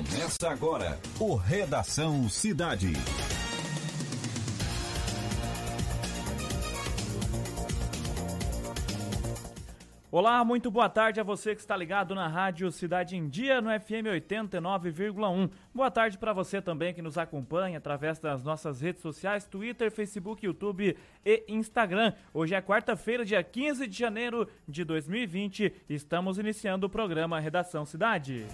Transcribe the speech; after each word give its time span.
Começa 0.00 0.48
agora 0.48 0.98
o 1.18 1.34
Redação 1.34 2.26
Cidade. 2.26 2.90
Olá, 10.10 10.42
muito 10.42 10.70
boa 10.70 10.88
tarde 10.88 11.20
a 11.20 11.22
você 11.22 11.54
que 11.54 11.60
está 11.60 11.76
ligado 11.76 12.14
na 12.14 12.26
Rádio 12.28 12.72
Cidade 12.72 13.14
em 13.14 13.28
Dia 13.28 13.60
no 13.60 13.68
FM 13.68 14.08
89,1. 14.10 15.50
Boa 15.74 15.90
tarde 15.90 16.16
para 16.16 16.32
você 16.32 16.62
também 16.62 16.94
que 16.94 17.02
nos 17.02 17.18
acompanha 17.18 17.76
através 17.76 18.18
das 18.18 18.42
nossas 18.42 18.80
redes 18.80 19.02
sociais, 19.02 19.44
Twitter, 19.44 19.90
Facebook, 19.92 20.46
YouTube 20.46 20.96
e 21.26 21.44
Instagram. 21.46 22.14
Hoje 22.32 22.54
é 22.54 22.62
quarta-feira, 22.62 23.22
dia 23.22 23.42
15 23.42 23.86
de 23.86 23.98
janeiro 23.98 24.48
de 24.66 24.82
2020. 24.82 25.74
Estamos 25.90 26.38
iniciando 26.38 26.86
o 26.86 26.90
programa 26.90 27.38
Redação 27.38 27.84
Cidade. 27.84 28.46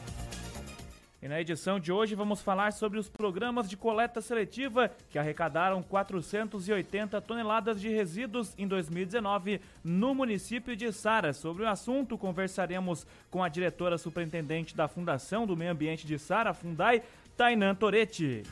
E 1.21 1.29
na 1.29 1.41
edição 1.41 1.81
de 1.81 1.91
hoje 1.91 2.15
vamos 2.15 2.43
falar 2.43 2.73
sobre 2.73 2.99
os 2.99 3.09
programas 3.09 3.71
de 3.71 3.77
coleta 3.77 4.21
seletiva 4.21 4.91
que 5.09 5.19
arrecadaram 5.19 5.83
480 5.83 7.21
toneladas 7.23 7.81
de 7.81 7.89
resíduos 7.89 8.53
em 8.59 8.69
2019 8.69 9.61
no 9.83 10.15
município 10.15 10.77
de 10.77 10.93
Sara. 10.93 11.33
Sobre 11.33 11.63
o 11.63 11.69
assunto, 11.69 12.19
conversaremos 12.19 13.07
com 13.31 13.43
a 13.43 13.49
diretora 13.49 13.97
superintendente 13.97 14.77
da 14.77 14.89
Fundação 14.89 15.47
do 15.47 15.57
Meio 15.57 15.73
Ambiente 15.73 16.07
de 16.07 16.19
Sara, 16.19 16.53
Fundai, 16.53 17.03
Tainan 17.35 17.75
Toretti. 17.75 18.43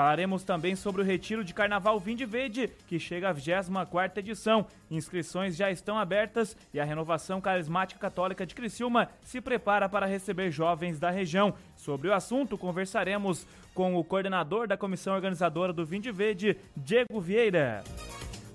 Falaremos 0.00 0.42
também 0.42 0.74
sobre 0.74 1.02
o 1.02 1.04
Retiro 1.04 1.44
de 1.44 1.52
Carnaval 1.52 2.00
Vinde 2.00 2.24
Verde, 2.24 2.70
que 2.86 2.98
chega 2.98 3.28
à 3.28 3.32
24 3.34 4.18
edição. 4.18 4.64
Inscrições 4.90 5.54
já 5.54 5.70
estão 5.70 5.98
abertas 5.98 6.56
e 6.72 6.80
a 6.80 6.84
Renovação 6.86 7.38
Carismática 7.38 8.00
Católica 8.00 8.46
de 8.46 8.54
Criciúma 8.54 9.10
se 9.22 9.42
prepara 9.42 9.90
para 9.90 10.06
receber 10.06 10.50
jovens 10.50 10.98
da 10.98 11.10
região. 11.10 11.52
Sobre 11.76 12.08
o 12.08 12.14
assunto, 12.14 12.56
conversaremos 12.56 13.46
com 13.74 13.94
o 13.94 14.02
coordenador 14.02 14.66
da 14.66 14.74
comissão 14.74 15.12
organizadora 15.14 15.70
do 15.70 15.84
Vinde 15.84 16.10
Verde, 16.10 16.56
Diego 16.74 17.20
Vieira. 17.20 17.84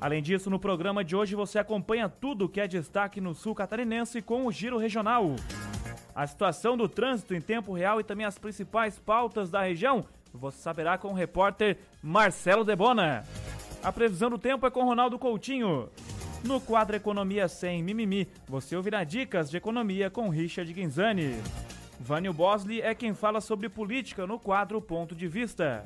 Além 0.01 0.23
disso, 0.23 0.49
no 0.49 0.57
programa 0.57 1.03
de 1.03 1.15
hoje 1.15 1.35
você 1.35 1.59
acompanha 1.59 2.09
tudo 2.09 2.49
que 2.49 2.59
é 2.59 2.67
destaque 2.67 3.21
no 3.21 3.35
sul 3.35 3.53
catarinense 3.53 4.19
com 4.19 4.47
o 4.47 4.51
Giro 4.51 4.79
Regional. 4.79 5.35
A 6.15 6.25
situação 6.25 6.75
do 6.75 6.89
trânsito 6.89 7.35
em 7.35 7.41
tempo 7.41 7.71
real 7.71 7.99
e 7.99 8.03
também 8.03 8.25
as 8.25 8.39
principais 8.39 8.97
pautas 8.97 9.51
da 9.51 9.61
região 9.61 10.05
você 10.35 10.57
saberá 10.57 10.97
com 10.97 11.09
o 11.09 11.13
repórter 11.13 11.77
Marcelo 12.01 12.63
Debona. 12.63 13.25
A 13.83 13.91
previsão 13.91 14.29
do 14.29 14.37
tempo 14.37 14.65
é 14.65 14.69
com 14.69 14.83
Ronaldo 14.83 15.17
Coutinho. 15.19 15.89
No 16.43 16.61
quadro 16.61 16.95
Economia 16.95 17.47
Sem 17.47 17.81
Mimimi, 17.81 18.27
você 18.47 18.75
ouvirá 18.75 19.03
dicas 19.03 19.49
de 19.49 19.57
economia 19.57 20.09
com 20.09 20.29
Richard 20.29 20.71
Guinzani. 20.71 21.35
Vânio 21.99 22.33
Bosley 22.33 22.81
é 22.81 22.93
quem 22.93 23.13
fala 23.13 23.41
sobre 23.41 23.69
política 23.69 24.27
no 24.27 24.37
quadro 24.37 24.81
Ponto 24.81 25.15
de 25.15 25.27
Vista. 25.27 25.83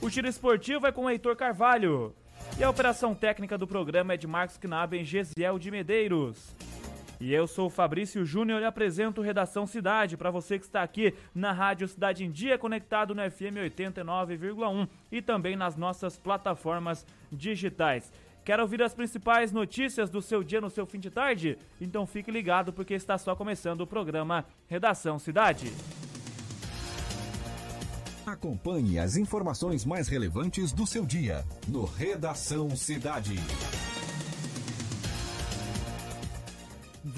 O 0.00 0.08
tiro 0.08 0.28
esportivo 0.28 0.86
é 0.86 0.92
com 0.92 1.10
Heitor 1.10 1.34
Carvalho. 1.34 2.14
E 2.58 2.64
a 2.64 2.70
operação 2.70 3.14
técnica 3.14 3.56
do 3.58 3.66
programa 3.66 4.14
é 4.14 4.16
de 4.16 4.26
Marcos 4.26 4.56
Knaben 4.58 5.04
Gesiel 5.04 5.58
de 5.58 5.70
Medeiros. 5.70 6.54
E 7.20 7.34
eu 7.34 7.46
sou 7.46 7.66
o 7.66 7.70
Fabrício 7.70 8.24
Júnior 8.24 8.62
e 8.62 8.64
apresento 8.64 9.20
Redação 9.20 9.66
Cidade 9.66 10.16
para 10.16 10.30
você 10.30 10.58
que 10.58 10.64
está 10.64 10.82
aqui 10.82 11.12
na 11.34 11.52
Rádio 11.52 11.86
Cidade 11.86 12.24
em 12.24 12.30
Dia, 12.30 12.56
conectado 12.56 13.14
no 13.14 13.30
FM 13.30 13.60
89,1 13.76 14.88
e 15.12 15.20
também 15.20 15.54
nas 15.54 15.76
nossas 15.76 16.16
plataformas 16.16 17.04
digitais. 17.30 18.10
Quer 18.42 18.58
ouvir 18.58 18.82
as 18.82 18.94
principais 18.94 19.52
notícias 19.52 20.08
do 20.08 20.22
seu 20.22 20.42
dia 20.42 20.62
no 20.62 20.70
seu 20.70 20.86
fim 20.86 20.98
de 20.98 21.10
tarde? 21.10 21.58
Então 21.78 22.06
fique 22.06 22.30
ligado 22.30 22.72
porque 22.72 22.94
está 22.94 23.18
só 23.18 23.36
começando 23.36 23.82
o 23.82 23.86
programa 23.86 24.46
Redação 24.66 25.18
Cidade. 25.18 25.70
Acompanhe 28.24 28.98
as 28.98 29.16
informações 29.16 29.84
mais 29.84 30.08
relevantes 30.08 30.72
do 30.72 30.86
seu 30.86 31.04
dia 31.04 31.44
no 31.68 31.84
Redação 31.84 32.70
Cidade. 32.70 33.34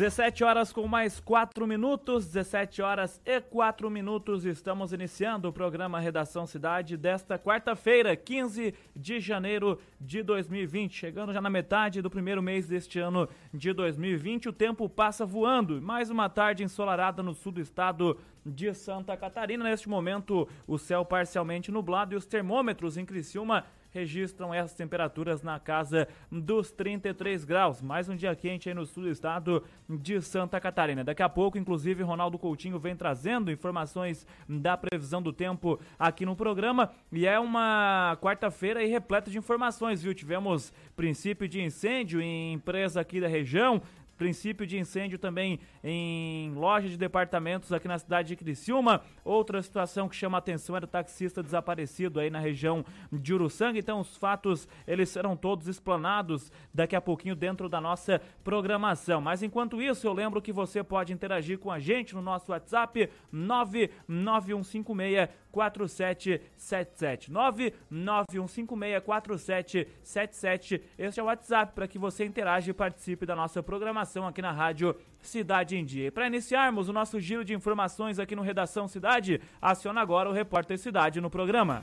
17 0.03 0.43
horas 0.43 0.73
com 0.73 0.89
mais 0.89 1.21
4 1.21 1.65
minutos, 1.65 2.27
17 2.27 2.83
horas 2.83 3.23
e 3.25 3.41
4 3.41 3.89
minutos, 3.89 4.45
estamos 4.45 4.93
iniciando 4.93 5.49
o 5.49 5.53
programa 5.53 6.01
Redação 6.01 6.45
Cidade 6.45 6.97
desta 6.97 7.39
quarta-feira, 7.39 8.17
15 8.17 8.75
de 8.97 9.21
janeiro 9.21 9.79
de 10.01 10.21
2020. 10.25 10.93
Chegando 10.93 11.33
já 11.33 11.41
na 11.41 11.49
metade 11.49 12.03
do 12.03 12.11
primeiro 12.11 12.43
mês 12.43 12.67
deste 12.67 12.99
ano 12.99 13.29
de 13.55 13.73
2020, 13.73 14.49
o 14.49 14.53
tempo 14.53 14.89
passa 14.89 15.25
voando. 15.25 15.81
Mais 15.81 16.11
uma 16.11 16.29
tarde 16.29 16.65
ensolarada 16.65 17.23
no 17.23 17.33
sul 17.33 17.53
do 17.53 17.61
estado 17.61 18.19
de 18.45 18.75
Santa 18.75 19.17
Catarina. 19.17 19.63
Neste 19.63 19.89
momento, 19.89 20.49
o 20.67 20.79
céu 20.79 21.05
parcialmente 21.05 21.71
nublado 21.71 22.13
e 22.13 22.17
os 22.17 22.27
termômetros 22.27 22.97
em 22.97 23.07
Criciúma 23.07 23.65
registram 23.92 24.53
essas 24.53 24.75
temperaturas 24.75 25.42
na 25.42 25.60
casa 25.60 26.08
dos 26.30 26.70
33 26.70 27.44
graus. 27.44 27.82
Mais 27.82 28.08
um 28.08 28.16
dia 28.16 28.34
quente 28.34 28.69
aí 28.69 28.75
no 28.75 28.86
sul 28.86 29.04
do 29.04 29.10
estado 29.10 29.62
de 29.88 30.20
Santa 30.20 30.60
Catarina. 30.60 31.04
Daqui 31.04 31.22
a 31.22 31.28
pouco, 31.28 31.58
inclusive, 31.58 32.03
Ronaldo 32.03 32.38
Coutinho 32.38 32.78
vem 32.78 32.97
trazendo 32.97 33.50
informações 33.50 34.26
da 34.48 34.76
previsão 34.76 35.22
do 35.22 35.32
tempo 35.32 35.78
aqui 35.98 36.25
no 36.25 36.34
programa. 36.34 36.91
E 37.12 37.26
é 37.26 37.38
uma 37.38 38.16
quarta-feira 38.20 38.80
repleta 38.80 39.30
de 39.30 39.38
informações, 39.38 40.03
viu? 40.03 40.14
Tivemos 40.14 40.72
princípio 40.97 41.47
de 41.47 41.62
incêndio 41.62 42.20
em 42.20 42.54
empresa 42.54 43.00
aqui 43.00 43.20
da 43.20 43.28
região, 43.28 43.82
princípio 44.17 44.67
de 44.67 44.78
incêndio 44.78 45.19
também 45.19 45.59
em 45.83 46.53
loja 46.55 46.89
de 46.89 46.97
departamentos 46.97 47.73
aqui 47.73 47.89
na 47.89 47.99
cidade 47.99 48.28
de 48.28 48.37
Criciúma. 48.37 49.03
Outra 49.25 49.61
situação 49.62 50.09
que 50.09 50.15
chama 50.15 50.39
a 50.39 50.41
atenção 50.41 50.77
era 50.77 50.84
o 50.84 50.89
taxista 50.89 51.43
desaparecido 51.43 52.21
aí 52.21 52.31
na 52.31 52.39
região 52.39 52.84
de 53.11 53.34
Uruçanga. 53.34 53.78
Então 53.78 54.01
os 54.01 54.17
fatos, 54.17 54.69
eles 54.87 55.09
serão 55.09 55.37
todos 55.37 55.67
explanados 55.67 56.53
daqui 56.72 56.95
a 56.95 57.01
pouquinho 57.01 57.34
dentro 57.34 57.69
da 57.69 57.81
nossa 57.81 58.21
programação. 58.45 59.21
Mas 59.21 59.43
enquanto 59.43 59.81
isso, 59.81 60.06
eu 60.06 60.12
lembro 60.12 60.43
que 60.43 60.53
você 60.53 60.83
pode 60.83 61.12
interagir 61.12 61.59
com 61.59 61.71
a 61.71 61.78
gente 61.78 62.15
no 62.15 62.22
nosso 62.22 62.53
WhatsApp 62.53 63.09
99156 63.31 65.28
4777 65.51 67.31
99156 67.31 69.03
4777. 69.05 70.83
Este 70.99 71.21
é 71.21 71.22
o 71.22 71.27
WhatsApp 71.27 71.72
para 71.75 71.87
que 71.87 71.99
você 71.99 72.25
interaja 72.25 72.71
e 72.71 72.75
participe 72.75 73.27
da 73.27 73.37
nossa 73.37 73.62
programação 73.62 74.02
informação 74.03 74.27
aqui 74.27 74.43
na 74.43 74.51
Rádio 74.51 74.97
Cidade 75.21 75.77
em 75.77 75.85
Dia. 75.85 76.09
E 76.09 76.11
para 76.11 76.27
iniciarmos 76.27 76.89
o 76.89 76.93
nosso 76.93 77.21
giro 77.21 77.45
de 77.45 77.55
informações 77.55 78.19
aqui 78.19 78.35
no 78.35 78.43
Redação 78.43 78.89
Cidade, 78.89 79.41
aciona 79.61 80.01
agora 80.01 80.29
o 80.29 80.33
repórter 80.33 80.79
Cidade 80.79 81.21
no 81.21 81.31
programa. 81.31 81.81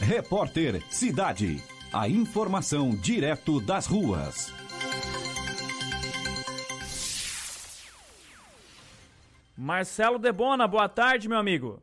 Repórter 0.00 0.82
Cidade. 0.90 1.62
A 1.92 2.08
informação 2.08 2.90
direto 2.90 3.60
das 3.60 3.86
ruas. 3.86 4.52
Marcelo 9.56 10.18
Debona, 10.18 10.66
boa 10.66 10.88
tarde, 10.88 11.28
meu 11.28 11.38
amigo. 11.38 11.80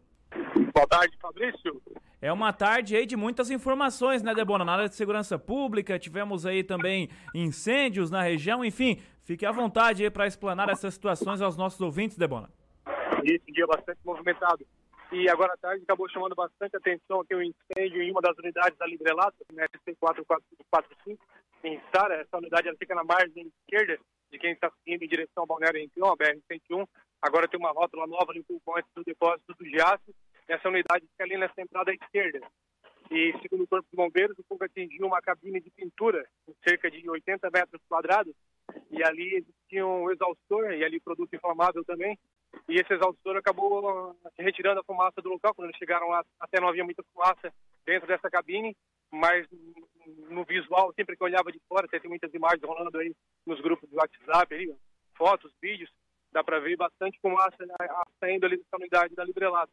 Boa 0.83 0.99
tarde, 0.99 1.17
Fabrício. 1.17 1.81
É 2.21 2.29
uma 2.33 2.51
tarde 2.51 2.97
aí 2.97 3.05
de 3.05 3.15
muitas 3.15 3.49
informações, 3.49 4.21
né, 4.21 4.35
Debona? 4.35 4.65
Na 4.65 4.73
área 4.73 4.89
de 4.89 4.95
segurança 4.95 5.39
pública, 5.39 5.97
tivemos 5.97 6.45
aí 6.45 6.61
também 6.61 7.09
incêndios 7.33 8.11
na 8.11 8.21
região, 8.21 8.65
enfim, 8.65 9.01
fique 9.23 9.45
à 9.45 9.51
vontade 9.51 10.03
aí 10.03 10.11
para 10.11 10.27
explanar 10.27 10.67
essas 10.67 10.93
situações 10.93 11.41
aos 11.41 11.55
nossos 11.55 11.79
ouvintes, 11.79 12.17
Debona. 12.17 12.49
Esse 13.23 13.49
dia 13.53 13.65
bastante 13.65 13.99
movimentado. 14.03 14.65
E 15.13 15.29
agora 15.29 15.53
à 15.53 15.57
tarde 15.57 15.83
acabou 15.83 16.09
chamando 16.09 16.35
bastante 16.35 16.75
atenção 16.75 17.21
aqui 17.21 17.33
o 17.33 17.37
um 17.37 17.41
incêndio 17.43 18.01
em 18.01 18.11
uma 18.11 18.19
das 18.19 18.37
unidades 18.37 18.77
da 18.77 18.85
Librelato, 18.85 19.37
na 19.53 19.63
SC 19.63 19.95
4445, 19.97 21.23
em 21.63 21.81
Sara. 21.95 22.15
Essa 22.15 22.37
unidade 22.37 22.67
ela 22.67 22.77
fica 22.77 22.93
na 22.93 23.05
margem 23.05 23.49
esquerda 23.61 23.97
de 24.29 24.37
quem 24.37 24.51
está 24.51 24.69
indo 24.85 25.01
em 25.01 25.07
direção 25.07 25.43
ao 25.43 25.47
Balneário 25.47 25.79
Renteão, 25.79 26.11
a 26.11 26.17
BR-101. 26.17 26.85
Agora 27.21 27.47
tem 27.47 27.57
uma 27.57 27.71
rótula 27.71 28.05
nova 28.05 28.31
ali 28.31 28.41
um 28.41 28.43
pouco 28.43 28.77
antes 28.77 28.91
do 28.93 29.01
depósito 29.05 29.53
do 29.57 29.65
Giaço 29.65 30.13
essa 30.47 30.69
unidade 30.69 31.05
fica 31.07 31.23
ali 31.23 31.37
nessa 31.37 31.61
entrada 31.61 31.93
esquerda. 31.93 32.41
E, 33.11 33.33
segundo 33.41 33.63
o 33.63 33.67
Corpo 33.67 33.87
de 33.89 33.95
Bombeiros, 33.95 34.37
o 34.39 34.43
fogo 34.43 34.63
atingiu 34.63 35.05
uma 35.05 35.21
cabine 35.21 35.59
de 35.59 35.69
pintura, 35.71 36.25
cerca 36.67 36.89
de 36.89 37.07
80 37.09 37.49
metros 37.51 37.81
quadrados, 37.87 38.33
e 38.89 39.03
ali 39.03 39.35
existia 39.35 39.85
um 39.85 40.09
exaustor, 40.09 40.71
e 40.73 40.83
ali 40.83 40.99
produto 40.99 41.35
inflamável 41.35 41.83
também, 41.83 42.17
e 42.67 42.79
esse 42.79 42.93
exaustor 42.93 43.37
acabou 43.37 43.83
uh, 43.83 44.15
retirando 44.37 44.79
a 44.79 44.83
fumaça 44.83 45.21
do 45.21 45.29
local, 45.29 45.53
quando 45.53 45.67
eles 45.67 45.77
chegaram 45.77 46.07
lá, 46.07 46.23
até 46.39 46.59
não 46.59 46.69
havia 46.69 46.83
muita 46.83 47.03
fumaça 47.13 47.53
dentro 47.85 48.07
dessa 48.07 48.29
cabine, 48.29 48.75
mas 49.11 49.47
no 50.29 50.43
visual, 50.45 50.93
sempre 50.95 51.15
que 51.15 51.23
eu 51.23 51.27
olhava 51.27 51.51
de 51.51 51.59
fora, 51.67 51.87
tem 51.87 52.01
muitas 52.09 52.33
imagens 52.33 52.63
rolando 52.63 52.97
aí 52.97 53.13
nos 53.45 53.59
grupos 53.61 53.89
do 53.89 53.97
WhatsApp, 53.97 54.53
aí, 54.53 54.73
fotos, 55.15 55.53
vídeos, 55.61 55.89
dá 56.31 56.43
para 56.43 56.59
ver 56.59 56.75
bastante 56.75 57.19
fumaça 57.21 57.65
né, 57.65 57.75
saindo 58.19 58.45
ali 58.45 58.57
dessa 58.57 58.75
unidade 58.75 59.15
da 59.15 59.23
Librelato. 59.23 59.71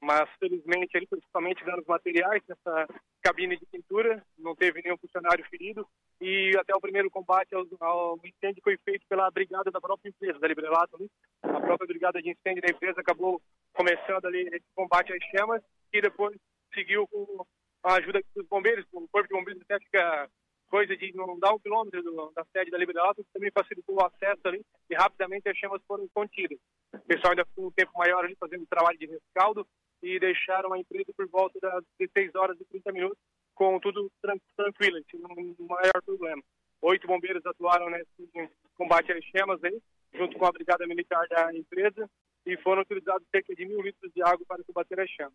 Mas 0.00 0.28
felizmente 0.38 0.96
ele 0.96 1.06
principalmente 1.06 1.64
danos 1.64 1.86
materiais 1.86 2.42
nessa 2.48 2.86
cabine 3.22 3.56
de 3.56 3.66
pintura, 3.66 4.22
não 4.38 4.54
teve 4.54 4.82
nenhum 4.82 4.96
funcionário 4.98 5.44
ferido 5.50 5.86
e 6.20 6.52
até 6.58 6.74
o 6.74 6.80
primeiro 6.80 7.10
combate 7.10 7.54
ao, 7.54 7.66
ao 7.80 8.18
incêndio 8.24 8.62
foi 8.62 8.76
feito 8.84 9.04
pela 9.08 9.30
brigada 9.30 9.70
da 9.70 9.80
própria 9.80 10.08
empresa, 10.08 10.38
da 10.38 10.48
Librelato, 10.48 10.96
né? 11.00 11.06
a 11.42 11.60
própria 11.60 11.86
brigada 11.86 12.20
de 12.22 12.30
incêndio 12.30 12.62
da 12.62 12.72
empresa 12.72 13.00
acabou 13.00 13.40
começando 13.72 14.24
ali 14.26 14.48
esse 14.48 14.66
combate 14.74 15.12
às 15.12 15.24
chamas 15.30 15.62
e 15.92 16.00
depois 16.00 16.36
seguiu 16.74 17.06
com 17.08 17.44
a 17.82 17.94
ajuda 17.94 18.20
dos 18.34 18.46
bombeiros, 18.48 18.84
o 18.92 19.08
corpo 19.08 19.28
de 19.28 19.34
bombeiros 19.34 19.62
até 19.62 19.78
fica 19.78 20.28
coisa 20.68 20.96
de 20.96 21.12
não 21.14 21.38
dar 21.38 21.54
um 21.54 21.58
quilômetro 21.58 22.02
do, 22.02 22.30
da 22.34 22.44
sede 22.52 22.70
da 22.70 22.78
Liberdade, 22.78 23.24
também 23.32 23.50
facilitou 23.50 23.96
o 23.96 24.04
acesso 24.04 24.40
ali 24.44 24.60
e 24.90 24.94
rapidamente 24.94 25.48
as 25.48 25.56
chamas 25.56 25.82
foram 25.86 26.06
contidas. 26.14 26.58
O 26.92 27.00
pessoal 27.00 27.30
ainda 27.30 27.44
ficou 27.46 27.66
um 27.66 27.72
tempo 27.72 27.92
maior 27.96 28.24
ali 28.24 28.36
fazendo 28.38 28.66
trabalho 28.66 28.98
de 28.98 29.06
rescaldo 29.06 29.66
e 30.02 30.18
deixaram 30.18 30.72
a 30.72 30.78
empresa 30.78 31.12
por 31.16 31.28
volta 31.28 31.58
das 31.60 31.84
16 31.98 32.34
horas 32.34 32.60
e 32.60 32.64
30 32.64 32.92
minutos 32.92 33.18
com 33.54 33.78
tudo 33.80 34.10
tranquilo, 34.56 35.02
sem 35.10 35.20
um 35.20 35.66
maior 35.66 36.02
problema. 36.04 36.42
Oito 36.80 37.06
bombeiros 37.08 37.44
atuaram 37.44 37.90
nesse 37.90 38.30
combate 38.76 39.12
às 39.12 39.24
chamas 39.24 39.62
aí, 39.64 39.80
junto 40.14 40.38
com 40.38 40.46
a 40.46 40.52
brigada 40.52 40.86
militar 40.86 41.26
da 41.28 41.52
empresa 41.52 42.08
e 42.46 42.56
foram 42.58 42.82
utilizados 42.82 43.26
cerca 43.30 43.54
de 43.54 43.66
mil 43.66 43.82
litros 43.82 44.12
de 44.14 44.22
água 44.22 44.46
para 44.46 44.62
combater 44.62 45.00
as 45.00 45.10
chamas. 45.10 45.34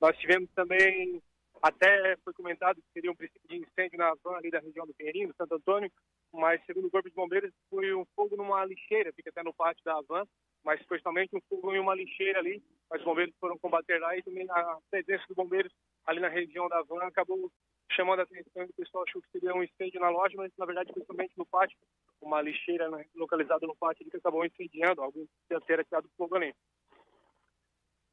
Nós 0.00 0.16
tivemos 0.18 0.48
também 0.54 1.20
até 1.62 2.16
foi 2.24 2.32
comentado 2.32 2.76
que 2.76 2.92
seria 2.92 3.10
um 3.10 3.16
princípio 3.16 3.48
de 3.48 3.56
incêndio 3.56 3.98
na 3.98 4.14
zona 4.22 4.38
ali 4.38 4.50
da 4.50 4.60
região 4.60 4.86
do 4.86 4.94
Pinheirinho, 4.94 5.34
Santo 5.36 5.56
Antônio, 5.56 5.92
mas 6.32 6.64
segundo 6.64 6.86
o 6.86 6.90
Corpo 6.90 7.08
de 7.08 7.14
Bombeiros 7.14 7.52
foi 7.68 7.92
um 7.94 8.06
fogo 8.16 8.36
numa 8.36 8.64
lixeira, 8.64 9.12
fica 9.12 9.30
até 9.30 9.42
no 9.42 9.52
pátio 9.52 9.84
da 9.84 9.98
Avan, 9.98 10.26
mas 10.64 10.80
somente 11.02 11.34
um 11.34 11.40
fogo 11.48 11.74
em 11.74 11.78
uma 11.78 11.94
lixeira 11.94 12.38
ali, 12.38 12.62
mas 12.90 13.00
os 13.00 13.04
bombeiros 13.04 13.34
foram 13.38 13.58
combater 13.58 13.98
lá 13.98 14.16
e 14.16 14.22
também 14.22 14.46
a 14.50 14.78
presença 14.90 15.24
dos 15.26 15.36
bombeiros 15.36 15.72
ali 16.06 16.20
na 16.20 16.28
região 16.28 16.68
da 16.68 16.78
Avan 16.78 17.02
acabou 17.02 17.50
chamando 17.92 18.20
a 18.20 18.22
atenção 18.22 18.66
do 18.66 18.72
pessoal 18.74 19.04
achou 19.06 19.20
que 19.22 19.30
seria 19.30 19.54
um 19.54 19.62
incêndio 19.62 20.00
na 20.00 20.10
loja, 20.10 20.34
mas 20.36 20.52
na 20.56 20.66
verdade 20.66 20.92
somente 21.06 21.36
no 21.36 21.46
pátio, 21.46 21.76
uma 22.20 22.40
lixeira 22.40 22.90
né, 22.90 23.04
localizada 23.14 23.66
no 23.66 23.76
pátio 23.76 24.08
que 24.08 24.16
acabou 24.16 24.44
incendiando, 24.44 25.02
alguém 25.02 25.28
ter 25.48 25.80
atirado 25.80 26.10
fogo 26.16 26.36
ali. 26.36 26.54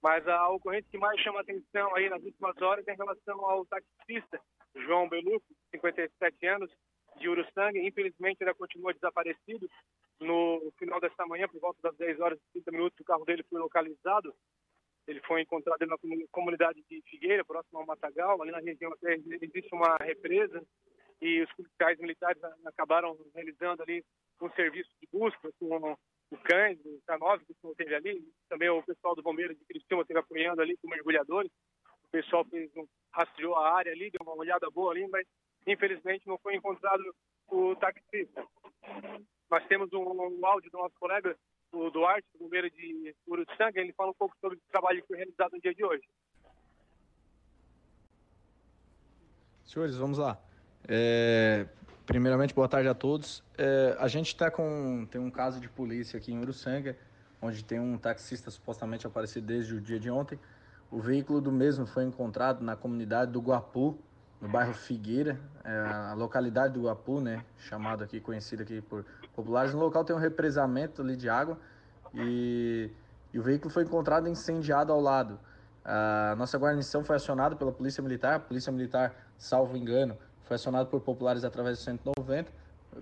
Mas 0.01 0.27
a 0.27 0.49
ocorrência 0.49 0.89
que 0.89 0.97
mais 0.97 1.19
chama 1.21 1.41
atenção 1.41 1.95
aí 1.95 2.09
nas 2.09 2.23
últimas 2.23 2.59
horas 2.61 2.87
é 2.87 2.93
em 2.93 2.97
relação 2.97 3.43
ao 3.45 3.65
taxista 3.65 4.39
João 4.75 5.09
Beluco, 5.09 5.45
57 5.71 6.45
anos, 6.47 6.71
de 7.17 7.27
Uruçanga. 7.27 7.79
Infelizmente, 7.79 8.41
ainda 8.41 8.53
continua 8.53 8.93
desaparecido. 8.93 9.69
No 10.19 10.71
final 10.77 10.99
desta 10.99 11.25
manhã, 11.27 11.47
por 11.47 11.59
volta 11.59 11.79
das 11.81 11.95
10 11.97 12.19
horas 12.19 12.39
e 12.39 12.61
30 12.61 12.71
minutos, 12.71 12.99
o 12.99 13.03
carro 13.03 13.25
dele 13.25 13.43
foi 13.43 13.59
localizado. 13.59 14.33
Ele 15.07 15.21
foi 15.21 15.41
encontrado 15.41 15.85
na 15.85 15.97
comunidade 16.31 16.83
de 16.89 17.01
Figueira, 17.03 17.45
próximo 17.45 17.79
ao 17.79 17.85
Matagal. 17.85 18.41
Ali 18.41 18.51
na 18.51 18.59
região 18.59 18.93
existe 19.41 19.73
uma 19.73 19.95
represa 19.97 20.61
e 21.21 21.41
os 21.41 21.51
policiais 21.53 21.97
militares 21.99 22.41
acabaram 22.65 23.17
realizando 23.33 23.83
ali 23.83 24.03
um 24.41 24.49
serviço 24.51 24.89
de 25.01 25.07
busca 25.11 25.49
com 25.59 25.95
o 26.29 26.37
Cães, 26.43 26.77
o 26.85 27.01
K9, 27.07 27.45
que 27.45 27.53
esteve 27.69 27.95
ali, 27.95 28.23
também 28.49 28.69
o 28.69 28.83
pessoal 28.83 29.15
do 29.15 29.23
Bombeiro 29.23 29.55
de 29.55 29.65
Cristina 29.65 30.01
esteve 30.01 30.19
apoiando 30.19 30.61
ali 30.61 30.77
com 30.77 30.89
mergulhadores. 30.89 31.51
O 32.03 32.09
pessoal 32.09 32.45
fez 32.45 32.69
um, 32.75 32.85
rastreou 33.11 33.55
a 33.55 33.75
área 33.75 33.91
ali, 33.91 34.11
deu 34.11 34.19
uma 34.21 34.35
olhada 34.35 34.69
boa 34.69 34.91
ali, 34.91 35.07
mas 35.07 35.25
infelizmente 35.65 36.27
não 36.27 36.37
foi 36.37 36.55
encontrado 36.55 37.03
o 37.47 37.75
taxista. 37.75 38.45
Nós 39.49 39.65
temos 39.67 39.91
um, 39.93 39.99
um 39.99 40.45
áudio 40.45 40.69
do 40.71 40.77
nosso 40.77 40.95
colega, 40.99 41.35
o 41.71 41.89
Duarte, 41.89 42.27
do 42.33 42.39
Bombeiro 42.39 42.69
de 42.69 43.15
Uruçanga, 43.27 43.79
ele 43.79 43.93
fala 43.93 44.11
um 44.11 44.15
pouco 44.15 44.35
sobre 44.39 44.57
o 44.57 44.61
trabalho 44.71 45.01
que 45.01 45.07
foi 45.07 45.17
realizado 45.17 45.51
no 45.53 45.61
dia 45.61 45.73
de 45.73 45.83
hoje. 45.83 46.03
Senhores, 49.65 49.97
vamos 49.97 50.17
lá. 50.17 50.37
É, 50.87 51.67
Primeiramente, 52.07 52.55
boa 52.55 52.69
tarde 52.69 52.87
a 52.87 52.93
todos. 52.93 53.43
É, 53.57 53.97
a 53.99 54.07
gente 54.07 54.27
está 54.27 54.49
com 54.49 55.05
tem 55.11 55.19
um 55.19 55.29
caso 55.29 55.59
de 55.59 55.67
polícia 55.67 56.17
aqui 56.17 56.31
em 56.31 56.39
Uruçanga, 56.39 56.97
onde 57.41 57.61
tem 57.65 57.81
um 57.81 57.97
taxista 57.97 58.49
supostamente 58.49 59.05
aparecido 59.05 59.45
desde 59.45 59.75
o 59.75 59.81
dia 59.81 59.99
de 59.99 60.09
ontem. 60.09 60.39
O 60.89 61.01
veículo 61.01 61.41
do 61.41 61.51
mesmo 61.51 61.85
foi 61.85 62.05
encontrado 62.05 62.63
na 62.63 62.77
comunidade 62.77 63.33
do 63.33 63.41
Guapu, 63.41 63.99
no 64.41 64.47
bairro 64.47 64.73
Figueira, 64.73 65.39
é, 65.63 65.71
a 66.11 66.13
localidade 66.13 66.73
do 66.73 66.83
Guapu, 66.83 67.19
né, 67.19 67.43
chamado 67.57 68.03
aqui 68.03 68.19
conhecido 68.19 68.63
aqui 68.63 68.81
por 68.81 69.03
populares. 69.35 69.73
No 69.73 69.79
local 69.79 70.03
tem 70.03 70.15
um 70.15 70.19
represamento 70.19 71.01
ali 71.01 71.15
de 71.15 71.29
água 71.29 71.57
e, 72.13 72.89
e 73.33 73.39
o 73.39 73.41
veículo 73.41 73.71
foi 73.71 73.83
encontrado 73.83 74.27
incendiado 74.27 74.91
ao 74.91 75.01
lado. 75.01 75.39
A 75.83 76.35
nossa 76.37 76.57
guarnição 76.57 77.03
foi 77.03 77.15
acionada 77.15 77.55
pela 77.55 77.71
Polícia 77.71 78.03
Militar, 78.03 78.35
a 78.35 78.39
Polícia 78.39 78.71
Militar, 78.71 79.15
salvo 79.37 79.77
engano, 79.77 80.17
foi 80.43 80.55
acionado 80.55 80.89
por 80.89 80.99
populares 81.01 81.43
através 81.43 81.77
do 81.77 81.83
190, 81.83 82.51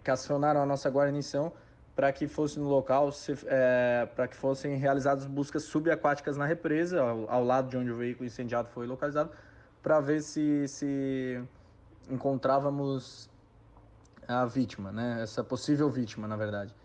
que 0.04 0.12
acionaram 0.12 0.62
a 0.62 0.66
nossa 0.66 0.90
guarnição 0.90 1.52
para 1.96 2.12
que 2.12 2.28
fosse 2.28 2.60
no 2.60 2.68
local, 2.68 3.10
é, 3.48 4.08
para 4.16 4.28
que 4.28 4.36
fossem 4.36 4.76
realizadas 4.76 5.26
buscas 5.26 5.64
subaquáticas 5.64 6.36
na 6.38 6.46
represa, 6.46 7.02
ao, 7.02 7.30
ao, 7.30 7.44
lado 7.44 7.70
de 7.70 7.78
onde 7.78 7.90
o 7.90 7.96
veículo 7.96 8.28
incendiado 8.28 8.68
foi 8.70 8.86
localizado, 8.86 9.32
para 9.86 10.00
ver 10.00 10.24
se, 10.24 10.68
se 10.68 11.40
encontrávamos 12.10 13.30
a 14.28 14.44
vítima, 14.44 14.92
né? 14.92 15.20
essa 15.22 15.44
possível 15.44 15.88
vítima, 15.92 16.28
na 16.28 16.36
verdade. 16.36 16.76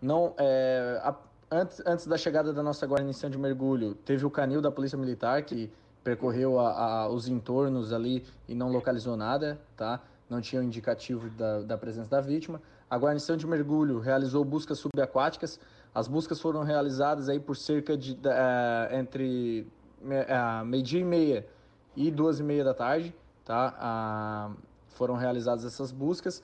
Não, 0.00 0.32
é, 0.38 1.02
a, 1.04 1.14
antes, 1.50 1.82
antes 1.84 2.06
da 2.06 2.16
chegada 2.16 2.50
da 2.50 2.62
nossa 2.62 2.86
guarnição 2.86 3.28
de 3.28 3.36
mergulho, 3.36 3.94
teve 3.94 4.24
o 4.24 4.30
canil 4.30 4.62
da 4.62 4.70
Polícia 4.70 4.96
Militar, 4.96 5.42
que 5.42 5.70
percorreu 6.02 6.58
a, 6.58 6.70
a, 6.70 7.08
os 7.10 7.28
entornos 7.28 7.92
ali 7.92 8.24
e 8.48 8.54
não 8.54 8.72
localizou 8.72 9.18
nada, 9.18 9.60
tá? 9.76 10.00
Não 10.30 10.40
tinha 10.40 10.62
um 10.62 10.64
indicativo 10.64 11.28
da, 11.28 11.60
da 11.60 11.76
presença 11.76 12.08
da 12.08 12.22
vítima. 12.22 12.58
A 12.88 12.96
guarnição 12.96 13.36
de 13.36 13.46
mergulho 13.46 13.98
realizou 13.98 14.42
buscas 14.46 14.78
subaquáticas. 14.78 15.60
As 15.94 16.08
buscas 16.08 16.40
foram 16.40 16.62
realizadas 16.62 17.28
aí 17.28 17.38
por 17.38 17.54
cerca 17.54 17.98
de 17.98 18.12
uh, 18.12 18.94
entre 18.94 19.70
uh, 20.00 20.64
meio-dia 20.64 21.00
e 21.00 21.04
meia 21.04 21.53
e 21.96 22.10
duas 22.10 22.40
e 22.40 22.42
meia 22.42 22.64
da 22.64 22.74
tarde, 22.74 23.14
tá? 23.44 24.54
Uh, 24.54 24.62
foram 24.88 25.14
realizadas 25.14 25.64
essas 25.64 25.90
buscas. 25.90 26.42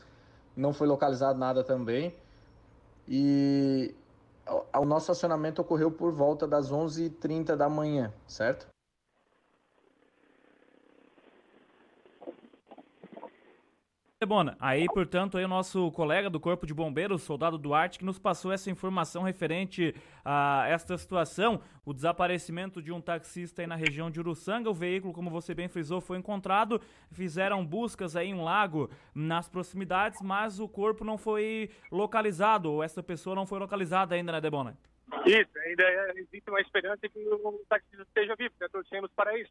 Não 0.56 0.72
foi 0.72 0.86
localizado 0.86 1.38
nada 1.38 1.64
também. 1.64 2.14
E 3.08 3.94
o 4.74 4.84
nosso 4.84 5.10
acionamento 5.10 5.62
ocorreu 5.62 5.90
por 5.90 6.12
volta 6.12 6.46
das 6.46 6.70
11h30 6.70 7.56
da 7.56 7.68
manhã, 7.68 8.12
certo? 8.26 8.66
Bona, 14.26 14.54
aí, 14.60 14.84
portanto, 14.84 15.38
aí 15.38 15.44
o 15.46 15.48
nosso 15.48 15.90
colega 15.92 16.28
do 16.28 16.38
Corpo 16.38 16.66
de 16.66 16.74
Bombeiros, 16.74 17.22
soldado 17.22 17.56
Duarte, 17.56 17.98
que 17.98 18.04
nos 18.04 18.18
passou 18.18 18.52
essa 18.52 18.70
informação 18.70 19.22
referente 19.22 19.94
a 20.22 20.66
esta 20.68 20.98
situação, 20.98 21.62
o 21.86 21.94
desaparecimento 21.94 22.82
de 22.82 22.92
um 22.92 23.00
taxista 23.00 23.62
aí 23.62 23.66
na 23.66 23.76
região 23.76 24.10
de 24.10 24.20
Uruçanga, 24.20 24.68
o 24.68 24.74
veículo, 24.74 25.14
como 25.14 25.30
você 25.30 25.54
bem 25.54 25.68
frisou, 25.68 26.02
foi 26.02 26.18
encontrado, 26.18 26.82
fizeram 27.10 27.64
buscas 27.64 28.14
aí 28.14 28.28
em 28.28 28.34
um 28.34 28.44
lago 28.44 28.90
nas 29.14 29.48
proximidades, 29.48 30.20
mas 30.20 30.60
o 30.60 30.68
corpo 30.68 31.02
não 31.02 31.16
foi 31.16 31.70
localizado, 31.90 32.70
ou 32.70 32.82
essa 32.82 33.02
pessoa 33.02 33.34
não 33.34 33.46
foi 33.46 33.58
localizada 33.58 34.14
ainda, 34.14 34.32
né, 34.32 34.40
Debona? 34.42 34.76
Isso, 35.24 35.58
ainda 35.64 36.12
existe 36.16 36.50
uma 36.50 36.60
esperança 36.60 37.08
que 37.08 37.18
o 37.18 37.64
taxista 37.66 38.02
esteja 38.02 38.36
vivo, 38.36 38.54
né? 38.60 38.68
torcemos 38.70 39.10
para 39.16 39.38
isso. 39.38 39.50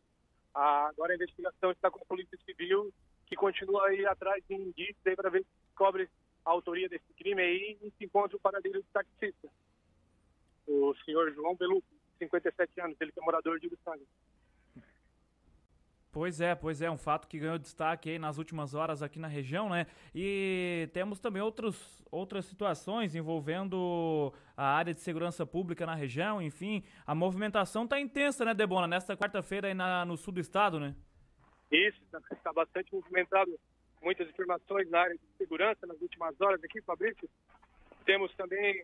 Agora 0.54 1.12
a 1.12 1.16
investigação 1.16 1.72
está 1.72 1.90
com 1.90 2.00
a 2.04 2.06
Polícia 2.06 2.38
Civil 2.46 2.94
que 3.30 3.36
continua 3.36 3.88
aí 3.88 4.06
atrás 4.06 4.44
de 4.48 4.56
indícios 4.56 5.16
para 5.16 5.30
ver 5.30 5.44
se 5.44 5.50
descobre 5.68 6.10
a 6.44 6.50
autoria 6.50 6.90
desse 6.90 7.14
crime 7.14 7.42
aí 7.42 7.78
e 7.82 7.92
se 7.92 8.06
encontra 8.06 8.36
o 8.36 8.40
paradeiro 8.40 8.82
do 8.82 8.88
taxista. 8.92 9.48
O 10.68 10.96
senhor 11.06 11.32
João 11.34 11.56
Beluco, 11.56 11.88
57 12.18 12.82
anos, 12.82 12.98
ele 13.00 13.12
que 13.12 13.20
é 13.20 13.24
morador 13.24 13.60
de 13.60 13.68
Uruçanga. 13.68 14.04
Pois 16.12 16.42
é, 16.42 16.56
pois 16.56 16.82
é, 16.82 16.90
um 16.90 16.98
fato 16.98 17.28
que 17.28 17.38
ganhou 17.38 17.60
destaque 17.60 18.10
aí 18.10 18.18
nas 18.18 18.40
últimas 18.40 18.74
horas 18.74 19.04
aqui 19.04 19.20
na 19.20 19.28
região, 19.28 19.70
né? 19.70 19.86
E 20.14 20.90
temos 20.92 21.20
também 21.20 21.40
outros, 21.40 22.04
outras 22.10 22.46
situações 22.46 23.14
envolvendo 23.14 24.34
a 24.58 24.74
área 24.74 24.92
de 24.92 25.02
segurança 25.02 25.46
pública 25.46 25.86
na 25.86 25.94
região, 25.94 26.42
enfim, 26.42 26.84
a 27.06 27.14
movimentação 27.14 27.88
tá 27.88 28.00
intensa, 28.00 28.44
né, 28.44 28.56
Debona, 28.56 28.88
nesta 28.88 29.16
quarta-feira 29.16 29.68
aí 29.68 29.76
na, 29.76 30.04
no 30.04 30.18
sul 30.18 30.34
do 30.34 30.40
estado, 30.40 30.80
né? 30.80 30.96
Isso, 31.72 32.00
está 32.32 32.52
bastante 32.52 32.94
movimentado. 32.94 33.60
Muitas 34.02 34.30
informações 34.30 34.90
na 34.90 35.02
área 35.02 35.16
de 35.16 35.38
segurança 35.38 35.86
nas 35.86 36.02
últimas 36.02 36.40
horas 36.42 36.64
aqui, 36.64 36.82
Fabrício. 36.82 37.30
Temos 38.06 38.34
também 38.36 38.84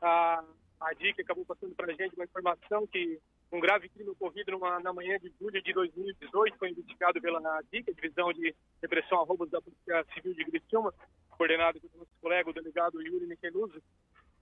a, 0.00 0.44
a 0.80 0.92
DIC 0.94 1.20
acabou 1.20 1.44
passando 1.44 1.74
para 1.74 1.92
a 1.92 1.94
gente 1.94 2.14
uma 2.14 2.24
informação 2.24 2.86
que 2.86 3.20
um 3.50 3.60
grave 3.60 3.88
crime 3.88 4.10
ocorrido 4.10 4.52
numa, 4.52 4.78
na 4.80 4.92
manhã 4.92 5.18
de 5.18 5.32
julho 5.40 5.62
de 5.62 5.72
2018 5.72 6.58
foi 6.58 6.70
investigado 6.70 7.20
pela 7.20 7.62
DIC, 7.72 7.94
Divisão 7.94 8.32
de 8.32 8.54
Repressão 8.82 9.20
a 9.20 9.24
Roubos 9.24 9.50
da 9.50 9.60
Polícia 9.60 10.04
Civil 10.12 10.34
de 10.34 10.44
Criciúma, 10.44 10.92
coordenado 11.30 11.80
pelo 11.80 11.98
nosso 11.98 12.10
colega, 12.20 12.50
o 12.50 12.52
delegado 12.52 13.00
Yuri 13.00 13.26
Micheluso. 13.26 13.82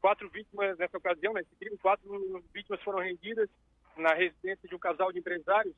Quatro 0.01 0.29
vítimas 0.29 0.77
nessa 0.77 0.99
ocasião, 0.99 1.33
nesse 1.33 1.55
crime, 1.57 1.79
quatro 1.79 2.43
vítimas 2.53 2.83
foram 2.83 2.99
rendidas 2.99 3.49
na 3.97 4.15
residência 4.15 4.69
de 4.69 4.75
um 4.75 4.79
casal 4.79 5.13
de 5.13 5.19
empresários 5.19 5.75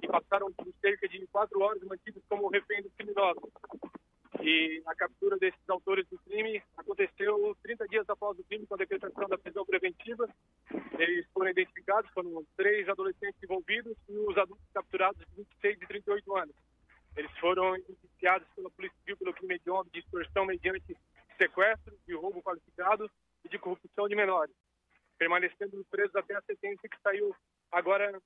que 0.00 0.08
passaram 0.08 0.52
por 0.52 0.66
cerca 0.80 1.08
de 1.08 1.26
quatro 1.28 1.60
horas 1.60 1.82
mantidos 1.82 2.22
como 2.28 2.48
refém 2.48 2.82
dos 2.82 2.92
criminosos. 2.94 3.50
E 4.42 4.82
a 4.86 4.94
captura 4.94 5.38
desses 5.38 5.68
autores 5.68 6.06
do 6.08 6.18
crime 6.18 6.62
aconteceu 6.76 7.56
30 7.62 7.88
dias 7.88 8.10
após 8.10 8.38
o 8.38 8.44
crime, 8.44 8.66
com 8.66 8.74
a 8.74 8.78
decretação 8.78 9.28
da 9.28 9.38
prisão 9.38 9.64
preventiva. 9.64 10.28
Eles 10.98 11.26
foram 11.32 11.50
identificados, 11.50 12.10
foram 12.12 12.44
três 12.56 12.88
adolescentes 12.88 13.42
envolvidos 13.42 13.96
e 14.08 14.18
os 14.18 14.36
adultos 14.36 14.66
capturados 14.74 15.18
de 15.20 15.36
26 15.36 15.78
e 15.80 15.86
38 15.86 16.36
anos. 16.36 16.54
Eles 17.16 17.30
foram 17.38 17.76
indiciados 17.76 18.46
pela 18.54 18.70
Polícia 18.70 18.98
Civil 19.00 19.16
pelo 19.16 19.32
crime 19.32 19.58
de 19.58 19.90
de 19.92 19.98
extorsão 20.00 20.44
mediante 20.44 20.96
sequestro, 21.38 21.96
de 22.06 22.14
roubo 22.14 22.42
qualificado 22.42 23.10
e 23.44 23.48
de 23.48 23.58
corrupção 23.58 24.08
de 24.08 24.16
menores, 24.16 24.54
permanecendo 25.18 25.84
presos 25.90 26.14
até 26.16 26.34
a 26.34 26.42
sentença 26.42 26.88
que 26.88 27.00
saiu 27.02 27.34
agora 27.70 28.20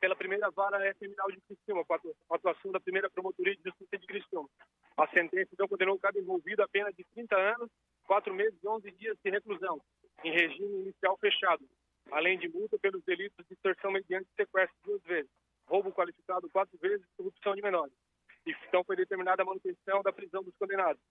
pela 0.00 0.16
primeira 0.16 0.50
vara 0.50 0.94
criminal 0.94 1.30
de 1.30 1.40
Criciúma, 1.42 1.84
com 1.84 1.94
a 1.94 2.36
atuação 2.36 2.72
da 2.72 2.80
primeira 2.80 3.10
promotoria 3.10 3.54
de 3.54 3.62
justiça 3.62 3.98
de 3.98 4.06
Criciúma. 4.06 4.48
A 4.96 5.06
sentença 5.08 5.50
então 5.52 5.68
condenou 5.68 5.98
cada 5.98 6.18
envolvido 6.18 6.62
a 6.62 6.68
pena 6.68 6.90
de 6.92 7.04
30 7.14 7.36
anos, 7.36 7.70
4 8.06 8.34
meses 8.34 8.58
e 8.62 8.66
11 8.66 8.90
dias 8.92 9.16
de 9.22 9.30
reclusão, 9.30 9.80
em 10.24 10.32
regime 10.32 10.80
inicial 10.80 11.16
fechado, 11.18 11.64
além 12.10 12.38
de 12.38 12.48
multa 12.48 12.78
pelos 12.78 13.04
delitos 13.04 13.46
de 13.46 13.54
extorsão 13.54 13.90
mediante 13.90 14.28
sequestro 14.34 14.76
duas 14.84 15.02
vezes, 15.02 15.30
roubo 15.66 15.92
qualificado 15.92 16.48
quatro 16.50 16.76
vezes 16.78 17.04
e 17.04 17.16
corrupção 17.16 17.54
de 17.54 17.62
menores. 17.62 17.94
E 18.46 18.56
então 18.68 18.82
foi 18.84 18.96
determinada 18.96 19.42
a 19.42 19.44
manutenção 19.44 20.02
da 20.02 20.12
prisão 20.12 20.42
dos 20.42 20.56
condenados. 20.56 21.02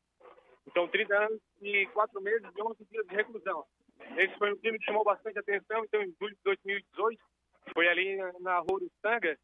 Então, 0.68 0.88
30 0.88 1.16
anos 1.16 1.42
e 1.62 1.86
4 1.88 2.22
meses 2.22 2.48
e 2.56 2.62
11 2.62 2.86
dias 2.86 3.08
de 3.08 3.16
reclusão. 3.16 3.66
Esse 4.18 4.38
foi 4.38 4.54
um 4.54 4.58
crime 4.58 4.80
que 4.80 4.86
chamou 4.86 5.04
bastante 5.04 5.40
atenção. 5.40 5.84
Então, 5.84 6.02
em 6.02 6.14
julho 6.20 6.36
de 6.36 6.42
2018, 6.44 7.22
foi 7.74 7.88
ali 7.88 8.18
na 8.40 8.60
Rua 8.60 8.82
Sanga, 9.02 9.38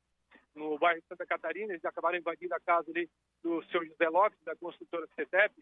no 0.54 0.78
bairro 0.80 1.02
de 1.02 1.08
Santa 1.08 1.26
Catarina. 1.26 1.74
Eles 1.74 1.86
acabaram 1.86 2.18
invadindo 2.18 2.54
a 2.56 2.60
casa 2.60 2.90
ali 2.90 3.10
do 3.44 3.64
seu 3.66 3.86
José 3.86 4.10
Lopes, 4.10 4.40
da 4.44 4.56
construtora 4.56 5.08
CETEP, 5.16 5.54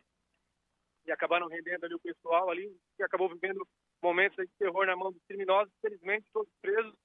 e 1.06 1.12
acabaram 1.12 1.48
rendendo 1.48 1.86
ali 1.86 1.96
o 1.96 2.00
pessoal 2.00 2.50
ali, 2.50 2.74
que 2.96 3.04
acabou 3.04 3.28
vivendo 3.28 3.68
momentos 4.02 4.38
de 4.38 4.52
terror 4.58 4.86
na 4.86 4.96
mão 4.96 5.12
dos 5.12 5.22
criminosos. 5.26 5.74
Infelizmente, 5.80 6.26
todos 6.32 6.52
presos 6.62 6.96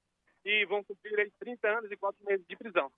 e 0.45 0.65
vão 0.67 0.85
cumprir 0.85 1.19
aí 1.19 1.31
30 1.41 1.69
anos 1.69 1.91
e 1.91 1.97
4 1.97 2.25
meses 2.25 2.47
de 2.47 2.57
prisão. 2.57 2.91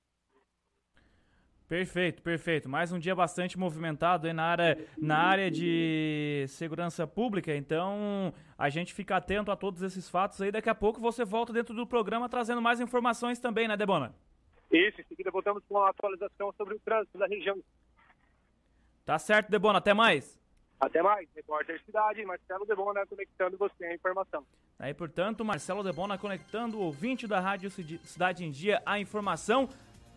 Perfeito, 1.70 2.20
perfeito. 2.20 2.68
Mais 2.68 2.90
um 2.90 2.98
dia 2.98 3.14
bastante 3.14 3.56
movimentado 3.56 4.26
aí 4.26 4.32
na 4.32 4.42
área, 4.42 4.76
na 4.98 5.16
área 5.16 5.48
de 5.48 6.44
segurança 6.48 7.06
pública, 7.06 7.54
então 7.54 8.34
a 8.58 8.68
gente 8.68 8.92
fica 8.92 9.14
atento 9.14 9.52
a 9.52 9.56
todos 9.56 9.80
esses 9.80 10.10
fatos 10.10 10.42
aí. 10.42 10.50
Daqui 10.50 10.68
a 10.68 10.74
pouco 10.74 11.00
você 11.00 11.24
volta 11.24 11.52
dentro 11.52 11.72
do 11.72 11.86
programa 11.86 12.28
trazendo 12.28 12.60
mais 12.60 12.80
informações 12.80 13.38
também, 13.38 13.68
né, 13.68 13.76
Debona? 13.76 14.12
Isso, 14.68 15.00
em 15.00 15.04
seguida 15.04 15.30
voltamos 15.30 15.62
com 15.68 15.78
a 15.78 15.90
atualização 15.90 16.52
sobre 16.58 16.74
o 16.74 16.80
trânsito 16.80 17.16
da 17.16 17.28
região. 17.28 17.56
Tá 19.06 19.16
certo, 19.16 19.48
Debona, 19.48 19.78
até 19.78 19.94
mais. 19.94 20.40
Até 20.80 21.00
mais, 21.02 21.28
repórter 21.36 21.80
Cidade, 21.84 22.24
Marcelo 22.24 22.66
Debona 22.66 23.06
conectando 23.06 23.56
você 23.56 23.84
a 23.84 23.94
informação. 23.94 24.44
Aí, 24.76 24.92
portanto, 24.92 25.44
Marcelo 25.44 25.84
Debona 25.84 26.18
conectando 26.18 26.78
o 26.78 26.82
ouvinte 26.82 27.28
da 27.28 27.38
Rádio 27.38 27.70
Cidade 27.70 28.44
em 28.44 28.50
Dia 28.50 28.82
a 28.84 28.98
informação. 28.98 29.68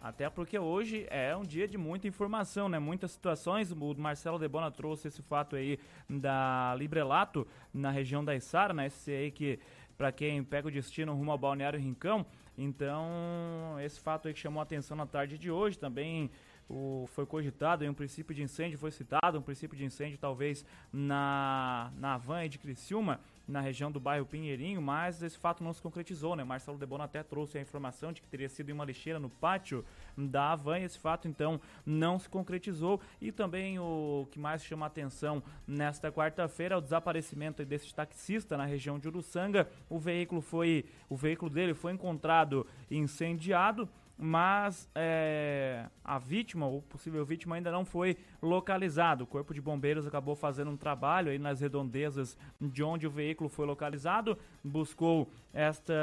Até 0.03 0.29
porque 0.29 0.59
hoje 0.59 1.07
é 1.09 1.33
um 1.33 1.43
dia 1.43 1.65
de 1.65 1.77
muita 1.77 2.09
informação, 2.09 2.67
né? 2.67 2.77
Muitas 2.77 3.11
situações. 3.11 3.71
O 3.71 3.95
Marcelo 3.97 4.37
Debona 4.37 4.69
trouxe 4.69 5.07
esse 5.07 5.21
fato 5.21 5.55
aí 5.55 5.79
da 6.09 6.75
Librelato 6.77 7.47
na 7.73 7.89
região 7.89 8.23
da 8.23 8.35
Isara, 8.35 8.73
né? 8.73 8.87
Esse 8.87 9.09
aí 9.09 9.31
que, 9.31 9.57
para 9.97 10.11
quem 10.11 10.43
pega 10.43 10.67
o 10.67 10.71
destino 10.71 11.13
rumo 11.13 11.31
ao 11.31 11.37
Balneário 11.37 11.79
Rincão. 11.79 12.25
Então, 12.57 13.77
esse 13.79 13.97
fato 14.01 14.27
aí 14.27 14.33
que 14.33 14.41
chamou 14.41 14.59
a 14.59 14.63
atenção 14.63 14.97
na 14.97 15.05
tarde 15.05 15.37
de 15.37 15.49
hoje 15.49 15.79
também 15.79 16.29
o, 16.69 17.05
foi 17.13 17.25
cogitado, 17.25 17.85
um 17.85 17.93
princípio 17.93 18.35
de 18.35 18.43
incêndio 18.43 18.77
foi 18.77 18.91
citado, 18.91 19.39
um 19.39 19.41
princípio 19.41 19.77
de 19.77 19.85
incêndio 19.85 20.17
talvez 20.17 20.65
na, 20.91 21.93
na 21.95 22.17
van 22.17 22.47
de 22.49 22.59
Criciúma, 22.59 23.21
na 23.47 23.59
região 23.59 23.91
do 23.91 23.99
bairro 23.99 24.25
Pinheirinho, 24.25 24.81
mas 24.81 25.21
esse 25.21 25.37
fato 25.37 25.63
não 25.63 25.73
se 25.73 25.81
concretizou, 25.81 26.35
né? 26.35 26.43
Marcelo 26.43 26.77
Debona 26.77 27.03
até 27.03 27.21
trouxe 27.21 27.57
a 27.57 27.61
informação 27.61 28.13
de 28.13 28.21
que 28.21 28.27
teria 28.27 28.47
sido 28.47 28.69
em 28.69 28.73
uma 28.73 28.85
lixeira 28.85 29.19
no 29.19 29.29
pátio 29.29 29.83
da 30.17 30.51
Havan, 30.51 30.79
esse 30.79 30.97
fato 30.97 31.27
então 31.27 31.59
não 31.85 32.17
se 32.17 32.29
concretizou. 32.29 33.01
E 33.19 33.31
também 33.31 33.79
o 33.79 34.27
que 34.31 34.39
mais 34.39 34.63
chama 34.63 34.85
atenção 34.85 35.43
nesta 35.67 36.11
quarta-feira 36.11 36.75
é 36.75 36.77
o 36.77 36.81
desaparecimento 36.81 37.65
desse 37.65 37.93
taxista 37.93 38.55
na 38.55 38.65
região 38.65 38.97
de 38.97 39.07
Uruçanga. 39.07 39.69
O 39.89 39.99
veículo 39.99 40.41
foi, 40.41 40.85
o 41.09 41.15
veículo 41.15 41.51
dele 41.51 41.73
foi 41.73 41.91
encontrado 41.91 42.65
incendiado 42.89 43.89
mas 44.17 44.89
é, 44.95 45.85
a 46.03 46.17
vítima, 46.17 46.67
ou 46.67 46.81
possível 46.81 47.25
vítima, 47.25 47.55
ainda 47.55 47.71
não 47.71 47.83
foi 47.83 48.17
localizado. 48.41 49.23
O 49.23 49.27
Corpo 49.27 49.53
de 49.53 49.61
Bombeiros 49.61 50.05
acabou 50.05 50.35
fazendo 50.35 50.71
um 50.71 50.77
trabalho 50.77 51.31
aí 51.31 51.39
nas 51.39 51.61
redondezas 51.61 52.37
de 52.59 52.83
onde 52.83 53.07
o 53.07 53.11
veículo 53.11 53.49
foi 53.49 53.65
localizado, 53.65 54.37
buscou 54.63 55.29
esta 55.53 55.93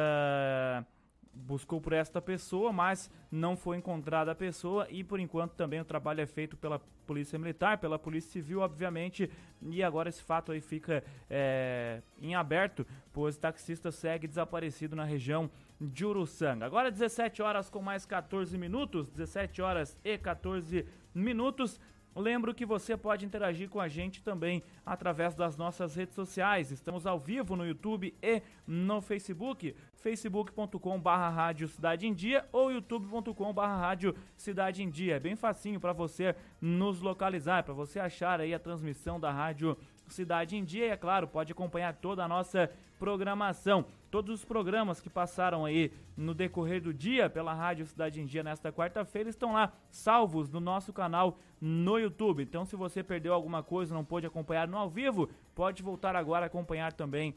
buscou 1.33 1.81
por 1.81 1.93
esta 1.93 2.21
pessoa, 2.21 2.73
mas 2.73 3.11
não 3.31 3.57
foi 3.57 3.77
encontrada 3.77 4.33
a 4.33 4.35
pessoa 4.35 4.87
e 4.91 5.03
por 5.05 5.21
enquanto 5.21 5.53
também 5.53 5.81
o 5.81 5.85
trabalho 5.85 6.21
é 6.21 6.27
feito 6.27 6.57
pela 6.57 6.81
Polícia 7.07 7.39
Militar, 7.39 7.79
pela 7.79 7.99
Polícia 7.99 8.31
Civil, 8.31 8.61
obviamente, 8.61 9.31
e 9.63 9.83
agora 9.83 10.09
esse 10.09 10.23
fato 10.23 10.53
aí 10.53 10.61
fica 10.61 11.03
é, 11.29 12.03
em 12.21 12.35
aberto, 12.35 12.87
pois 13.13 13.37
o 13.37 13.41
taxista 13.41 13.91
segue 13.91 14.27
desaparecido 14.27 14.95
na 14.95 15.05
região 15.05 15.51
de 15.81 16.05
Uruçanga. 16.05 16.67
Agora 16.67 16.91
17 16.91 17.41
horas 17.41 17.71
com 17.71 17.81
mais 17.81 18.05
14 18.05 18.59
minutos, 18.59 19.09
17 19.09 19.63
horas 19.63 19.99
e 20.05 20.19
14 20.19 20.87
minutos. 21.15 21.81
Lembro 22.15 22.53
que 22.53 22.67
você 22.67 22.97
pode 22.97 23.25
interagir 23.25 23.69
com 23.69 23.81
a 23.81 23.87
gente 23.87 24.23
também 24.23 24.63
através 24.85 25.35
das 25.35 25.57
nossas 25.57 25.95
redes 25.95 26.15
sociais. 26.15 26.73
Estamos 26.73 27.07
ao 27.07 27.19
vivo 27.19 27.55
no 27.55 27.65
YouTube 27.65 28.13
e 28.21 28.43
no 28.67 29.01
Facebook, 29.01 29.77
facebook.com 29.95 31.01
barra 31.01 31.31
rádio 31.31 31.69
Cidade 31.69 32.07
em 32.09 32.13
Dia 32.13 32.47
ou 32.53 32.73
youtube.com 32.73 33.53
barra 33.55 33.77
rádio 33.77 34.15
Cidade 34.37 34.83
em 34.83 34.91
Dia. 34.91 35.17
É 35.17 35.21
bem 35.21 35.37
facinho 35.37 35.79
para 35.79 35.93
você 35.93 36.35
nos 36.61 37.01
localizar, 37.01 37.63
para 37.63 37.75
você 37.75 38.01
achar 38.01 38.41
aí 38.41 38.53
a 38.53 38.59
transmissão 38.59 39.21
da 39.21 39.31
rádio 39.31 39.79
Cidade 40.09 40.57
em 40.57 40.65
Dia 40.65 40.87
e, 40.87 40.91
é 40.91 40.97
claro, 40.97 41.29
pode 41.29 41.53
acompanhar 41.53 41.95
toda 41.95 42.25
a 42.25 42.29
nossa 42.29 42.69
programação. 42.99 43.87
Todos 44.11 44.41
os 44.41 44.45
programas 44.45 45.01
que 45.01 45.09
passaram 45.09 45.65
aí 45.65 45.93
no 46.17 46.35
decorrer 46.35 46.83
do 46.83 46.93
dia 46.93 47.31
pela 47.31 47.55
Rádio 47.55 47.87
Cidade 47.87 48.21
em 48.21 48.27
Dia 48.27 48.43
nesta 48.43 48.73
quarta-feira 48.73 49.31
estão 49.31 49.53
lá 49.53 49.73
salvos 49.89 50.51
no 50.51 50.59
nosso 50.59 50.93
canal 50.93 51.39
no 51.61 51.97
YouTube. 51.97 52.43
Então, 52.43 52.65
se 52.65 52.75
você 52.75 53.05
perdeu 53.05 53.33
alguma 53.33 53.63
coisa, 53.63 53.95
não 53.95 54.05
pôde 54.05 54.27
acompanhar 54.27 54.67
no 54.67 54.77
ao 54.77 54.91
vivo, 54.91 55.31
pode 55.55 55.81
voltar 55.81 56.17
agora 56.17 56.47
a 56.47 56.49
acompanhar 56.49 56.93
também 56.93 57.37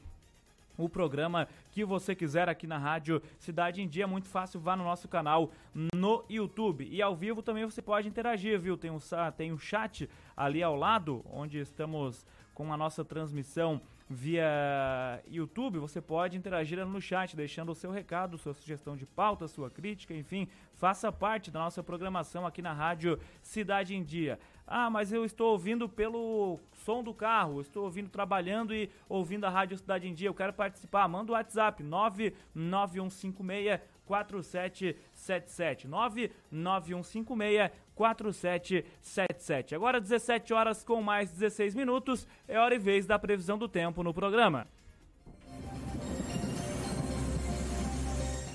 o 0.76 0.90
programa 0.90 1.48
que 1.72 1.86
você 1.86 2.16
quiser 2.16 2.50
aqui 2.50 2.66
na 2.66 2.80
Rádio 2.80 3.22
Cidade 3.38 3.80
em 3.80 3.88
Dia. 3.88 4.08
Muito 4.08 4.28
fácil, 4.28 4.60
vá 4.60 4.76
no 4.76 4.84
nosso 4.84 5.08
canal 5.08 5.52
no 5.94 6.26
YouTube. 6.28 6.88
E 6.90 7.04
ao 7.04 7.16
vivo 7.16 7.44
também 7.44 7.66
você 7.66 7.84
pode 7.84 8.08
interagir, 8.08 8.60
viu? 8.60 8.76
Tem 8.76 8.90
um, 8.90 8.98
tem 9.38 9.54
um 9.54 9.60
chat 9.60 10.10
ali 10.36 10.64
ao 10.64 10.76
lado, 10.76 11.24
onde 11.32 11.60
estamos 11.60 12.26
com 12.54 12.74
a 12.74 12.78
nossa 12.78 13.06
transmissão 13.06 13.80
via 14.14 15.22
YouTube, 15.28 15.80
você 15.80 16.00
pode 16.00 16.38
interagir 16.38 16.86
no 16.86 17.02
chat, 17.02 17.36
deixando 17.36 17.72
o 17.72 17.76
seu 17.76 17.90
recado, 17.92 18.38
sua 18.38 18.54
sugestão 18.54 18.96
de 18.96 19.06
pauta, 19.06 19.48
sua 19.48 19.70
crítica, 19.70 20.14
enfim, 20.14 20.48
faça 20.76 21.12
parte 21.12 21.50
da 21.50 21.60
nossa 21.60 21.82
programação 21.82 22.46
aqui 22.46 22.62
na 22.62 22.72
Rádio 22.72 23.20
Cidade 23.42 23.96
em 23.96 24.04
Dia. 24.04 24.40
Ah, 24.66 24.90
mas 24.90 25.12
eu 25.12 25.26
estou 25.26 25.52
ouvindo 25.52 25.90
pelo 25.90 26.60
som 26.86 27.04
do 27.04 27.14
carro, 27.14 27.60
estou 27.60 27.84
ouvindo 27.84 28.10
trabalhando 28.10 28.74
e 28.74 28.90
ouvindo 29.10 29.46
a 29.46 29.50
Rádio 29.50 29.78
Cidade 29.78 30.08
em 30.08 30.14
Dia, 30.14 30.30
eu 30.30 30.34
quero 30.34 30.54
participar. 30.54 31.08
Manda 31.08 31.32
o 31.32 31.36
WhatsApp 31.36 31.84
99156 31.84 33.82
4777 34.06 35.88
99156 35.88 37.72
4777. 37.96 39.76
Agora 39.76 40.02
17 40.02 40.54
horas 40.54 40.84
com 40.84 41.02
mais 41.02 41.32
16 41.32 41.76
minutos, 41.76 42.28
é 42.48 42.60
hora 42.60 42.76
e 42.76 42.80
vez 42.80 43.06
da 43.06 43.18
previsão 43.18 43.58
do 43.58 43.68
tempo 43.68 44.04
no 44.04 44.14
programa. 44.14 44.68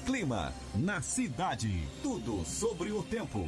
Clima 0.07 0.53
na 0.75 1.03
cidade, 1.03 1.87
tudo 2.03 2.45
sobre 2.45 2.91
o 2.91 3.03
tempo. 3.03 3.45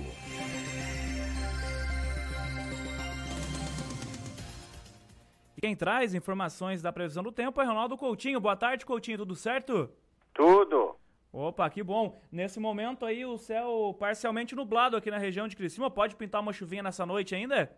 Quem 5.61 5.77
traz 5.77 6.15
informações 6.15 6.81
da 6.81 6.93
previsão 6.93 7.23
do 7.23 7.31
tempo 7.31 7.61
é 7.61 7.65
Ronaldo 7.65 7.97
Coutinho. 7.97 8.41
Boa 8.41 8.57
tarde, 8.57 8.87
Coutinho, 8.87 9.19
tudo 9.19 9.37
certo? 9.37 9.91
Tudo. 10.33 10.97
Opa, 11.33 11.71
que 11.71 11.83
bom. 11.83 12.21
Nesse 12.31 12.59
momento 12.59 13.07
aí 13.07 13.25
o 13.25 13.39
céu 13.39 13.95
parcialmente 13.99 14.57
nublado 14.57 14.97
aqui 14.97 15.11
na 15.11 15.19
região 15.19 15.47
de 15.47 15.57
Criciúma. 15.57 15.91
Pode 15.91 16.17
pintar 16.17 16.41
uma 16.41 16.53
chuvinha 16.53 16.83
nessa 16.83 17.07
noite 17.07 17.35
ainda? 17.35 17.71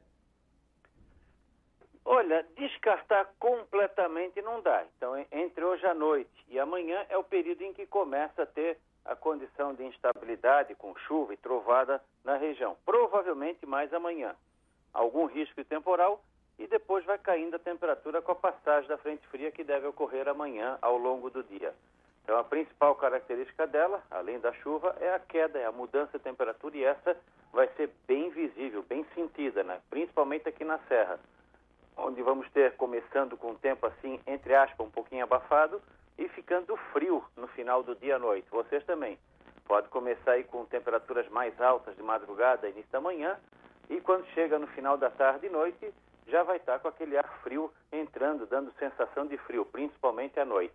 Olha, 2.04 2.46
descartar 2.56 3.26
completamente 3.38 4.40
não 4.40 4.60
dá. 4.62 4.84
Então, 4.96 5.14
entre 5.30 5.64
hoje 5.64 5.84
à 5.86 5.94
noite 5.94 6.30
e 6.48 6.58
amanhã 6.58 7.04
é 7.08 7.16
o 7.16 7.24
período 7.24 7.62
em 7.62 7.72
que 7.74 7.86
começa 7.86 8.42
a 8.42 8.46
ter 8.46 8.78
a 9.04 9.14
condição 9.14 9.74
de 9.74 9.84
instabilidade 9.84 10.74
com 10.74 10.96
chuva 11.06 11.34
e 11.34 11.36
trovada 11.36 12.02
na 12.24 12.36
região. 12.36 12.76
Provavelmente 12.86 13.66
mais 13.66 13.92
amanhã. 13.92 14.34
Algum 14.94 15.26
risco 15.26 15.62
temporal 15.64 16.24
e 16.58 16.66
depois 16.66 17.04
vai 17.04 17.18
caindo 17.18 17.56
a 17.56 17.58
temperatura 17.58 18.22
com 18.22 18.32
a 18.32 18.36
passagem 18.36 18.88
da 18.88 18.98
frente 18.98 19.26
fria 19.28 19.50
que 19.50 19.64
deve 19.64 19.86
ocorrer 19.86 20.28
amanhã 20.28 20.78
ao 20.80 20.96
longo 20.96 21.28
do 21.30 21.42
dia. 21.42 21.74
Então, 22.22 22.38
a 22.38 22.44
principal 22.44 22.94
característica 22.94 23.66
dela, 23.66 24.02
além 24.10 24.38
da 24.38 24.52
chuva, 24.52 24.96
é 25.00 25.14
a 25.14 25.18
queda, 25.18 25.58
é 25.58 25.66
a 25.66 25.72
mudança 25.72 26.18
de 26.18 26.24
temperatura 26.24 26.76
e 26.76 26.84
essa 26.84 27.16
vai 27.52 27.68
ser 27.76 27.90
bem 28.06 28.30
visível, 28.30 28.82
bem 28.82 29.04
sentida, 29.14 29.62
né? 29.62 29.80
principalmente 29.90 30.48
aqui 30.48 30.64
na 30.64 30.78
Serra, 30.88 31.18
onde 31.96 32.22
vamos 32.22 32.48
ter, 32.50 32.76
começando 32.76 33.36
com 33.36 33.50
o 33.50 33.58
tempo 33.58 33.86
assim, 33.86 34.20
entre 34.26 34.54
aspas, 34.54 34.86
um 34.86 34.90
pouquinho 34.90 35.24
abafado 35.24 35.82
e 36.16 36.28
ficando 36.28 36.76
frio 36.92 37.22
no 37.36 37.48
final 37.48 37.82
do 37.82 37.94
dia 37.96 38.16
à 38.16 38.18
noite. 38.18 38.46
Vocês 38.50 38.84
também. 38.84 39.18
Pode 39.64 39.88
começar 39.88 40.32
aí 40.32 40.44
com 40.44 40.64
temperaturas 40.64 41.28
mais 41.28 41.58
altas 41.60 41.96
de 41.96 42.02
madrugada, 42.02 42.68
início 42.68 42.90
da 42.90 43.00
manhã, 43.00 43.38
e 43.88 44.00
quando 44.00 44.26
chega 44.28 44.58
no 44.58 44.66
final 44.68 44.96
da 44.96 45.10
tarde 45.10 45.46
e 45.46 45.50
noite, 45.50 45.92
já 46.26 46.42
vai 46.42 46.56
estar 46.56 46.78
com 46.78 46.88
aquele 46.88 47.16
ar 47.16 47.28
frio 47.42 47.72
entrando, 47.90 48.46
dando 48.46 48.72
sensação 48.78 49.26
de 49.26 49.36
frio, 49.38 49.64
principalmente 49.64 50.38
à 50.38 50.44
noite. 50.44 50.74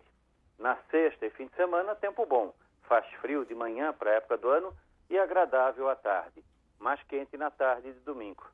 Na 0.58 0.76
sexta 0.90 1.26
e 1.26 1.30
fim 1.30 1.46
de 1.46 1.54
semana, 1.54 1.94
tempo 1.94 2.26
bom. 2.26 2.52
Faz 2.82 3.06
frio 3.20 3.44
de 3.44 3.54
manhã 3.54 3.92
para 3.92 4.10
a 4.10 4.14
época 4.14 4.36
do 4.36 4.48
ano 4.48 4.74
e 5.08 5.18
agradável 5.18 5.88
à 5.88 5.94
tarde. 5.94 6.42
Mais 6.80 7.00
quente 7.04 7.36
na 7.36 7.50
tarde 7.50 7.92
de 7.92 8.00
domingo. 8.00 8.44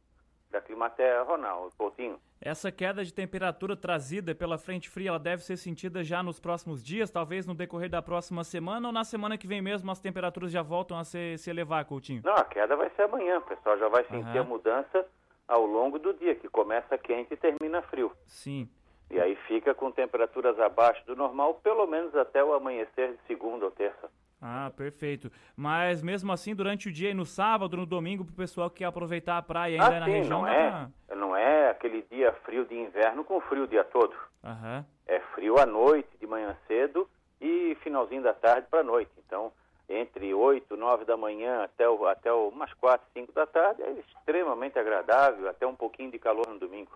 Da 0.51 0.61
Climaterra, 0.61 1.23
Ronaldo 1.23 1.75
Coutinho. 1.77 2.21
Essa 2.41 2.71
queda 2.71 3.03
de 3.03 3.13
temperatura 3.13 3.75
trazida 3.75 4.35
pela 4.35 4.59
frente 4.59 4.89
fria, 4.89 5.09
ela 5.09 5.19
deve 5.19 5.43
ser 5.43 5.57
sentida 5.57 6.05
já 6.05 6.23
nos 6.23 6.39
próximos 6.39 6.85
dias, 6.85 7.11
talvez 7.11 7.47
no 7.47 7.55
decorrer 7.55 7.89
da 7.89 8.03
próxima 8.03 8.45
semana 8.45 8.89
ou 8.89 8.93
na 8.93 9.03
semana 9.03 9.39
que 9.39 9.47
vem 9.47 9.63
mesmo 9.63 9.91
as 9.91 9.99
temperaturas 9.99 10.53
já 10.53 10.63
voltam 10.63 10.99
a 10.99 11.05
se, 11.05 11.39
se 11.39 11.51
elevar, 11.51 11.85
Coutinho? 11.87 12.23
Não, 12.25 12.35
a 12.35 12.45
queda 12.45 12.77
vai 12.77 12.91
ser 12.91 13.03
amanhã, 13.03 13.39
o 13.39 13.43
pessoal 13.43 13.79
já 13.79 13.89
vai 13.89 14.05
sentir 14.05 14.37
uhum. 14.37 14.41
a 14.41 14.45
mudança 14.45 15.07
ao 15.49 15.65
longo 15.65 15.99
do 15.99 16.13
dia, 16.15 16.35
que 16.35 16.49
começa 16.49 16.99
quente 16.99 17.33
e 17.33 17.37
termina 17.37 17.83
frio. 17.83 18.13
Sim. 18.27 18.69
E 19.11 19.21
aí 19.21 19.37
fica 19.47 19.75
com 19.75 19.91
temperaturas 19.91 20.59
abaixo 20.59 21.05
do 21.07 21.15
normal, 21.15 21.55
pelo 21.63 21.87
menos 21.87 22.15
até 22.17 22.43
o 22.43 22.53
amanhecer 22.55 23.13
de 23.13 23.19
segunda 23.27 23.67
ou 23.67 23.71
terça. 23.71 24.11
Ah, 24.41 24.71
perfeito. 24.77 25.31
Mas 25.57 26.03
mesmo 26.03 26.31
assim, 26.31 26.55
durante 26.55 26.89
o 26.89 26.93
dia 26.93 27.11
e 27.11 27.15
no 27.15 27.25
sábado, 27.25 27.77
no 27.77 27.87
domingo, 27.87 28.25
para 28.25 28.33
o 28.33 28.37
pessoal 28.37 28.69
que 28.69 28.79
quer 28.79 28.85
aproveitar 28.85 29.39
a 29.39 29.43
praia 29.43 29.81
ainda 29.81 29.97
ah, 29.97 30.01
na 30.01 30.07
sim, 30.07 30.13
região, 30.13 30.43
não 30.43 30.49
é, 30.49 30.89
pra... 31.07 31.17
não 31.17 31.37
é 31.37 31.71
aquele 31.71 32.03
dia 32.11 32.31
frio 32.45 32.67
de 32.67 32.75
inverno 32.75 33.25
com 33.25 33.41
frio 33.41 33.65
o 33.65 33.67
dia 33.67 33.85
todo. 33.85 34.15
Uhum. 34.43 34.85
É 35.07 35.21
frio 35.35 35.59
à 35.59 35.65
noite, 35.65 36.09
de 36.21 36.27
manhã 36.27 36.55
cedo 36.67 37.09
e 37.41 37.75
finalzinho 37.83 38.23
da 38.23 38.35
tarde 38.35 38.67
para 38.71 38.83
noite. 38.83 39.11
Então, 39.25 39.51
entre 39.89 40.35
8, 40.35 40.77
9 40.77 41.05
da 41.05 41.17
manhã 41.17 41.63
até, 41.63 41.89
o, 41.89 42.07
até 42.07 42.33
umas 42.33 42.73
4, 42.75 43.07
5 43.15 43.33
da 43.33 43.47
tarde 43.47 43.83
é 43.83 43.93
extremamente 43.93 44.79
agradável, 44.79 45.49
até 45.49 45.67
um 45.67 45.75
pouquinho 45.75 46.11
de 46.11 46.19
calor 46.19 46.47
no 46.49 46.59
domingo. 46.59 46.93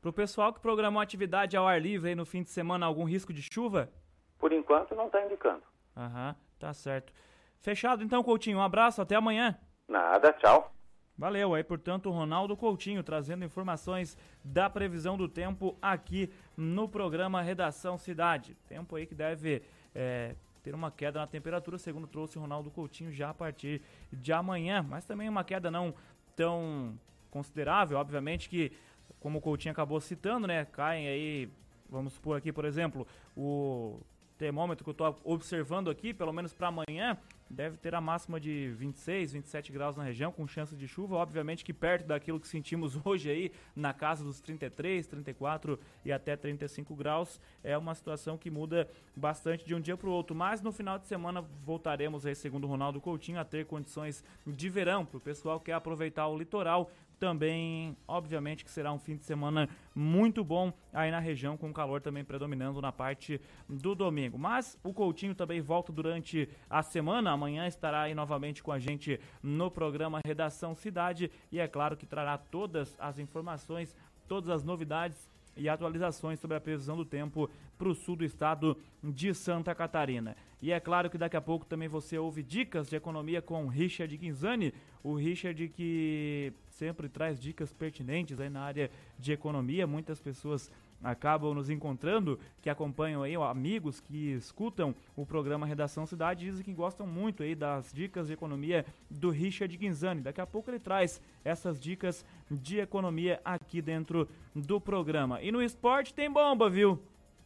Para 0.00 0.10
o 0.10 0.12
pessoal 0.12 0.52
que 0.52 0.60
programou 0.60 1.02
atividade 1.02 1.56
ao 1.56 1.66
ar 1.66 1.80
livre 1.80 2.10
aí 2.10 2.14
no 2.14 2.24
fim 2.24 2.42
de 2.42 2.50
semana, 2.50 2.86
algum 2.86 3.04
risco 3.04 3.32
de 3.32 3.42
chuva? 3.42 3.90
Por 4.38 4.52
enquanto 4.52 4.94
não 4.94 5.06
está 5.06 5.24
indicando. 5.24 5.62
Aham, 5.96 6.36
tá 6.58 6.72
certo. 6.72 7.12
Fechado 7.60 8.04
então, 8.04 8.22
Coutinho. 8.22 8.58
Um 8.58 8.62
abraço, 8.62 9.02
até 9.02 9.16
amanhã. 9.16 9.58
Nada, 9.88 10.32
tchau. 10.34 10.72
Valeu, 11.18 11.52
aí 11.52 11.64
portanto 11.64 12.06
o 12.06 12.12
Ronaldo 12.12 12.56
Coutinho 12.56 13.02
trazendo 13.02 13.44
informações 13.44 14.16
da 14.44 14.70
previsão 14.70 15.16
do 15.16 15.28
tempo 15.28 15.76
aqui 15.82 16.32
no 16.56 16.88
programa 16.88 17.42
Redação 17.42 17.98
Cidade. 17.98 18.54
Tempo 18.68 18.94
aí 18.94 19.04
que 19.04 19.16
deve 19.16 19.64
é, 19.92 20.36
ter 20.62 20.76
uma 20.76 20.92
queda 20.92 21.18
na 21.18 21.26
temperatura, 21.26 21.76
segundo 21.76 22.06
trouxe 22.06 22.38
o 22.38 22.40
Ronaldo 22.40 22.70
Coutinho 22.70 23.10
já 23.10 23.30
a 23.30 23.34
partir 23.34 23.82
de 24.12 24.32
amanhã, 24.32 24.86
mas 24.88 25.04
também 25.04 25.28
uma 25.28 25.42
queda 25.42 25.72
não 25.72 25.92
tão 26.36 26.96
considerável, 27.32 27.98
obviamente 27.98 28.48
que 28.48 28.70
como 29.20 29.38
o 29.38 29.40
Coutinho 29.40 29.72
acabou 29.72 30.00
citando, 30.00 30.46
né, 30.46 30.64
caem 30.64 31.08
aí, 31.08 31.48
vamos 31.88 32.12
supor 32.12 32.36
aqui, 32.36 32.52
por 32.52 32.64
exemplo, 32.64 33.06
o 33.36 34.00
termômetro 34.38 34.84
que 34.84 34.90
eu 34.90 34.92
estou 34.92 35.18
observando 35.24 35.90
aqui, 35.90 36.14
pelo 36.14 36.32
menos 36.32 36.54
para 36.54 36.68
amanhã, 36.68 37.18
deve 37.50 37.76
ter 37.76 37.94
a 37.94 38.00
máxima 38.00 38.38
de 38.38 38.70
26, 38.76 39.32
27 39.32 39.72
graus 39.72 39.96
na 39.96 40.04
região, 40.04 40.30
com 40.30 40.46
chance 40.46 40.76
de 40.76 40.86
chuva, 40.86 41.16
obviamente 41.16 41.64
que 41.64 41.72
perto 41.72 42.06
daquilo 42.06 42.38
que 42.38 42.46
sentimos 42.46 42.98
hoje 43.04 43.30
aí, 43.30 43.52
na 43.74 43.92
casa 43.92 44.22
dos 44.22 44.40
33, 44.40 45.06
34 45.06 45.78
e 46.04 46.12
até 46.12 46.36
35 46.36 46.94
graus, 46.94 47.40
é 47.64 47.76
uma 47.76 47.94
situação 47.94 48.36
que 48.38 48.50
muda 48.50 48.88
bastante 49.16 49.64
de 49.64 49.74
um 49.74 49.80
dia 49.80 49.96
para 49.96 50.08
o 50.08 50.12
outro, 50.12 50.36
mas 50.36 50.60
no 50.60 50.70
final 50.70 50.98
de 50.98 51.06
semana 51.06 51.42
voltaremos 51.64 52.26
aí, 52.26 52.34
segundo 52.34 52.66
Ronaldo 52.66 53.00
Coutinho, 53.00 53.40
a 53.40 53.44
ter 53.44 53.66
condições 53.66 54.22
de 54.46 54.68
verão 54.68 55.04
para 55.04 55.16
o 55.16 55.20
pessoal 55.20 55.58
que 55.58 55.66
quer 55.66 55.72
aproveitar 55.72 56.28
o 56.28 56.38
litoral, 56.38 56.90
também, 57.18 57.96
obviamente, 58.06 58.64
que 58.64 58.70
será 58.70 58.92
um 58.92 58.98
fim 58.98 59.16
de 59.16 59.24
semana 59.24 59.68
muito 59.94 60.44
bom 60.44 60.72
aí 60.92 61.10
na 61.10 61.18
região, 61.18 61.56
com 61.56 61.72
calor 61.72 62.00
também 62.00 62.24
predominando 62.24 62.80
na 62.80 62.92
parte 62.92 63.40
do 63.68 63.94
domingo. 63.94 64.38
Mas 64.38 64.78
o 64.82 64.92
Coutinho 64.92 65.34
também 65.34 65.60
volta 65.60 65.92
durante 65.92 66.48
a 66.70 66.82
semana. 66.82 67.32
Amanhã 67.32 67.66
estará 67.66 68.02
aí 68.02 68.14
novamente 68.14 68.62
com 68.62 68.72
a 68.72 68.78
gente 68.78 69.20
no 69.42 69.70
programa 69.70 70.20
Redação 70.24 70.74
Cidade 70.74 71.30
e 71.50 71.58
é 71.58 71.66
claro 71.66 71.96
que 71.96 72.06
trará 72.06 72.38
todas 72.38 72.96
as 72.98 73.18
informações, 73.18 73.94
todas 74.26 74.50
as 74.50 74.62
novidades 74.62 75.28
e 75.58 75.68
atualizações 75.68 76.38
sobre 76.38 76.56
a 76.56 76.60
previsão 76.60 76.96
do 76.96 77.04
tempo 77.04 77.50
para 77.76 77.88
o 77.88 77.94
sul 77.94 78.16
do 78.16 78.24
estado 78.24 78.76
de 79.02 79.34
Santa 79.34 79.74
Catarina. 79.74 80.36
E 80.62 80.72
é 80.72 80.80
claro 80.80 81.10
que 81.10 81.18
daqui 81.18 81.36
a 81.36 81.40
pouco 81.40 81.66
também 81.66 81.88
você 81.88 82.16
ouve 82.16 82.42
dicas 82.42 82.88
de 82.88 82.96
economia 82.96 83.42
com 83.42 83.66
Richard 83.68 84.16
Guinzani, 84.16 84.72
o 85.02 85.14
Richard 85.14 85.68
que 85.68 86.52
sempre 86.70 87.08
traz 87.08 87.38
dicas 87.38 87.72
pertinentes 87.72 88.40
aí 88.40 88.48
na 88.48 88.62
área 88.62 88.90
de 89.18 89.32
economia. 89.32 89.86
Muitas 89.86 90.20
pessoas 90.20 90.70
acabam 91.02 91.54
nos 91.54 91.70
encontrando, 91.70 92.38
que 92.60 92.68
acompanham 92.68 93.22
aí, 93.22 93.36
ó, 93.36 93.48
amigos 93.48 94.00
que 94.00 94.32
escutam 94.32 94.94
o 95.16 95.24
programa 95.24 95.66
Redação 95.66 96.06
Cidade, 96.06 96.44
dizem 96.44 96.64
que 96.64 96.72
gostam 96.72 97.06
muito 97.06 97.42
aí 97.42 97.54
das 97.54 97.92
dicas 97.92 98.26
de 98.26 98.32
economia 98.32 98.84
do 99.10 99.30
Richard 99.30 99.74
Guinzani. 99.76 100.20
Daqui 100.20 100.40
a 100.40 100.46
pouco 100.46 100.70
ele 100.70 100.78
traz 100.78 101.20
essas 101.44 101.80
dicas 101.80 102.24
de 102.50 102.78
economia 102.78 103.40
aqui 103.44 103.80
dentro 103.80 104.28
do 104.54 104.80
programa. 104.80 105.40
E 105.42 105.52
no 105.52 105.62
esporte 105.62 106.12
tem 106.12 106.30
bomba, 106.30 106.68
viu? 106.68 107.00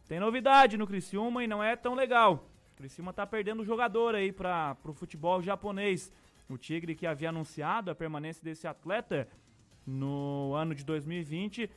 Tem 0.09 0.19
novidade 0.19 0.77
no 0.77 0.87
Criciúma 0.87 1.45
e 1.45 1.47
não 1.47 1.63
é 1.63 1.77
tão 1.77 1.95
legal. 1.95 2.49
O 2.75 2.77
Criciúma 2.77 3.13
tá 3.13 3.27
perdendo 3.27 3.65
jogador 3.65 4.15
aí 4.15 4.33
para 4.33 4.77
o 4.85 4.93
futebol 4.93 5.43
japonês. 5.43 6.13
O 6.49 6.59
Tigre 6.59 6.95
que 6.95 7.07
havia 7.07 7.29
anunciado 7.29 7.91
a 7.91 7.95
permanência 7.95 8.43
desse 8.43 8.67
atleta 8.67 9.29
no 9.87 10.55
ano 10.55 10.75
de 10.75 10.85
2020 10.85 11.71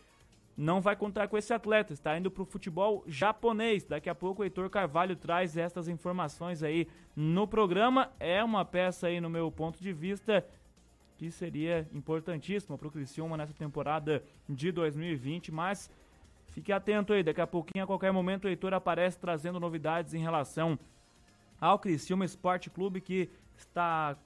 não 0.58 0.80
vai 0.80 0.96
contar 0.96 1.28
com 1.28 1.38
esse 1.38 1.54
atleta, 1.54 1.92
está 1.92 2.18
indo 2.18 2.32
para 2.32 2.44
o 2.44 2.46
futebol 2.46 3.04
japonês. 3.08 3.84
Daqui 3.84 4.10
a 4.10 4.16
pouco 4.16 4.42
o 4.42 4.46
Heitor 4.46 4.70
Carvalho 4.70 5.16
traz 5.16 5.58
estas 5.58 5.88
informações 5.88 6.64
aí 6.64 6.88
no 7.16 7.48
programa. 7.48 8.12
É 8.20 8.44
uma 8.44 8.64
peça 8.64 9.08
aí, 9.08 9.20
no 9.20 9.30
meu 9.30 9.52
ponto 9.52 9.82
de 9.82 9.92
vista, 9.92 10.46
que 11.18 11.30
seria 11.30 11.88
importantíssima 11.94 12.78
para 12.78 12.88
o 12.88 12.92
Criciúma 12.92 13.36
nessa 13.36 13.54
temporada 13.54 14.24
de 14.48 14.72
2020, 14.72 15.52
mas 15.52 15.90
fique 16.48 16.72
atento 16.72 17.12
aí, 17.12 17.22
daqui 17.22 17.42
a 17.42 17.48
pouquinho, 17.48 17.84
a 17.84 17.88
qualquer 17.88 18.14
momento, 18.14 18.46
o 18.46 18.48
Heitor 18.48 18.74
aparece 18.74 19.20
trazendo 19.20 19.60
novidades 19.60 20.14
em 20.14 20.22
relação 20.22 20.80
ao 21.60 21.80
Criciúma 21.80 22.24
Esporte 22.24 22.70
Clube, 22.70 23.02
que 23.02 23.30
está 23.58 24.18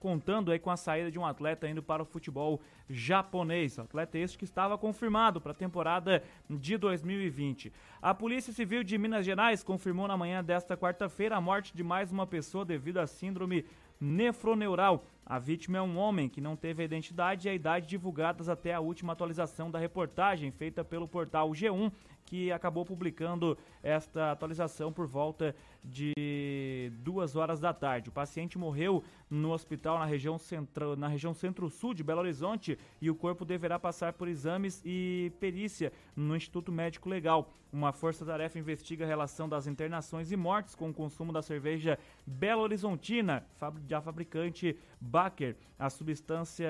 contando 0.00 0.50
aí 0.50 0.58
com 0.58 0.70
a 0.70 0.76
saída 0.78 1.10
de 1.10 1.18
um 1.18 1.26
atleta 1.26 1.68
indo 1.68 1.82
para 1.82 2.02
o 2.02 2.06
futebol 2.06 2.58
japonês. 2.88 3.78
Atleta 3.78 4.18
este 4.18 4.38
que 4.38 4.44
estava 4.44 4.76
confirmado 4.78 5.40
para 5.40 5.52
a 5.52 5.54
temporada 5.54 6.24
de 6.48 6.78
2020. 6.78 7.70
A 8.00 8.14
Polícia 8.14 8.52
Civil 8.52 8.82
de 8.82 8.96
Minas 8.96 9.26
Gerais 9.26 9.62
confirmou 9.62 10.08
na 10.08 10.16
manhã 10.16 10.42
desta 10.42 10.74
quarta-feira 10.74 11.36
a 11.36 11.40
morte 11.40 11.76
de 11.76 11.84
mais 11.84 12.10
uma 12.10 12.26
pessoa 12.26 12.64
devido 12.64 12.98
à 12.98 13.06
síndrome 13.06 13.66
nefroneural. 14.00 15.04
A 15.26 15.38
vítima 15.38 15.78
é 15.78 15.82
um 15.82 15.98
homem 15.98 16.28
que 16.28 16.40
não 16.40 16.56
teve 16.56 16.82
a 16.82 16.86
identidade 16.86 17.46
e 17.46 17.50
a 17.50 17.54
idade 17.54 17.86
divulgadas 17.86 18.48
até 18.48 18.72
a 18.72 18.80
última 18.80 19.12
atualização 19.12 19.70
da 19.70 19.78
reportagem 19.78 20.50
feita 20.50 20.82
pelo 20.82 21.06
portal 21.06 21.50
G1 21.50 21.92
que 22.24 22.52
acabou 22.52 22.84
publicando 22.84 23.58
esta 23.82 24.30
atualização 24.30 24.92
por 24.92 25.06
volta 25.06 25.54
de 25.84 26.92
duas 27.02 27.36
horas 27.36 27.60
da 27.60 27.72
tarde. 27.72 28.08
O 28.08 28.12
paciente 28.12 28.58
morreu 28.58 29.02
no 29.28 29.52
hospital 29.52 29.98
na 29.98 30.04
região, 30.04 30.38
central, 30.38 30.96
na 30.96 31.08
região 31.08 31.32
centro-sul 31.32 31.94
de 31.94 32.02
Belo 32.02 32.20
Horizonte 32.20 32.78
e 33.00 33.10
o 33.10 33.14
corpo 33.14 33.44
deverá 33.44 33.78
passar 33.78 34.12
por 34.12 34.28
exames 34.28 34.82
e 34.84 35.32
perícia 35.40 35.92
no 36.16 36.36
Instituto 36.36 36.72
Médico 36.72 37.08
Legal. 37.08 37.52
Uma 37.72 37.92
força-tarefa 37.92 38.58
investiga 38.58 39.04
a 39.04 39.08
relação 39.08 39.48
das 39.48 39.68
internações 39.68 40.32
e 40.32 40.36
mortes 40.36 40.74
com 40.74 40.90
o 40.90 40.94
consumo 40.94 41.32
da 41.32 41.40
cerveja 41.40 41.96
Belo 42.26 42.62
Horizontina, 42.62 43.46
da 43.86 44.00
fabricante 44.00 44.76
Baker. 45.00 45.54
A 45.78 45.88
substância 45.88 46.68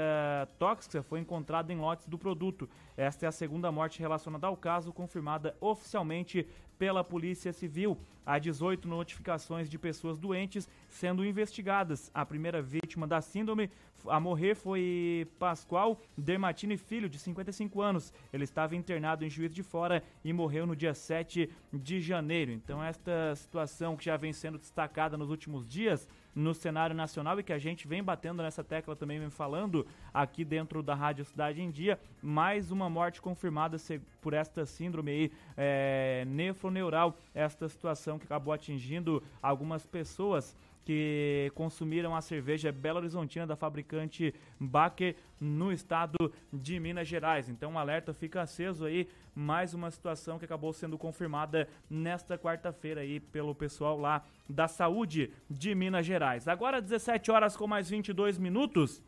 tóxica 0.58 1.02
foi 1.02 1.20
encontrada 1.20 1.72
em 1.72 1.78
lotes 1.78 2.06
do 2.06 2.18
produto. 2.18 2.68
Esta 2.98 3.24
é 3.24 3.28
a 3.28 3.32
segunda 3.32 3.72
morte 3.72 3.98
relacionada 3.98 4.46
ao 4.46 4.56
caso, 4.56 4.92
confirmada 4.92 5.56
oficialmente 5.58 6.46
pela 6.80 7.04
Polícia 7.04 7.52
Civil. 7.52 7.98
Há 8.24 8.38
18 8.38 8.88
notificações 8.88 9.68
de 9.68 9.78
pessoas 9.78 10.18
doentes 10.18 10.66
sendo 10.88 11.22
investigadas. 11.22 12.10
A 12.14 12.24
primeira 12.24 12.62
vítima 12.62 13.06
da 13.06 13.20
síndrome 13.20 13.70
a 14.06 14.20
morrer 14.20 14.54
foi 14.54 15.26
Pascoal 15.38 16.00
Dermatini 16.16 16.76
Filho, 16.76 17.08
de 17.08 17.18
55 17.18 17.80
anos. 17.80 18.12
Ele 18.32 18.44
estava 18.44 18.76
internado 18.76 19.24
em 19.24 19.30
Juiz 19.30 19.52
de 19.52 19.62
Fora 19.62 20.02
e 20.24 20.32
morreu 20.32 20.66
no 20.66 20.76
dia 20.76 20.94
7 20.94 21.50
de 21.72 22.00
janeiro. 22.00 22.52
Então, 22.52 22.82
esta 22.82 23.34
situação 23.36 23.96
que 23.96 24.04
já 24.04 24.16
vem 24.16 24.32
sendo 24.32 24.58
destacada 24.58 25.16
nos 25.16 25.30
últimos 25.30 25.66
dias 25.66 26.08
no 26.34 26.54
cenário 26.54 26.94
nacional 26.94 27.38
e 27.38 27.42
que 27.42 27.52
a 27.52 27.58
gente 27.58 27.88
vem 27.88 28.02
batendo 28.02 28.42
nessa 28.42 28.62
tecla 28.62 28.94
também, 28.94 29.18
vem 29.18 29.30
falando 29.30 29.86
aqui 30.12 30.44
dentro 30.44 30.82
da 30.82 30.94
Rádio 30.94 31.24
Cidade 31.24 31.60
em 31.60 31.70
Dia, 31.70 31.98
mais 32.22 32.70
uma 32.70 32.88
morte 32.88 33.20
confirmada 33.20 33.76
por 34.20 34.32
esta 34.32 34.64
síndrome 34.64 35.10
aí, 35.10 35.32
é, 35.56 36.24
nefroneural, 36.26 37.16
esta 37.34 37.68
situação 37.68 38.18
que 38.18 38.24
acabou 38.24 38.52
atingindo 38.52 39.22
algumas 39.42 39.86
pessoas 39.86 40.56
que 40.84 41.50
consumiram 41.54 42.14
a 42.14 42.20
cerveja 42.20 42.72
Belo 42.72 42.98
Horizontina 42.98 43.46
da 43.46 43.56
fabricante 43.56 44.34
Baker 44.58 45.14
no 45.40 45.72
estado 45.72 46.16
de 46.52 46.78
Minas 46.80 47.08
Gerais. 47.08 47.48
Então, 47.48 47.72
um 47.72 47.78
alerta 47.78 48.12
fica 48.12 48.42
aceso 48.42 48.84
aí, 48.84 49.08
mais 49.34 49.74
uma 49.74 49.90
situação 49.90 50.38
que 50.38 50.44
acabou 50.44 50.72
sendo 50.72 50.98
confirmada 50.98 51.68
nesta 51.88 52.36
quarta-feira 52.36 53.00
aí 53.00 53.20
pelo 53.20 53.54
pessoal 53.54 53.98
lá 53.98 54.24
da 54.48 54.68
saúde 54.68 55.30
de 55.48 55.74
Minas 55.74 56.04
Gerais. 56.04 56.48
Agora 56.48 56.80
17 56.80 57.30
horas 57.30 57.56
com 57.56 57.66
mais 57.66 57.88
22 57.88 58.38
minutos. 58.38 59.02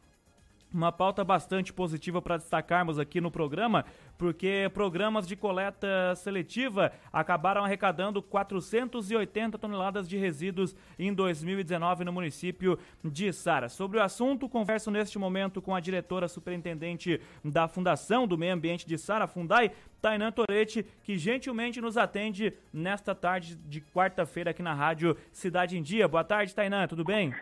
Uma 0.72 0.90
pauta 0.90 1.22
bastante 1.22 1.70
positiva 1.70 2.22
para 2.22 2.38
destacarmos 2.38 2.98
aqui 2.98 3.20
no 3.20 3.30
programa, 3.30 3.84
porque 4.16 4.70
programas 4.72 5.26
de 5.28 5.36
coleta 5.36 6.14
seletiva 6.16 6.90
acabaram 7.12 7.62
arrecadando 7.62 8.22
480 8.22 9.58
toneladas 9.58 10.08
de 10.08 10.16
resíduos 10.16 10.74
em 10.98 11.12
2019 11.12 12.04
no 12.04 12.12
município 12.12 12.78
de 13.04 13.32
Sara. 13.34 13.68
Sobre 13.68 13.98
o 13.98 14.02
assunto, 14.02 14.48
converso 14.48 14.90
neste 14.90 15.18
momento 15.18 15.60
com 15.60 15.74
a 15.74 15.80
diretora 15.80 16.26
superintendente 16.26 17.20
da 17.44 17.68
Fundação 17.68 18.26
do 18.26 18.38
Meio 18.38 18.54
Ambiente 18.54 18.86
de 18.86 18.96
Sara, 18.96 19.26
Fundai, 19.26 19.72
Tainan 20.00 20.32
Toretti, 20.32 20.86
que 21.04 21.18
gentilmente 21.18 21.82
nos 21.82 21.98
atende 21.98 22.54
nesta 22.72 23.14
tarde 23.14 23.56
de 23.56 23.82
quarta-feira 23.82 24.52
aqui 24.52 24.62
na 24.62 24.72
Rádio 24.72 25.18
Cidade 25.32 25.76
em 25.76 25.82
Dia. 25.82 26.08
Boa 26.08 26.24
tarde, 26.24 26.54
Tainan, 26.54 26.88
tudo 26.88 27.04
bem? 27.04 27.34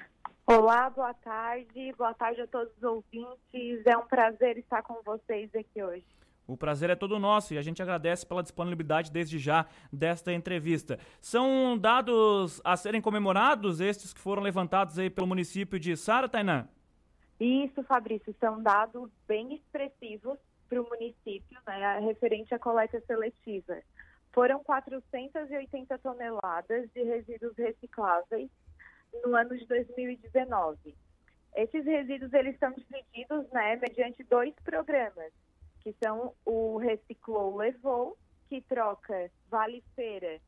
Olá, 0.52 0.90
boa 0.90 1.14
tarde. 1.14 1.92
Boa 1.96 2.12
tarde 2.12 2.40
a 2.40 2.46
todos 2.48 2.76
os 2.76 2.82
ouvintes. 2.82 3.86
É 3.86 3.96
um 3.96 4.04
prazer 4.04 4.58
estar 4.58 4.82
com 4.82 5.00
vocês 5.04 5.48
aqui 5.54 5.80
hoje. 5.80 6.04
O 6.44 6.56
prazer 6.56 6.90
é 6.90 6.96
todo 6.96 7.20
nosso 7.20 7.54
e 7.54 7.58
a 7.58 7.62
gente 7.62 7.80
agradece 7.80 8.26
pela 8.26 8.42
disponibilidade 8.42 9.12
desde 9.12 9.38
já 9.38 9.66
desta 9.92 10.32
entrevista. 10.32 10.98
São 11.20 11.78
dados 11.78 12.60
a 12.64 12.76
serem 12.76 13.00
comemorados 13.00 13.80
estes 13.80 14.12
que 14.12 14.18
foram 14.18 14.42
levantados 14.42 14.98
aí 14.98 15.08
pelo 15.08 15.28
município 15.28 15.78
de 15.78 15.96
Sara, 15.96 16.28
Tainan? 16.28 16.68
Isso, 17.38 17.84
Fabrício, 17.84 18.34
são 18.40 18.60
dados 18.60 19.08
bem 19.28 19.54
expressivos 19.54 20.36
para 20.68 20.82
o 20.82 20.88
município, 20.88 21.60
né, 21.64 22.00
referente 22.00 22.52
à 22.52 22.58
coleta 22.58 23.00
seletiva. 23.06 23.76
Foram 24.32 24.64
480 24.64 25.96
toneladas 25.98 26.90
de 26.92 27.04
resíduos 27.04 27.56
recicláveis 27.56 28.50
no 29.24 29.34
ano 29.36 29.56
de 29.56 29.66
2019. 29.66 30.94
Esses 31.54 31.84
resíduos 31.84 32.32
eles 32.32 32.58
são 32.58 32.72
divididos 32.72 33.50
né, 33.50 33.76
mediante 33.76 34.22
dois 34.24 34.54
programas, 34.64 35.32
que 35.80 35.94
são 36.02 36.34
o 36.44 36.78
Reciclou 36.78 37.56
Levou, 37.56 38.16
que 38.48 38.60
troca 38.62 39.30
Vale 39.48 39.82
Feira 39.94 40.40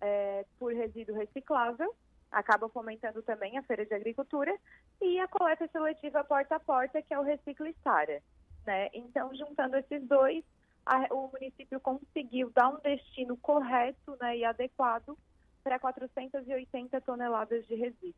é, 0.00 0.44
por 0.58 0.72
resíduo 0.72 1.16
reciclável, 1.16 1.94
acaba 2.30 2.68
fomentando 2.68 3.22
também 3.22 3.58
a 3.58 3.62
feira 3.62 3.84
de 3.84 3.94
agricultura, 3.94 4.56
e 5.00 5.18
a 5.18 5.28
coleta 5.28 5.66
seletiva 5.68 6.22
porta 6.24 6.56
a 6.56 6.60
porta, 6.60 7.02
que 7.02 7.12
é 7.12 7.18
o 7.18 7.22
Recicle 7.22 7.74
Sara. 7.82 8.22
Né? 8.66 8.88
Então, 8.92 9.34
juntando 9.34 9.76
esses 9.76 10.02
dois, 10.06 10.44
a, 10.84 11.12
o 11.12 11.30
município 11.32 11.80
conseguiu 11.80 12.50
dar 12.50 12.68
um 12.68 12.80
destino 12.80 13.36
correto 13.36 14.16
né, 14.20 14.38
e 14.38 14.44
adequado 14.44 15.16
para 15.62 15.78
480 15.78 17.00
toneladas 17.00 17.66
de 17.66 17.74
resíduos. 17.74 18.14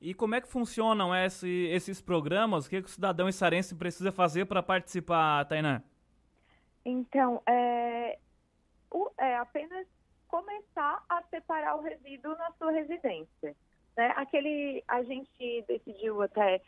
E 0.00 0.12
como 0.12 0.34
é 0.34 0.40
que 0.40 0.48
funcionam 0.48 1.14
esse, 1.14 1.66
esses 1.68 2.00
programas? 2.00 2.66
O 2.66 2.70
que, 2.70 2.82
que 2.82 2.88
o 2.88 2.92
cidadão 2.92 3.28
içarense 3.28 3.74
precisa 3.74 4.12
fazer 4.12 4.44
para 4.44 4.62
participar, 4.62 5.44
Tainá? 5.46 5.82
Então, 6.84 7.42
é, 7.46 8.18
o, 8.90 9.10
é 9.16 9.36
apenas 9.36 9.86
começar 10.28 11.02
a 11.08 11.22
separar 11.30 11.76
o 11.76 11.82
resíduo 11.82 12.36
na 12.36 12.50
sua 12.52 12.72
residência. 12.72 13.56
Né? 13.96 14.12
Aquele, 14.16 14.84
a 14.86 15.02
gente 15.02 15.64
decidiu 15.66 16.20
até 16.20 16.60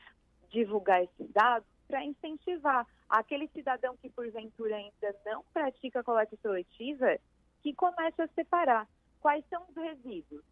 divulgar 0.48 1.02
esses 1.02 1.30
dados 1.32 1.68
para 1.86 2.04
incentivar 2.04 2.86
aquele 3.08 3.48
cidadão 3.48 3.96
que 3.96 4.08
porventura 4.10 4.76
ainda 4.76 5.14
não 5.24 5.44
pratica 5.52 6.02
coleta 6.02 6.36
seletiva 6.40 7.18
que 7.62 7.74
comece 7.74 8.22
a 8.22 8.28
separar. 8.28 8.88
Quais 9.26 9.44
são 9.48 9.66
os 9.68 9.74
resíduos? 9.74 10.44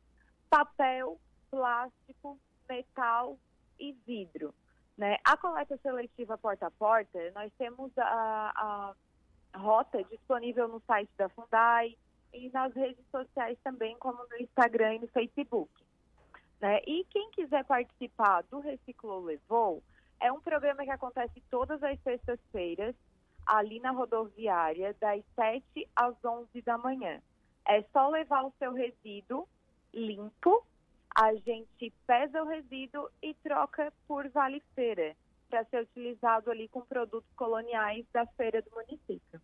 Papel, 0.50 1.20
plástico, 1.48 2.40
metal 2.68 3.38
e 3.78 3.92
vidro. 4.04 4.52
Né? 4.98 5.16
A 5.22 5.36
coleta 5.36 5.76
seletiva 5.76 6.36
porta 6.36 6.66
a 6.66 6.70
porta, 6.72 7.30
nós 7.36 7.52
temos 7.56 7.96
a, 7.96 8.92
a 9.54 9.58
rota 9.60 10.02
disponível 10.02 10.66
no 10.66 10.82
site 10.88 11.08
da 11.16 11.28
Fundai 11.28 11.96
e 12.32 12.50
nas 12.50 12.74
redes 12.74 13.06
sociais 13.12 13.56
também, 13.62 13.96
como 14.00 14.18
no 14.28 14.36
Instagram 14.38 14.94
e 14.96 14.98
no 15.02 15.06
Facebook. 15.06 15.70
Né? 16.60 16.80
E 16.84 17.04
quem 17.10 17.30
quiser 17.30 17.64
participar 17.66 18.42
do 18.50 18.58
Reciclou 18.58 19.22
Levou, 19.22 19.84
é 20.18 20.32
um 20.32 20.40
programa 20.40 20.82
que 20.82 20.90
acontece 20.90 21.40
todas 21.48 21.80
as 21.80 21.96
sextas-feiras, 22.00 22.96
ali 23.46 23.78
na 23.78 23.92
rodoviária, 23.92 24.96
das 24.98 25.22
7 25.36 25.88
às 25.94 26.16
11 26.24 26.60
da 26.62 26.76
manhã. 26.76 27.22
É 27.66 27.82
só 27.92 28.08
levar 28.08 28.44
o 28.44 28.52
seu 28.58 28.72
resíduo 28.72 29.48
limpo, 29.92 30.64
a 31.14 31.34
gente 31.34 31.92
pesa 32.06 32.42
o 32.42 32.46
resíduo 32.46 33.08
e 33.22 33.34
troca 33.34 33.92
por 34.06 34.28
vale 34.30 34.60
feira, 34.74 35.14
para 35.48 35.64
ser 35.66 35.82
utilizado 35.82 36.50
ali 36.50 36.68
com 36.68 36.80
produtos 36.80 37.30
coloniais 37.36 38.04
da 38.12 38.26
feira 38.26 38.60
do 38.60 38.70
município. 38.72 39.40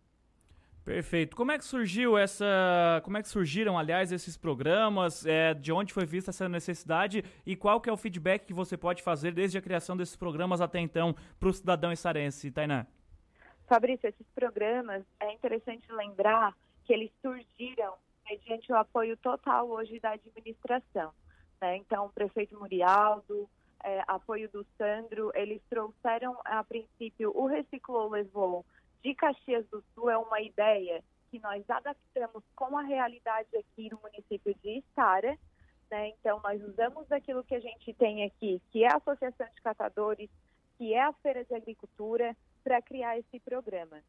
Perfeito. 0.83 1.35
Como 1.35 1.51
é 1.51 1.59
que 1.59 1.63
surgiu 1.63 2.17
essa. 2.17 3.01
Como 3.03 3.15
é 3.15 3.21
que 3.21 3.29
surgiram, 3.29 3.77
aliás, 3.77 4.11
esses 4.11 4.35
programas? 4.35 5.25
É, 5.25 5.53
de 5.53 5.71
onde 5.71 5.93
foi 5.93 6.05
vista 6.05 6.31
essa 6.31 6.49
necessidade 6.49 7.23
e 7.45 7.55
qual 7.55 7.79
que 7.79 7.87
é 7.87 7.93
o 7.93 7.97
feedback 7.97 8.45
que 8.45 8.53
você 8.53 8.75
pode 8.75 9.03
fazer 9.03 9.31
desde 9.31 9.59
a 9.59 9.61
criação 9.61 9.95
desses 9.95 10.15
programas 10.15 10.59
até 10.59 10.79
então 10.79 11.15
para 11.39 11.49
o 11.49 11.53
cidadão 11.53 11.91
içarense, 11.91 12.51
Tainá? 12.51 12.87
Fabrício, 13.67 14.09
esses 14.09 14.27
programas, 14.33 15.03
é 15.19 15.31
interessante 15.31 15.89
lembrar 15.91 16.57
que 16.83 16.93
eles 16.93 17.11
surgiram 17.21 17.93
mediante 18.31 18.71
o 18.71 18.77
apoio 18.77 19.17
total 19.17 19.69
hoje 19.69 19.99
da 19.99 20.11
administração. 20.11 21.11
Né? 21.61 21.77
Então, 21.77 22.05
o 22.05 22.09
prefeito 22.09 22.57
Murialdo, 22.57 23.49
é, 23.83 24.03
apoio 24.07 24.49
do 24.49 24.65
Sandro, 24.77 25.31
eles 25.35 25.61
trouxeram, 25.69 26.39
a 26.45 26.63
princípio, 26.63 27.31
o 27.35 27.45
Reciclou 27.45 28.09
Levou 28.09 28.65
de 29.03 29.13
Caxias 29.15 29.67
do 29.67 29.83
Sul, 29.93 30.09
é 30.09 30.17
uma 30.17 30.39
ideia 30.41 31.03
que 31.29 31.39
nós 31.39 31.67
adaptamos 31.69 32.43
com 32.55 32.77
a 32.77 32.83
realidade 32.83 33.49
aqui 33.57 33.89
no 33.89 33.99
município 34.01 34.55
de 34.63 34.79
Estara. 34.79 35.37
Né? 35.89 36.09
Então, 36.09 36.39
nós 36.41 36.61
usamos 36.63 37.11
aquilo 37.11 37.43
que 37.43 37.55
a 37.55 37.59
gente 37.59 37.93
tem 37.93 38.23
aqui, 38.23 38.61
que 38.71 38.83
é 38.83 38.91
a 38.91 38.97
Associação 38.97 39.47
de 39.53 39.61
Catadores, 39.61 40.29
que 40.77 40.93
é 40.93 41.01
a 41.01 41.13
Feira 41.13 41.43
de 41.43 41.53
Agricultura, 41.53 42.35
para 42.63 42.81
criar 42.81 43.17
esse 43.17 43.39
programa 43.39 44.01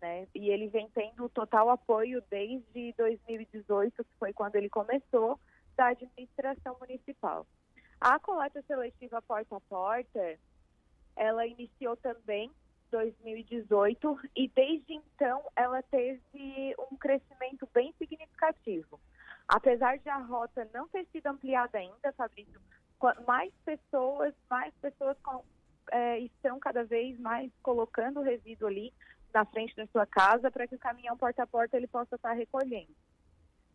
né? 0.00 0.26
E 0.34 0.50
ele 0.50 0.68
vem 0.68 0.88
tendo 0.90 1.28
total 1.28 1.70
apoio 1.70 2.22
desde 2.30 2.92
2018, 2.96 4.04
que 4.04 4.14
foi 4.18 4.32
quando 4.32 4.56
ele 4.56 4.68
começou, 4.68 5.38
da 5.76 5.86
administração 5.86 6.76
municipal. 6.80 7.46
A 8.00 8.18
coleta 8.18 8.62
seletiva 8.62 9.22
porta 9.22 9.56
a 9.56 9.60
porta, 9.60 10.38
ela 11.16 11.46
iniciou 11.46 11.96
também 11.96 12.50
2018 12.90 14.18
e 14.36 14.48
desde 14.48 14.94
então 14.94 15.42
ela 15.56 15.82
teve 15.82 16.74
um 16.90 16.96
crescimento 16.96 17.68
bem 17.72 17.92
significativo. 17.98 19.00
Apesar 19.48 19.98
de 19.98 20.08
a 20.08 20.18
rota 20.18 20.68
não 20.72 20.88
ter 20.88 21.06
sido 21.06 21.26
ampliada 21.26 21.78
ainda, 21.78 22.12
Fabrício, 22.12 22.60
mais 23.26 23.52
pessoas, 23.64 24.32
mais 24.48 24.72
pessoas 24.80 25.16
com, 25.22 25.42
é, 25.90 26.20
estão 26.20 26.58
cada 26.58 26.84
vez 26.84 27.18
mais 27.18 27.50
colocando 27.62 28.22
resíduo 28.22 28.68
ali 28.68 28.92
na 29.34 29.44
frente 29.44 29.74
da 29.74 29.86
sua 29.88 30.06
casa 30.06 30.50
para 30.50 30.66
que 30.66 30.76
o 30.76 30.78
caminhão 30.78 31.16
porta 31.16 31.42
a 31.42 31.46
porta 31.46 31.76
ele 31.76 31.88
possa 31.88 32.14
estar 32.14 32.32
recolhendo. 32.32 32.94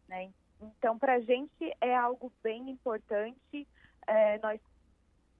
Né? 0.07 0.31
Então, 0.61 0.97
para 0.97 1.15
a 1.15 1.19
gente 1.19 1.75
é 1.81 1.95
algo 1.95 2.31
bem 2.41 2.69
importante. 2.69 3.67
É, 4.07 4.39
nós 4.39 4.59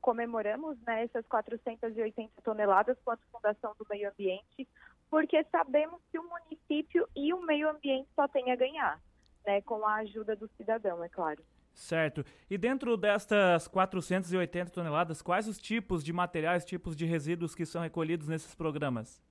comemoramos 0.01 0.77
né, 0.82 1.03
essas 1.03 1.25
480 1.27 2.41
toneladas 2.43 2.97
com 3.03 3.12
a 3.12 3.17
Fundação 3.32 3.73
do 3.77 3.86
Meio 3.89 4.10
Ambiente, 4.10 4.67
porque 5.10 5.43
sabemos 5.45 5.99
que 6.12 6.19
o 6.19 6.29
município 6.29 7.08
e 7.15 7.34
o 7.34 7.41
meio 7.41 7.69
ambiente 7.69 8.08
só 8.15 8.27
têm 8.27 8.51
a 8.51 8.55
ganhar, 8.55 9.01
né, 9.45 9.62
com 9.62 9.86
a 9.86 9.95
ajuda 9.95 10.36
do 10.36 10.47
cidadão, 10.55 11.03
é 11.03 11.10
claro. 11.10 11.43
Certo. 11.73 12.25
E 12.49 12.58
dentro 12.58 12.95
destas 12.97 13.67
480 13.67 14.71
toneladas, 14.71 15.21
quais 15.21 15.47
os 15.47 15.58
tipos 15.58 16.03
de 16.03 16.12
materiais, 16.12 16.65
tipos 16.65 16.95
de 16.95 17.05
resíduos 17.05 17.55
que 17.55 17.65
são 17.65 17.82
recolhidos 17.82 18.27
nesses 18.27 18.53
programas? 18.53 19.21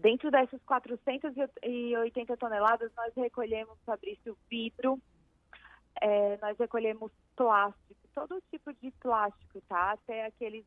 Dentro 0.00 0.30
dessas 0.30 0.62
480 0.64 2.36
toneladas, 2.36 2.92
nós 2.94 3.14
recolhemos, 3.14 3.78
Fabrício, 3.84 4.36
vidro, 4.48 5.00
é, 6.00 6.36
nós 6.38 6.56
recolhemos 6.58 7.10
plástico, 7.34 8.00
todo 8.14 8.42
tipo 8.50 8.72
de 8.74 8.90
plástico, 9.00 9.60
tá? 9.68 9.92
Até 9.92 10.26
aqueles 10.26 10.64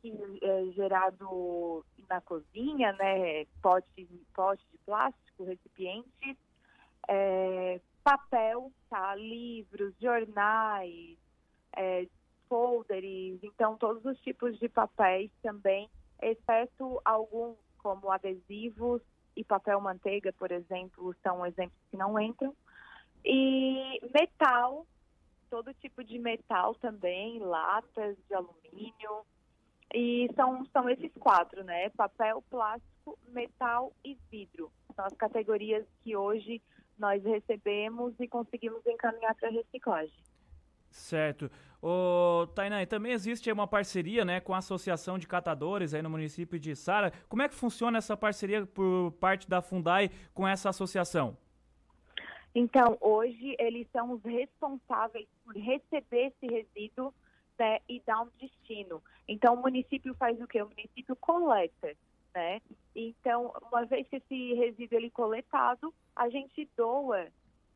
que 0.00 0.12
é 0.42 0.72
gerado 0.72 1.84
na 2.08 2.20
cozinha, 2.20 2.92
né? 2.94 3.44
Pote, 3.62 4.08
pote 4.34 4.64
de 4.72 4.78
plástico, 4.78 5.44
recipientes, 5.44 6.36
é, 7.08 7.80
papel, 8.02 8.72
tá? 8.90 9.14
Livros, 9.14 9.94
jornais, 10.00 11.16
é, 11.76 12.08
folders, 12.48 13.38
então 13.42 13.76
todos 13.76 14.04
os 14.04 14.20
tipos 14.22 14.58
de 14.58 14.68
papéis 14.68 15.30
também, 15.40 15.88
exceto 16.20 17.00
alguns 17.04 17.56
como 17.82 18.10
adesivos 18.10 19.02
e 19.36 19.44
papel 19.44 19.80
manteiga, 19.80 20.32
por 20.32 20.52
exemplo, 20.52 21.14
são 21.22 21.44
exemplos 21.44 21.80
que 21.90 21.96
não 21.96 22.18
entram. 22.18 22.54
E 23.24 24.00
metal, 24.12 24.86
todo 25.48 25.72
tipo 25.74 26.02
de 26.04 26.18
metal 26.18 26.74
também, 26.76 27.38
latas 27.38 28.16
de 28.28 28.34
alumínio. 28.34 29.26
E 29.94 30.28
são, 30.34 30.64
são 30.66 30.88
esses 30.88 31.12
quatro, 31.18 31.62
né? 31.62 31.90
Papel, 31.90 32.42
plástico, 32.50 33.18
metal 33.28 33.92
e 34.04 34.18
vidro. 34.30 34.72
São 34.94 35.04
as 35.04 35.14
categorias 35.14 35.86
que 36.02 36.16
hoje 36.16 36.62
nós 36.98 37.22
recebemos 37.22 38.14
e 38.20 38.28
conseguimos 38.28 38.84
encaminhar 38.86 39.34
para 39.34 39.50
reciclagem. 39.50 40.22
Certo. 40.90 41.50
O 41.82 42.46
Tainá, 42.54 42.86
também 42.86 43.10
existe 43.10 43.50
uma 43.50 43.66
parceria, 43.66 44.24
né, 44.24 44.38
com 44.38 44.54
a 44.54 44.58
Associação 44.58 45.18
de 45.18 45.26
Catadores 45.26 45.92
aí 45.92 46.00
no 46.00 46.08
município 46.08 46.56
de 46.56 46.76
Sara. 46.76 47.12
Como 47.28 47.42
é 47.42 47.48
que 47.48 47.56
funciona 47.56 47.98
essa 47.98 48.16
parceria 48.16 48.64
por 48.64 49.10
parte 49.18 49.50
da 49.50 49.60
Fundai 49.60 50.08
com 50.32 50.46
essa 50.46 50.68
associação? 50.68 51.36
Então, 52.54 52.96
hoje 53.00 53.56
eles 53.58 53.88
são 53.92 54.12
os 54.12 54.22
responsáveis 54.22 55.26
por 55.44 55.56
receber 55.56 56.32
esse 56.32 56.46
resíduo 56.46 57.12
né, 57.58 57.80
e 57.88 58.00
dar 58.06 58.20
um 58.20 58.28
destino. 58.40 59.02
Então, 59.26 59.54
o 59.54 59.62
município 59.62 60.14
faz 60.14 60.40
o 60.40 60.46
quê? 60.46 60.62
O 60.62 60.68
município 60.68 61.16
coleta, 61.16 61.96
né? 62.32 62.60
Então, 62.94 63.52
uma 63.70 63.84
vez 63.86 64.06
que 64.08 64.16
esse 64.16 64.54
resíduo 64.54 64.98
ele 64.98 65.06
é 65.08 65.10
coletado, 65.10 65.92
a 66.14 66.28
gente 66.28 66.68
doa 66.76 67.26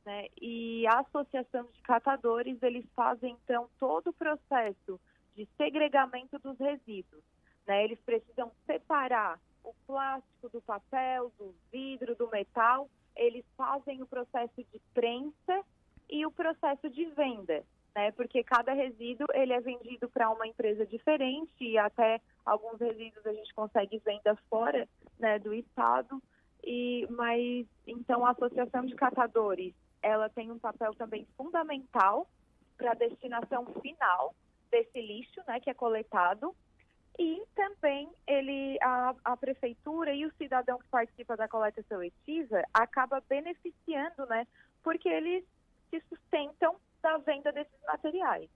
né? 0.06 0.28
E 0.40 0.86
a 0.86 1.00
associação 1.00 1.64
de 1.64 1.82
catadores, 1.82 2.62
eles 2.62 2.86
fazem 2.94 3.36
então 3.42 3.68
todo 3.78 4.10
o 4.10 4.12
processo 4.12 5.00
de 5.34 5.46
segregamento 5.56 6.38
dos 6.38 6.56
resíduos, 6.58 7.24
né? 7.66 7.82
Eles 7.84 7.98
precisam 8.00 8.52
separar 8.64 9.38
o 9.64 9.74
plástico 9.84 10.48
do 10.48 10.62
papel, 10.62 11.32
do 11.36 11.52
vidro, 11.72 12.14
do 12.14 12.30
metal, 12.30 12.88
eles 13.16 13.44
fazem 13.56 14.00
o 14.00 14.06
processo 14.06 14.62
de 14.72 14.80
prensa 14.94 15.64
e 16.08 16.24
o 16.24 16.30
processo 16.30 16.88
de 16.88 17.04
venda, 17.06 17.64
né? 17.92 18.12
Porque 18.12 18.44
cada 18.44 18.72
resíduo 18.72 19.26
ele 19.34 19.52
é 19.52 19.60
vendido 19.60 20.08
para 20.08 20.30
uma 20.30 20.46
empresa 20.46 20.86
diferente 20.86 21.52
e 21.64 21.76
até 21.76 22.20
alguns 22.44 22.78
resíduos 22.78 23.26
a 23.26 23.32
gente 23.32 23.52
consegue 23.52 23.98
venda 23.98 24.36
fora, 24.48 24.88
né, 25.18 25.40
do 25.40 25.52
estado. 25.52 26.22
E 26.62 27.06
mas 27.10 27.66
então 27.86 28.24
a 28.24 28.30
associação 28.30 28.86
de 28.86 28.94
catadores 28.94 29.74
ela 30.06 30.28
tem 30.28 30.52
um 30.52 30.58
papel 30.58 30.94
também 30.94 31.26
fundamental 31.36 32.28
para 32.76 32.92
a 32.92 32.94
destinação 32.94 33.66
final 33.80 34.34
desse 34.70 35.00
lixo, 35.00 35.40
né, 35.48 35.58
que 35.58 35.68
é 35.68 35.74
coletado. 35.74 36.54
E 37.18 37.42
também 37.56 38.08
ele, 38.26 38.78
a, 38.82 39.14
a, 39.24 39.36
prefeitura 39.36 40.14
e 40.14 40.24
o 40.24 40.32
cidadão 40.34 40.78
que 40.78 40.88
participa 40.88 41.36
da 41.36 41.48
coleta 41.48 41.82
seletiva 41.88 42.62
acaba 42.72 43.20
beneficiando, 43.28 44.26
né, 44.28 44.46
porque 44.82 45.08
eles 45.08 45.44
se 45.90 46.00
sustentam 46.08 46.76
da 47.02 47.16
venda 47.18 47.50
desses 47.50 47.82
materiais. 47.84 48.48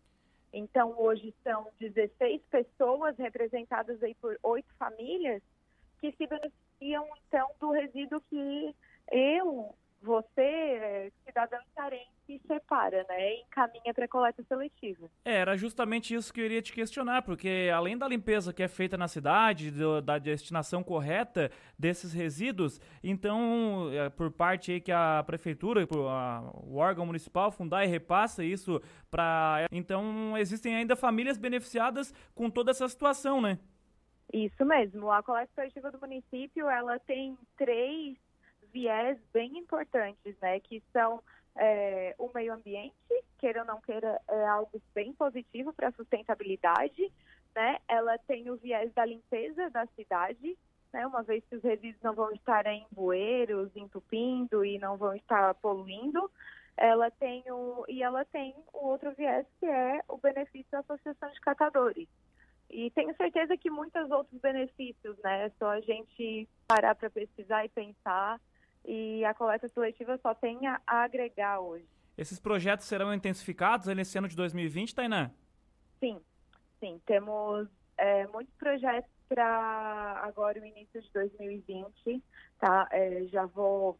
Então, 0.53 0.95
hoje 0.99 1.35
são 1.43 1.69
16 1.81 2.43
pessoas 2.43 3.17
representadas 3.17 4.01
aí 4.03 4.15
por 4.17 4.39
oito 4.43 4.73
famílias 4.79 5.43
que 6.01 6.13
se 6.13 6.27
beneficiam, 6.27 7.09
então, 7.27 7.51
do 7.59 7.71
resíduo 7.71 8.21
que 8.29 8.75
eu, 9.11 9.75
você, 10.03 10.41
é, 10.41 11.13
cidadão 11.25 11.61
se 12.27 12.41
separa, 12.47 13.05
né, 13.09 13.35
e 13.35 13.41
encaminha 13.43 13.93
para 13.93 14.07
coleta 14.07 14.43
seletiva. 14.45 15.11
É, 15.25 15.37
era 15.37 15.57
justamente 15.57 16.15
isso 16.15 16.33
que 16.33 16.41
eu 16.41 16.45
iria 16.45 16.63
te 16.63 16.73
questionar, 16.73 17.23
porque 17.23 17.71
além 17.75 17.99
da 17.99 18.07
limpeza 18.07 18.53
que 18.53 18.63
é 18.63 18.69
feita 18.69 18.97
na 18.97 19.09
cidade, 19.09 19.71
do, 19.71 20.01
da 20.01 20.19
destinação 20.19 20.83
correta 20.83 21.51
desses 21.79 22.13
resíduos, 22.13 22.81
então, 23.03 23.91
é, 23.93 24.09
por 24.09 24.31
parte 24.31 24.73
aí 24.73 24.81
que 24.81 24.93
a 24.93 25.23
prefeitura, 25.27 25.83
a, 25.83 26.51
o 26.63 26.77
órgão 26.77 27.05
municipal 27.05 27.51
fundar 27.51 27.85
e 27.85 27.89
repassa 27.89 28.45
isso 28.45 28.81
para... 29.11 29.67
Então, 29.73 30.37
existem 30.39 30.77
ainda 30.77 30.95
famílias 30.95 31.37
beneficiadas 31.37 32.15
com 32.35 32.49
toda 32.49 32.71
essa 32.71 32.89
situação, 32.89 33.41
né? 33.41 33.59
Isso 34.33 34.65
mesmo. 34.65 35.11
A 35.11 35.23
coleta 35.23 35.51
seletiva 35.55 35.91
do 35.91 35.99
município, 35.99 36.71
ela 36.71 36.99
tem 37.01 37.37
três 37.57 38.17
viés 38.73 39.19
bem 39.33 39.59
importantes, 39.59 40.37
né? 40.41 40.61
Que 40.61 40.83
são 40.93 41.23
é, 41.57 42.15
o 42.19 42.31
meio 42.35 42.55
ambiente, 42.55 42.95
queira 43.39 43.61
ou 43.61 43.67
não 43.67 43.81
queira, 43.81 44.21
é 44.29 44.45
algo 44.47 44.81
bem 44.95 45.13
positivo 45.13 45.73
para 45.73 45.89
a 45.89 45.93
sustentabilidade, 45.93 47.13
né? 47.55 47.79
Ela 47.89 48.19
tem 48.19 48.51
o 48.51 48.57
viés 48.57 48.93
da 48.93 49.05
limpeza 49.05 49.71
da 49.71 49.87
cidade, 49.87 50.57
né? 50.93 51.07
Uma 51.07 51.23
vez 51.23 51.45
que 51.47 51.57
os 51.57 51.63
resíduos 51.63 52.03
não 52.03 52.15
vão 52.15 52.31
estar 52.33 52.67
em 52.67 52.87
bueiros, 52.91 53.75
entupindo 53.77 54.65
e 54.65 54.79
não 54.79 54.97
vão 54.97 55.15
estar 55.15 55.55
poluindo, 55.55 56.31
ela 56.77 57.11
tem 57.11 57.45
o 57.51 57.85
e 57.89 58.03
ela 58.03 58.25
tem 58.25 58.55
o 58.73 58.87
outro 58.87 59.13
viés 59.13 59.47
que 59.59 59.67
é 59.67 60.01
o 60.09 60.17
benefício 60.17 60.71
da 60.71 60.81
associação 60.81 61.31
de 61.31 61.41
catadores. 61.41 62.09
E 62.71 62.89
tenho 62.93 63.15
certeza 63.17 63.57
que 63.57 63.69
muitos 63.69 64.11
outros 64.11 64.41
benefícios, 64.41 65.19
né? 65.25 65.47
É 65.47 65.51
só 65.59 65.71
a 65.71 65.81
gente 65.81 66.49
parar 66.69 66.95
para 66.95 67.11
pesquisar 67.11 67.65
e 67.65 67.69
pensar 67.69 68.41
e 68.85 69.25
a 69.25 69.35
coleta 69.35 69.69
seletiva 69.69 70.19
só 70.19 70.35
tem 70.35 70.67
a 70.67 70.81
agregar 70.87 71.61
hoje. 71.61 71.87
Esses 72.17 72.39
projetos 72.39 72.87
serão 72.87 73.15
intensificados 73.15 73.87
nesse 73.89 74.19
ano 74.19 74.29
de 74.29 74.37
2020, 74.37 74.95
Tainá? 74.95 75.31
Sim, 75.99 76.21
sim. 76.79 77.01
Temos 77.07 77.69
é, 77.97 78.27
muitos 78.27 78.55
projetos 78.57 79.11
para 79.29 80.21
agora 80.23 80.61
o 80.61 80.65
início 80.65 81.01
de 81.01 81.11
2020, 81.13 82.23
tá? 82.59 82.89
É, 82.91 83.25
já 83.29 83.47
vou 83.47 83.99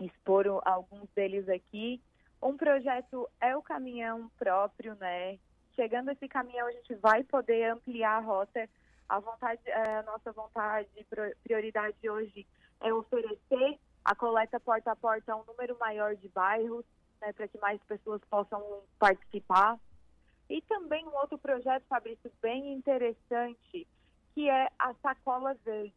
expor 0.00 0.46
alguns 0.64 1.08
deles 1.14 1.48
aqui. 1.48 2.00
Um 2.42 2.56
projeto 2.56 3.28
é 3.40 3.56
o 3.56 3.62
caminhão 3.62 4.30
próprio, 4.38 4.94
né? 4.96 5.38
Chegando 5.74 6.10
esse 6.10 6.28
caminhão, 6.28 6.66
a 6.66 6.72
gente 6.72 6.94
vai 6.96 7.24
poder 7.24 7.70
ampliar 7.70 8.18
a 8.18 8.20
rota. 8.20 8.68
A 9.08 9.18
vontade, 9.18 9.60
é, 9.66 9.96
a 9.98 10.02
nossa 10.02 10.32
vontade, 10.32 10.88
prioridade 11.42 11.96
hoje 12.08 12.46
é 12.80 12.92
oferecer 12.92 13.78
a 14.04 14.14
coleta 14.14 14.58
porta 14.58 14.92
a 14.92 14.96
porta 14.96 15.32
é 15.32 15.34
um 15.34 15.44
número 15.44 15.76
maior 15.78 16.16
de 16.16 16.28
bairros, 16.28 16.84
né, 17.20 17.32
para 17.32 17.48
que 17.48 17.58
mais 17.58 17.80
pessoas 17.84 18.20
possam 18.28 18.62
participar. 18.98 19.78
E 20.50 20.60
também 20.62 21.06
um 21.06 21.14
outro 21.16 21.38
projeto, 21.38 21.84
Fabrício, 21.88 22.30
bem 22.42 22.74
interessante, 22.74 23.86
que 24.34 24.50
é 24.50 24.68
a 24.78 24.92
Sacola 24.94 25.54
Verde. 25.64 25.94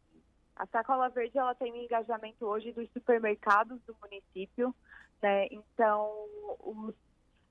A 0.54 0.66
Sacola 0.66 1.08
Verde 1.10 1.36
ela 1.36 1.54
tem 1.54 1.72
um 1.72 1.76
engajamento 1.76 2.46
hoje 2.46 2.72
dos 2.72 2.88
supermercados 2.92 3.78
do 3.82 3.94
município. 4.00 4.74
Né? 5.20 5.46
Então, 5.50 6.10
os 6.60 6.94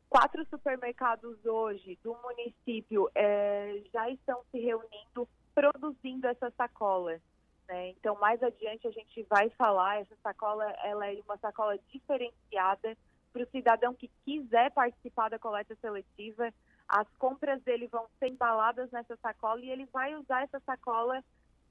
quatro 0.09 0.43
supermercados 0.49 1.45
hoje 1.45 1.99
do 2.03 2.15
município 2.23 3.09
é, 3.13 3.83
já 3.93 4.09
estão 4.09 4.41
se 4.49 4.59
reunindo, 4.59 5.27
produzindo 5.53 6.27
essa 6.27 6.49
sacola. 6.51 7.19
Né? 7.67 7.89
Então, 7.89 8.15
mais 8.19 8.41
adiante 8.43 8.87
a 8.87 8.91
gente 8.91 9.23
vai 9.23 9.49
falar, 9.51 10.01
essa 10.01 10.15
sacola 10.21 10.65
ela 10.83 11.07
é 11.07 11.19
uma 11.25 11.37
sacola 11.37 11.77
diferenciada 11.91 12.95
para 13.33 13.43
o 13.43 13.49
cidadão 13.49 13.93
que 13.93 14.09
quiser 14.23 14.71
participar 14.71 15.29
da 15.29 15.39
coleta 15.39 15.75
seletiva. 15.81 16.53
As 16.87 17.07
compras 17.17 17.61
dele 17.63 17.87
vão 17.87 18.07
ser 18.19 18.27
embaladas 18.27 18.91
nessa 18.91 19.15
sacola 19.17 19.59
e 19.61 19.69
ele 19.69 19.85
vai 19.91 20.15
usar 20.15 20.43
essa 20.43 20.59
sacola 20.59 21.23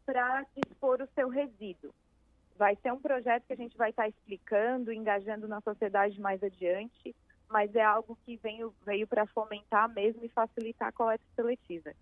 para 0.04 0.44
dispor 0.54 1.00
o 1.00 1.08
seu 1.14 1.28
resíduo. 1.28 1.94
Vai 2.56 2.76
ser 2.76 2.92
um 2.92 3.00
projeto 3.00 3.46
que 3.46 3.52
a 3.52 3.56
gente 3.56 3.76
vai 3.76 3.90
estar 3.90 4.02
tá 4.02 4.08
explicando, 4.08 4.92
engajando 4.92 5.48
na 5.48 5.60
sociedade 5.60 6.20
mais 6.20 6.42
adiante, 6.42 7.14
mas 7.48 7.74
é 7.74 7.82
algo 7.82 8.18
que 8.24 8.36
veio, 8.36 8.74
veio 8.84 9.06
para 9.06 9.26
fomentar 9.26 9.88
mesmo 9.88 10.24
e 10.24 10.28
facilitar 10.28 10.88
a 10.88 10.92
coleta 10.92 11.24
seletiva. 11.34 11.94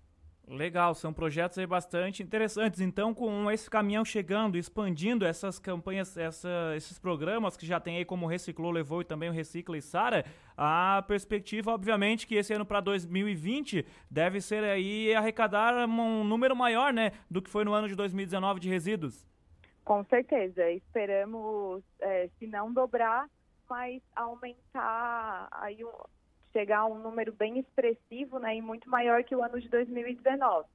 Legal, 0.49 0.95
são 0.95 1.13
projetos 1.13 1.57
aí 1.57 1.67
bastante 1.67 2.23
interessantes. 2.23 2.81
Então, 2.81 3.15
com 3.15 3.51
esse 3.51 3.71
caminhão 3.71 4.05
chegando, 4.05 4.59
expandindo 4.59 5.25
essas 5.25 5.59
campanhas, 5.59 6.17
essa, 6.17 6.75
esses 6.77 6.99
programas 6.99 7.57
que 7.57 7.65
já 7.65 7.79
tem 7.79 7.97
aí 7.97 8.05
como 8.05 8.27
Reciclou, 8.27 8.71
Levou 8.71 9.01
e 9.01 9.05
também 9.05 9.29
o 9.29 9.33
Recicla 9.33 9.79
e 9.79 9.83
Sara, 9.83 10.25
a 10.57 11.03
perspectiva, 11.07 11.73
obviamente, 11.73 12.27
que 12.27 12.35
esse 12.35 12.53
ano 12.53 12.67
para 12.67 12.81
2020 12.81 13.87
deve 14.11 14.41
ser 14.41 14.65
aí 14.65 15.15
arrecadar 15.15 15.89
um 15.89 16.25
número 16.25 16.57
maior, 16.57 16.93
né, 16.93 17.13
do 17.31 17.41
que 17.41 17.49
foi 17.49 17.65
no 17.65 17.73
ano 17.73 17.89
de 17.89 17.95
2019 17.95 18.61
de 18.61 18.69
resíduos. 18.69 19.27
Com 19.85 20.05
certeza, 20.05 20.71
esperamos, 20.71 21.83
é, 22.01 22.29
se 22.39 22.47
não 22.47 22.73
dobrar, 22.73 23.29
mas 23.69 24.03
aumentar 24.15 25.49
aí 25.51 25.83
chegar 26.53 26.81
a 26.81 26.87
um 26.87 26.99
número 26.99 27.33
bem 27.33 27.59
expressivo 27.59 28.39
né, 28.39 28.57
e 28.57 28.63
muito 28.63 28.89
maior 28.89 29.25
que 29.25 29.35
o 29.35 29.43
ano 29.43 29.61
de 29.61 29.69
2019, 29.69 30.69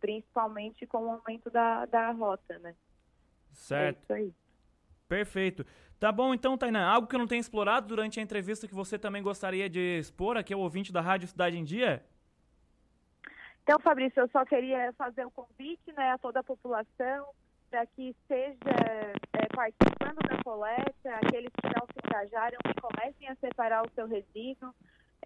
principalmente 0.00 0.86
com 0.86 1.06
o 1.06 1.10
aumento 1.12 1.50
da, 1.50 1.86
da 1.86 2.10
rota, 2.10 2.58
né? 2.58 2.74
Certo. 3.52 3.98
É 3.98 4.02
isso 4.02 4.12
aí. 4.12 4.34
Perfeito. 5.08 5.66
Tá 5.98 6.10
bom, 6.10 6.34
então, 6.34 6.58
Tainá, 6.58 6.88
algo 6.88 7.06
que 7.06 7.14
eu 7.14 7.18
não 7.18 7.26
tenho 7.26 7.40
explorado 7.40 7.86
durante 7.86 8.18
a 8.18 8.22
entrevista 8.22 8.66
que 8.66 8.74
você 8.74 8.98
também 8.98 9.22
gostaria 9.22 9.68
de 9.68 9.98
expor 9.98 10.36
aqui 10.36 10.52
ao 10.52 10.60
ouvinte 10.60 10.92
da 10.92 11.00
Rádio 11.00 11.28
Cidade 11.28 11.56
em 11.56 11.64
Dia? 11.64 12.04
Então, 13.62 13.78
Fabrício, 13.78 14.20
eu 14.20 14.28
só 14.30 14.44
queria 14.44 14.92
fazer 14.94 15.24
o 15.24 15.28
um 15.28 15.30
convite 15.30 15.92
né, 15.92 16.10
a 16.10 16.18
toda 16.18 16.40
a 16.40 16.42
população 16.42 17.28
para 17.70 17.86
que 17.86 18.08
esteja 18.10 18.58
é, 19.32 19.46
participando 19.54 20.18
da 20.28 20.42
coleta, 20.42 21.14
aqueles 21.22 21.52
que 21.52 21.68
não 21.68 21.86
se 21.86 22.00
engajaram, 22.04 22.58
que 22.64 22.80
comecem 22.80 23.28
a 23.28 23.36
separar 23.36 23.82
o 23.82 23.90
seu 23.94 24.06
resíduo, 24.06 24.74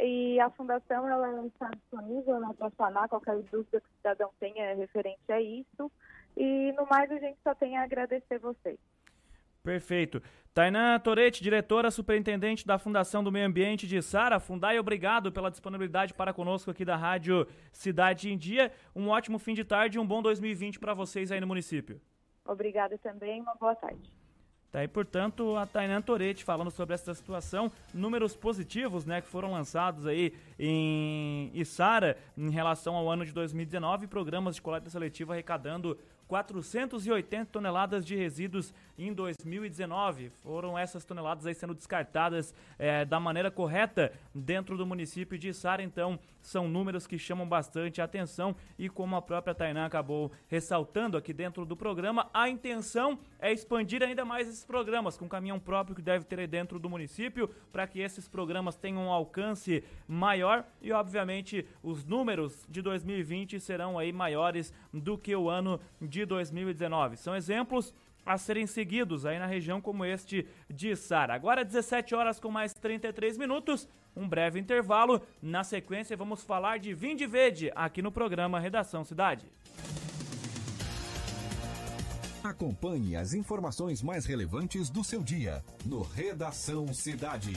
e 0.00 0.38
a 0.40 0.50
fundação 0.50 1.08
ela 1.08 1.46
está 1.46 1.70
disponível 1.70 2.40
né, 2.40 2.48
para 2.58 2.70
sanar 2.70 3.08
qualquer 3.08 3.36
dúvida 3.42 3.80
que 3.80 3.86
o 3.86 3.96
cidadão 3.96 4.30
tenha 4.38 4.74
referente 4.74 5.30
a 5.30 5.40
isso. 5.40 5.90
E 6.36 6.72
no 6.72 6.86
mais 6.86 7.10
a 7.10 7.18
gente 7.18 7.38
só 7.42 7.54
tem 7.54 7.76
a 7.78 7.84
agradecer 7.84 8.38
vocês. 8.38 8.78
Perfeito. 9.62 10.22
Tainan 10.54 10.98
Torete, 11.00 11.42
diretora 11.42 11.90
superintendente 11.90 12.66
da 12.66 12.78
Fundação 12.78 13.22
do 13.22 13.32
Meio 13.32 13.46
Ambiente 13.46 13.86
de 13.86 14.00
Sara, 14.00 14.38
Fundai, 14.38 14.78
obrigado 14.78 15.30
pela 15.30 15.50
disponibilidade 15.50 16.14
para 16.14 16.32
conosco 16.32 16.70
aqui 16.70 16.84
da 16.84 16.96
Rádio 16.96 17.46
Cidade 17.72 18.30
em 18.30 18.38
Dia. 18.38 18.72
Um 18.94 19.08
ótimo 19.08 19.38
fim 19.38 19.54
de 19.54 19.64
tarde 19.64 19.98
e 19.98 20.00
um 20.00 20.06
bom 20.06 20.22
2020 20.22 20.78
para 20.78 20.94
vocês 20.94 21.32
aí 21.32 21.40
no 21.40 21.46
município. 21.46 22.00
Obrigada 22.46 22.96
também, 22.98 23.40
uma 23.42 23.54
boa 23.56 23.74
tarde. 23.74 24.10
Tá 24.70 24.80
aí, 24.80 24.88
portanto, 24.88 25.56
a 25.56 25.64
Tainan 25.64 26.02
Toretti 26.02 26.44
falando 26.44 26.70
sobre 26.70 26.94
essa 26.94 27.14
situação, 27.14 27.70
números 27.94 28.36
positivos, 28.36 29.06
né, 29.06 29.20
que 29.20 29.28
foram 29.28 29.52
lançados 29.52 30.06
aí 30.06 30.34
em 30.58 31.50
Isara 31.54 32.18
em 32.36 32.50
relação 32.50 32.94
ao 32.94 33.10
ano 33.10 33.24
de 33.24 33.32
2019, 33.32 34.06
programas 34.06 34.56
de 34.56 34.62
coleta 34.62 34.90
seletiva 34.90 35.32
arrecadando 35.32 35.96
480 36.28 37.46
toneladas 37.50 38.04
de 38.04 38.16
resíduos 38.16 38.74
em 38.98 39.12
2019. 39.12 40.30
Foram 40.42 40.78
essas 40.78 41.04
toneladas 41.04 41.46
aí 41.46 41.54
sendo 41.54 41.74
descartadas 41.74 42.54
é, 42.78 43.04
da 43.04 43.20
maneira 43.20 43.50
correta 43.50 44.12
dentro 44.34 44.76
do 44.76 44.86
município 44.86 45.38
de 45.38 45.52
Sara. 45.52 45.82
Então, 45.82 46.18
são 46.46 46.68
números 46.68 47.06
que 47.06 47.18
chamam 47.18 47.46
bastante 47.46 48.00
atenção 48.00 48.54
e 48.78 48.88
como 48.88 49.16
a 49.16 49.22
própria 49.22 49.54
Tainá 49.54 49.84
acabou 49.84 50.30
ressaltando 50.46 51.16
aqui 51.16 51.32
dentro 51.32 51.66
do 51.66 51.76
programa, 51.76 52.30
a 52.32 52.48
intenção 52.48 53.18
é 53.40 53.52
expandir 53.52 54.02
ainda 54.02 54.24
mais 54.24 54.48
esses 54.48 54.64
programas 54.64 55.16
com 55.16 55.28
caminhão 55.28 55.58
próprio 55.58 55.96
que 55.96 56.02
deve 56.02 56.24
ter 56.24 56.38
aí 56.38 56.46
dentro 56.46 56.78
do 56.78 56.88
município 56.88 57.48
para 57.72 57.86
que 57.86 58.00
esses 58.00 58.28
programas 58.28 58.76
tenham 58.76 59.06
um 59.06 59.10
alcance 59.10 59.82
maior 60.06 60.64
e 60.80 60.92
obviamente 60.92 61.66
os 61.82 62.04
números 62.04 62.64
de 62.68 62.80
2020 62.80 63.58
serão 63.58 63.98
aí 63.98 64.12
maiores 64.12 64.72
do 64.92 65.18
que 65.18 65.34
o 65.34 65.50
ano 65.50 65.80
de 66.00 66.15
2019. 66.24 67.16
São 67.16 67.34
exemplos 67.36 67.92
a 68.24 68.36
serem 68.36 68.66
seguidos 68.66 69.24
aí 69.24 69.38
na 69.38 69.46
região 69.46 69.80
como 69.80 70.04
este 70.04 70.46
de 70.68 70.96
Sara. 70.96 71.34
Agora 71.34 71.64
17 71.64 72.14
horas 72.14 72.40
com 72.40 72.50
mais 72.50 72.74
33 72.74 73.38
minutos, 73.38 73.88
um 74.16 74.28
breve 74.28 74.58
intervalo. 74.58 75.22
Na 75.40 75.62
sequência 75.62 76.16
vamos 76.16 76.42
falar 76.42 76.78
de 76.78 76.92
Vinde 76.92 77.26
Verde 77.26 77.70
aqui 77.74 78.02
no 78.02 78.10
programa 78.10 78.58
Redação 78.58 79.04
Cidade. 79.04 79.46
Acompanhe 82.42 83.16
as 83.16 83.34
informações 83.34 84.02
mais 84.02 84.24
relevantes 84.24 84.88
do 84.88 85.02
seu 85.02 85.22
dia 85.22 85.64
no 85.84 86.02
Redação 86.02 86.92
Cidade. 86.92 87.52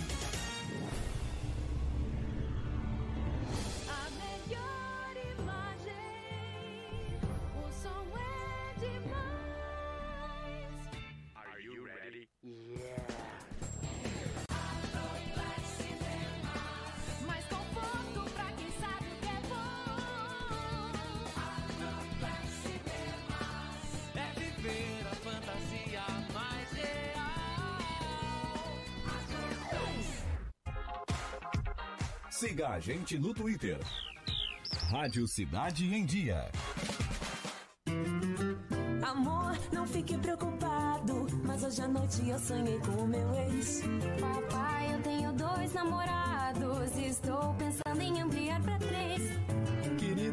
Siga 32.39 32.69
a 32.69 32.79
gente 32.79 33.19
no 33.19 33.33
Twitter. 33.33 33.77
Rádio 34.89 35.27
Cidade 35.27 35.93
em 35.93 36.05
Dia. 36.05 36.49
Amor, 39.05 39.59
não 39.73 39.85
fique 39.85 40.17
preocupado, 40.17 41.27
mas 41.43 41.61
hoje 41.65 41.81
à 41.81 41.87
noite 41.89 42.29
eu 42.29 42.39
sonhei 42.39 42.79
com 42.79 43.03
o 43.03 43.07
meu 43.09 43.33
ex. 43.33 43.81
Papai, 44.21 44.95
eu 44.95 45.01
tenho 45.01 45.33
dois 45.33 45.73
namorados, 45.73 46.97
estou 46.97 47.53
pensando 47.55 48.01
em 48.01 48.21
ampliar 48.21 48.61
pra 48.61 48.77
três. 48.77 49.21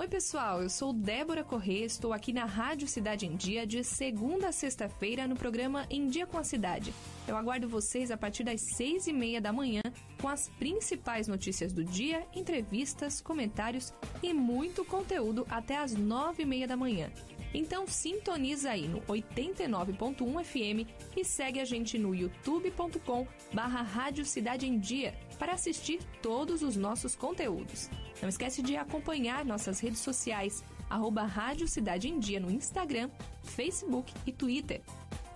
Oi, 0.00 0.06
pessoal, 0.06 0.62
eu 0.62 0.70
sou 0.70 0.92
Débora 0.92 1.42
Corrêa, 1.42 1.84
estou 1.84 2.12
aqui 2.12 2.32
na 2.32 2.44
Rádio 2.44 2.86
Cidade 2.86 3.26
em 3.26 3.34
Dia 3.34 3.66
de 3.66 3.82
segunda 3.82 4.46
a 4.46 4.52
sexta-feira 4.52 5.26
no 5.26 5.34
programa 5.34 5.88
Em 5.90 6.06
Dia 6.06 6.24
com 6.24 6.38
a 6.38 6.44
Cidade. 6.44 6.94
Eu 7.26 7.36
aguardo 7.36 7.68
vocês 7.68 8.12
a 8.12 8.16
partir 8.16 8.44
das 8.44 8.60
seis 8.60 9.08
e 9.08 9.12
meia 9.12 9.40
da 9.40 9.52
manhã 9.52 9.82
com 10.20 10.28
as 10.28 10.48
principais 10.50 11.26
notícias 11.26 11.72
do 11.72 11.84
dia, 11.84 12.24
entrevistas, 12.32 13.20
comentários 13.20 13.92
e 14.22 14.32
muito 14.32 14.84
conteúdo 14.84 15.44
até 15.50 15.78
as 15.78 15.96
nove 15.96 16.44
e 16.44 16.46
meia 16.46 16.68
da 16.68 16.76
manhã. 16.76 17.10
Então 17.52 17.84
sintoniza 17.84 18.70
aí 18.70 18.86
no 18.86 19.00
89.1 19.00 20.44
FM 20.44 20.88
e 21.16 21.24
segue 21.24 21.58
a 21.58 21.64
gente 21.64 21.98
no 21.98 22.14
youtube.com 22.14 23.26
barra 23.52 23.82
Rádio 23.82 24.24
Cidade 24.24 24.64
em 24.64 24.78
Dia 24.78 25.12
para 25.40 25.54
assistir 25.54 25.98
todos 26.22 26.62
os 26.62 26.76
nossos 26.76 27.16
conteúdos. 27.16 27.90
Não 28.20 28.28
esquece 28.28 28.62
de 28.62 28.76
acompanhar 28.76 29.44
nossas 29.44 29.80
redes 29.80 30.00
sociais, 30.00 30.64
arroba 30.90 31.22
Rádio 31.24 31.68
Cidade 31.68 32.08
em 32.08 32.18
Dia 32.18 32.40
no 32.40 32.50
Instagram, 32.50 33.10
Facebook 33.42 34.12
e 34.26 34.32
Twitter. 34.32 34.82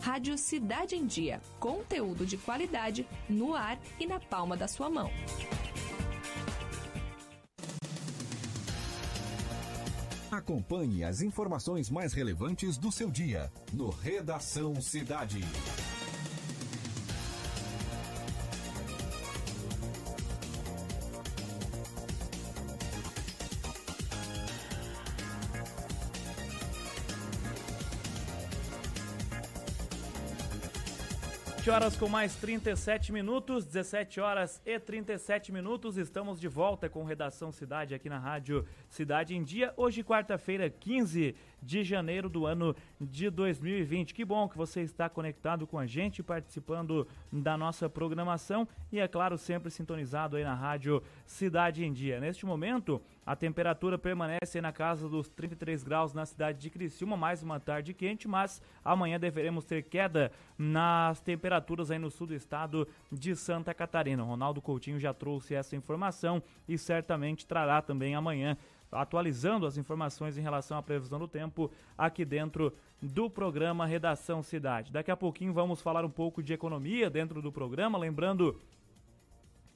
Rádio 0.01 0.37
Cidade 0.37 0.97
em 0.97 1.07
Dia, 1.07 1.41
conteúdo 1.61 2.27
de 2.27 2.37
qualidade 2.37 3.07
no 3.29 3.55
ar 3.55 3.79
e 4.01 4.07
na 4.07 4.19
palma 4.19 4.57
da 4.57 4.67
sua 4.67 4.91
mão. 4.91 5.11
Acompanhe 10.29 11.05
as 11.05 11.21
informações 11.21 11.89
mais 11.89 12.13
relevantes 12.13 12.79
do 12.79 12.91
seu 12.91 13.11
dia 13.11 13.53
no 13.73 13.91
Redação 13.91 14.81
Cidade. 14.81 15.41
Horas 31.73 31.97
com 31.97 32.07
mais 32.07 32.37
37 32.37 33.11
minutos, 33.15 33.65
17 33.65 34.21
horas 34.21 34.61
e 34.67 34.79
37 34.79 35.51
minutos. 35.51 35.97
Estamos 35.97 36.39
de 36.39 36.47
volta 36.47 36.87
com 36.87 37.03
Redação 37.03 37.51
Cidade 37.51 37.95
aqui 37.95 38.11
na 38.11 38.19
Rádio 38.19 38.67
Cidade 38.91 39.35
em 39.35 39.43
Dia. 39.43 39.73
Hoje, 39.75 40.05
quarta-feira, 40.05 40.69
15 40.69 41.35
de 41.63 41.83
janeiro 41.83 42.29
do 42.29 42.45
ano 42.45 42.77
de 43.01 43.31
2020. 43.31 44.13
Que 44.13 44.23
bom 44.23 44.47
que 44.51 44.59
você 44.59 44.83
está 44.83 45.09
conectado 45.09 45.67
com 45.67 45.79
a 45.79 45.87
gente, 45.87 46.23
participando 46.23 47.09
da 47.33 47.57
nossa 47.57 47.89
programação 47.89 48.69
e, 48.91 49.01
é 49.01 49.09
claro, 49.09 49.39
sempre 49.39 49.71
sintonizado 49.71 50.37
aí 50.37 50.45
na 50.45 50.55
Rádio 50.55 51.03
Cidade 51.25 51.87
em 51.87 51.93
Dia. 51.93 52.21
Neste 52.21 52.45
momento, 52.45 53.01
a 53.25 53.37
temperatura 53.37 53.97
permanece 53.97 54.61
na 54.61 54.73
casa 54.73 55.09
dos 55.09 55.29
33 55.29 55.85
graus 55.85 56.13
na 56.13 56.27
cidade 56.27 56.59
de 56.59 56.69
Criciúma, 56.69 57.17
mais 57.17 57.41
uma 57.43 57.61
tarde 57.61 57.95
quente, 57.95 58.27
mas 58.27 58.61
amanhã 58.85 59.19
deveremos 59.19 59.65
ter 59.65 59.83
queda 59.83 60.33
nas 60.59 61.21
temperaturas 61.21 61.91
aí 61.91 61.99
no 62.01 62.11
sul 62.11 62.27
do 62.27 62.35
estado 62.35 62.87
de 63.13 63.37
Santa 63.37 63.73
Catarina. 63.73 64.25
Ronaldo 64.25 64.61
Coutinho 64.61 64.99
já 64.99 65.15
trouxe 65.15 65.55
essa 65.55 65.77
informação 65.77 66.43
e 66.69 66.77
certamente 66.77 67.47
trará 67.47 67.81
também 67.81 68.17
amanhã 68.17 68.57
atualizando 68.91 69.67
as 69.67 69.79
informações 69.79 70.37
em 70.37 70.43
relação 70.43 70.77
à 70.77 70.83
previsão 70.83 71.19
do 71.19 71.29
tempo 71.29 71.71
aqui 71.97 72.25
dentro 72.25 72.75
do 73.01 73.31
programa 73.31 73.87
Redação 73.87 74.43
Cidade. 74.43 74.93
Daqui 74.93 75.11
a 75.11 75.17
pouquinho 75.17 75.53
vamos 75.53 75.81
falar 75.81 76.05
um 76.05 76.11
pouco 76.11 76.43
de 76.43 76.53
economia 76.53 77.09
dentro 77.09 77.41
do 77.41 77.51
programa, 77.51 77.97
lembrando 77.97 78.61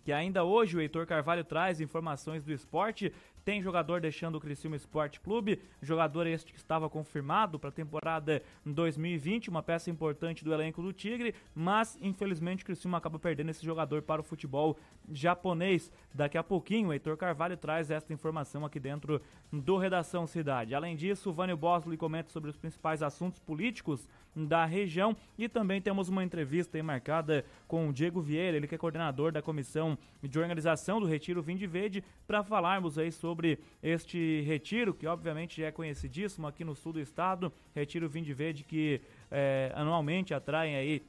que 0.06 0.12
ainda 0.12 0.44
hoje 0.44 0.76
o 0.76 0.80
Heitor 0.80 1.04
Carvalho 1.04 1.42
traz 1.42 1.80
informações 1.80 2.44
do 2.44 2.52
esporte 2.52 3.12
tem 3.46 3.62
jogador 3.62 4.00
deixando 4.00 4.34
o 4.34 4.40
Criciúma 4.40 4.74
Esporte 4.74 5.20
Clube, 5.20 5.62
jogador 5.80 6.26
este 6.26 6.52
que 6.52 6.58
estava 6.58 6.90
confirmado 6.90 7.60
para 7.60 7.68
a 7.68 7.72
temporada 7.72 8.42
2020, 8.64 9.48
uma 9.48 9.62
peça 9.62 9.88
importante 9.88 10.44
do 10.44 10.52
elenco 10.52 10.82
do 10.82 10.92
Tigre, 10.92 11.32
mas 11.54 11.96
infelizmente 12.02 12.64
o 12.64 12.66
Criciúma 12.66 12.98
acaba 12.98 13.20
perdendo 13.20 13.50
esse 13.50 13.64
jogador 13.64 14.02
para 14.02 14.20
o 14.20 14.24
futebol 14.24 14.76
japonês. 15.12 15.92
Daqui 16.12 16.36
a 16.36 16.42
pouquinho 16.42 16.88
o 16.88 16.92
Heitor 16.92 17.16
Carvalho 17.16 17.56
traz 17.56 17.88
esta 17.88 18.12
informação 18.12 18.64
aqui 18.64 18.80
dentro 18.80 19.22
do 19.52 19.76
Redação 19.76 20.26
Cidade. 20.26 20.74
Além 20.74 20.96
disso, 20.96 21.30
o 21.30 21.32
Vânio 21.32 21.56
Bosley 21.56 21.96
comenta 21.96 22.30
sobre 22.30 22.50
os 22.50 22.56
principais 22.56 23.00
assuntos 23.00 23.38
políticos 23.38 24.08
da 24.34 24.64
região 24.66 25.16
e 25.38 25.48
também 25.48 25.80
temos 25.80 26.08
uma 26.08 26.24
entrevista 26.24 26.82
marcada 26.82 27.44
com 27.68 27.88
o 27.88 27.92
Diego 27.92 28.20
Vieira, 28.20 28.56
ele 28.56 28.66
que 28.66 28.74
é 28.74 28.78
coordenador 28.78 29.30
da 29.32 29.40
comissão 29.40 29.96
de 30.22 30.38
organização 30.38 31.00
do 31.00 31.06
Retiro 31.06 31.40
Vinde 31.40 31.66
Verde, 31.66 32.04
para 32.26 32.42
falarmos 32.42 32.98
aí 32.98 33.10
sobre 33.10 33.35
sobre 33.36 33.58
este 33.82 34.40
retiro, 34.46 34.94
que 34.94 35.06
obviamente 35.06 35.60
já 35.60 35.66
é 35.66 35.70
conhecidíssimo 35.70 36.46
aqui 36.46 36.64
no 36.64 36.74
sul 36.74 36.94
do 36.94 37.00
estado, 37.00 37.52
Retiro 37.74 38.08
Vinde 38.08 38.32
Verde, 38.32 38.64
que 38.64 39.02
é, 39.30 39.70
anualmente 39.74 40.32
atraem 40.32 40.74
aí 40.74 41.02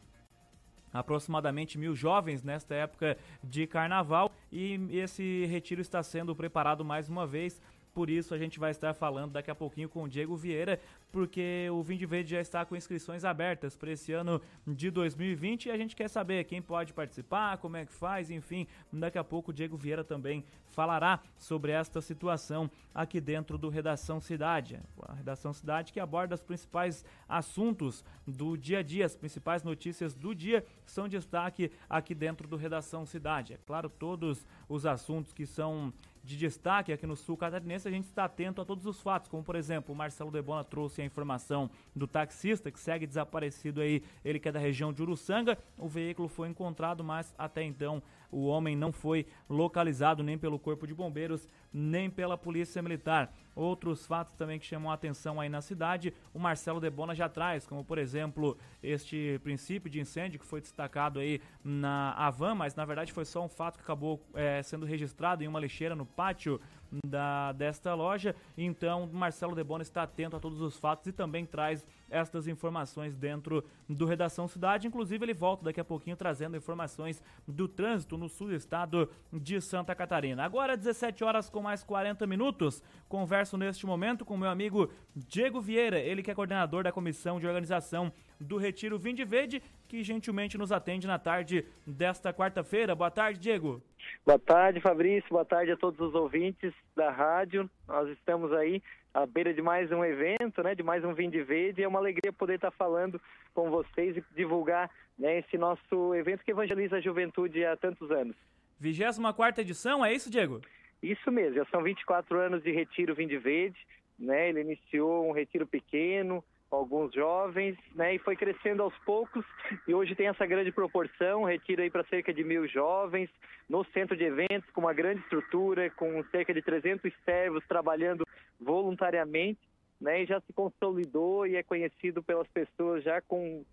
aproximadamente 0.91 1.77
mil 1.77 1.95
jovens 1.95 2.43
nesta 2.43 2.75
época 2.75 3.17
de 3.41 3.65
carnaval. 3.65 4.33
E 4.51 4.77
esse 4.91 5.45
retiro 5.45 5.79
está 5.79 6.03
sendo 6.03 6.35
preparado 6.35 6.83
mais 6.83 7.07
uma 7.07 7.25
vez 7.25 7.61
por 7.97 8.11
isso 8.11 8.31
a 8.31 8.37
gente 8.37 8.59
vai 8.59 8.69
estar 8.69 8.93
falando 8.93 9.31
daqui 9.31 9.49
a 9.49 9.55
pouquinho 9.55 9.89
com 9.89 10.03
o 10.03 10.07
Diego 10.07 10.35
Vieira, 10.35 10.79
porque 11.11 11.67
o 11.71 11.81
Vinde 11.81 12.05
Verde 12.05 12.29
já 12.29 12.39
está 12.39 12.63
com 12.63 12.75
inscrições 12.75 13.25
abertas 13.25 13.75
para 13.75 13.89
esse 13.89 14.13
ano 14.13 14.39
de 14.67 14.91
2020 14.91 15.65
e 15.65 15.71
a 15.71 15.77
gente 15.77 15.95
quer 15.95 16.07
saber 16.07 16.43
quem 16.43 16.61
pode 16.61 16.93
participar, 16.93 17.57
como 17.57 17.75
é 17.75 17.87
que 17.87 17.91
faz, 17.91 18.29
enfim. 18.29 18.67
Daqui 18.93 19.17
a 19.17 19.23
pouco 19.23 19.49
o 19.49 19.53
Diego 19.53 19.75
Vieira 19.75 20.03
também 20.03 20.45
falará 20.69 21.21
sobre 21.39 21.71
esta 21.71 21.99
situação 21.99 22.69
aqui 22.93 23.19
dentro 23.19 23.57
do 23.57 23.67
Redação 23.67 24.21
Cidade. 24.21 24.79
A 25.01 25.15
Redação 25.15 25.51
Cidade 25.51 25.91
que 25.91 25.99
aborda 25.99 26.35
os 26.35 26.43
principais 26.43 27.03
assuntos 27.27 28.05
do 28.27 28.55
dia 28.55 28.77
a 28.77 28.83
dia, 28.83 29.07
as 29.07 29.15
principais 29.15 29.63
notícias 29.63 30.13
do 30.13 30.35
dia 30.35 30.63
são 30.85 31.07
destaque 31.07 31.71
aqui 31.89 32.13
dentro 32.13 32.47
do 32.47 32.57
Redação 32.57 33.07
Cidade. 33.07 33.53
É 33.53 33.59
claro, 33.65 33.89
todos 33.89 34.45
os 34.69 34.85
assuntos 34.85 35.33
que 35.33 35.47
são 35.47 35.91
de 36.27 36.37
destaque 36.37 36.91
aqui 36.91 37.07
no 37.07 37.15
sul 37.15 37.37
catarinense, 37.37 37.87
a 37.87 37.91
gente 37.91 38.03
está 38.03 38.25
atento 38.25 38.61
a 38.61 38.65
todos 38.65 38.85
os 38.85 39.01
fatos, 39.01 39.29
como 39.29 39.43
por 39.43 39.55
exemplo, 39.55 39.93
o 39.93 39.97
Marcelo 39.97 40.29
Debona 40.29 40.63
trouxe 40.63 41.01
a 41.01 41.05
informação 41.05 41.69
do 41.95 42.05
taxista 42.05 42.69
que 42.69 42.79
segue 42.79 43.07
desaparecido 43.07 43.79
aí, 43.79 44.03
ele 44.25 44.39
que 44.39 44.49
é 44.49 44.51
da 44.51 44.59
região 44.59 44.91
de 44.91 45.01
Uruçanga. 45.01 45.57
O 45.77 45.87
veículo 45.87 46.27
foi 46.27 46.49
encontrado, 46.49 47.03
mas 47.03 47.33
até 47.37 47.63
então 47.63 48.03
o 48.31 48.45
homem 48.45 48.75
não 48.75 48.91
foi 48.91 49.25
localizado 49.49 50.23
nem 50.23 50.37
pelo 50.37 50.59
Corpo 50.59 50.85
de 50.85 50.93
Bombeiros, 50.93 51.47
nem 51.71 52.09
pela 52.09 52.37
Polícia 52.37 52.81
Militar. 52.81 53.33
Outros 53.55 54.05
fatos 54.05 54.35
também 54.35 54.59
que 54.59 54.65
chamam 54.65 54.91
a 54.91 54.93
atenção 54.93 55.39
aí 55.39 55.49
na 55.49 55.61
cidade, 55.61 56.13
o 56.33 56.39
Marcelo 56.39 56.79
Debona 56.79 57.15
já 57.15 57.27
traz, 57.27 57.65
como 57.65 57.83
por 57.83 57.97
exemplo, 57.97 58.57
este 58.83 59.39
princípio 59.43 59.89
de 59.89 59.99
incêndio 59.99 60.39
que 60.39 60.45
foi 60.45 60.61
destacado 60.61 61.19
aí 61.19 61.41
na 61.63 62.11
Avan, 62.13 62.55
mas 62.55 62.75
na 62.75 62.85
verdade 62.85 63.11
foi 63.11 63.25
só 63.25 63.43
um 63.43 63.49
fato 63.49 63.77
que 63.77 63.83
acabou 63.83 64.21
é, 64.33 64.61
sendo 64.61 64.85
registrado 64.85 65.43
em 65.43 65.47
uma 65.47 65.59
lixeira 65.59 65.95
no 65.95 66.05
pátio 66.05 66.59
da, 67.05 67.51
desta 67.51 67.93
loja. 67.93 68.35
Então, 68.57 69.09
Marcelo 69.11 69.55
Debona 69.55 69.81
está 69.81 70.03
atento 70.03 70.35
a 70.35 70.39
todos 70.39 70.61
os 70.61 70.77
fatos 70.77 71.07
e 71.07 71.11
também 71.11 71.45
traz 71.45 71.85
estas 72.09 72.47
informações 72.47 73.15
dentro 73.15 73.63
do 73.89 74.05
Redação 74.05 74.47
Cidade. 74.47 74.87
Inclusive, 74.87 75.23
ele 75.23 75.33
volta 75.33 75.65
daqui 75.65 75.79
a 75.79 75.85
pouquinho 75.85 76.15
trazendo 76.15 76.57
informações 76.57 77.23
do 77.47 77.67
trânsito 77.67 78.17
no 78.17 78.27
sul 78.29 78.47
do 78.47 78.55
estado 78.55 79.09
de 79.31 79.61
Santa 79.61 79.95
Catarina. 79.95 80.43
Agora, 80.43 80.77
17 80.77 81.23
horas 81.23 81.49
com 81.49 81.61
mais 81.61 81.83
40 81.83 82.25
minutos. 82.27 82.83
Converso 83.07 83.57
neste 83.57 83.85
momento 83.85 84.25
com 84.25 84.37
meu 84.37 84.49
amigo 84.49 84.91
Diego 85.15 85.61
Vieira, 85.61 85.99
ele 85.99 86.21
que 86.21 86.31
é 86.31 86.35
coordenador 86.35 86.83
da 86.83 86.91
comissão 86.91 87.39
de 87.39 87.47
organização 87.47 88.11
do 88.39 88.57
Retiro 88.57 88.99
Vinde 88.99 89.25
Verde, 89.25 89.61
que 89.87 90.03
gentilmente 90.03 90.57
nos 90.57 90.71
atende 90.71 91.07
na 91.07 91.17
tarde 91.17 91.65
desta 91.85 92.33
quarta-feira. 92.33 92.93
Boa 92.93 93.09
tarde, 93.09 93.39
Diego. 93.39 93.81
Boa 94.25 94.39
tarde, 94.39 94.79
Fabrício. 94.79 95.29
Boa 95.29 95.45
tarde 95.45 95.71
a 95.71 95.77
todos 95.77 95.99
os 95.99 96.13
ouvintes 96.13 96.73
da 96.95 97.09
rádio. 97.09 97.69
Nós 97.87 98.09
estamos 98.09 98.51
aí 98.53 98.81
à 99.13 99.25
beira 99.25 99.53
de 99.53 99.61
mais 99.61 99.91
um 99.91 100.03
evento, 100.03 100.61
né, 100.61 100.75
de 100.75 100.83
mais 100.83 101.03
um 101.03 101.13
Vinde 101.13 101.41
Verde. 101.41 101.83
É 101.83 101.87
uma 101.87 101.99
alegria 101.99 102.31
poder 102.31 102.55
estar 102.55 102.71
falando 102.71 103.19
com 103.53 103.69
vocês 103.77 104.17
e 104.17 104.23
divulgar 104.35 104.89
né, 105.17 105.39
esse 105.39 105.57
nosso 105.57 106.13
evento 106.15 106.43
que 106.43 106.51
evangeliza 106.51 106.97
a 106.97 107.01
juventude 107.01 107.65
há 107.65 107.75
tantos 107.75 108.11
anos. 108.11 108.35
24 108.79 109.61
edição, 109.61 110.05
é 110.05 110.13
isso, 110.13 110.29
Diego? 110.29 110.61
Isso 111.01 111.31
mesmo, 111.31 111.55
já 111.55 111.65
são 111.65 111.83
24 111.83 112.39
anos 112.39 112.63
de 112.63 112.71
Retiro 112.71 113.15
Vinde 113.15 113.37
Verde, 113.37 113.77
né? 114.17 114.49
Ele 114.49 114.61
iniciou 114.61 115.27
um 115.27 115.31
retiro 115.31 115.65
pequeno, 115.65 116.43
alguns 116.71 117.13
jovens, 117.13 117.77
né? 117.95 118.15
E 118.15 118.19
foi 118.19 118.35
crescendo 118.35 118.83
aos 118.83 118.97
poucos 118.99 119.45
e 119.87 119.93
hoje 119.93 120.15
tem 120.15 120.27
essa 120.27 120.45
grande 120.45 120.71
proporção, 120.71 121.43
retiro 121.43 121.81
aí 121.81 121.89
para 121.89 122.03
cerca 122.05 122.33
de 122.33 122.43
mil 122.43 122.67
jovens, 122.67 123.29
no 123.69 123.83
centro 123.85 124.17
de 124.17 124.23
eventos, 124.23 124.69
com 124.71 124.81
uma 124.81 124.93
grande 124.93 125.21
estrutura, 125.21 125.89
com 125.91 126.23
cerca 126.25 126.53
de 126.53 126.61
300 126.61 127.11
servos 127.23 127.63
trabalhando 127.67 128.25
voluntariamente, 128.59 129.59
né? 129.99 130.23
E 130.23 130.25
já 130.25 130.39
se 130.41 130.53
consolidou 130.53 131.45
e 131.45 131.55
é 131.55 131.63
conhecido 131.63 132.21
pelas 132.23 132.47
pessoas 132.47 133.03
já 133.03 133.21
com, 133.21 133.63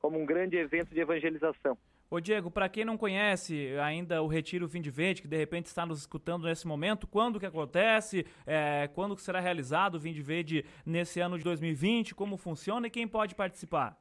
como 0.00 0.18
um 0.18 0.26
grande 0.26 0.56
evento 0.56 0.94
de 0.94 1.00
evangelização. 1.00 1.76
Ô 2.08 2.20
Diego, 2.20 2.52
para 2.52 2.68
quem 2.68 2.84
não 2.84 2.96
conhece 2.96 3.76
ainda 3.82 4.22
o 4.22 4.28
Retiro 4.28 4.68
Fim 4.68 4.80
de 4.80 4.90
Verde, 4.90 5.22
que 5.22 5.28
de 5.28 5.36
repente 5.36 5.66
está 5.66 5.84
nos 5.84 5.98
escutando 5.98 6.44
nesse 6.46 6.64
momento, 6.64 7.04
quando 7.04 7.40
que 7.40 7.46
acontece, 7.46 8.24
é, 8.46 8.88
quando 8.94 9.16
que 9.16 9.22
será 9.22 9.40
realizado 9.40 9.96
o 9.96 10.00
Fim 10.00 10.12
de 10.12 10.22
Verde 10.22 10.64
nesse 10.84 11.18
ano 11.18 11.36
de 11.36 11.42
2020, 11.42 12.14
como 12.14 12.36
funciona 12.36 12.86
e 12.86 12.90
quem 12.90 13.08
pode 13.08 13.34
participar? 13.34 13.98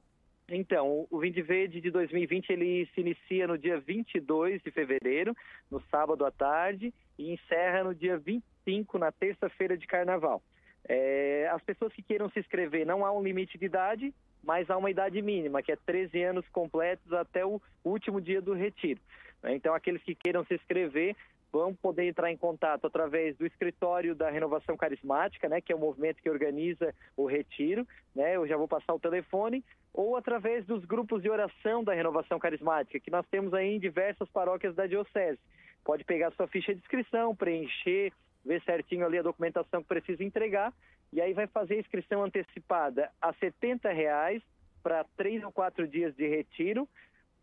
Então, 0.47 1.07
o 1.09 1.19
Vinde 1.19 1.41
Verde 1.41 1.81
de 1.81 1.89
2020 1.89 2.51
ele 2.51 2.87
se 2.93 3.01
inicia 3.01 3.47
no 3.47 3.57
dia 3.57 3.79
22 3.79 4.61
de 4.61 4.69
fevereiro, 4.69 5.35
no 5.71 5.81
sábado 5.89 6.23
à 6.23 6.31
tarde, 6.31 6.93
e 7.17 7.33
encerra 7.33 7.83
no 7.83 7.95
dia 7.95 8.17
25, 8.17 8.99
na 8.99 9.11
terça-feira 9.11 9.75
de 9.75 9.87
carnaval. 9.87 10.43
É, 10.87 11.49
as 11.51 11.61
pessoas 11.63 11.91
que 11.93 12.01
queiram 12.01 12.29
se 12.29 12.39
inscrever, 12.39 12.85
não 12.85 13.05
há 13.05 13.11
um 13.11 13.23
limite 13.23 13.57
de 13.57 13.65
idade, 13.65 14.13
mas 14.43 14.69
há 14.69 14.77
uma 14.77 14.91
idade 14.91 15.21
mínima, 15.21 15.63
que 15.63 15.71
é 15.71 15.75
13 15.75 16.23
anos 16.23 16.47
completos 16.49 17.11
até 17.11 17.45
o 17.45 17.59
último 17.83 18.21
dia 18.21 18.41
do 18.41 18.53
retiro. 18.53 19.01
Né? 19.41 19.55
Então, 19.55 19.73
aqueles 19.73 20.03
que 20.03 20.13
queiram 20.13 20.45
se 20.45 20.53
inscrever 20.53 21.15
vão 21.51 21.73
poder 21.73 22.03
entrar 22.03 22.29
em 22.31 22.37
contato 22.37 22.85
através 22.85 23.37
do 23.37 23.45
escritório 23.45 24.13
da 24.13 24.29
Renovação 24.29 24.75
Carismática, 24.75 25.47
né, 25.47 25.61
que 25.61 25.71
é 25.71 25.75
o 25.75 25.79
movimento 25.79 26.21
que 26.21 26.29
organiza 26.29 26.93
o 27.15 27.25
retiro, 27.25 27.87
né, 28.13 28.35
eu 28.35 28.45
já 28.45 28.57
vou 28.57 28.67
passar 28.67 28.93
o 28.93 28.99
telefone, 28.99 29.63
ou 29.93 30.17
através 30.17 30.65
dos 30.65 30.83
grupos 30.83 31.21
de 31.21 31.29
oração 31.29 31.81
da 31.81 31.93
Renovação 31.93 32.37
Carismática, 32.37 32.99
que 32.99 33.09
nós 33.09 33.25
temos 33.27 33.53
aí 33.53 33.73
em 33.73 33.79
diversas 33.79 34.27
paróquias 34.29 34.75
da 34.75 34.85
Diocese. 34.85 35.39
Pode 35.85 36.03
pegar 36.03 36.31
sua 36.31 36.47
ficha 36.47 36.73
de 36.73 36.81
inscrição, 36.81 37.33
preencher, 37.33 38.11
ver 38.45 38.61
certinho 38.63 39.05
ali 39.05 39.17
a 39.17 39.23
documentação 39.23 39.81
que 39.81 39.87
precisa 39.87 40.23
entregar 40.23 40.73
e 41.11 41.19
aí 41.21 41.33
vai 41.33 41.47
fazer 41.47 41.75
a 41.75 41.79
inscrição 41.79 42.23
antecipada 42.23 43.09
a 43.21 43.33
70 43.33 43.91
reais 43.91 44.41
para 44.83 45.03
três 45.17 45.43
ou 45.43 45.51
quatro 45.51 45.87
dias 45.87 46.15
de 46.15 46.27
retiro 46.27 46.87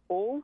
ou 0.09 0.43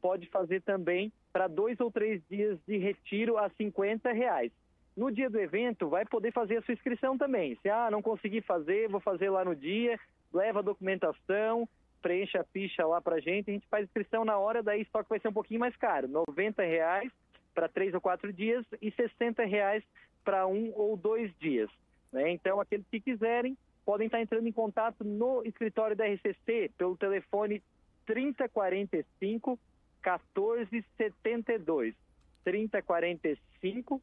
pode 0.00 0.26
fazer 0.28 0.62
também 0.62 1.12
para 1.32 1.48
dois 1.48 1.78
ou 1.80 1.90
três 1.90 2.22
dias 2.28 2.58
de 2.66 2.78
retiro 2.78 3.36
a 3.36 3.50
50 3.50 4.12
reais. 4.12 4.50
No 4.96 5.12
dia 5.12 5.30
do 5.30 5.38
evento, 5.38 5.88
vai 5.88 6.04
poder 6.04 6.32
fazer 6.32 6.56
a 6.56 6.62
sua 6.62 6.74
inscrição 6.74 7.16
também. 7.16 7.56
Se 7.62 7.68
ah, 7.68 7.90
não 7.90 8.02
conseguir 8.02 8.42
fazer, 8.42 8.88
vou 8.88 9.00
fazer 9.00 9.30
lá 9.30 9.44
no 9.44 9.54
dia, 9.54 9.98
leva 10.32 10.58
a 10.58 10.62
documentação, 10.62 11.68
preencha 12.00 12.40
a 12.40 12.44
ficha 12.44 12.86
lá 12.86 13.00
para 13.00 13.20
gente, 13.20 13.50
a 13.50 13.52
gente 13.52 13.66
faz 13.68 13.84
inscrição 13.84 14.24
na 14.24 14.38
hora, 14.38 14.62
daí 14.62 14.86
só 14.90 15.02
que 15.02 15.08
vai 15.08 15.20
ser 15.20 15.28
um 15.28 15.32
pouquinho 15.32 15.60
mais 15.60 15.76
caro, 15.76 16.08
90 16.08 16.62
reais 16.62 17.12
para 17.58 17.68
três 17.68 17.92
ou 17.92 18.00
quatro 18.00 18.32
dias 18.32 18.64
e 18.80 18.92
60 18.92 19.44
reais 19.44 19.82
para 20.24 20.46
um 20.46 20.70
ou 20.76 20.96
dois 20.96 21.36
dias. 21.40 21.68
Né? 22.12 22.30
Então, 22.30 22.60
aqueles 22.60 22.86
que 22.86 23.00
quiserem 23.00 23.58
podem 23.84 24.06
estar 24.06 24.20
entrando 24.20 24.46
em 24.46 24.52
contato 24.52 25.02
no 25.02 25.42
escritório 25.44 25.96
da 25.96 26.06
RCC 26.06 26.70
pelo 26.78 26.96
telefone 26.96 27.60
3045 28.06 29.58
1472. 30.04 31.96
3045 32.44 34.00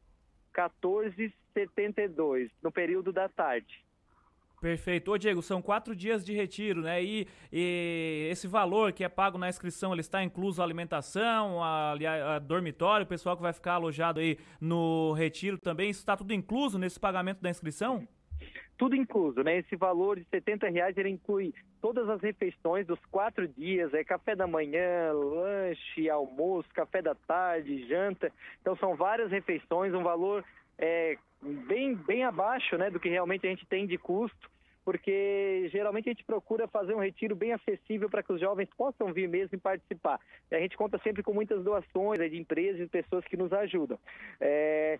1472, 0.54 2.50
no 2.62 2.70
período 2.70 3.10
da 3.10 3.26
tarde. 3.26 3.82
Perfeito. 4.60 5.12
Ô 5.12 5.18
Diego, 5.18 5.42
são 5.42 5.60
quatro 5.60 5.94
dias 5.94 6.24
de 6.24 6.32
retiro, 6.32 6.80
né? 6.80 7.02
E, 7.02 7.28
e, 7.52 8.28
esse 8.30 8.48
valor 8.48 8.92
que 8.92 9.04
é 9.04 9.08
pago 9.08 9.36
na 9.36 9.48
inscrição, 9.48 9.92
ele 9.92 10.00
está 10.00 10.22
incluso 10.22 10.62
a 10.62 10.64
alimentação, 10.64 11.62
a, 11.62 11.92
a, 11.92 12.36
a, 12.36 12.38
dormitório, 12.38 13.04
o 13.04 13.08
pessoal 13.08 13.36
que 13.36 13.42
vai 13.42 13.52
ficar 13.52 13.74
alojado 13.74 14.18
aí 14.18 14.38
no 14.58 15.12
retiro 15.12 15.58
também, 15.58 15.90
isso 15.90 16.00
está 16.00 16.16
tudo 16.16 16.32
incluso 16.32 16.78
nesse 16.78 16.98
pagamento 16.98 17.42
da 17.42 17.50
inscrição? 17.50 18.08
Tudo 18.78 18.96
incluso, 18.96 19.42
né? 19.42 19.58
Esse 19.58 19.76
valor 19.76 20.18
de 20.18 20.26
70 20.30 20.68
reais, 20.68 20.96
ele 20.96 21.10
inclui 21.10 21.54
todas 21.80 22.08
as 22.08 22.20
refeições 22.20 22.86
dos 22.86 22.98
quatro 23.10 23.46
dias, 23.46 23.92
é 23.94 24.04
café 24.04 24.34
da 24.34 24.46
manhã, 24.46 25.12
lanche, 25.12 26.08
almoço, 26.10 26.68
café 26.74 27.00
da 27.00 27.14
tarde, 27.14 27.86
janta. 27.86 28.32
Então 28.60 28.76
são 28.76 28.96
várias 28.96 29.30
refeições, 29.30 29.94
um 29.94 30.02
valor 30.02 30.44
é, 30.78 31.16
bem, 31.66 31.94
bem 31.94 32.24
abaixo 32.24 32.76
né, 32.76 32.90
do 32.90 33.00
que 33.00 33.08
realmente 33.08 33.46
a 33.46 33.50
gente 33.50 33.66
tem 33.66 33.86
de 33.86 33.96
custo, 33.98 34.50
porque 34.84 35.68
geralmente 35.72 36.08
a 36.08 36.12
gente 36.12 36.24
procura 36.24 36.68
fazer 36.68 36.94
um 36.94 37.00
retiro 37.00 37.34
bem 37.34 37.52
acessível 37.52 38.08
para 38.08 38.22
que 38.22 38.32
os 38.32 38.40
jovens 38.40 38.68
possam 38.76 39.12
vir 39.12 39.28
mesmo 39.28 39.56
e 39.56 39.60
participar. 39.60 40.20
E 40.50 40.54
a 40.54 40.60
gente 40.60 40.76
conta 40.76 40.98
sempre 40.98 41.22
com 41.22 41.32
muitas 41.32 41.64
doações 41.64 42.20
né, 42.20 42.28
de 42.28 42.38
empresas 42.38 42.80
e 42.80 42.88
pessoas 42.88 43.24
que 43.24 43.36
nos 43.36 43.52
ajudam. 43.52 43.98
É, 44.40 44.98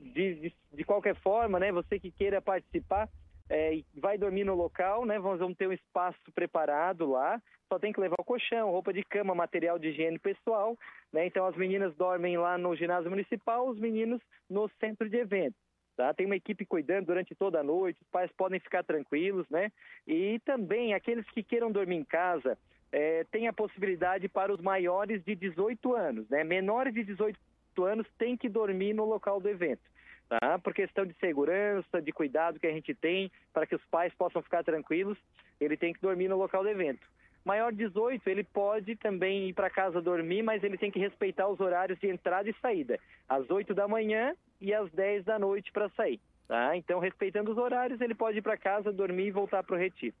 de, 0.00 0.34
de, 0.34 0.54
de, 0.74 0.84
qualquer 0.84 1.14
forma, 1.16 1.58
né, 1.58 1.72
você 1.72 1.98
que 1.98 2.10
queira 2.10 2.42
participar, 2.42 3.08
é, 3.48 3.80
vai 3.94 4.16
dormir 4.18 4.44
no 4.44 4.54
local, 4.54 5.04
né? 5.04 5.18
Vamos, 5.18 5.38
vamos 5.38 5.56
ter 5.56 5.68
um 5.68 5.72
espaço 5.72 6.18
preparado 6.34 7.10
lá. 7.10 7.40
Só 7.68 7.78
tem 7.78 7.92
que 7.92 8.00
levar 8.00 8.16
o 8.18 8.24
colchão, 8.24 8.70
roupa 8.70 8.92
de 8.92 9.02
cama, 9.02 9.34
material 9.34 9.78
de 9.78 9.88
higiene 9.88 10.18
pessoal, 10.18 10.76
né? 11.12 11.26
Então 11.26 11.46
as 11.46 11.56
meninas 11.56 11.94
dormem 11.96 12.36
lá 12.36 12.56
no 12.56 12.74
ginásio 12.76 13.10
municipal, 13.10 13.68
os 13.68 13.78
meninos 13.78 14.20
no 14.48 14.70
centro 14.80 15.08
de 15.08 15.16
eventos. 15.16 15.61
Tá? 15.96 16.14
Tem 16.14 16.26
uma 16.26 16.36
equipe 16.36 16.64
cuidando 16.64 17.06
durante 17.06 17.34
toda 17.34 17.60
a 17.60 17.62
noite, 17.62 18.00
os 18.00 18.08
pais 18.08 18.30
podem 18.32 18.58
ficar 18.58 18.82
tranquilos, 18.82 19.46
né? 19.50 19.70
E 20.06 20.40
também 20.44 20.94
aqueles 20.94 21.28
que 21.30 21.42
queiram 21.42 21.70
dormir 21.70 21.96
em 21.96 22.04
casa, 22.04 22.58
é, 22.90 23.24
tem 23.30 23.46
a 23.46 23.52
possibilidade 23.52 24.28
para 24.28 24.52
os 24.52 24.60
maiores 24.60 25.22
de 25.24 25.34
18 25.34 25.94
anos, 25.94 26.28
né? 26.30 26.44
Menores 26.44 26.94
de 26.94 27.04
18 27.04 27.38
anos 27.84 28.06
têm 28.18 28.36
que 28.36 28.48
dormir 28.48 28.94
no 28.94 29.04
local 29.04 29.40
do 29.40 29.48
evento 29.48 29.92
tá? 30.40 30.58
por 30.58 30.72
questão 30.72 31.04
de 31.04 31.14
segurança, 31.14 32.00
de 32.00 32.12
cuidado 32.12 32.58
que 32.58 32.66
a 32.66 32.72
gente 32.72 32.94
tem, 32.94 33.30
para 33.52 33.66
que 33.66 33.74
os 33.74 33.84
pais 33.86 34.12
possam 34.14 34.42
ficar 34.42 34.64
tranquilos, 34.64 35.18
ele 35.60 35.76
tem 35.76 35.92
que 35.92 36.00
dormir 36.00 36.28
no 36.28 36.36
local 36.36 36.62
do 36.62 36.68
evento. 36.68 37.06
Maior 37.44 37.72
de 37.72 37.78
18, 37.78 38.28
ele 38.28 38.44
pode 38.44 38.94
também 38.96 39.48
ir 39.48 39.52
para 39.52 39.68
casa 39.68 40.00
dormir, 40.00 40.42
mas 40.42 40.62
ele 40.62 40.78
tem 40.78 40.90
que 40.90 40.98
respeitar 40.98 41.48
os 41.48 41.58
horários 41.58 41.98
de 41.98 42.08
entrada 42.08 42.48
e 42.48 42.54
saída, 42.60 42.98
às 43.28 43.50
8 43.50 43.74
da 43.74 43.88
manhã 43.88 44.34
e 44.60 44.72
às 44.72 44.90
10 44.92 45.24
da 45.24 45.38
noite 45.38 45.72
para 45.72 45.88
sair. 45.90 46.20
Tá? 46.46 46.76
Então, 46.76 47.00
respeitando 47.00 47.50
os 47.50 47.58
horários, 47.58 48.00
ele 48.00 48.14
pode 48.14 48.38
ir 48.38 48.42
para 48.42 48.56
casa, 48.56 48.92
dormir 48.92 49.26
e 49.26 49.30
voltar 49.32 49.64
para 49.64 49.74
o 49.74 49.78
retiro. 49.78 50.14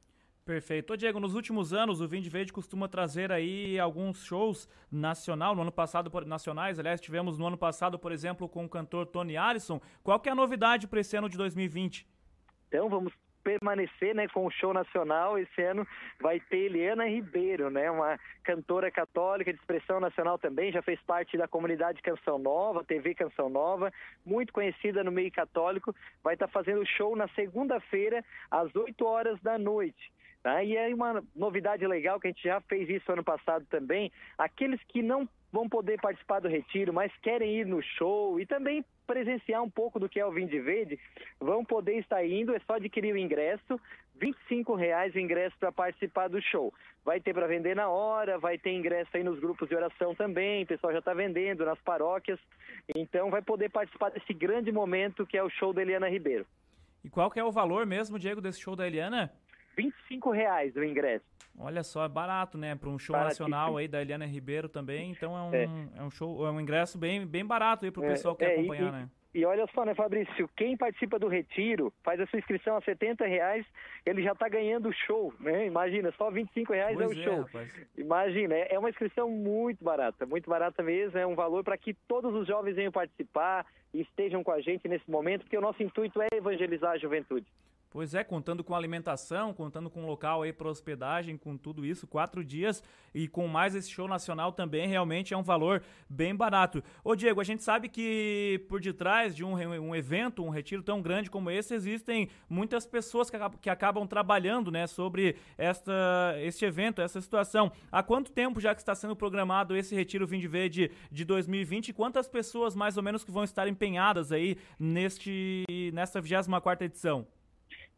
Perfeito. 0.44 0.92
Ô 0.92 0.96
Diego, 0.96 1.20
nos 1.20 1.36
últimos 1.36 1.72
anos 1.72 2.00
o 2.00 2.08
Vinde 2.08 2.28
Verde 2.28 2.52
costuma 2.52 2.88
trazer 2.88 3.30
aí 3.30 3.78
alguns 3.78 4.24
shows 4.24 4.68
nacional, 4.90 5.54
no 5.54 5.62
ano 5.62 5.70
passado, 5.70 6.10
por, 6.10 6.26
nacionais, 6.26 6.80
aliás, 6.80 7.00
tivemos 7.00 7.38
no 7.38 7.46
ano 7.46 7.56
passado, 7.56 7.96
por 7.96 8.10
exemplo, 8.10 8.48
com 8.48 8.64
o 8.64 8.68
cantor 8.68 9.06
Tony 9.06 9.36
Allison. 9.36 9.80
Qual 10.02 10.18
que 10.18 10.28
é 10.28 10.32
a 10.32 10.34
novidade 10.34 10.88
para 10.88 10.98
esse 10.98 11.16
ano 11.16 11.28
de 11.28 11.36
2020? 11.36 12.08
Então, 12.66 12.88
vamos 12.88 13.12
permanecer 13.42 14.14
né, 14.14 14.26
com 14.28 14.46
o 14.46 14.50
show 14.50 14.72
nacional. 14.72 15.38
Esse 15.38 15.62
ano 15.62 15.86
vai 16.20 16.40
ter 16.40 16.66
Eliana 16.66 17.06
Ribeiro, 17.06 17.70
né, 17.70 17.90
uma 17.90 18.18
cantora 18.42 18.90
católica 18.90 19.52
de 19.52 19.58
expressão 19.58 20.00
nacional 20.00 20.38
também, 20.38 20.72
já 20.72 20.82
fez 20.82 21.00
parte 21.02 21.36
da 21.36 21.46
comunidade 21.46 22.02
Canção 22.02 22.38
Nova, 22.38 22.84
TV 22.84 23.14
Canção 23.14 23.48
Nova, 23.48 23.92
muito 24.24 24.52
conhecida 24.52 25.04
no 25.04 25.12
meio 25.12 25.30
católico. 25.30 25.94
Vai 26.22 26.34
estar 26.34 26.46
tá 26.46 26.52
fazendo 26.52 26.86
show 26.86 27.14
na 27.16 27.28
segunda-feira, 27.28 28.24
às 28.50 28.74
8 28.74 29.04
horas 29.04 29.40
da 29.40 29.58
noite. 29.58 30.12
Tá? 30.42 30.62
E 30.64 30.76
é 30.76 30.92
uma 30.92 31.22
novidade 31.36 31.86
legal 31.86 32.18
que 32.18 32.26
a 32.26 32.30
gente 32.30 32.42
já 32.42 32.60
fez 32.62 32.88
isso 32.88 33.12
ano 33.12 33.22
passado 33.22 33.64
também. 33.70 34.10
Aqueles 34.36 34.80
que 34.88 35.00
não 35.00 35.28
vão 35.52 35.68
poder 35.68 36.00
participar 36.00 36.40
do 36.40 36.48
retiro, 36.48 36.92
mas 36.92 37.12
querem 37.18 37.60
ir 37.60 37.66
no 37.66 37.82
show 37.82 38.40
e 38.40 38.46
também 38.46 38.82
presenciar 39.06 39.62
um 39.62 39.68
pouco 39.68 40.00
do 40.00 40.08
que 40.08 40.18
é 40.18 40.24
o 40.24 40.32
Vinde 40.32 40.58
Verde, 40.58 40.98
vão 41.38 41.62
poder 41.64 41.98
estar 41.98 42.24
indo, 42.24 42.54
é 42.54 42.60
só 42.60 42.74
adquirir 42.74 43.12
o 43.12 43.18
ingresso, 43.18 43.78
R$ 44.18 44.32
reais 44.78 45.14
o 45.14 45.18
ingresso 45.18 45.54
para 45.58 45.70
participar 45.70 46.28
do 46.28 46.40
show. 46.40 46.72
Vai 47.04 47.20
ter 47.20 47.34
para 47.34 47.46
vender 47.46 47.76
na 47.76 47.88
hora, 47.88 48.38
vai 48.38 48.56
ter 48.56 48.72
ingresso 48.72 49.10
aí 49.14 49.22
nos 49.22 49.38
grupos 49.38 49.68
de 49.68 49.74
oração 49.74 50.14
também, 50.14 50.62
o 50.62 50.66
pessoal 50.66 50.92
já 50.92 51.00
está 51.00 51.12
vendendo 51.12 51.64
nas 51.64 51.78
paróquias, 51.80 52.40
então 52.94 53.28
vai 53.28 53.42
poder 53.42 53.68
participar 53.68 54.10
desse 54.10 54.32
grande 54.32 54.72
momento 54.72 55.26
que 55.26 55.36
é 55.36 55.42
o 55.42 55.50
show 55.50 55.72
da 55.74 55.82
Eliana 55.82 56.08
Ribeiro. 56.08 56.46
E 57.04 57.10
qual 57.10 57.30
que 57.30 57.40
é 57.40 57.44
o 57.44 57.50
valor 57.50 57.84
mesmo, 57.84 58.18
Diego, 58.18 58.40
desse 58.40 58.60
show 58.60 58.76
da 58.76 58.86
Eliana? 58.86 59.32
25 59.76 60.30
reais 60.30 60.76
o 60.76 60.84
ingresso. 60.84 61.24
Olha 61.58 61.82
só, 61.82 62.04
é 62.04 62.08
barato, 62.08 62.56
né? 62.56 62.74
Para 62.74 62.88
um 62.88 62.98
show 62.98 63.16
nacional 63.16 63.76
aí 63.76 63.86
da 63.86 64.00
Eliana 64.00 64.26
Ribeiro 64.26 64.68
também. 64.68 65.10
Então 65.10 65.36
é 65.36 65.42
um, 65.42 65.54
é. 65.54 65.64
é. 65.96 66.02
um 66.02 66.10
show, 66.10 66.46
é 66.46 66.50
um 66.50 66.60
ingresso 66.60 66.98
bem, 66.98 67.26
bem 67.26 67.44
barato 67.44 67.84
aí 67.84 67.90
para 67.90 68.02
o 68.02 68.04
é, 68.04 68.08
pessoal 68.08 68.34
que 68.34 68.44
quer 68.44 68.52
é, 68.52 68.54
acompanhar, 68.58 68.88
e, 68.88 68.92
né? 68.92 69.08
E 69.34 69.46
olha 69.46 69.66
só, 69.74 69.84
né, 69.84 69.94
Fabrício? 69.94 70.48
Quem 70.54 70.76
participa 70.76 71.18
do 71.18 71.26
retiro, 71.26 71.90
faz 72.02 72.20
a 72.20 72.26
sua 72.26 72.38
inscrição 72.38 72.76
a 72.76 72.82
70 72.82 73.24
reais, 73.24 73.64
ele 74.04 74.22
já 74.22 74.32
está 74.32 74.46
ganhando 74.46 74.90
o 74.90 74.92
show, 74.92 75.32
né? 75.40 75.66
Imagina, 75.66 76.12
só 76.18 76.30
25 76.30 76.72
reais 76.72 76.94
Pois 76.94 77.10
é 77.10 77.14
o 77.14 77.18
é, 77.18 77.24
show. 77.24 77.42
rapaz. 77.42 77.88
Imagina, 77.96 78.54
é 78.54 78.74
é 78.74 78.78
uma 78.78 78.90
inscrição 78.90 79.30
muito 79.30 79.82
barata, 79.82 80.26
muito 80.26 80.50
barata 80.50 80.82
mesmo, 80.82 81.18
é 81.18 81.26
um 81.26 81.34
valor 81.34 81.64
para 81.64 81.78
que 81.78 81.94
todos 82.06 82.34
os 82.34 82.46
jovens 82.46 82.74
venham 82.74 82.92
participar 82.92 83.64
e 83.94 84.02
estejam 84.02 84.42
com 84.44 84.52
a 84.52 84.60
gente 84.60 84.86
nesse 84.86 85.10
momento, 85.10 85.42
porque 85.42 85.56
o 85.56 85.62
nosso 85.62 85.82
intuito 85.82 86.20
é 86.20 86.28
evangelizar 86.34 86.92
a 86.92 86.98
juventude. 86.98 87.46
Pois 87.92 88.14
é, 88.14 88.24
contando 88.24 88.64
com 88.64 88.74
alimentação, 88.74 89.52
contando 89.52 89.90
com 89.90 90.06
local 90.06 90.40
aí 90.40 90.50
para 90.50 90.66
hospedagem, 90.66 91.36
com 91.36 91.58
tudo 91.58 91.84
isso, 91.84 92.06
quatro 92.06 92.42
dias 92.42 92.82
e 93.14 93.28
com 93.28 93.46
mais 93.46 93.74
esse 93.74 93.90
show 93.90 94.08
nacional 94.08 94.50
também, 94.50 94.88
realmente 94.88 95.34
é 95.34 95.36
um 95.36 95.42
valor 95.42 95.82
bem 96.08 96.34
barato. 96.34 96.82
Ô 97.04 97.14
Diego, 97.14 97.38
a 97.38 97.44
gente 97.44 97.62
sabe 97.62 97.90
que 97.90 98.64
por 98.66 98.80
detrás 98.80 99.36
de 99.36 99.44
um, 99.44 99.52
um 99.56 99.94
evento, 99.94 100.42
um 100.42 100.48
retiro 100.48 100.82
tão 100.82 101.02
grande 101.02 101.28
como 101.30 101.50
esse, 101.50 101.74
existem 101.74 102.30
muitas 102.48 102.86
pessoas 102.86 103.28
que, 103.28 103.36
acabam- 103.36 103.60
que 103.60 103.68
acabam 103.68 104.06
trabalhando, 104.06 104.70
né, 104.70 104.86
sobre 104.86 105.36
esta, 105.58 105.92
este 106.38 106.64
evento, 106.64 107.02
essa 107.02 107.20
situação. 107.20 107.70
Há 107.90 108.02
quanto 108.02 108.32
tempo 108.32 108.58
já 108.58 108.74
que 108.74 108.80
está 108.80 108.94
sendo 108.94 109.14
programado 109.14 109.76
esse 109.76 109.94
retiro 109.94 110.26
Vinde 110.26 110.48
Verde 110.48 110.90
de 111.10 111.26
2020 111.26 111.88
e 111.88 111.92
quantas 111.92 112.26
pessoas 112.26 112.74
mais 112.74 112.96
ou 112.96 113.02
menos 113.02 113.22
que 113.22 113.30
vão 113.30 113.44
estar 113.44 113.68
empenhadas 113.68 114.32
aí 114.32 114.56
neste, 114.78 115.66
nesta 115.92 116.22
24ª 116.22 116.80
edição? 116.80 117.26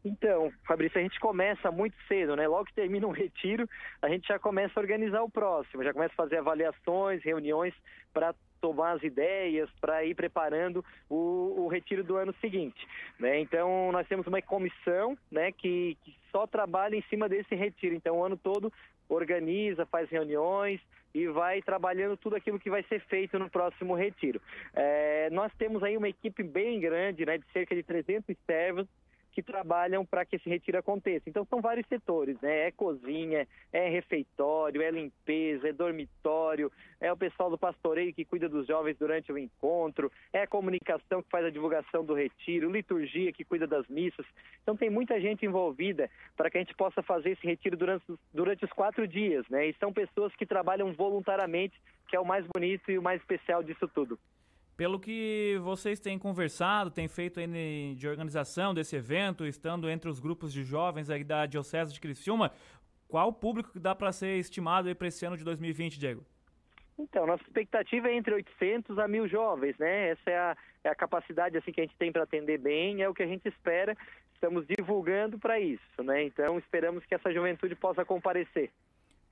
Então, 0.05 0.53
Fabrício, 0.67 0.99
a 0.99 1.01
gente 1.01 1.19
começa 1.19 1.71
muito 1.71 1.95
cedo, 2.07 2.35
né? 2.35 2.47
Logo 2.47 2.65
que 2.65 2.73
termina 2.75 3.07
um 3.07 3.11
retiro, 3.11 3.67
a 3.99 4.07
gente 4.07 4.27
já 4.27 4.37
começa 4.37 4.79
a 4.79 4.81
organizar 4.81 5.23
o 5.23 5.29
próximo, 5.29 5.83
já 5.83 5.91
começa 5.91 6.13
a 6.13 6.15
fazer 6.15 6.37
avaliações, 6.37 7.23
reuniões 7.23 7.73
para 8.13 8.35
tomar 8.61 8.91
as 8.91 9.03
ideias, 9.03 9.67
para 9.81 10.05
ir 10.05 10.13
preparando 10.13 10.85
o, 11.09 11.65
o 11.65 11.67
retiro 11.67 12.03
do 12.03 12.17
ano 12.17 12.35
seguinte, 12.39 12.87
né? 13.19 13.39
Então, 13.39 13.91
nós 13.91 14.07
temos 14.07 14.27
uma 14.27 14.39
comissão, 14.43 15.17
né, 15.31 15.51
que, 15.51 15.97
que 16.03 16.15
só 16.31 16.45
trabalha 16.45 16.95
em 16.95 17.03
cima 17.09 17.27
desse 17.27 17.55
retiro. 17.55 17.95
Então, 17.95 18.17
o 18.17 18.23
ano 18.23 18.37
todo 18.37 18.71
organiza, 19.09 19.87
faz 19.87 20.07
reuniões 20.09 20.79
e 21.15 21.27
vai 21.27 21.63
trabalhando 21.63 22.15
tudo 22.15 22.35
aquilo 22.35 22.59
que 22.59 22.69
vai 22.69 22.83
ser 22.83 22.99
feito 23.01 23.39
no 23.39 23.49
próximo 23.49 23.95
retiro. 23.95 24.39
É, 24.73 25.29
nós 25.31 25.51
temos 25.57 25.81
aí 25.81 25.97
uma 25.97 26.09
equipe 26.09 26.43
bem 26.43 26.79
grande, 26.79 27.25
né, 27.25 27.39
de 27.39 27.45
cerca 27.53 27.73
de 27.73 27.81
300 27.81 28.35
servos, 28.45 28.87
que 29.35 29.43
trabalham 29.43 30.05
para 30.05 30.23
que 30.23 30.37
esse 30.37 30.49
retiro 30.49 30.77
aconteça. 30.77 31.29
Então 31.29 31.45
são 31.49 31.59
vários 31.59 31.85
setores, 31.87 32.39
né? 32.39 32.67
É 32.67 32.71
cozinha, 32.71 33.45
é 33.73 33.89
refeitório, 33.89 34.81
é 34.81 34.89
limpeza, 34.89 35.67
é 35.67 35.73
dormitório, 35.73 36.71
é 37.01 37.11
o 37.11 37.17
pessoal 37.17 37.49
do 37.49 37.57
pastoreio 37.57 38.13
que 38.13 38.23
cuida 38.23 38.47
dos 38.47 38.65
jovens 38.65 38.97
durante 38.97 39.33
o 39.33 39.37
encontro, 39.37 40.09
é 40.31 40.43
a 40.43 40.47
comunicação 40.47 41.21
que 41.21 41.29
faz 41.29 41.45
a 41.45 41.49
divulgação 41.49 42.05
do 42.05 42.13
retiro, 42.13 42.71
liturgia 42.71 43.33
que 43.33 43.43
cuida 43.43 43.67
das 43.67 43.85
missas. 43.89 44.25
Então 44.63 44.77
tem 44.77 44.89
muita 44.89 45.19
gente 45.19 45.45
envolvida 45.45 46.09
para 46.37 46.49
que 46.49 46.57
a 46.57 46.61
gente 46.61 46.73
possa 46.73 47.03
fazer 47.03 47.31
esse 47.31 47.45
retiro 47.45 47.75
durante, 47.75 48.05
durante 48.33 48.63
os 48.63 48.71
quatro 48.71 49.05
dias, 49.05 49.45
né? 49.49 49.67
E 49.67 49.75
são 49.81 49.91
pessoas 49.91 50.33
que 50.37 50.45
trabalham 50.45 50.93
voluntariamente, 50.93 51.75
que 52.07 52.15
é 52.15 52.19
o 52.19 52.25
mais 52.25 52.45
bonito 52.47 52.89
e 52.89 52.97
o 52.97 53.03
mais 53.03 53.19
especial 53.19 53.61
disso 53.61 53.85
tudo. 53.89 54.17
Pelo 54.77 54.99
que 54.99 55.57
vocês 55.63 55.99
têm 56.01 56.19
conversado, 56.19 56.91
têm 56.91 57.07
feito 57.07 57.39
de 57.95 58.07
organização 58.07 58.73
desse 58.73 58.95
evento, 58.95 59.45
estando 59.45 59.89
entre 59.89 60.09
os 60.09 60.19
grupos 60.19 60.51
de 60.51 60.63
jovens 60.63 61.09
aí 61.09 61.23
da 61.23 61.45
Diocese 61.45 61.93
de 61.93 61.99
Criciúma, 62.01 62.51
qual 63.07 63.29
o 63.29 63.33
público 63.33 63.71
que 63.71 63.79
dá 63.79 63.95
para 63.95 64.11
ser 64.11 64.37
estimado 64.37 64.93
para 64.93 65.07
esse 65.07 65.25
ano 65.25 65.37
de 65.37 65.45
2020, 65.45 65.97
Diego? 65.97 66.25
Então, 66.97 67.25
nossa 67.25 67.43
expectativa 67.43 68.09
é 68.09 68.15
entre 68.15 68.33
800 68.33 68.99
a 68.99 69.07
1.000 69.07 69.27
jovens, 69.29 69.77
né? 69.77 70.09
Essa 70.09 70.29
é 70.29 70.37
a, 70.37 70.57
é 70.83 70.89
a 70.89 70.95
capacidade 70.95 71.57
assim 71.57 71.71
que 71.71 71.81
a 71.81 71.83
gente 71.83 71.95
tem 71.97 72.11
para 72.11 72.23
atender 72.23 72.57
bem, 72.57 73.01
é 73.01 73.07
o 73.07 73.13
que 73.13 73.23
a 73.23 73.27
gente 73.27 73.47
espera. 73.47 73.95
Estamos 74.33 74.65
divulgando 74.67 75.39
para 75.39 75.59
isso, 75.59 76.03
né? 76.03 76.23
Então, 76.23 76.57
esperamos 76.57 77.05
que 77.05 77.15
essa 77.15 77.33
juventude 77.33 77.75
possa 77.75 78.03
comparecer. 78.03 78.71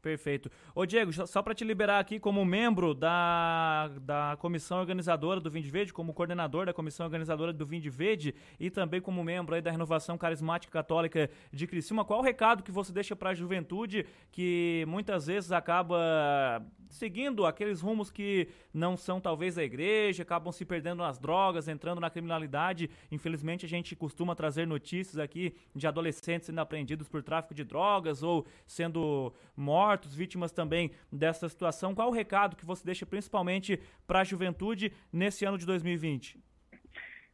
Perfeito. 0.04 0.52
Ô 0.76 0.86
Diego, 0.86 1.14
só- 1.14 1.42
para 1.42 1.56
te 1.56 1.64
liberar 1.64 1.98
aqui 1.98 2.20
como 2.20 2.44
membro 2.44 2.94
da, 2.94 3.90
da 4.02 4.36
comissão 4.38 4.78
organizadora 4.80 5.40
do 5.40 5.50
Vinde 5.50 5.70
Verde, 5.70 5.94
como 5.94 6.14
coordenador 6.14 6.66
da 6.66 6.74
comissão 6.74 7.06
organizadora 7.06 7.54
do 7.54 7.66
Vinde 7.66 7.90
Verde 7.90 8.36
e 8.60 8.70
também 8.70 9.00
como 9.00 9.24
membro 9.24 9.56
aí 9.56 9.62
da 9.62 9.72
Renovação 9.72 10.18
Carismática 10.18 10.74
Católica 10.74 11.30
de 11.54 11.66
Criciúma, 11.66 12.04
qual 12.04 12.20
o 12.20 12.22
recado 12.22 12.64
que 12.64 12.72
você 12.72 12.92
deixa 12.92 13.16
para 13.16 13.30
a 13.30 13.34
juventude 13.34 14.06
que 14.30 14.84
muitas 14.90 15.28
vezes 15.28 15.54
acaba 15.54 16.62
seguindo 16.90 17.46
aqueles 17.46 17.82
rumos 17.82 18.12
que 18.12 18.48
não 18.74 18.96
são 18.96 19.20
talvez 19.20 19.58
a 19.58 19.64
igreja, 19.64 20.22
acabam 20.24 20.52
se 20.52 20.64
perdendo 20.64 21.00
nas 21.00 21.18
drogas, 21.18 21.68
entrando 21.68 22.00
na 22.00 22.10
criminalidade. 22.10 22.90
Infelizmente 23.12 23.66
a 23.66 23.70
gente 23.70 23.96
costuma 23.96 24.36
trazer 24.36 24.68
notícias 24.68 25.18
aqui 25.18 25.56
de 25.74 25.88
adolescentes 25.88 26.48
sendo 26.48 26.60
apreendidos 26.60 27.08
por 27.08 27.24
tráfico 27.24 27.54
de 27.56 27.64
drogas 27.64 28.22
ou 28.22 28.46
sendo 28.68 29.34
mortos, 29.56 29.93
vítimas 30.16 30.52
também 30.52 30.92
dessa 31.12 31.48
situação. 31.50 31.94
Qual 31.94 32.10
o 32.10 32.14
recado 32.14 32.56
que 32.56 32.66
você 32.66 32.86
deixa 32.86 33.06
principalmente 33.06 33.80
para 34.08 34.20
a 34.20 34.24
juventude 34.24 34.92
nesse 35.12 35.46
ano 35.46 35.58
de 35.58 35.66
2020? 35.66 36.40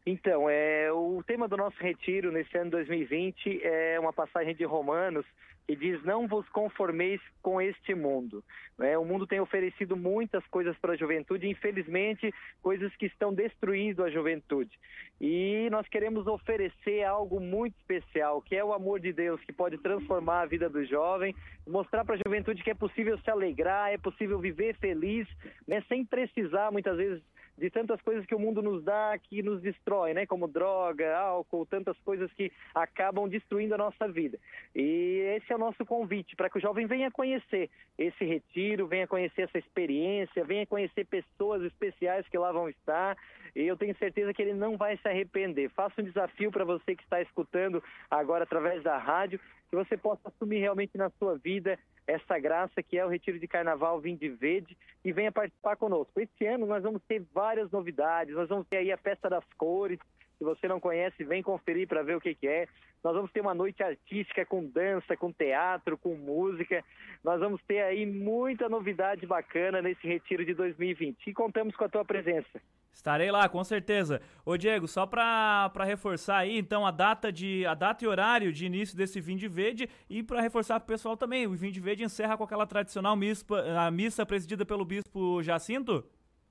Então, 0.05 0.49
é, 0.49 0.91
o 0.91 1.21
tema 1.25 1.47
do 1.47 1.55
nosso 1.55 1.77
retiro 1.79 2.31
nesse 2.31 2.57
ano 2.57 2.71
2020 2.71 3.61
é 3.63 3.99
uma 3.99 4.13
passagem 4.13 4.55
de 4.55 4.63
Romanos 4.63 5.25
que 5.69 5.75
diz: 5.75 6.03
Não 6.03 6.27
vos 6.27 6.49
conformeis 6.49 7.21
com 7.43 7.61
este 7.61 7.93
mundo. 7.93 8.43
né? 8.75 8.97
O 8.97 9.05
mundo 9.05 9.27
tem 9.27 9.39
oferecido 9.39 9.95
muitas 9.95 10.43
coisas 10.47 10.75
para 10.79 10.93
a 10.93 10.97
juventude, 10.97 11.47
infelizmente, 11.47 12.33
coisas 12.59 12.91
que 12.95 13.05
estão 13.05 13.31
destruindo 13.31 14.03
a 14.03 14.09
juventude. 14.09 14.71
E 15.21 15.67
nós 15.69 15.87
queremos 15.87 16.25
oferecer 16.25 17.03
algo 17.03 17.39
muito 17.39 17.75
especial, 17.77 18.41
que 18.41 18.55
é 18.55 18.65
o 18.65 18.73
amor 18.73 18.99
de 18.99 19.13
Deus, 19.13 19.39
que 19.41 19.53
pode 19.53 19.77
transformar 19.77 20.41
a 20.41 20.45
vida 20.47 20.67
do 20.67 20.83
jovem, 20.83 21.35
mostrar 21.67 22.03
para 22.03 22.15
a 22.15 22.21
juventude 22.25 22.63
que 22.63 22.71
é 22.71 22.75
possível 22.75 23.19
se 23.19 23.29
alegrar, 23.29 23.93
é 23.93 23.97
possível 23.99 24.39
viver 24.39 24.75
feliz, 24.77 25.27
né? 25.67 25.83
sem 25.87 26.03
precisar, 26.03 26.71
muitas 26.71 26.97
vezes, 26.97 27.21
de 27.59 27.69
tantas 27.69 28.01
coisas 28.01 28.25
que 28.25 28.33
o 28.33 28.39
mundo 28.39 28.61
nos 28.61 28.83
dá 28.83 29.17
que 29.17 29.43
nos 29.43 29.61
destrói, 29.61 30.13
né? 30.13 30.25
Como 30.25 30.47
droga, 30.47 31.17
álcool, 31.17 31.65
tantas 31.65 31.97
coisas 31.99 32.31
que 32.33 32.51
acabam 32.73 33.27
destruindo 33.27 33.75
a 33.75 33.77
nossa 33.77 34.07
vida. 34.07 34.39
E 34.75 35.35
esse 35.37 35.51
é 35.51 35.55
o 35.55 35.59
nosso 35.59 35.85
convite 35.85 36.35
para 36.35 36.49
que 36.49 36.57
o 36.57 36.61
jovem 36.61 36.87
venha 36.87 37.11
conhecer 37.11 37.69
esse 37.97 38.23
retiro, 38.25 38.87
venha 38.87 39.07
conhecer 39.07 39.43
essa 39.43 39.57
experiência, 39.57 40.43
venha 40.43 40.65
conhecer 40.65 41.05
pessoas 41.05 41.61
especiais 41.63 42.27
que 42.27 42.37
lá 42.37 42.51
vão 42.51 42.69
estar. 42.69 43.17
E 43.55 43.65
eu 43.65 43.77
tenho 43.77 43.97
certeza 43.97 44.33
que 44.33 44.41
ele 44.41 44.53
não 44.53 44.77
vai 44.77 44.97
se 44.97 45.07
arrepender. 45.07 45.69
Faço 45.69 46.01
um 46.01 46.03
desafio 46.03 46.51
para 46.51 46.65
você 46.65 46.95
que 46.95 47.03
está 47.03 47.21
escutando 47.21 47.83
agora 48.09 48.43
através 48.43 48.83
da 48.83 48.97
rádio, 48.97 49.39
que 49.69 49.75
você 49.75 49.95
possa 49.97 50.29
assumir 50.29 50.59
realmente 50.59 50.97
na 50.97 51.09
sua 51.11 51.37
vida 51.37 51.77
essa 52.07 52.39
graça 52.39 52.81
que 52.81 52.97
é 52.97 53.05
o 53.05 53.09
Retiro 53.09 53.37
de 53.37 53.47
Carnaval 53.47 53.99
Vinde 53.99 54.27
Verde 54.29 54.75
e 55.05 55.11
venha 55.11 55.31
participar 55.31 55.75
conosco. 55.75 56.19
Este 56.19 56.45
ano 56.45 56.65
nós 56.65 56.81
vamos 56.81 57.01
ter 57.07 57.23
várias 57.33 57.69
novidades, 57.71 58.33
nós 58.33 58.49
vamos 58.49 58.67
ter 58.67 58.77
aí 58.77 58.91
a 58.91 58.97
Festa 58.97 59.29
das 59.29 59.45
Cores, 59.57 59.99
se 60.39 60.45
você 60.45 60.69
não 60.69 60.79
conhece, 60.79 61.21
vem 61.25 61.43
conferir 61.43 61.85
para 61.85 62.01
ver 62.01 62.15
o 62.15 62.21
que, 62.21 62.33
que 62.33 62.47
é. 62.47 62.65
Nós 63.03 63.13
vamos 63.13 63.31
ter 63.31 63.41
uma 63.41 63.53
noite 63.53 63.83
artística 63.83 64.45
com 64.45 64.65
dança, 64.65 65.15
com 65.15 65.33
teatro, 65.33 65.97
com 65.97 66.15
música. 66.15 66.83
Nós 67.23 67.41
vamos 67.41 67.61
ter 67.67 67.81
aí 67.81 68.05
muita 68.05 68.69
novidade 68.69 69.25
bacana 69.25 69.81
nesse 69.81 70.07
retiro 70.07 70.45
de 70.45 70.53
2020 70.53 71.27
e 71.27 71.33
contamos 71.33 71.75
com 71.75 71.83
a 71.83 71.89
tua 71.89 72.05
presença. 72.05 72.61
Estarei 72.93 73.31
lá, 73.31 73.47
com 73.49 73.63
certeza. 73.65 74.21
Ô 74.45 74.57
Diego, 74.57 74.87
só 74.87 75.05
para 75.05 75.71
reforçar 75.85 76.37
aí, 76.37 76.57
então, 76.57 76.85
a 76.85 76.91
data, 76.91 77.31
de, 77.31 77.65
a 77.65 77.73
data 77.73 78.03
e 78.03 78.07
horário 78.07 78.51
de 78.51 78.65
início 78.65 78.97
desse 78.97 79.19
Vinde 79.19 79.47
Verde 79.47 79.89
e 80.09 80.23
para 80.23 80.41
reforçar 80.41 80.79
pro 80.79 80.87
pessoal 80.87 81.17
também, 81.17 81.47
o 81.47 81.51
Vinde 81.51 81.79
Verde 81.81 82.03
encerra 82.03 82.37
com 82.37 82.43
aquela 82.45 82.65
tradicional 82.65 83.15
missa, 83.15 83.45
a 83.77 83.91
missa 83.91 84.25
presidida 84.25 84.65
pelo 84.65 84.85
Bispo 84.85 85.43
Jacinto? 85.43 86.05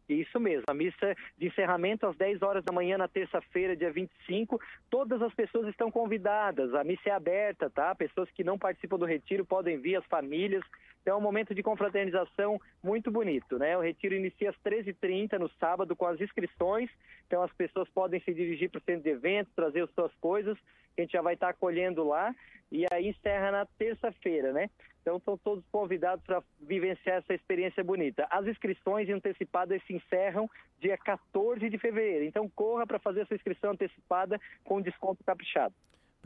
Isso 0.08 0.40
mesmo, 0.40 0.64
a 0.68 0.74
missa 0.74 1.14
de 1.36 1.48
encerramento 1.48 2.06
às 2.06 2.16
10 2.16 2.40
horas 2.42 2.64
da 2.64 2.72
manhã 2.72 2.96
na 2.96 3.06
terça-feira, 3.06 3.76
dia 3.76 3.92
25. 3.92 4.60
Todas 4.88 5.20
as 5.20 5.34
pessoas 5.34 5.68
estão 5.68 5.90
convidadas, 5.90 6.74
a 6.74 6.82
missa 6.82 7.10
é 7.10 7.12
aberta, 7.12 7.68
tá? 7.68 7.94
Pessoas 7.94 8.30
que 8.30 8.42
não 8.42 8.58
participam 8.58 8.98
do 8.98 9.04
retiro 9.04 9.44
podem 9.44 9.78
vir, 9.78 9.96
as 9.96 10.06
famílias. 10.06 10.64
Então 11.08 11.16
é 11.16 11.20
um 11.20 11.22
momento 11.22 11.54
de 11.54 11.62
confraternização 11.62 12.60
muito 12.82 13.10
bonito, 13.10 13.58
né? 13.58 13.74
O 13.78 13.80
retiro 13.80 14.14
inicia 14.14 14.50
às 14.50 14.56
13h30 14.56 15.38
no 15.38 15.48
sábado 15.58 15.96
com 15.96 16.04
as 16.04 16.20
inscrições. 16.20 16.90
Então 17.26 17.42
as 17.42 17.50
pessoas 17.54 17.88
podem 17.88 18.20
se 18.20 18.34
dirigir 18.34 18.68
para 18.68 18.76
o 18.76 18.82
centro 18.82 19.04
de 19.04 19.08
eventos, 19.08 19.50
trazer 19.54 19.84
as 19.84 19.90
suas 19.92 20.14
coisas, 20.16 20.58
que 20.94 21.00
a 21.00 21.04
gente 21.04 21.12
já 21.12 21.22
vai 21.22 21.32
estar 21.32 21.48
acolhendo 21.48 22.06
lá. 22.06 22.34
E 22.70 22.84
aí 22.92 23.08
encerra 23.08 23.50
na 23.50 23.64
terça-feira, 23.64 24.52
né? 24.52 24.68
Então 25.00 25.16
estão 25.16 25.38
todos 25.38 25.64
convidados 25.72 26.22
para 26.26 26.42
vivenciar 26.60 27.16
essa 27.16 27.32
experiência 27.32 27.82
bonita. 27.82 28.26
As 28.28 28.46
inscrições 28.46 29.08
antecipadas 29.08 29.82
se 29.86 29.94
encerram 29.94 30.46
dia 30.78 30.98
14 30.98 31.70
de 31.70 31.78
fevereiro. 31.78 32.26
Então 32.26 32.50
corra 32.50 32.86
para 32.86 32.98
fazer 32.98 33.22
a 33.22 33.24
sua 33.24 33.36
inscrição 33.36 33.70
antecipada 33.70 34.38
com 34.62 34.78
desconto 34.78 35.24
caprichado. 35.24 35.74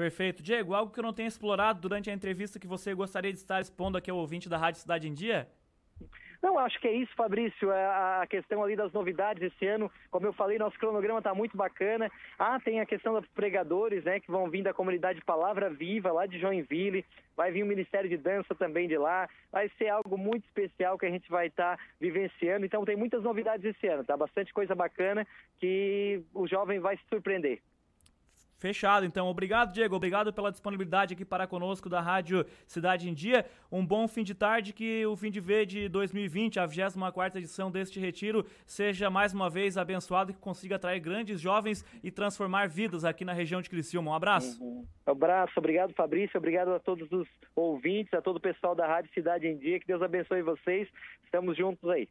Perfeito. 0.03 0.43
Diego, 0.43 0.75
algo 0.75 0.93
que 0.93 0.99
eu 0.99 1.05
não 1.05 1.13
tenha 1.13 1.29
explorado 1.29 1.81
durante 1.81 2.11
a 2.11 2.13
entrevista 2.13 2.59
que 2.59 2.67
você 2.67 2.93
gostaria 2.93 3.33
de 3.33 3.39
estar 3.39 3.61
expondo 3.61 3.97
aqui 3.97 4.11
ao 4.11 4.17
ouvinte 4.17 4.49
da 4.49 4.59
Rádio 4.59 4.81
Cidade 4.81 5.07
em 5.07 5.15
Dia? 5.15 5.47
Não, 6.43 6.59
acho 6.59 6.81
que 6.81 6.89
é 6.89 6.93
isso, 6.93 7.15
Fabrício. 7.15 7.71
É 7.71 7.87
a 7.87 8.27
questão 8.29 8.65
ali 8.65 8.75
das 8.75 8.93
novidades 8.93 9.41
esse 9.45 9.65
ano. 9.65 9.89
Como 10.11 10.27
eu 10.27 10.33
falei, 10.33 10.59
nosso 10.59 10.77
cronograma 10.77 11.21
está 11.21 11.33
muito 11.33 11.57
bacana. 11.57 12.11
Ah, 12.37 12.59
tem 12.59 12.81
a 12.81 12.85
questão 12.85 13.15
dos 13.15 13.29
pregadores, 13.29 14.03
né, 14.03 14.19
que 14.19 14.29
vão 14.29 14.51
vir 14.51 14.65
da 14.65 14.75
comunidade 14.75 15.25
Palavra 15.25 15.71
Viva, 15.71 16.11
lá 16.11 16.27
de 16.27 16.41
Joinville. 16.41 17.05
Vai 17.37 17.53
vir 17.53 17.63
o 17.63 17.67
Ministério 17.67 18.11
de 18.11 18.17
Dança 18.17 18.57
também 18.57 18.89
de 18.89 18.99
lá. 18.99 19.29
Vai 19.53 19.71
ser 19.79 19.89
algo 19.89 20.19
muito 20.19 20.45
especial 20.47 20.99
que 20.99 21.07
a 21.07 21.11
gente 21.11 21.31
vai 21.31 21.47
estar 21.47 21.77
tá 21.77 21.85
vivenciando. 22.01 22.67
Então, 22.67 22.85
tem 22.85 22.97
muitas 22.97 23.23
novidades 23.23 23.65
esse 23.65 23.87
ano, 23.87 24.03
tá? 24.03 24.17
Bastante 24.17 24.53
coisa 24.53 24.75
bacana 24.75 25.25
que 25.61 26.21
o 26.35 26.49
jovem 26.49 26.81
vai 26.81 26.97
se 26.97 27.05
surpreender. 27.09 27.61
Fechado, 28.63 29.05
então. 29.05 29.27
Obrigado, 29.27 29.73
Diego. 29.73 29.97
Obrigado 29.97 30.33
pela 30.33 30.53
disponibilidade 30.53 31.15
aqui 31.15 31.25
para 31.25 31.49
conosco 31.49 31.89
da 31.89 32.01
Rádio 32.01 32.47
Cidade 32.65 33.11
em 33.11 33.13
Dia. 33.13 33.45
Um 33.73 33.85
bom 33.85 34.07
fim 34.07 34.23
de 34.23 34.37
tarde, 34.37 34.73
que 34.73 35.05
o 35.05 35.17
fim 35.17 35.33
de 35.33 35.41
V 35.41 35.67
de 35.67 35.89
2020, 35.89 36.61
a 36.61 36.67
24 36.67 37.41
edição 37.41 37.73
deste 37.73 37.99
retiro, 37.99 38.47
seja 38.65 39.11
mais 39.11 39.35
uma 39.35 39.51
vez 39.51 39.77
abençoado 39.77 40.31
e 40.31 40.35
que 40.35 40.39
consiga 40.39 40.77
atrair 40.77 41.01
grandes 41.01 41.41
jovens 41.41 41.85
e 42.05 42.11
transformar 42.13 42.69
vidas 42.69 43.05
aqui 43.05 43.25
na 43.25 43.33
região 43.33 43.61
de 43.61 43.69
Criciúma. 43.69 44.13
Um 44.13 44.15
abraço. 44.15 44.63
Uhum. 44.63 44.87
Um 45.09 45.11
abraço, 45.11 45.55
obrigado, 45.57 45.93
Fabrício. 45.95 46.39
Obrigado 46.39 46.73
a 46.73 46.79
todos 46.79 47.11
os 47.11 47.27
ouvintes, 47.57 48.15
a 48.15 48.23
todo 48.23 48.37
o 48.37 48.41
pessoal 48.41 48.77
da 48.77 48.87
Rádio 48.87 49.13
Cidade 49.13 49.49
em 49.49 49.59
Dia. 49.59 49.81
Que 49.81 49.89
Deus 49.89 50.01
abençoe 50.03 50.41
vocês. 50.41 50.89
Estamos 51.25 51.57
juntos 51.57 51.91
aí. 51.91 52.09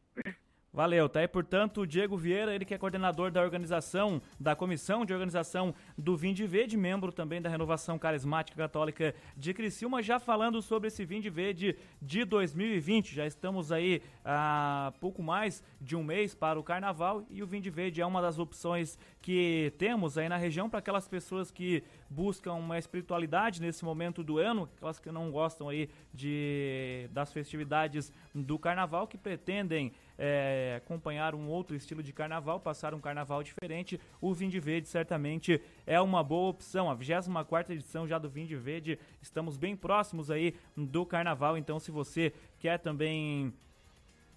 Valeu, 0.74 1.06
tá 1.06 1.20
aí, 1.20 1.28
portanto, 1.28 1.82
o 1.82 1.86
Diego 1.86 2.16
Vieira, 2.16 2.54
ele 2.54 2.64
que 2.64 2.72
é 2.72 2.78
coordenador 2.78 3.30
da 3.30 3.42
organização, 3.42 4.22
da 4.40 4.56
comissão 4.56 5.04
de 5.04 5.12
organização 5.12 5.74
do 5.98 6.16
Vinde 6.16 6.46
Verde, 6.46 6.78
membro 6.78 7.12
também 7.12 7.42
da 7.42 7.50
Renovação 7.50 7.98
Carismática 7.98 8.56
Católica 8.56 9.14
de 9.36 9.52
Criciúma, 9.52 10.02
já 10.02 10.18
falando 10.18 10.62
sobre 10.62 10.88
esse 10.88 11.04
Vinde 11.04 11.28
Verde 11.28 11.76
de 12.00 12.24
2020. 12.24 13.14
Já 13.14 13.26
estamos 13.26 13.70
aí 13.70 14.00
há 14.24 14.94
pouco 14.98 15.22
mais 15.22 15.62
de 15.78 15.94
um 15.94 16.02
mês 16.02 16.34
para 16.34 16.58
o 16.58 16.62
Carnaval 16.62 17.22
e 17.28 17.42
o 17.42 17.46
Vinde 17.46 17.68
Verde 17.68 18.00
é 18.00 18.06
uma 18.06 18.22
das 18.22 18.38
opções 18.38 18.98
que 19.20 19.74
temos 19.76 20.16
aí 20.16 20.26
na 20.26 20.38
região 20.38 20.70
para 20.70 20.78
aquelas 20.78 21.06
pessoas 21.06 21.50
que 21.50 21.84
buscam 22.08 22.54
uma 22.54 22.78
espiritualidade 22.78 23.60
nesse 23.60 23.84
momento 23.84 24.24
do 24.24 24.38
ano, 24.38 24.66
aquelas 24.76 24.98
que 24.98 25.10
não 25.12 25.30
gostam 25.30 25.68
aí 25.68 25.90
de 26.14 27.10
das 27.12 27.30
festividades 27.30 28.10
do 28.34 28.58
Carnaval, 28.58 29.06
que 29.06 29.18
pretendem 29.18 29.92
é, 30.24 30.76
acompanhar 30.76 31.34
um 31.34 31.48
outro 31.48 31.74
estilo 31.74 32.00
de 32.00 32.12
carnaval, 32.12 32.60
passar 32.60 32.94
um 32.94 33.00
carnaval 33.00 33.42
diferente, 33.42 34.00
o 34.20 34.32
Vinde 34.32 34.60
Verde 34.60 34.86
certamente 34.86 35.60
é 35.84 36.00
uma 36.00 36.22
boa 36.22 36.50
opção. 36.50 36.88
A 36.88 36.94
24 36.94 37.74
edição 37.74 38.06
já 38.06 38.20
do 38.20 38.30
Vinde 38.30 38.54
Verde, 38.54 39.00
estamos 39.20 39.56
bem 39.56 39.74
próximos 39.74 40.30
aí 40.30 40.54
do 40.76 41.04
carnaval, 41.04 41.58
então 41.58 41.80
se 41.80 41.90
você 41.90 42.32
quer 42.60 42.78
também 42.78 43.52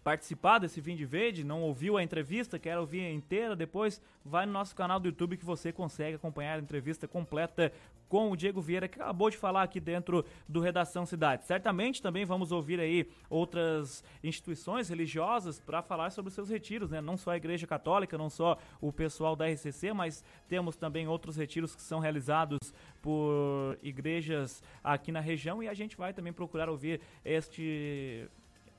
participar 0.05 0.59
desse 0.59 0.79
Vinde 0.79 1.03
Verde, 1.03 1.43
não 1.43 1.63
ouviu 1.63 1.97
a 1.97 2.03
entrevista, 2.03 2.59
quer 2.59 2.77
ouvir 2.77 3.11
inteira 3.11 3.55
depois, 3.55 3.99
vai 4.23 4.45
no 4.45 4.51
nosso 4.51 4.75
canal 4.75 4.99
do 4.99 5.07
YouTube 5.07 5.35
que 5.35 5.43
você 5.43 5.71
consegue 5.71 6.15
acompanhar 6.15 6.59
a 6.59 6.61
entrevista 6.61 7.07
completa 7.07 7.73
com 8.07 8.29
o 8.29 8.37
Diego 8.37 8.61
Vieira, 8.61 8.87
que 8.87 9.01
acabou 9.01 9.31
de 9.31 9.37
falar 9.37 9.63
aqui 9.63 9.79
dentro 9.79 10.23
do 10.47 10.59
Redação 10.59 11.07
Cidade. 11.07 11.45
Certamente 11.45 12.03
também 12.03 12.23
vamos 12.23 12.51
ouvir 12.51 12.79
aí 12.79 13.09
outras 13.27 14.03
instituições 14.23 14.89
religiosas 14.89 15.59
para 15.59 15.81
falar 15.81 16.11
sobre 16.11 16.31
seus 16.31 16.49
retiros, 16.49 16.91
né? 16.91 17.01
Não 17.01 17.17
só 17.17 17.31
a 17.31 17.37
Igreja 17.37 17.65
Católica, 17.65 18.15
não 18.15 18.29
só 18.29 18.59
o 18.79 18.93
pessoal 18.93 19.35
da 19.35 19.47
RCC, 19.47 19.91
mas 19.91 20.23
temos 20.47 20.75
também 20.75 21.07
outros 21.07 21.35
retiros 21.35 21.75
que 21.75 21.81
são 21.81 21.99
realizados 21.99 22.59
por 23.01 23.75
igrejas 23.81 24.61
aqui 24.83 25.11
na 25.11 25.19
região 25.19 25.63
e 25.63 25.67
a 25.67 25.73
gente 25.73 25.97
vai 25.97 26.13
também 26.13 26.31
procurar 26.31 26.69
ouvir 26.69 27.01
este 27.25 28.29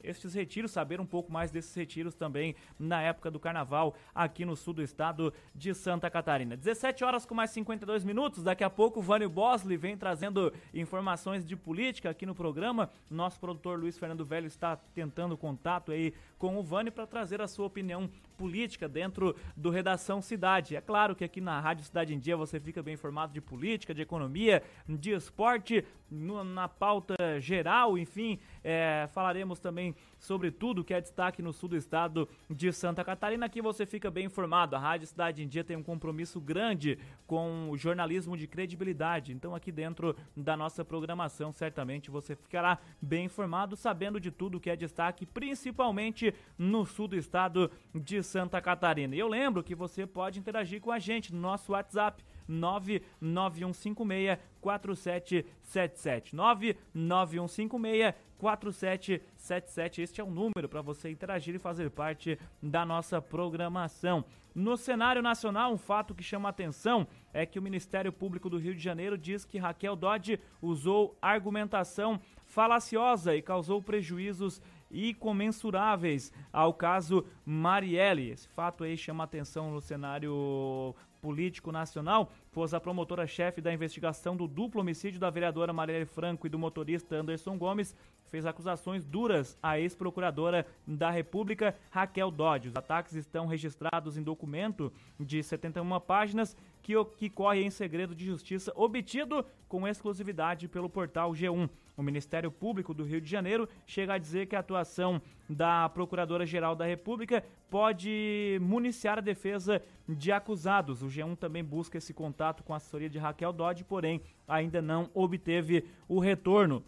estes 0.06 0.34
retiros, 0.34 0.70
saber 0.70 1.00
um 1.00 1.06
pouco 1.06 1.32
mais 1.32 1.50
desses 1.50 1.74
retiros 1.74 2.14
também 2.14 2.54
na 2.78 3.02
época 3.02 3.30
do 3.30 3.40
carnaval 3.40 3.94
aqui 4.14 4.44
no 4.44 4.56
sul 4.56 4.72
do 4.74 4.82
estado 4.82 5.32
de 5.54 5.74
Santa 5.74 6.10
Catarina. 6.10 6.56
17 6.56 7.04
horas 7.04 7.26
com 7.26 7.34
mais 7.34 7.50
52 7.50 8.04
minutos. 8.04 8.42
Daqui 8.42 8.64
a 8.64 8.70
pouco 8.70 9.00
o 9.00 9.02
Vânio 9.02 9.28
Bosley 9.28 9.76
vem 9.76 9.96
trazendo 9.96 10.52
informações 10.72 11.44
de 11.44 11.56
política 11.56 12.10
aqui 12.10 12.24
no 12.24 12.34
programa. 12.34 12.90
Nosso 13.10 13.38
produtor 13.40 13.78
Luiz 13.78 13.98
Fernando 13.98 14.24
Velho 14.24 14.46
está 14.46 14.76
tentando 14.76 15.36
contato 15.36 15.92
aí 15.92 16.14
com 16.38 16.56
o 16.56 16.62
Vânio 16.62 16.92
para 16.92 17.06
trazer 17.06 17.40
a 17.40 17.48
sua 17.48 17.66
opinião 17.66 18.10
política 18.36 18.88
dentro 18.88 19.34
do 19.56 19.70
Redação 19.70 20.20
Cidade. 20.20 20.76
É 20.76 20.80
claro 20.80 21.16
que 21.16 21.24
aqui 21.24 21.40
na 21.40 21.58
Rádio 21.58 21.84
Cidade 21.84 22.14
em 22.14 22.18
Dia 22.18 22.36
você 22.36 22.60
fica 22.60 22.82
bem 22.82 22.94
informado 22.94 23.32
de 23.32 23.40
política, 23.40 23.94
de 23.94 24.02
economia, 24.02 24.62
de 24.86 25.12
esporte, 25.12 25.84
no, 26.10 26.44
na 26.44 26.68
pauta 26.68 27.16
geral, 27.40 27.98
enfim, 27.98 28.38
é, 28.62 29.08
falaremos 29.12 29.58
também 29.58 29.94
sobre 30.18 30.50
tudo 30.50 30.84
que 30.84 30.94
é 30.94 31.00
destaque 31.00 31.42
no 31.42 31.52
sul 31.52 31.68
do 31.68 31.76
estado 31.76 32.28
de 32.48 32.72
Santa 32.72 33.04
Catarina. 33.04 33.46
Aqui 33.46 33.60
você 33.60 33.84
fica 33.84 34.10
bem 34.10 34.26
informado. 34.26 34.76
A 34.76 34.78
Rádio 34.78 35.06
Cidade 35.06 35.42
em 35.42 35.48
Dia 35.48 35.64
tem 35.64 35.76
um 35.76 35.82
compromisso 35.82 36.40
grande 36.40 36.98
com 37.26 37.70
o 37.70 37.76
jornalismo 37.76 38.36
de 38.36 38.46
credibilidade. 38.46 39.32
Então, 39.32 39.54
aqui 39.54 39.72
dentro 39.72 40.16
da 40.36 40.56
nossa 40.56 40.84
programação, 40.84 41.52
certamente 41.52 42.10
você 42.10 42.36
ficará 42.36 42.78
bem 43.00 43.24
informado, 43.26 43.76
sabendo 43.76 44.20
de 44.20 44.30
tudo 44.30 44.60
que 44.60 44.70
é 44.70 44.76
destaque, 44.76 45.26
principalmente 45.26 46.25
no 46.58 46.84
sul 46.84 47.08
do 47.08 47.16
estado 47.16 47.70
de 47.94 48.22
Santa 48.22 48.60
Catarina. 48.60 49.14
E 49.14 49.18
eu 49.18 49.28
lembro 49.28 49.62
que 49.62 49.74
você 49.74 50.06
pode 50.06 50.38
interagir 50.38 50.80
com 50.80 50.90
a 50.90 50.98
gente 50.98 51.34
no 51.34 51.40
nosso 51.40 51.72
WhatsApp 51.72 52.24
99156 52.48 54.38
4777. 54.60 56.34
99156 56.34 58.14
4777. 58.38 60.02
Este 60.02 60.20
é 60.20 60.24
o 60.24 60.30
número 60.30 60.68
para 60.68 60.82
você 60.82 61.10
interagir 61.10 61.54
e 61.54 61.58
fazer 61.58 61.90
parte 61.90 62.38
da 62.62 62.84
nossa 62.84 63.20
programação. 63.20 64.24
No 64.54 64.76
cenário 64.76 65.20
nacional, 65.20 65.72
um 65.72 65.78
fato 65.78 66.14
que 66.14 66.22
chama 66.22 66.48
atenção 66.48 67.06
é 67.32 67.44
que 67.44 67.58
o 67.58 67.62
Ministério 67.62 68.10
Público 68.10 68.48
do 68.48 68.56
Rio 68.56 68.74
de 68.74 68.82
Janeiro 68.82 69.18
diz 69.18 69.44
que 69.44 69.58
Raquel 69.58 69.94
Dodge 69.94 70.40
usou 70.62 71.16
argumentação 71.20 72.18
falaciosa 72.46 73.36
e 73.36 73.42
causou 73.42 73.82
prejuízos 73.82 74.62
incomensuráveis 74.90 76.32
ao 76.52 76.72
caso 76.72 77.24
Marielle. 77.44 78.30
Esse 78.30 78.48
fato 78.48 78.84
aí 78.84 78.96
chama 78.96 79.24
atenção 79.24 79.70
no 79.70 79.80
cenário 79.80 80.94
político 81.20 81.72
nacional, 81.72 82.30
pois 82.52 82.72
a 82.72 82.80
promotora-chefe 82.80 83.60
da 83.60 83.72
investigação 83.72 84.36
do 84.36 84.46
duplo 84.46 84.80
homicídio 84.80 85.18
da 85.18 85.30
vereadora 85.30 85.72
Marielle 85.72 86.06
Franco 86.06 86.46
e 86.46 86.50
do 86.50 86.58
motorista 86.58 87.16
Anderson 87.16 87.58
Gomes 87.58 87.96
fez 88.30 88.44
acusações 88.46 89.04
duras 89.04 89.56
à 89.62 89.78
ex-procuradora 89.78 90.66
da 90.86 91.10
República, 91.10 91.76
Raquel 91.90 92.30
Dodge. 92.30 92.68
Os 92.68 92.76
ataques 92.76 93.14
estão 93.14 93.46
registrados 93.46 94.16
em 94.16 94.22
documento 94.22 94.92
de 95.18 95.42
71 95.42 96.00
páginas 96.00 96.56
que, 96.86 97.04
que 97.16 97.28
corre 97.28 97.64
em 97.64 97.70
segredo 97.70 98.14
de 98.14 98.24
justiça 98.24 98.72
obtido 98.76 99.44
com 99.68 99.88
exclusividade 99.88 100.68
pelo 100.68 100.88
portal 100.88 101.32
G1. 101.32 101.68
O 101.96 102.02
Ministério 102.02 102.48
Público 102.48 102.94
do 102.94 103.02
Rio 103.02 103.20
de 103.20 103.28
Janeiro 103.28 103.68
chega 103.84 104.14
a 104.14 104.18
dizer 104.18 104.46
que 104.46 104.54
a 104.54 104.60
atuação 104.60 105.20
da 105.50 105.88
Procuradora-Geral 105.88 106.76
da 106.76 106.86
República 106.86 107.42
pode 107.68 108.58
municiar 108.62 109.18
a 109.18 109.20
defesa 109.20 109.82
de 110.08 110.30
acusados. 110.30 111.02
O 111.02 111.06
G1 111.06 111.36
também 111.36 111.64
busca 111.64 111.98
esse 111.98 112.14
contato 112.14 112.62
com 112.62 112.72
a 112.72 112.76
assessoria 112.76 113.10
de 113.10 113.18
Raquel 113.18 113.52
Dodge, 113.52 113.82
porém 113.82 114.20
ainda 114.46 114.80
não 114.80 115.10
obteve 115.12 115.84
o 116.06 116.20
retorno. 116.20 116.84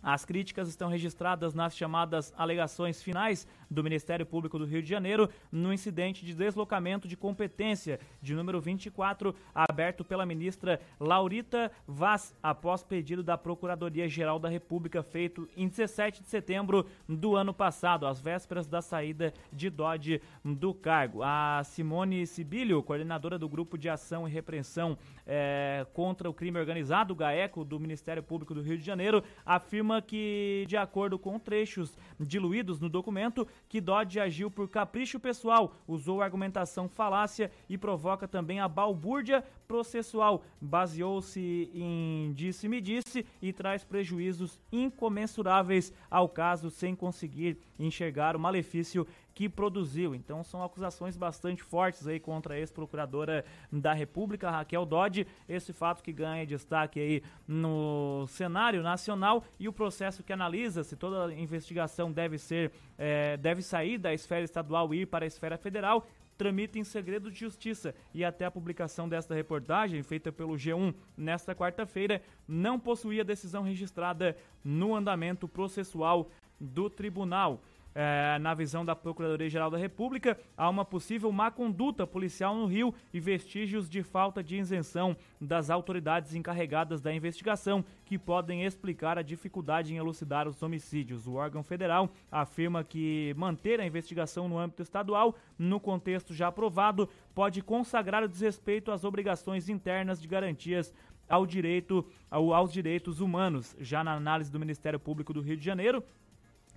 As 0.00 0.24
críticas 0.24 0.68
estão 0.68 0.88
registradas 0.88 1.52
nas 1.52 1.76
chamadas 1.76 2.32
alegações 2.36 3.02
finais 3.02 3.44
do 3.70 3.82
Ministério 3.82 4.24
Público 4.24 4.58
do 4.58 4.64
Rio 4.64 4.82
de 4.82 4.88
Janeiro 4.88 5.28
no 5.50 5.72
incidente 5.72 6.24
de 6.24 6.34
deslocamento 6.34 7.08
de 7.08 7.16
competência 7.16 8.00
de 8.22 8.34
número 8.34 8.60
24, 8.60 9.34
aberto 9.54 10.04
pela 10.04 10.26
ministra 10.26 10.80
Laurita 10.98 11.70
Vaz, 11.86 12.34
após 12.42 12.82
pedido 12.82 13.22
da 13.22 13.36
Procuradoria-Geral 13.36 14.38
da 14.38 14.48
República, 14.48 15.02
feito 15.02 15.48
em 15.56 15.68
17 15.68 16.22
de 16.22 16.28
setembro 16.28 16.86
do 17.08 17.36
ano 17.36 17.52
passado, 17.52 18.06
às 18.06 18.20
vésperas 18.20 18.66
da 18.66 18.80
saída 18.80 19.32
de 19.52 19.70
Dodge 19.70 20.20
do 20.44 20.72
cargo. 20.72 21.22
A 21.22 21.62
Simone 21.64 22.26
Sibilio, 22.26 22.82
coordenadora 22.82 23.38
do 23.38 23.48
Grupo 23.48 23.76
de 23.76 23.88
Ação 23.88 24.28
e 24.28 24.30
Repreensão 24.30 24.98
é, 25.26 25.86
contra 25.92 26.28
o 26.28 26.34
Crime 26.34 26.58
Organizado, 26.58 27.14
GAECO, 27.14 27.64
do 27.64 27.80
Ministério 27.80 28.22
Público 28.22 28.54
do 28.54 28.62
Rio 28.62 28.78
de 28.78 28.84
Janeiro, 28.84 29.22
afirma 29.44 30.00
que, 30.00 30.64
de 30.68 30.76
acordo 30.76 31.18
com 31.18 31.38
trechos 31.38 31.96
diluídos 32.18 32.80
no 32.80 32.88
documento, 32.88 33.46
que 33.68 33.80
Dodge 33.80 34.20
agiu 34.20 34.50
por 34.50 34.68
capricho 34.68 35.18
pessoal, 35.18 35.74
usou 35.86 36.22
argumentação 36.22 36.88
falácia 36.88 37.50
e 37.68 37.76
provoca 37.76 38.28
também 38.28 38.60
a 38.60 38.68
balbúrdia 38.68 39.44
processual. 39.66 40.44
Baseou-se 40.60 41.70
em 41.74 42.32
disse-me-disse 42.34 43.26
e 43.42 43.52
traz 43.52 43.84
prejuízos 43.84 44.60
incomensuráveis 44.70 45.92
ao 46.10 46.28
caso 46.28 46.70
sem 46.70 46.94
conseguir 46.94 47.58
enxergar 47.78 48.36
o 48.36 48.40
malefício 48.40 49.06
que 49.36 49.50
produziu. 49.50 50.14
Então 50.14 50.42
são 50.42 50.64
acusações 50.64 51.14
bastante 51.14 51.62
fortes 51.62 52.06
aí 52.06 52.18
contra 52.18 52.54
a 52.54 52.58
ex-procuradora 52.58 53.44
da 53.70 53.92
República, 53.92 54.50
Raquel 54.50 54.86
Dodge. 54.86 55.26
Esse 55.46 55.74
fato 55.74 56.02
que 56.02 56.10
ganha 56.10 56.46
destaque 56.46 56.98
aí 56.98 57.22
no 57.46 58.26
cenário 58.28 58.82
nacional 58.82 59.44
e 59.60 59.68
o 59.68 59.72
processo 59.74 60.22
que 60.22 60.32
analisa 60.32 60.82
se 60.82 60.96
toda 60.96 61.34
investigação 61.34 62.10
deve 62.10 62.38
ser, 62.38 62.72
é, 62.96 63.36
deve 63.36 63.60
sair 63.60 63.98
da 63.98 64.14
esfera 64.14 64.42
estadual 64.42 64.94
e 64.94 65.02
ir 65.02 65.06
para 65.06 65.26
a 65.26 65.28
esfera 65.28 65.58
federal 65.58 66.06
tramita 66.38 66.78
em 66.78 66.84
segredo 66.84 67.30
de 67.30 67.40
justiça 67.40 67.94
e 68.12 68.22
até 68.22 68.44
a 68.44 68.50
publicação 68.50 69.08
desta 69.08 69.34
reportagem, 69.34 70.02
feita 70.02 70.30
pelo 70.30 70.52
G1 70.52 70.94
nesta 71.16 71.54
quarta-feira, 71.54 72.20
não 72.46 72.78
possuía 72.78 73.24
decisão 73.24 73.62
registrada 73.62 74.36
no 74.62 74.94
andamento 74.94 75.48
processual 75.48 76.30
do 76.60 76.90
tribunal 76.90 77.62
é, 77.96 78.38
na 78.38 78.52
visão 78.52 78.84
da 78.84 78.94
Procuradoria-Geral 78.94 79.70
da 79.70 79.78
República, 79.78 80.38
há 80.54 80.68
uma 80.68 80.84
possível 80.84 81.32
má 81.32 81.50
conduta 81.50 82.06
policial 82.06 82.54
no 82.54 82.66
Rio 82.66 82.94
e 83.10 83.18
vestígios 83.18 83.88
de 83.88 84.02
falta 84.02 84.44
de 84.44 84.58
isenção 84.58 85.16
das 85.40 85.70
autoridades 85.70 86.34
encarregadas 86.34 87.00
da 87.00 87.10
investigação 87.10 87.82
que 88.04 88.18
podem 88.18 88.64
explicar 88.64 89.16
a 89.16 89.22
dificuldade 89.22 89.94
em 89.94 89.96
elucidar 89.96 90.46
os 90.46 90.62
homicídios. 90.62 91.26
O 91.26 91.36
órgão 91.36 91.62
federal 91.62 92.10
afirma 92.30 92.84
que 92.84 93.32
manter 93.34 93.80
a 93.80 93.86
investigação 93.86 94.46
no 94.46 94.58
âmbito 94.58 94.82
estadual, 94.82 95.34
no 95.58 95.80
contexto 95.80 96.34
já 96.34 96.48
aprovado, 96.48 97.08
pode 97.34 97.62
consagrar 97.62 98.22
o 98.22 98.28
desrespeito 98.28 98.92
às 98.92 99.04
obrigações 99.04 99.70
internas 99.70 100.20
de 100.20 100.28
garantias 100.28 100.92
ao 101.26 101.46
direito, 101.46 102.06
ao, 102.30 102.52
aos 102.52 102.70
direitos 102.70 103.20
humanos. 103.20 103.74
Já 103.80 104.04
na 104.04 104.12
análise 104.12 104.52
do 104.52 104.60
Ministério 104.60 105.00
Público 105.00 105.32
do 105.32 105.40
Rio 105.40 105.56
de 105.56 105.64
Janeiro, 105.64 106.04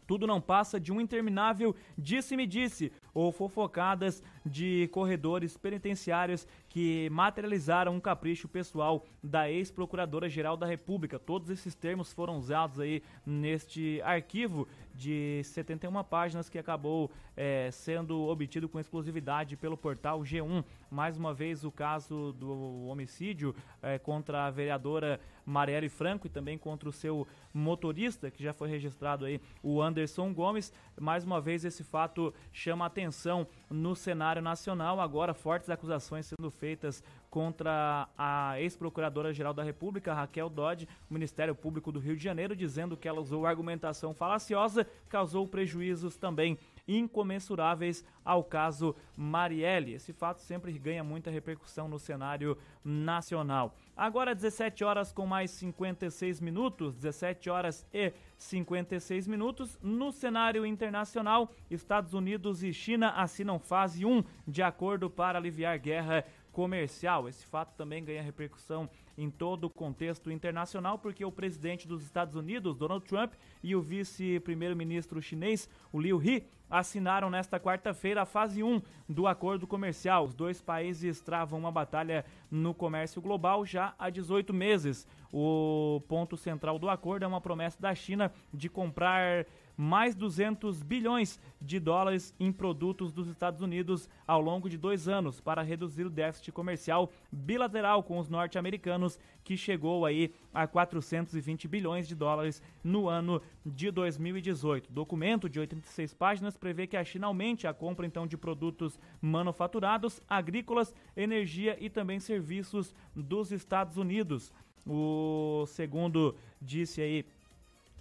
tudo 0.10 0.26
não 0.26 0.41
passa 0.41 0.80
de 0.80 0.91
um 0.91 0.99
interminável 0.99 1.76
disse-me-disse 1.95 2.91
ou 3.14 3.32
fofocadas 3.32 4.24
de 4.43 4.89
corredores 4.91 5.55
penitenciários 5.55 6.47
que 6.70 7.09
materializaram 7.09 7.95
um 7.95 7.99
capricho 7.99 8.47
pessoal 8.47 9.03
da 9.24 9.49
ex-procuradora-geral 9.49 10.55
da 10.55 10.67
República. 10.67 11.17
Todos 11.17 11.49
esses 11.49 11.74
termos 11.74 12.13
foram 12.13 12.38
usados 12.38 12.80
aí 12.80 13.01
neste 13.26 13.99
arquivo 14.03 14.67
de 14.93 15.41
71 15.43 16.03
páginas 16.03 16.49
que 16.49 16.59
acabou 16.59 17.09
é, 17.36 17.70
sendo 17.72 18.22
obtido 18.28 18.70
com 18.70 18.80
exclusividade 18.80 19.57
pelo 19.57 19.78
portal 19.78 20.22
G1. 20.22 20.63
Mais 20.91 21.17
uma 21.17 21.34
vez 21.34 21.63
o 21.63 21.72
caso 21.72 22.34
do 22.34 22.86
homicídio 22.88 23.55
é, 23.82 23.97
contra 23.97 24.45
a 24.45 24.51
vereadora 24.51 25.20
Marielle 25.45 25.89
Franco 25.89 26.28
e 26.28 26.30
também 26.30 26.57
contra 26.57 26.88
o 26.88 26.91
seu 26.91 27.28
motorista, 27.53 28.30
que 28.30 28.43
já 28.43 28.53
foi 28.53 28.70
registrado 28.70 29.26
aí, 29.26 29.41
o 29.63 29.82
Anderson 29.82 30.34
Gomes. 30.34 30.72
Mais 30.99 31.24
uma 31.24 31.41
vez 31.41 31.65
esse 31.65 31.84
fato 31.84 32.34
chama 32.51 32.86
atenção 32.86 33.47
no 33.70 33.95
cenário 33.95 34.41
nacional. 34.41 34.99
Agora 34.99 35.34
fortes 35.34 35.70
acusações 35.70 36.26
sendo 36.26 36.49
feitas 36.49 37.03
contra 37.30 38.07
a 38.17 38.59
ex-procuradora-geral 38.59 39.53
da 39.53 39.63
República, 39.63 40.13
Raquel 40.13 40.49
Dodge, 40.49 40.88
o 41.09 41.13
Ministério 41.13 41.53
Público 41.53 41.91
do 41.91 41.99
Rio 41.99 42.17
de 42.17 42.24
Janeiro, 42.24 42.55
dizendo 42.55 42.97
que 42.97 43.07
ela 43.07 43.22
usou 43.22 43.45
argumentação 43.45 44.13
falaciosa, 44.13 44.88
causou 45.07 45.47
prejuízos 45.47 46.17
também 46.17 46.57
incomensuráveis 46.97 48.03
ao 48.25 48.43
caso 48.43 48.95
Marielle. 49.15 49.93
Esse 49.93 50.11
fato 50.11 50.41
sempre 50.41 50.77
ganha 50.77 51.03
muita 51.03 51.29
repercussão 51.29 51.87
no 51.87 51.99
cenário 51.99 52.57
nacional. 52.83 53.75
Agora 53.95 54.33
17 54.33 54.83
horas 54.83 55.11
com 55.11 55.25
mais 55.25 55.51
56 55.51 56.41
minutos, 56.41 56.95
17 56.95 57.49
horas 57.49 57.85
e 57.93 58.11
56 58.37 59.27
minutos. 59.27 59.77
No 59.81 60.11
cenário 60.11 60.65
internacional, 60.65 61.53
Estados 61.69 62.13
Unidos 62.13 62.63
e 62.63 62.73
China 62.73 63.09
assinam 63.11 63.59
fase 63.59 64.05
1 64.05 64.23
de 64.47 64.63
acordo 64.63 65.09
para 65.09 65.37
aliviar 65.37 65.77
guerra 65.77 66.25
comercial. 66.51 67.29
Esse 67.29 67.45
fato 67.45 67.75
também 67.75 68.03
ganha 68.03 68.21
repercussão 68.21 68.89
em 69.20 69.30
todo 69.30 69.65
o 69.65 69.70
contexto 69.70 70.32
internacional, 70.32 70.97
porque 70.97 71.26
o 71.26 71.32
presidente 71.32 71.86
dos 71.86 72.01
Estados 72.01 72.36
Unidos, 72.36 72.78
Donald 72.78 73.05
Trump, 73.05 73.34
e 73.61 73.76
o 73.76 73.82
vice-primeiro-ministro 73.82 75.22
chinês, 75.22 75.70
o 75.91 75.99
Liu 75.99 76.22
He, 76.24 76.43
assinaram 76.70 77.30
nesta 77.30 77.59
quarta-feira 77.59 78.22
a 78.22 78.26
fase 78.26 78.63
1 78.63 78.82
do 79.09 79.28
acordo 79.28 79.67
comercial. 79.67 80.24
Os 80.24 80.34
dois 80.34 80.61
países 80.61 81.20
travam 81.20 81.59
uma 81.59 81.72
batalha 81.72 82.24
no 82.49 82.74
comércio 82.74 83.22
global 83.22 83.65
já 83.65 83.93
há 83.99 84.09
18 84.09 84.53
meses. 84.53 85.05
O 85.34 86.01
ponto 86.07 86.38
central 86.38 86.80
do 86.80 86.89
acordo 86.89 87.24
é 87.24 87.28
uma 87.28 87.41
promessa 87.41 87.82
da 87.82 87.93
China 87.93 88.32
de 88.53 88.70
comprar 88.70 89.45
mais 89.80 90.13
200 90.13 90.84
bilhões 90.84 91.39
de 91.61 91.80
dólares 91.80 92.36
em 92.38 92.51
produtos 92.51 93.13
dos 93.13 93.30
Estados 93.30 93.61
Unidos 93.61 94.09
ao 94.27 94.41
longo 94.41 94.69
de 94.69 94.77
dois 94.77 95.07
anos 95.07 95.39
para 95.39 95.61
reduzir 95.61 96.05
o 96.05 96.09
déficit 96.09 96.51
comercial 96.51 97.09
bilateral 97.32 98.03
com 98.03 98.19
os 98.19 98.27
norte-americanos, 98.27 99.17
que 99.41 99.55
chegou 99.55 100.05
aí 100.05 100.34
a 100.53 100.67
420 100.67 101.65
bilhões 101.69 102.09
de 102.09 102.13
dólares 102.13 102.61
no 102.84 103.07
ano 103.07 103.41
de 103.65 103.89
2018. 103.89 104.89
O 104.89 104.91
documento 104.91 105.47
de 105.47 105.61
86 105.61 106.13
páginas 106.13 106.57
prevê 106.57 106.86
que 106.86 106.97
a 106.97 107.03
China 107.05 107.27
aumente 107.27 107.65
a 107.65 107.73
compra 107.73 108.05
então 108.05 108.27
de 108.27 108.36
produtos 108.36 108.99
manufaturados, 109.21 110.21
agrícolas, 110.27 110.93
energia 111.15 111.77
e 111.80 111.89
também 111.89 112.19
serviços 112.19 112.93
dos 113.15 113.49
Estados 113.53 113.95
Unidos. 113.95 114.51
O 114.86 115.65
segundo 115.67 116.36
disse 116.61 117.01
aí 117.01 117.25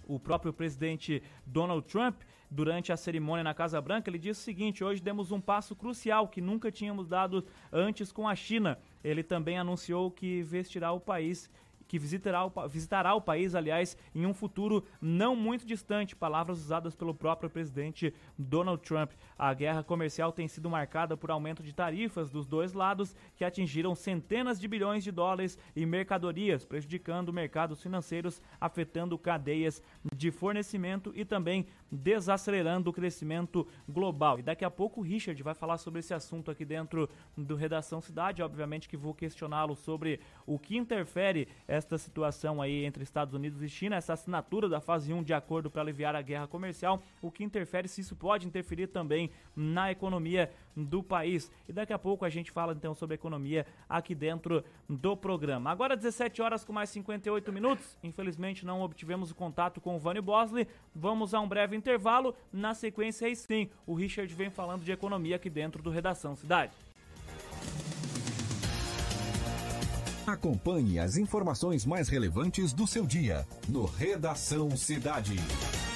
o 0.09 0.19
próprio 0.19 0.51
presidente 0.51 1.21
Donald 1.45 1.87
Trump, 1.87 2.21
durante 2.49 2.91
a 2.91 2.97
cerimônia 2.97 3.43
na 3.43 3.53
Casa 3.53 3.79
Branca, 3.79 4.09
ele 4.09 4.17
disse 4.17 4.41
o 4.41 4.43
seguinte: 4.43 4.83
hoje 4.83 5.01
demos 5.01 5.31
um 5.31 5.39
passo 5.39 5.75
crucial 5.75 6.27
que 6.27 6.41
nunca 6.41 6.71
tínhamos 6.71 7.07
dado 7.07 7.45
antes 7.71 8.11
com 8.11 8.27
a 8.27 8.35
China. 8.35 8.79
Ele 9.03 9.21
também 9.21 9.59
anunciou 9.59 10.09
que 10.09 10.41
vestirá 10.41 10.91
o 10.91 10.99
país 10.99 11.49
que 11.89 11.97
visitará 11.97 12.45
o, 12.45 12.51
visitará 12.69 13.15
o 13.15 13.21
país, 13.21 13.55
aliás, 13.55 13.97
em 14.13 14.23
um 14.23 14.33
futuro 14.33 14.85
não 15.01 15.35
muito 15.35 15.65
distante. 15.65 16.15
Palavras 16.15 16.59
usadas 16.59 16.95
pelo 16.95 17.15
próprio 17.15 17.49
presidente 17.49 18.13
Donald 18.37 18.81
Trump. 18.83 19.11
A 19.35 19.51
guerra 19.55 19.83
comercial 19.83 20.31
tem 20.31 20.47
sido 20.47 20.69
marcada 20.69 21.17
por 21.17 21.31
aumento 21.31 21.63
de 21.63 21.73
tarifas 21.73 22.29
dos 22.29 22.45
dois 22.45 22.73
lados, 22.73 23.15
que 23.35 23.43
atingiram 23.43 23.95
centenas 23.95 24.59
de 24.59 24.67
bilhões 24.67 25.03
de 25.03 25.11
dólares 25.11 25.57
em 25.75 25.85
mercadorias, 25.85 26.63
prejudicando 26.63 27.33
mercados 27.33 27.81
financeiros, 27.81 28.39
afetando 28.61 29.17
cadeias 29.17 29.81
de 30.15 30.29
fornecimento 30.29 31.11
e 31.15 31.25
também 31.25 31.65
desacelerando 31.91 32.91
o 32.91 32.93
crescimento 32.93 33.67
global. 33.87 34.37
E 34.37 34.43
daqui 34.43 34.63
a 34.63 34.69
pouco 34.69 35.01
o 35.01 35.03
Richard 35.03 35.41
vai 35.41 35.55
falar 35.55 35.79
sobre 35.79 36.01
esse 36.01 36.13
assunto 36.13 36.51
aqui 36.51 36.63
dentro 36.63 37.09
do 37.35 37.55
Redação 37.55 37.99
Cidade. 37.99 38.43
Obviamente 38.43 38.87
que 38.87 38.95
vou 38.95 39.15
questioná-lo 39.15 39.75
sobre 39.75 40.19
o 40.45 40.59
que 40.59 40.77
interfere 40.77 41.47
esta 41.79 41.97
situação 41.97 42.61
aí 42.61 42.85
entre 42.85 43.01
Estados 43.03 43.33
Unidos 43.33 43.63
e 43.63 43.67
China, 43.67 43.95
essa 43.95 44.13
assinatura 44.13 44.69
da 44.69 44.79
fase 44.79 45.11
1 45.11 45.23
de 45.23 45.33
acordo 45.33 45.71
para 45.71 45.81
aliviar 45.81 46.15
a 46.15 46.21
guerra 46.21 46.47
comercial, 46.47 47.01
o 47.21 47.31
que 47.31 47.43
interfere 47.43 47.87
se 47.87 48.01
isso 48.01 48.15
pode 48.15 48.45
interferir 48.45 48.87
também 48.87 49.31
na 49.55 49.91
economia 49.91 50.51
do 50.75 51.01
país. 51.01 51.51
E 51.67 51.73
daqui 51.73 51.91
a 51.91 51.99
pouco 51.99 52.23
a 52.23 52.29
gente 52.29 52.51
fala 52.51 52.73
então 52.73 52.93
sobre 52.93 53.15
economia 53.15 53.65
aqui 53.87 54.13
dentro 54.13 54.63
do 54.87 55.17
programa. 55.17 55.71
Agora 55.71 55.95
17 55.95 56.41
horas 56.41 56.63
com 56.63 56.71
mais 56.71 56.89
58 56.89 57.51
minutos. 57.51 57.97
Infelizmente 58.03 58.65
não 58.65 58.81
obtivemos 58.81 59.31
o 59.31 59.35
contato 59.35 59.81
com 59.81 59.95
o 59.95 59.99
Vânio 59.99 60.21
Bosley. 60.21 60.67
Vamos 60.93 61.33
a 61.33 61.39
um 61.39 61.47
breve 61.47 61.75
intervalo. 61.75 62.35
Na 62.51 62.73
sequência 62.73 63.27
aí 63.27 63.35
sim, 63.35 63.69
o 63.87 63.93
Richard 63.93 64.33
vem 64.33 64.49
falando 64.49 64.83
de 64.83 64.91
economia 64.91 65.37
aqui 65.37 65.49
dentro 65.49 65.81
do 65.81 65.89
Redação 65.89 66.35
Cidade. 66.35 66.71
Acompanhe 70.33 70.99
as 70.99 71.17
informações 71.17 71.87
mais 71.87 72.07
relevantes 72.07 72.71
do 72.71 72.85
seu 72.85 73.03
dia 73.03 73.47
no 73.67 73.85
Redação 73.85 74.77
Cidade. 74.77 75.35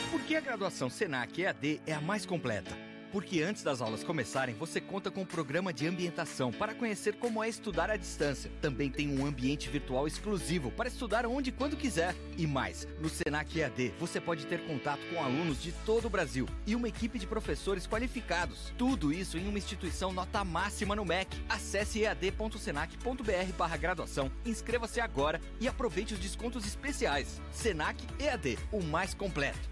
Por 0.09 0.21
que 0.21 0.35
a 0.35 0.41
graduação 0.41 0.89
Senac 0.89 1.39
EAD 1.39 1.79
é 1.85 1.93
a 1.93 2.01
mais 2.01 2.25
completa? 2.25 2.75
Porque 3.13 3.43
antes 3.43 3.61
das 3.61 3.79
aulas 3.79 4.03
começarem, 4.03 4.55
você 4.55 4.81
conta 4.81 5.11
com 5.11 5.21
um 5.21 5.25
programa 5.25 5.71
de 5.71 5.85
ambientação 5.85 6.51
para 6.51 6.73
conhecer 6.73 7.13
como 7.13 7.43
é 7.43 7.47
estudar 7.47 7.91
à 7.91 7.95
distância. 7.95 8.51
Também 8.59 8.89
tem 8.89 9.07
um 9.07 9.23
ambiente 9.23 9.69
virtual 9.69 10.07
exclusivo 10.07 10.71
para 10.71 10.89
estudar 10.89 11.23
onde 11.27 11.51
e 11.51 11.53
quando 11.53 11.77
quiser. 11.77 12.15
E 12.35 12.47
mais, 12.47 12.87
no 12.99 13.07
Senac 13.07 13.59
EAD 13.59 13.93
você 13.99 14.19
pode 14.19 14.47
ter 14.47 14.65
contato 14.65 15.01
com 15.13 15.23
alunos 15.23 15.61
de 15.61 15.71
todo 15.85 16.05
o 16.05 16.09
Brasil 16.09 16.47
e 16.65 16.75
uma 16.75 16.87
equipe 16.87 17.19
de 17.19 17.27
professores 17.27 17.85
qualificados. 17.85 18.73
Tudo 18.79 19.13
isso 19.13 19.37
em 19.37 19.47
uma 19.47 19.59
instituição 19.59 20.11
nota 20.11 20.43
máxima 20.43 20.95
no 20.95 21.05
MEC. 21.05 21.37
Acesse 21.47 22.01
ead.senac.br 22.01 23.77
graduação, 23.79 24.31
inscreva-se 24.43 24.99
agora 24.99 25.39
e 25.61 25.67
aproveite 25.67 26.15
os 26.15 26.19
descontos 26.19 26.65
especiais. 26.65 27.39
Senac 27.51 28.03
EAD, 28.19 28.57
o 28.71 28.81
mais 28.81 29.13
completo. 29.13 29.71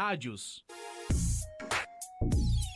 Rádios. 0.03 0.65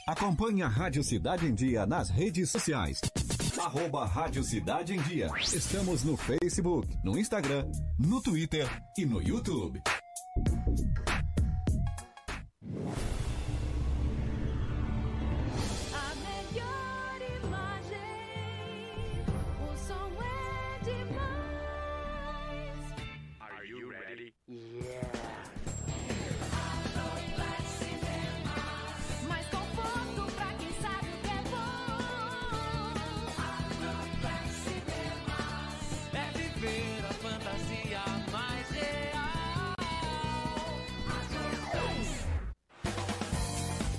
Acompanhe 0.07 0.61
a 0.61 0.67
Rádio 0.67 1.03
Cidade 1.03 1.47
em 1.47 1.55
Dia 1.55 1.83
nas 1.87 2.07
redes 2.07 2.51
sociais. 2.51 3.01
Arroba 3.59 4.05
Rádio 4.05 4.43
Cidade 4.43 4.93
em 4.93 5.01
Dia. 5.01 5.31
Estamos 5.41 6.03
no 6.03 6.15
Facebook, 6.15 6.87
no 7.03 7.17
Instagram, 7.17 7.65
no 7.97 8.21
Twitter 8.21 8.69
e 8.95 9.07
no 9.07 9.23
YouTube. 9.23 9.81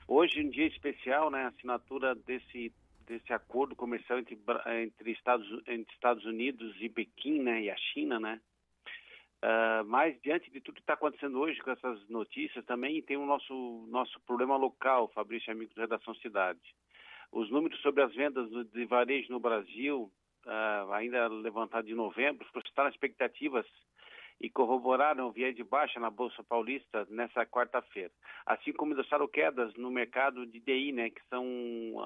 Hoje 0.08 0.42
um 0.42 0.50
dia 0.50 0.66
especial, 0.66 1.30
né? 1.30 1.44
A 1.44 1.50
assinatura 1.50 2.16
desse, 2.16 2.74
desse 3.06 3.32
acordo 3.32 3.76
comercial 3.76 4.18
entre, 4.18 4.40
entre, 4.84 5.12
Estados, 5.12 5.48
entre 5.68 5.94
Estados 5.94 6.26
Unidos 6.26 6.76
e 6.80 6.90
Pequim, 6.90 7.44
né? 7.44 7.62
E 7.62 7.70
a 7.70 7.78
China, 7.78 8.20
né? 8.20 8.42
Ah, 9.44 9.84
mas 9.86 10.20
diante 10.24 10.50
de 10.50 10.60
tudo 10.60 10.78
que 10.78 10.82
está 10.82 10.94
acontecendo 10.94 11.40
hoje 11.40 11.62
com 11.62 11.70
essas 11.70 12.10
notícias, 12.10 12.66
também 12.66 13.04
tem 13.04 13.18
o 13.18 13.26
nosso, 13.28 13.88
nosso 13.92 14.20
problema 14.22 14.58
local, 14.58 15.12
Fabrício, 15.14 15.52
amigos 15.52 15.76
do 15.76 15.82
Redação 15.82 16.16
Cidade. 16.16 16.60
Os 17.36 17.50
números 17.52 17.78
sobre 17.82 18.02
as 18.02 18.16
vendas 18.16 18.50
de 18.72 18.86
varejo 18.86 19.30
no 19.30 19.42
Brasil, 19.42 20.10
ah, 20.48 20.88
ainda 20.94 21.28
levantado 21.28 21.86
de 21.86 21.94
novembro, 21.94 22.48
frustraram 22.54 22.90
expectativas 22.90 23.66
e 24.40 24.50
corroboraram 24.50 25.28
o 25.28 25.32
viés 25.34 25.54
de 25.54 25.62
baixa 25.64 26.00
na 26.00 26.10
Bolsa 26.10 26.42
Paulista 26.46 27.06
nessa 27.10 27.46
quarta-feira. 27.46 28.12
Assim 28.46 28.72
como 28.72 28.94
indeçaram 28.94 29.28
quedas 29.28 29.74
no 29.76 29.92
mercado 29.92 30.46
de 30.48 30.62
DI, 30.62 30.94
né, 30.94 31.10
que 31.10 31.22
são 31.30 31.46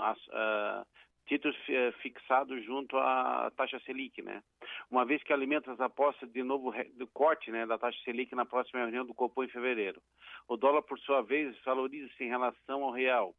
as, 0.02 0.18
ah, 0.32 0.84
títulos 1.28 1.56
fi- 1.58 1.92
fixados 2.02 2.66
junto 2.66 2.98
à 2.98 3.52
taxa 3.56 3.80
Selic, 3.82 4.24
né? 4.24 4.42
Uma 4.90 5.06
vez 5.06 5.22
que 5.22 5.32
alimenta 5.32 5.72
as 5.72 5.80
apostas 5.80 6.32
de 6.32 6.42
novo 6.42 6.74
do 6.96 7.06
corte, 7.06 7.52
né, 7.52 7.68
da 7.68 7.78
taxa 7.78 8.00
Selic 8.04 8.34
na 8.34 8.46
próxima 8.48 8.80
reunião 8.80 9.06
do 9.06 9.14
Copom 9.14 9.44
em 9.44 9.48
fevereiro. 9.48 10.02
O 10.48 10.58
dólar, 10.58 10.82
por 10.82 10.98
sua 10.98 11.22
vez, 11.22 11.56
valoriza-se 11.64 12.24
em 12.24 12.30
relação 12.30 12.84
ao 12.84 12.90
real. 12.92 13.36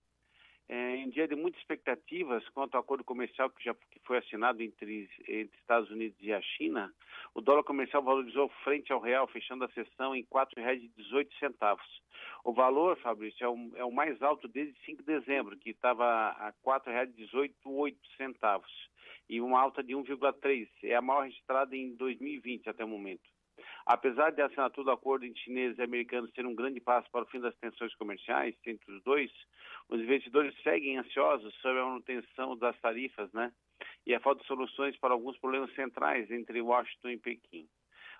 É, 0.72 0.94
em 0.94 1.10
dia 1.10 1.26
de 1.26 1.34
muitas 1.34 1.60
expectativas 1.60 2.48
quanto 2.50 2.76
ao 2.76 2.80
acordo 2.80 3.02
comercial 3.02 3.50
que 3.50 3.64
já 3.64 3.74
que 3.74 3.98
foi 4.04 4.18
assinado 4.18 4.62
entre, 4.62 5.10
entre 5.26 5.58
Estados 5.58 5.90
Unidos 5.90 6.16
e 6.20 6.32
a 6.32 6.40
China, 6.40 6.94
o 7.34 7.40
dólar 7.40 7.64
comercial 7.64 8.04
valorizou 8.04 8.48
frente 8.62 8.92
ao 8.92 9.00
real, 9.00 9.26
fechando 9.26 9.64
a 9.64 9.68
sessão 9.70 10.14
em 10.14 10.20
R$ 10.20 10.28
4,18. 10.30 11.76
O 12.44 12.52
valor, 12.52 12.96
Fabrício, 12.98 13.44
é 13.44 13.48
o, 13.48 13.72
é 13.78 13.84
o 13.84 13.90
mais 13.90 14.22
alto 14.22 14.46
desde 14.46 14.78
5 14.84 15.02
de 15.02 15.18
dezembro, 15.18 15.58
que 15.58 15.70
estava 15.70 16.04
a 16.04 16.50
R$ 16.50 16.54
4,188 16.64 18.62
e 19.28 19.40
uma 19.40 19.60
alta 19.60 19.82
de 19.82 19.92
1,3. 19.92 20.68
É 20.84 20.94
a 20.94 21.02
maior 21.02 21.24
registrada 21.24 21.76
em 21.76 21.96
2020 21.96 22.68
até 22.68 22.84
o 22.84 22.88
momento. 22.88 23.28
Apesar 23.92 24.30
de 24.30 24.40
a 24.40 24.46
assinatura 24.46 24.84
do 24.84 24.90
acordo 24.92 25.24
entre 25.24 25.40
chineses 25.40 25.76
e 25.76 25.82
americanos 25.82 26.30
ser 26.30 26.46
um 26.46 26.54
grande 26.54 26.78
passo 26.78 27.10
para 27.10 27.24
o 27.24 27.26
fim 27.26 27.40
das 27.40 27.56
tensões 27.56 27.92
comerciais 27.96 28.54
entre 28.64 28.92
os 28.92 29.02
dois, 29.02 29.32
os 29.88 30.00
investidores 30.00 30.54
seguem 30.62 30.96
ansiosos 30.96 31.52
sobre 31.56 31.80
a 31.80 31.84
manutenção 31.84 32.56
das 32.56 32.78
tarifas, 32.78 33.32
né? 33.32 33.52
E 34.06 34.14
a 34.14 34.20
falta 34.20 34.42
de 34.42 34.46
soluções 34.46 34.96
para 34.96 35.12
alguns 35.12 35.36
problemas 35.38 35.74
centrais 35.74 36.30
entre 36.30 36.60
Washington 36.60 37.08
e 37.08 37.18
Pequim. 37.18 37.68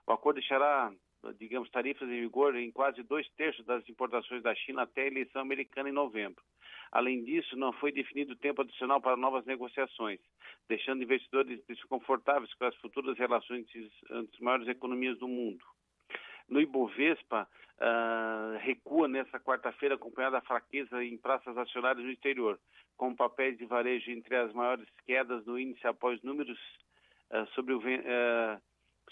O 0.08 0.12
acordo 0.12 0.40
deixará, 0.40 0.92
digamos, 1.38 1.70
tarifas 1.70 2.08
em 2.08 2.20
vigor 2.20 2.56
em 2.56 2.72
quase 2.72 3.04
dois 3.04 3.28
terços 3.36 3.64
das 3.64 3.88
importações 3.88 4.42
da 4.42 4.52
China 4.56 4.82
até 4.82 5.02
a 5.02 5.06
eleição 5.06 5.40
americana 5.40 5.88
em 5.88 5.92
novembro. 5.92 6.42
Além 6.92 7.22
disso, 7.22 7.56
não 7.56 7.72
foi 7.72 7.92
definido 7.92 8.34
tempo 8.34 8.62
adicional 8.62 9.00
para 9.00 9.16
novas 9.16 9.44
negociações, 9.44 10.18
deixando 10.68 11.02
investidores 11.02 11.64
desconfortáveis 11.68 12.52
com 12.54 12.64
as 12.64 12.74
futuras 12.76 13.16
relações 13.16 13.64
entre, 13.70 13.90
as 14.10 14.40
maiores 14.40 14.66
economias 14.66 15.16
do 15.18 15.28
mundo. 15.28 15.64
no 16.48 16.60
Ibovespa 16.60 17.46
uh, 17.80 18.58
recua 18.58 19.06
nessa 19.06 19.38
quarta-feira, 19.38 19.94
acompanhada 19.94 20.38
da 20.38 20.46
fraqueza 20.46 21.02
em 21.04 21.16
praças 21.16 21.56
acionárias 21.56 22.04
no 22.04 22.10
exterior, 22.10 22.58
com 22.96 23.14
papéis 23.14 23.56
de 23.56 23.64
varejo 23.66 24.10
entre 24.10 24.34
as 24.36 24.52
maiores 24.52 24.86
quedas 25.06 25.46
no 25.46 25.58
índice 25.58 25.86
após 25.86 26.20
números 26.22 26.58
uh, 27.30 27.46
sobre, 27.54 27.72
o, 27.72 27.78
uh, 27.78 28.60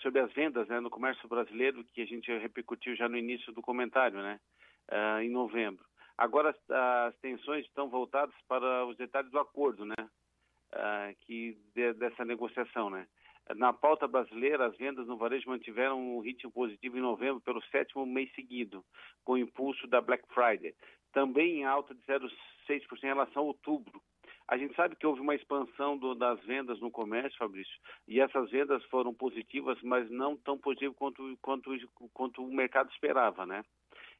sobre 0.01 0.21
as 0.21 0.33
vendas 0.33 0.67
né, 0.67 0.81
no 0.81 0.91
comércio 0.91 1.29
brasileiro, 1.29 1.85
que 1.95 2.03
a 2.03 2.07
gente 2.07 2.31
repercutiu 2.39 2.97
já 2.97 3.09
no 3.09 3.17
início 3.17 3.53
do 3.53 3.63
comentário, 3.63 4.21
né, 4.21 4.41
em 5.23 5.29
novembro. 5.29 5.85
Agora 6.19 6.51
as, 6.51 7.17
tensões 7.21 7.65
estão 7.65 7.89
voltadas 7.89 8.35
para 8.49 8.85
os 8.87 8.97
detalhes 8.97 9.31
do 9.31 9.39
acordo, 9.39 9.85
né, 9.85 9.95
que 11.21 11.57
de, 11.75 11.93
dessa 11.95 12.25
negociação, 12.25 12.91
né. 12.91 13.07
Na 13.57 13.73
pauta 13.73 14.07
brasileira, 14.07 14.67
as 14.67 14.77
vendas 14.77 15.07
no 15.07 15.17
varejo 15.17 15.49
mantiveram 15.49 15.99
um 15.99 16.21
ritmo 16.21 16.51
positivo 16.51 16.99
em 16.99 17.01
novembro 17.01 17.41
pelo 17.41 17.63
sétimo 17.67 18.05
mês 18.05 18.31
seguido, 18.35 18.85
com 19.25 19.33
o 19.33 19.39
impulso 19.39 19.87
da 19.87 20.03
Black 20.03 20.23
Friday. 20.35 20.75
Também 21.13 21.61
em 21.61 21.65
alta 21.65 21.95
de 21.95 22.03
0,6% 22.03 22.31
em 23.03 23.07
relação 23.07 23.43
a 23.43 23.47
outubro. 23.47 24.03
A 24.49 24.59
gente 24.59 24.75
sabe 24.75 24.97
que 24.97 25.07
houve 25.07 25.21
uma 25.21 25.35
expansão 25.35 25.97
do, 25.97 26.15
das 26.15 26.41
vendas 26.45 26.81
no 26.81 26.91
comércio, 26.91 27.39
Fabrício, 27.39 27.75
e 28.07 28.21
essas 28.21 28.51
vendas 28.51 28.83
foram 28.87 29.15
positivas, 29.15 29.81
mas 29.83 30.11
não 30.11 30.37
tão 30.37 30.59
positivas 30.59 30.97
quanto, 30.97 31.39
quanto, 31.41 31.71
quanto 32.13 32.45
o 32.45 32.53
mercado 32.53 32.91
esperava, 32.91 33.47
né? 33.47 33.63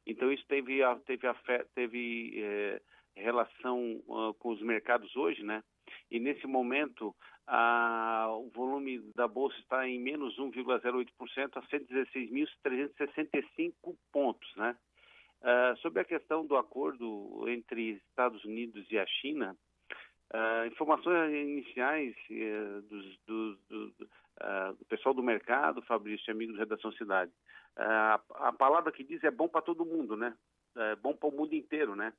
Então 0.09 0.31
isso 0.31 0.45
teve, 0.47 0.79
teve, 1.05 1.27
teve 1.75 2.41
é, 2.41 2.81
relação 3.15 4.01
uh, 4.07 4.33
com 4.39 4.49
os 4.49 4.59
mercados 4.61 5.15
hoje, 5.15 5.43
né? 5.43 5.63
E 6.09 6.19
nesse 6.19 6.47
momento 6.47 7.15
ah, 7.47 8.27
o 8.29 8.49
volume 8.49 8.99
da 9.15 9.27
bolsa 9.27 9.57
está 9.59 9.87
em 9.87 9.99
menos 9.99 10.35
1,08% 10.37 11.51
a 11.55 11.61
116.365 11.63 13.73
pontos, 14.11 14.55
né? 14.55 14.75
Ah, 15.41 15.73
sobre 15.81 16.01
a 16.01 16.05
questão 16.05 16.45
do 16.45 16.57
acordo 16.57 17.45
entre 17.47 18.01
Estados 18.09 18.43
Unidos 18.45 18.85
e 18.91 18.99
a 18.99 19.07
China, 19.07 19.57
ah, 20.31 20.67
informações 20.67 21.33
iniciais 21.33 22.15
eh, 22.29 22.81
dos, 22.87 23.17
do, 23.25 23.55
do, 23.69 23.89
do, 23.91 24.07
pessoal 24.87 25.15
do 25.15 25.23
mercado, 25.23 25.81
Fabrício, 25.83 26.31
amigos 26.31 26.55
da 26.55 26.63
Redação 26.63 26.91
Cidade, 26.93 27.31
ah, 27.79 28.21
a 28.35 28.53
palavra 28.53 28.91
que 28.91 29.03
diz 29.03 29.23
é 29.23 29.31
bom 29.31 29.47
para 29.47 29.61
todo 29.61 29.85
mundo, 29.85 30.17
né? 30.17 30.35
É 30.75 30.95
bom 30.95 31.15
para 31.15 31.29
o 31.29 31.31
mundo 31.31 31.53
inteiro, 31.55 31.95
né? 31.95 32.13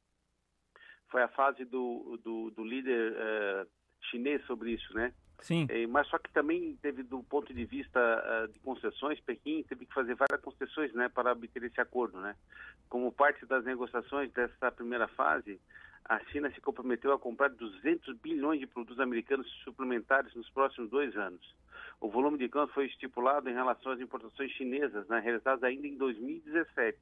Foi 1.09 1.23
a 1.23 1.29
fase 1.29 1.65
do, 1.65 2.19
do, 2.23 2.51
do 2.51 2.65
líder 2.65 3.15
eh, 3.17 3.67
chinês 4.11 4.45
sobre 4.47 4.73
isso, 4.73 4.95
né? 4.95 5.13
Sim. 5.41 5.67
É, 5.71 5.87
mas 5.87 6.07
só 6.09 6.19
que 6.19 6.31
também 6.33 6.77
teve, 6.83 7.03
do 7.03 7.23
ponto 7.23 7.53
de 7.53 7.65
vista 7.65 7.99
uh, 7.99 8.53
de 8.53 8.59
concessões, 8.61 9.19
Pequim 9.21 9.63
teve 9.63 9.87
que 9.87 9.95
fazer 9.95 10.15
várias 10.15 10.41
concessões, 10.41 10.93
né, 10.93 11.09
para 11.09 11.33
obter 11.33 11.63
esse 11.63 11.81
acordo, 11.81 12.21
né? 12.21 12.37
Como 12.89 13.11
parte 13.11 13.47
das 13.47 13.65
negociações 13.65 14.31
dessa 14.33 14.71
primeira 14.71 15.09
fase, 15.09 15.61
a 16.11 16.19
China 16.33 16.51
se 16.51 16.61
comprometeu 16.61 17.13
a 17.13 17.19
comprar 17.21 17.51
200 17.51 18.17
bilhões 18.19 18.59
de 18.59 18.67
produtos 18.67 18.99
americanos 18.99 19.49
suplementares 19.63 20.35
nos 20.35 20.51
próximos 20.51 20.91
dois 20.91 21.17
anos. 21.17 21.55
O 22.01 22.09
volume 22.09 22.37
de 22.37 22.49
câmbio 22.49 22.75
foi 22.75 22.87
estipulado 22.87 23.49
em 23.49 23.55
relação 23.55 23.93
às 23.93 24.01
importações 24.01 24.51
chinesas, 24.51 25.07
né, 25.07 25.21
realizadas 25.21 25.63
ainda 25.63 25.87
em 25.87 25.97
2017. 25.97 26.99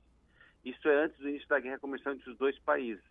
Isso 0.62 0.86
é 0.90 1.04
antes 1.04 1.16
do 1.16 1.26
início 1.26 1.48
da 1.48 1.58
guerra 1.58 1.78
comercial 1.78 2.14
entre 2.14 2.30
os 2.30 2.36
dois 2.36 2.58
países. 2.58 3.02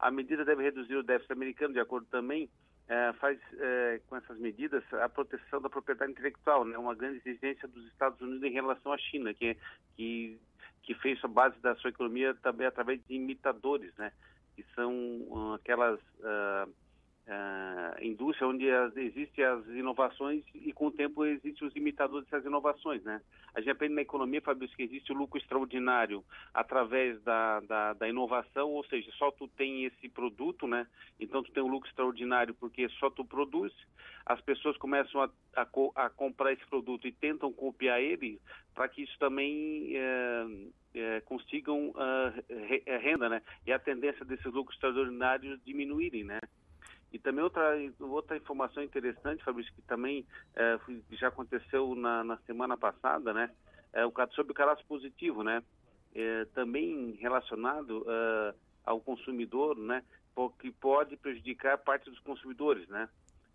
A 0.00 0.10
medida 0.10 0.44
deve 0.44 0.64
reduzir 0.64 0.96
o 0.96 1.04
déficit 1.04 1.32
americano, 1.32 1.74
de 1.74 1.78
acordo 1.78 2.08
também 2.08 2.50
é, 2.88 3.12
faz 3.12 3.38
é, 3.56 4.00
com 4.08 4.16
essas 4.16 4.36
medidas 4.40 4.82
a 4.94 5.08
proteção 5.08 5.62
da 5.62 5.70
propriedade 5.70 6.10
intelectual, 6.10 6.64
né? 6.64 6.76
uma 6.76 6.96
grande 6.96 7.22
exigência 7.24 7.68
dos 7.68 7.86
Estados 7.86 8.20
Unidos 8.20 8.42
em 8.42 8.52
relação 8.52 8.92
à 8.92 8.98
China, 8.98 9.32
que, 9.32 9.56
que, 9.96 10.40
que 10.82 10.94
fez 10.96 11.22
a 11.22 11.28
base 11.28 11.56
da 11.60 11.76
sua 11.76 11.90
economia 11.90 12.34
também 12.42 12.66
através 12.66 13.00
de 13.06 13.14
imitadores, 13.14 13.94
né? 13.96 14.10
Que 14.56 14.64
são 14.74 14.92
uh, 15.28 15.52
aquelas 15.54 16.00
uh, 16.20 16.72
uh, 17.26 18.04
indústria 18.04 18.48
onde 18.48 18.70
as, 18.70 18.96
existem 18.96 19.44
as 19.44 19.66
inovações 19.68 20.42
e 20.54 20.72
com 20.72 20.86
o 20.86 20.90
tempo 20.90 21.24
existem 21.24 21.66
os 21.66 21.74
imitadores 21.74 22.26
dessas 22.28 22.46
inovações, 22.46 23.02
né? 23.02 23.20
A 23.54 23.60
gente 23.60 23.70
aprende 23.70 23.94
na 23.94 24.02
economia, 24.02 24.40
Fabrício, 24.40 24.76
que 24.76 24.82
existe 24.82 25.12
o 25.12 25.16
lucro 25.16 25.38
extraordinário 25.38 26.24
através 26.52 27.20
da, 27.22 27.60
da, 27.60 27.92
da, 27.94 28.08
inovação, 28.08 28.70
ou 28.70 28.84
seja, 28.84 29.10
só 29.12 29.30
tu 29.30 29.48
tem 29.48 29.84
esse 29.84 30.08
produto, 30.08 30.66
né? 30.66 30.86
Então 31.18 31.42
tu 31.42 31.50
tem 31.52 31.62
o 31.62 31.68
lucro 31.68 31.88
extraordinário 31.88 32.54
porque 32.54 32.88
só 33.00 33.10
tu 33.10 33.24
produz, 33.24 33.72
as 34.24 34.40
pessoas 34.40 34.76
começam 34.76 35.22
a, 35.22 35.30
a, 35.56 35.66
a 35.94 36.10
comprar 36.10 36.52
esse 36.52 36.66
produto 36.66 37.06
e 37.06 37.12
tentam 37.12 37.52
copiar 37.52 38.00
ele 38.00 38.40
para 38.74 38.88
que 38.88 39.02
isso 39.02 39.18
também 39.18 39.92
é, 40.94 41.20
consigam 41.22 41.90
uh, 41.90 43.00
renda, 43.00 43.28
né? 43.28 43.42
E 43.66 43.72
a 43.72 43.78
tendência 43.78 44.24
desses 44.24 44.44
lucros 44.46 44.76
extraordinários 44.76 45.58
diminuírem, 45.64 46.24
né? 46.24 46.38
E 47.12 47.18
também 47.18 47.42
outra, 47.42 47.74
outra 48.00 48.36
informação 48.36 48.82
interessante, 48.82 49.44
Fabrício, 49.44 49.72
que 49.74 49.82
também 49.82 50.26
é, 50.54 50.78
já 51.12 51.28
aconteceu 51.28 51.94
na, 51.94 52.24
na, 52.24 52.36
semana 52.38 52.76
passada, 52.76 53.32
né? 53.32 53.50
É 53.92 54.04
o 54.04 54.12
sobre 54.32 54.52
o 54.52 54.54
cadastro 54.54 54.86
positivo, 54.86 55.42
né? 55.42 55.62
É, 56.14 56.44
também 56.46 57.12
relacionado 57.20 58.02
uh, 58.02 58.54
ao 58.84 59.00
consumidor, 59.00 59.76
né? 59.78 60.02
Que 60.58 60.70
pode 60.70 61.16
prejudicar 61.16 61.78
parte 61.78 62.10
dos 62.10 62.18
consumidores, 62.20 62.86
né? 62.88 63.08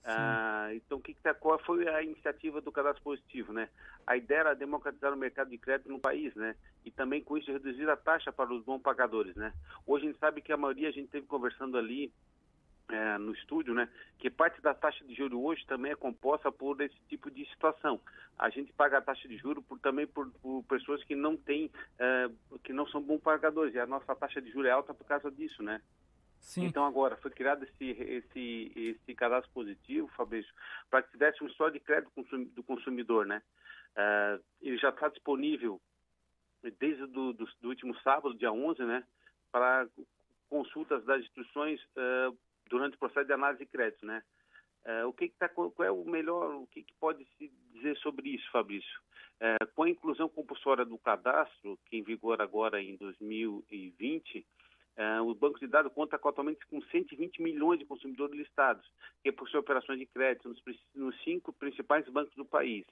Ah, 0.03 0.69
então, 0.73 0.99
que 0.99 1.13
que 1.13 1.21
tá, 1.21 1.33
qual 1.33 1.59
foi 1.59 1.87
a 1.87 2.01
iniciativa 2.01 2.59
do 2.59 2.71
cadastro 2.71 3.03
positivo, 3.03 3.53
né? 3.53 3.69
A 4.07 4.17
ideia 4.17 4.39
era 4.39 4.55
democratizar 4.55 5.13
o 5.13 5.17
mercado 5.17 5.51
de 5.51 5.59
crédito 5.59 5.89
no 5.89 5.99
país, 5.99 6.33
né? 6.33 6.55
E 6.83 6.89
também 6.89 7.23
com 7.23 7.37
isso 7.37 7.51
reduzir 7.51 7.87
a 7.87 7.95
taxa 7.95 8.31
para 8.31 8.51
os 8.51 8.63
bons 8.63 8.81
pagadores, 8.81 9.35
né? 9.35 9.53
Hoje 9.85 10.05
a 10.05 10.09
gente 10.09 10.19
sabe 10.19 10.41
que 10.41 10.51
a 10.51 10.57
maioria 10.57 10.89
a 10.89 10.91
gente 10.91 11.09
teve 11.09 11.27
conversando 11.27 11.77
ali 11.77 12.11
é, 12.91 13.17
no 13.17 13.33
estúdio, 13.33 13.73
né, 13.73 13.89
que 14.17 14.29
parte 14.29 14.61
da 14.61 14.73
taxa 14.73 15.03
de 15.05 15.15
juro 15.15 15.41
hoje 15.41 15.65
também 15.65 15.91
é 15.91 15.95
composta 15.95 16.51
por 16.51 16.79
esse 16.81 16.95
tipo 17.07 17.31
de 17.31 17.45
situação. 17.49 17.99
A 18.37 18.49
gente 18.49 18.71
paga 18.73 18.97
a 18.97 19.01
taxa 19.01 19.27
de 19.27 19.37
juro 19.37 19.61
por, 19.61 19.79
também 19.79 20.05
por, 20.05 20.29
por 20.41 20.63
pessoas 20.63 21.03
que 21.03 21.15
não 21.15 21.37
têm, 21.37 21.71
é, 21.97 22.29
que 22.63 22.73
não 22.73 22.87
são 22.87 23.01
bons 23.01 23.19
pagadores. 23.19 23.73
E 23.73 23.79
a 23.79 23.85
nossa 23.85 24.15
taxa 24.15 24.41
de 24.41 24.51
juro 24.51 24.67
é 24.67 24.71
alta 24.71 24.93
por 24.93 25.05
causa 25.05 25.31
disso, 25.31 25.63
né? 25.63 25.81
Sim. 26.39 26.65
Então 26.65 26.85
agora 26.85 27.15
foi 27.17 27.29
criado 27.31 27.63
esse 27.63 27.89
esse 27.91 28.71
esse 28.75 29.15
cadastro 29.15 29.51
positivo, 29.53 30.07
Fabrício, 30.17 30.51
para 30.89 31.03
que 31.03 31.11
se 31.11 31.17
desse 31.17 31.43
um 31.43 31.47
histórico 31.47 31.79
de 31.79 31.85
crédito 31.85 32.11
do 32.55 32.63
consumidor, 32.63 33.25
né? 33.25 33.41
É, 33.95 34.39
ele 34.61 34.77
já 34.77 34.89
está 34.89 35.07
disponível 35.07 35.79
desde 36.79 37.05
do, 37.07 37.33
do, 37.33 37.47
do, 37.59 37.69
último 37.69 37.95
sábado, 38.01 38.35
dia 38.35 38.51
11, 38.51 38.83
né? 38.83 39.03
Para 39.51 39.87
consultas 40.49 41.03
das 41.05 41.21
instituições 41.21 41.81
uh, 41.95 42.37
durante 42.81 42.95
o 42.95 42.99
processo 42.99 43.27
de 43.27 43.33
análise 43.33 43.63
de 43.63 43.69
crédito, 43.69 44.05
né? 44.05 44.23
É, 44.83 45.05
o 45.05 45.13
que, 45.13 45.29
que 45.29 45.37
tá, 45.37 45.47
qual 45.47 45.71
é 45.81 45.91
o 45.91 46.03
melhor, 46.03 46.55
o 46.55 46.65
que, 46.65 46.81
que 46.81 46.93
pode 46.99 47.23
se 47.37 47.51
dizer 47.71 47.95
sobre 47.97 48.29
isso, 48.29 48.49
Fabrício? 48.51 48.99
É, 49.39 49.57
com 49.75 49.83
a 49.83 49.89
inclusão 49.89 50.27
compulsória 50.27 50.83
do 50.83 50.97
cadastro, 50.97 51.77
que 51.85 51.97
em 51.97 52.03
vigor 52.03 52.41
agora 52.41 52.81
em 52.81 52.95
2020, 52.95 54.45
é, 54.97 55.21
o 55.21 55.35
banco 55.35 55.59
de 55.59 55.67
dados 55.67 55.93
conta 55.93 56.15
atualmente 56.15 56.65
com 56.65 56.81
120 56.81 57.41
milhões 57.43 57.77
de 57.77 57.85
consumidores 57.85 58.35
listados, 58.35 58.85
que 59.23 59.31
possuem 59.31 59.61
operações 59.61 59.99
de 59.99 60.07
crédito 60.07 60.49
nos, 60.49 60.61
nos 60.95 61.23
cinco 61.23 61.53
principais 61.53 62.07
bancos 62.09 62.33
do 62.35 62.45
país, 62.45 62.85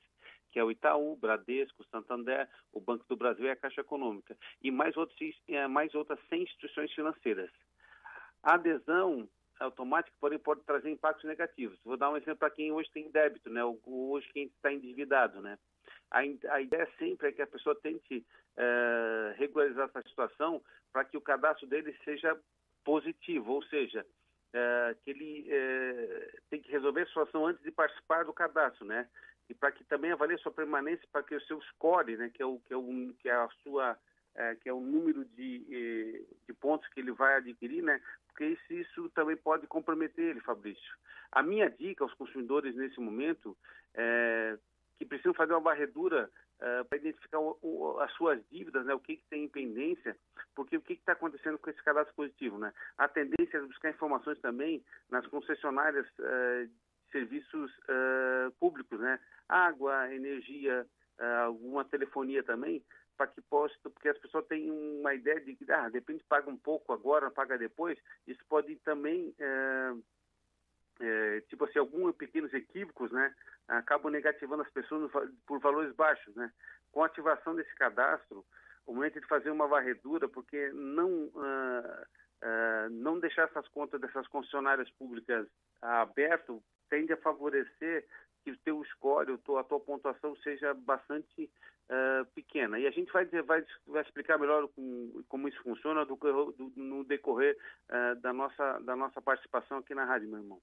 que 0.51 0.59
é 0.59 0.63
o 0.63 0.69
Itaú, 0.69 1.15
Bradesco, 1.15 1.83
Santander, 1.85 2.47
o 2.71 2.79
Banco 2.79 3.05
do 3.09 3.17
Brasil 3.17 3.45
e 3.45 3.49
a 3.49 3.55
Caixa 3.55 3.81
Econômica, 3.81 4.37
e 4.61 4.69
mais, 4.69 4.95
outros, 4.95 5.17
é, 5.47 5.67
mais 5.67 5.95
outras 5.95 6.19
100 6.29 6.43
instituições 6.43 6.93
financeiras. 6.93 7.49
A 8.43 8.53
adesão 8.53 9.27
automática, 9.59 10.15
porém 10.19 10.39
pode 10.39 10.61
trazer 10.61 10.89
impactos 10.89 11.25
negativos. 11.25 11.79
Vou 11.83 11.97
dar 11.97 12.09
um 12.09 12.17
exemplo 12.17 12.37
para 12.37 12.49
quem 12.49 12.71
hoje 12.71 12.89
tem 12.91 13.09
débito, 13.11 13.49
né? 13.49 13.61
Hoje 13.85 14.27
quem 14.33 14.45
está 14.45 14.71
endividado, 14.71 15.41
né? 15.41 15.57
A, 16.11 16.19
a, 16.19 16.61
ideia 16.61 16.89
sempre 16.97 17.27
é 17.27 17.31
que 17.31 17.41
a 17.41 17.47
pessoa 17.47 17.75
tente 17.75 18.25
é, 18.57 19.35
regularizar 19.37 19.89
essa 19.89 20.07
situação 20.07 20.61
para 20.91 21.05
que 21.05 21.17
o 21.17 21.21
cadastro 21.21 21.67
dele 21.67 21.95
seja 22.03 22.37
positivo, 22.83 23.53
ou 23.53 23.63
seja, 23.63 24.05
é, 24.53 24.95
que 25.03 25.11
ele 25.11 25.45
é, 25.49 26.39
tem 26.49 26.61
que 26.61 26.71
resolver 26.71 27.01
a 27.01 27.07
situação 27.07 27.45
antes 27.45 27.61
de 27.61 27.71
participar 27.71 28.25
do 28.25 28.33
cadastro, 28.33 28.85
né? 28.85 29.07
E 29.47 29.53
para 29.53 29.71
que 29.71 29.83
também 29.83 30.11
avalie 30.11 30.37
sua 30.39 30.51
permanência, 30.51 31.07
para 31.11 31.23
que 31.23 31.35
o 31.35 31.41
seu 31.41 31.61
score, 31.61 32.17
né, 32.17 32.29
que 32.33 32.41
é 32.41 32.45
o 32.45 32.59
que 32.59 32.73
é, 32.73 32.77
o, 32.77 33.13
que 33.19 33.29
é 33.29 33.33
a 33.33 33.49
sua 33.63 33.97
é, 34.35 34.55
que 34.55 34.69
é 34.69 34.73
o 34.73 34.79
número 34.79 35.25
de, 35.25 36.25
de 36.47 36.53
pontos 36.53 36.87
que 36.89 36.99
ele 36.99 37.11
vai 37.11 37.35
adquirir, 37.35 37.83
né? 37.83 38.01
Porque 38.27 38.45
isso, 38.45 38.73
isso 38.73 39.09
também 39.09 39.35
pode 39.35 39.67
comprometer 39.67 40.25
ele, 40.25 40.41
Fabrício. 40.41 40.97
A 41.31 41.43
minha 41.43 41.69
dica 41.69 42.03
aos 42.03 42.13
consumidores 42.13 42.75
nesse 42.75 42.99
momento 42.99 43.55
é 43.93 44.57
que 44.99 45.05
precisam 45.05 45.33
fazer 45.33 45.53
uma 45.53 45.61
varredura 45.61 46.29
é, 46.59 46.83
para 46.83 46.97
identificar 46.97 47.39
o, 47.39 47.57
o, 47.61 47.99
as 48.01 48.11
suas 48.13 48.37
dívidas, 48.51 48.85
né? 48.85 48.93
O 48.93 48.99
que, 48.99 49.15
que 49.15 49.25
tem 49.29 49.45
em 49.45 49.49
pendência, 49.49 50.15
porque 50.53 50.75
o 50.75 50.81
que 50.81 50.93
está 50.93 51.13
acontecendo 51.13 51.57
com 51.57 51.69
esse 51.69 51.81
cadastro 51.81 52.13
positivo, 52.13 52.57
né? 52.57 52.73
A 52.97 53.07
tendência 53.07 53.57
é 53.57 53.61
buscar 53.61 53.89
informações 53.89 54.37
também 54.41 54.83
nas 55.09 55.25
concessionárias 55.27 56.05
é, 56.19 56.65
de 56.65 57.11
serviços 57.13 57.71
é, 57.87 58.51
públicos, 58.59 58.99
né? 58.99 59.19
Água, 59.47 60.13
energia, 60.13 60.85
alguma 61.43 61.83
telefonia 61.83 62.41
também, 62.43 62.81
para 63.19 63.27
que 63.27 63.41
possa, 63.41 63.75
porque 63.83 64.07
as 64.07 64.17
pessoas 64.17 64.47
têm 64.47 64.71
uma 64.71 65.13
ideia 65.13 65.41
de 65.41 65.53
que, 65.53 65.69
ah, 65.69 65.89
de 65.89 65.95
repente 65.95 66.23
paga 66.23 66.49
um 66.49 66.55
pouco 66.55 66.93
agora, 66.93 67.29
paga 67.29 67.57
depois, 67.57 67.99
isso 68.25 68.39
pode 68.47 68.77
também, 68.77 69.35
é, 69.37 69.93
é, 71.01 71.41
tipo 71.41 71.65
assim, 71.65 71.79
alguns 71.79 72.15
pequenos 72.15 72.53
equívocos, 72.53 73.11
né, 73.11 73.35
acabam 73.67 74.09
negativando 74.09 74.63
as 74.63 74.71
pessoas 74.71 75.11
por 75.45 75.59
valores 75.59 75.93
baixos, 75.93 76.33
né. 76.33 76.49
Com 76.93 77.03
a 77.03 77.07
ativação 77.07 77.53
desse 77.53 77.75
cadastro, 77.75 78.45
o 78.87 78.93
momento 78.93 79.19
de 79.19 79.27
fazer 79.27 79.51
uma 79.51 79.67
varredura, 79.67 80.29
porque 80.29 80.71
não, 80.71 81.29
ah, 81.35 82.07
ah, 82.41 82.87
não 82.89 83.19
deixar 83.19 83.49
essas 83.49 83.67
contas 83.67 83.99
dessas 83.99 84.25
concessionárias 84.29 84.89
públicas 84.91 85.45
abertas 85.81 86.55
tende 86.89 87.11
a 87.11 87.17
favorecer 87.17 88.07
que 88.45 88.51
o 88.51 88.57
teu 88.59 88.81
score, 88.85 89.33
a 89.33 89.63
tua 89.63 89.79
pontuação 89.81 90.37
seja 90.37 90.73
bastante 90.73 91.51
uh, 91.89 92.25
pequena. 92.33 92.79
E 92.79 92.87
a 92.87 92.91
gente 92.91 93.11
vai, 93.11 93.25
dizer, 93.25 93.43
vai, 93.43 93.63
vai 93.87 94.01
explicar 94.01 94.37
melhor 94.37 94.67
com, 94.69 95.23
como 95.27 95.47
isso 95.47 95.61
funciona 95.63 96.05
do, 96.05 96.15
do, 96.15 96.71
no 96.75 97.03
decorrer 97.03 97.57
uh, 97.89 98.19
da, 98.21 98.31
nossa, 98.31 98.79
da 98.79 98.95
nossa 98.95 99.21
participação 99.21 99.79
aqui 99.79 99.93
na 99.93 100.05
rádio, 100.05 100.29
meu 100.29 100.39
irmão. 100.39 100.61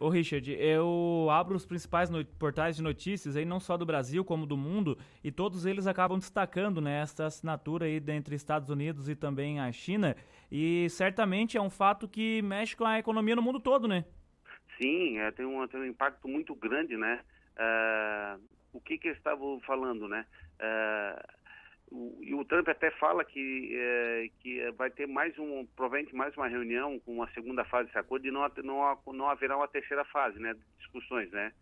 Ô 0.00 0.08
Richard, 0.08 0.50
eu 0.50 1.28
abro 1.30 1.54
os 1.54 1.66
principais 1.66 2.08
portais 2.38 2.74
de 2.74 2.82
notícias 2.82 3.36
aí 3.36 3.44
não 3.44 3.60
só 3.60 3.76
do 3.76 3.84
Brasil 3.84 4.24
como 4.24 4.46
do 4.46 4.56
mundo 4.56 4.96
e 5.22 5.30
todos 5.30 5.66
eles 5.66 5.86
acabam 5.86 6.18
destacando 6.18 6.80
né, 6.80 7.02
essa 7.02 7.26
assinatura 7.26 7.84
aí 7.84 8.02
entre 8.08 8.34
Estados 8.34 8.70
Unidos 8.70 9.10
e 9.10 9.14
também 9.14 9.60
a 9.60 9.70
China 9.72 10.16
e 10.50 10.88
certamente 10.88 11.58
é 11.58 11.60
um 11.60 11.68
fato 11.68 12.08
que 12.08 12.40
mexe 12.40 12.74
com 12.74 12.86
a 12.86 12.98
economia 12.98 13.36
no 13.36 13.42
mundo 13.42 13.60
todo, 13.60 13.86
né? 13.86 14.06
Sim, 14.80 15.18
é, 15.18 15.30
tem, 15.32 15.44
um, 15.44 15.68
tem 15.68 15.80
um 15.80 15.86
impacto 15.86 16.26
muito 16.26 16.54
grande, 16.54 16.96
né? 16.96 17.20
Uh, 17.54 18.40
o 18.74 18.80
que 18.80 18.98
que 18.98 19.08
eles 19.08 19.18
estavam 19.18 19.60
falando, 19.60 20.06
né? 20.08 20.26
Uh, 20.60 21.34
o, 21.90 22.18
e 22.20 22.34
o 22.34 22.44
Trump 22.44 22.68
até 22.68 22.90
fala 22.92 23.24
que, 23.24 23.70
é, 23.72 24.28
que 24.40 24.70
vai 24.72 24.90
ter 24.90 25.06
mais 25.06 25.38
um, 25.38 25.64
provavelmente 25.76 26.14
mais 26.14 26.36
uma 26.36 26.48
reunião 26.48 26.98
com 27.00 27.12
uma 27.14 27.30
segunda 27.30 27.64
fase 27.64 27.86
desse 27.86 27.98
acordo 27.98 28.26
e 28.26 28.30
não, 28.30 28.46
não, 28.64 28.98
não 29.12 29.28
haverá 29.28 29.56
uma 29.56 29.68
terceira 29.68 30.04
fase, 30.06 30.38
né? 30.40 30.56
Discussões, 30.78 31.30
né? 31.30 31.52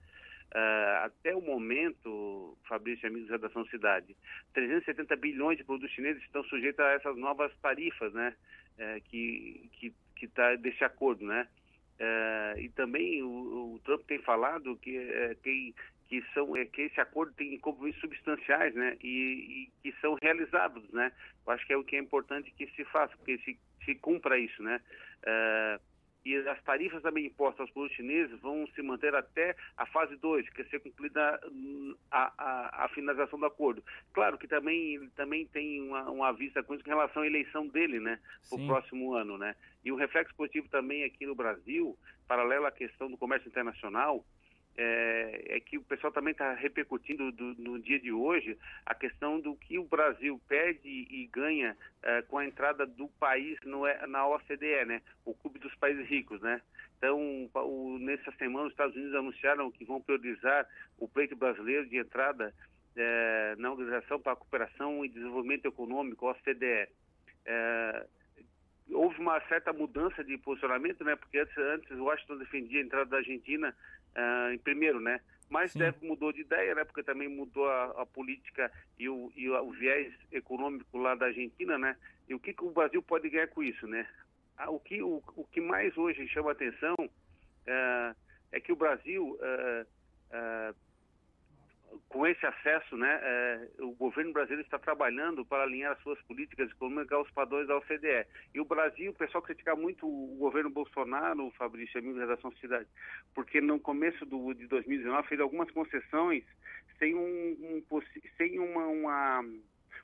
Uh, 0.55 1.05
até 1.05 1.35
o 1.35 1.41
momento, 1.41 2.57
Fabrício 2.69 3.07
e 3.07 3.09
amigos 3.09 3.29
da 3.29 3.37
Redação 3.37 3.65
Cidade, 3.67 4.15
370 4.53 5.17
bilhões 5.17 5.57
de 5.57 5.65
produtos 5.65 5.95
chineses 5.95 6.23
estão 6.23 6.45
sujeitos 6.45 6.81
a 6.81 6.93
essas 6.93 7.17
novas 7.17 7.53
tarifas, 7.61 8.13
né? 8.13 8.35
Uh, 8.79 9.01
que 9.09 9.71
que 9.73 9.95
que 10.17 10.27
está 10.27 10.55
desse 10.57 10.85
acordo, 10.85 11.27
né? 11.27 11.49
Uh, 12.03 12.59
e 12.59 12.69
também 12.71 13.23
o, 13.23 13.75
o, 13.75 13.81
Trump 13.85 14.03
tem 14.07 14.19
falado 14.21 14.77
que 14.77 14.99
uh, 14.99 15.37
quem 15.43 15.75
que 16.13 16.23
são 16.35 16.55
é, 16.55 16.67
que 16.67 16.83
esse 16.83 17.01
acordo 17.01 17.33
tem 17.33 17.59
compromissos 17.59 18.03
substanciais, 18.03 18.75
né, 18.75 18.99
e, 19.03 19.65
e, 19.65 19.73
que 19.83 19.99
são 19.99 20.15
realizados, 20.21 20.87
né. 20.93 21.11
Eu 21.47 21.55
acho 21.55 21.67
que 21.67 21.73
é 21.73 21.77
o 21.77 21.83
que 21.83 21.97
é 21.97 21.99
importante 21.99 22.51
que 22.51 22.67
se 22.77 22.85
faça, 22.85 23.17
porque 23.17 23.39
se, 23.39 23.59
se 23.83 23.95
cumpra 23.95 24.39
isso, 24.39 24.63
né. 24.63 24.79
Uh, 25.23 25.81
e 26.23 26.37
as 26.37 26.63
tarifas 26.65 27.03
também 27.03 27.25
impostas 27.25 27.61
aos 27.61 27.71
produtos 27.71 27.97
chineses 27.97 28.39
vão 28.41 28.67
se 28.75 28.83
manter 28.83 29.15
até 29.15 29.57
a 29.75 29.87
fase 29.87 30.15
2, 30.17 30.51
que 30.51 30.61
é 30.61 30.65
ser 30.67 30.81
cumprida 30.81 31.41
a, 32.11 32.33
a, 32.37 32.85
a, 32.85 32.89
finalização 32.91 33.39
do 33.39 33.47
acordo. 33.47 33.83
Claro 34.13 34.37
que 34.37 34.47
também, 34.47 35.09
também 35.17 35.47
tem 35.47 35.81
uma, 35.81 36.11
uma 36.11 36.33
vista 36.33 36.63
com 36.63 36.75
isso 36.75 36.85
em 36.85 36.91
relação 36.91 37.23
à 37.23 37.27
eleição 37.27 37.67
dele, 37.69 37.99
né, 37.99 38.21
para 38.51 38.61
o 38.61 38.67
próximo 38.67 39.15
ano, 39.15 39.39
né. 39.39 39.57
E 39.83 39.91
um 39.91 39.97
reflexo 39.97 40.35
positivo 40.35 40.69
também 40.69 41.05
aqui 41.05 41.25
no 41.25 41.35
Brasil, 41.35 41.99
paralelo 42.29 42.67
à 42.67 42.71
questão 42.71 43.11
do 43.11 43.17
comércio 43.17 43.49
internacional, 43.49 44.23
é, 44.77 45.57
é, 45.57 45.61
que 45.61 45.77
o 45.77 45.82
pessoal 45.82 46.12
também 46.12 46.32
está 46.32 46.55
repercutindo 46.55 47.31
do, 47.32 47.55
no 47.55 47.78
dia 47.78 48.01
de 48.01 48.11
hoje 48.11 48.57
a 48.86 48.94
questão 48.94 49.39
do 49.39 49.55
que 49.55 49.78
o 49.78 49.85
Brasil 49.85 50.40
pede 50.49 50.89
e 50.89 51.28
ganha 51.31 51.77
é, 52.03 52.23
com 52.23 52.39
a 52.39 52.47
entrada 52.47 52.86
do 52.86 53.09
país 53.09 53.59
no, 53.65 53.82
na 54.07 54.27
OCDE, 54.27 54.85
né? 54.86 55.03
O 55.24 55.35
Clube 55.35 55.59
dos 55.59 55.74
Países 55.74 56.09
Ricos, 56.09 56.40
né? 56.40 56.61
Então, 56.97 57.51
o, 57.55 57.99
nessa 57.99 58.31
semana, 58.32 58.66
os 58.66 58.73
Estados 58.73 58.94
Unidos 58.94 59.15
anunciaram 59.15 59.70
que 59.70 59.85
vão 59.85 60.01
priorizar 60.01 60.66
o 60.99 61.09
pleito 61.09 61.36
brasileiro 61.36 61.86
de 61.89 61.99
entrada 61.99 62.55
é, 62.97 63.55
na 63.59 63.73
Organização 63.73 64.20
para 64.20 64.32
a 64.32 64.36
Cooperação 64.36 65.05
e 65.05 65.09
Desenvolvimento 65.09 65.66
Econômico, 65.66 66.31
OCDE. 66.31 66.89
É, 67.44 68.07
houve 68.93 69.19
uma 69.20 69.40
certa 69.48 69.73
mudança 69.73 70.23
de 70.24 70.36
posicionamento, 70.39 71.05
né? 71.05 71.16
Porque 71.16 71.39
antes, 71.39 71.56
antes 71.56 71.98
Washington 71.98 72.39
defendia 72.39 72.81
a 72.81 72.85
entrada 72.85 73.06
da 73.06 73.16
Argentina 73.19 73.74
uh, 74.16 74.52
em 74.52 74.59
primeiro, 74.59 75.01
né? 75.01 75.20
Mas 75.48 75.74
deve 75.74 76.06
mudou 76.06 76.32
de 76.32 76.40
ideia, 76.40 76.74
né? 76.74 76.85
Porque 76.85 77.02
também 77.02 77.28
mudou 77.28 77.69
a, 77.69 78.02
a 78.02 78.06
política 78.06 78.73
e 78.98 79.09
o, 79.09 79.31
e 79.36 79.51
o, 79.51 79.70
viés 79.70 80.12
econômico 80.31 80.97
lá 80.97 81.14
da 81.14 81.27
Argentina, 81.27 81.77
né? 81.77 81.97
E 82.28 82.35
o 82.35 82.40
que, 82.40 82.55
que 82.55 82.64
o 82.64 82.70
Brasil 82.70 83.02
pode 83.02 83.28
ganhar 83.28 83.48
com 83.48 83.62
isso, 83.62 83.86
né? 83.86 84.06
Ah, 84.56 84.70
o, 84.70 84.81
que, 84.81 85.02
o, 85.02 85.23
o 85.36 85.44
que 85.44 85.60
mais 85.60 85.97
hoje 85.98 86.27
chama 86.28 86.52
atenção 86.52 86.94
uh, 86.98 88.16
é 88.51 88.60
que 88.60 88.73
o 88.73 88.77
Brasil 88.77 89.39
uh, 89.40 90.74
com 92.09 92.27
esse 92.27 92.44
acesso, 92.47 92.97
né, 92.97 93.20
é, 93.23 93.69
o 93.81 93.93
governo 93.93 94.32
brasileiro 94.32 94.62
está 94.62 94.78
trabalhando 94.78 95.44
para 95.44 95.62
alinhar 95.62 95.93
as 95.93 96.02
suas 96.02 96.20
políticas 96.23 96.70
econômicas 96.70 97.12
aos 97.12 97.31
padrões 97.31 97.66
da 97.66 97.77
OCDE. 97.77 98.27
E 98.55 98.60
o 98.60 98.64
Brasil, 98.64 99.10
o 99.10 99.14
pessoal 99.14 99.43
critica 99.43 99.74
muito 99.74 100.06
o 100.06 100.36
governo 100.36 100.70
Bolsonaro, 100.70 101.51
Fabrício, 101.52 101.98
amigo 101.98 102.19
da 102.19 102.27
Redação 102.27 102.52
Cidade, 102.52 102.89
porque 103.35 103.60
no 103.60 103.78
começo 103.81 104.24
do, 104.27 104.52
de 104.55 104.66
2019 104.66 105.28
fez 105.28 105.40
algumas 105.40 105.70
concessões 105.70 106.44
sem, 106.98 107.14
um, 107.14 107.82
um 107.90 108.02
sem 108.36 108.59
uma, 108.59 108.86
uma 108.86 109.44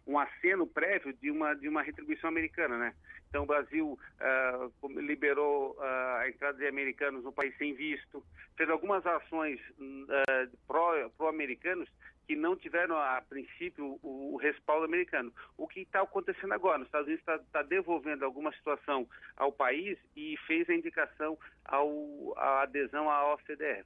um 0.08 0.18
aceno 0.18 0.66
prévio 0.66 1.12
de 1.12 1.30
uma, 1.30 1.54
de 1.54 1.68
uma 1.68 1.82
retribuição 1.82 2.28
americana, 2.30 2.78
né? 2.78 2.94
Então, 3.28 3.42
o 3.42 3.46
Brasil 3.46 3.98
uh, 4.20 5.00
liberou 5.00 5.76
uh, 5.76 5.82
a 5.82 6.28
entrada 6.28 6.56
de 6.56 6.66
americanos 6.66 7.22
no 7.22 7.30
país 7.30 7.54
sem 7.58 7.74
visto, 7.74 8.24
fez 8.56 8.70
algumas 8.70 9.04
ações 9.06 9.60
uh, 9.78 10.56
pró-americanos 11.16 11.86
pró 11.86 12.08
que 12.26 12.36
não 12.36 12.56
tiveram, 12.56 12.96
a 12.96 13.22
princípio, 13.22 13.98
o, 14.02 14.34
o 14.34 14.36
respaldo 14.36 14.84
americano. 14.84 15.32
O 15.56 15.66
que 15.66 15.80
está 15.80 16.02
acontecendo 16.02 16.52
agora? 16.52 16.80
Os 16.80 16.86
Estados 16.86 17.06
Unidos 17.06 17.22
está 17.22 17.38
tá 17.52 17.62
devolvendo 17.62 18.24
alguma 18.24 18.52
situação 18.52 19.08
ao 19.36 19.50
país 19.50 19.98
e 20.14 20.36
fez 20.46 20.68
a 20.68 20.74
indicação 20.74 21.38
ao, 21.64 22.34
à 22.36 22.62
adesão 22.62 23.10
à 23.10 23.34
OCDE. 23.34 23.84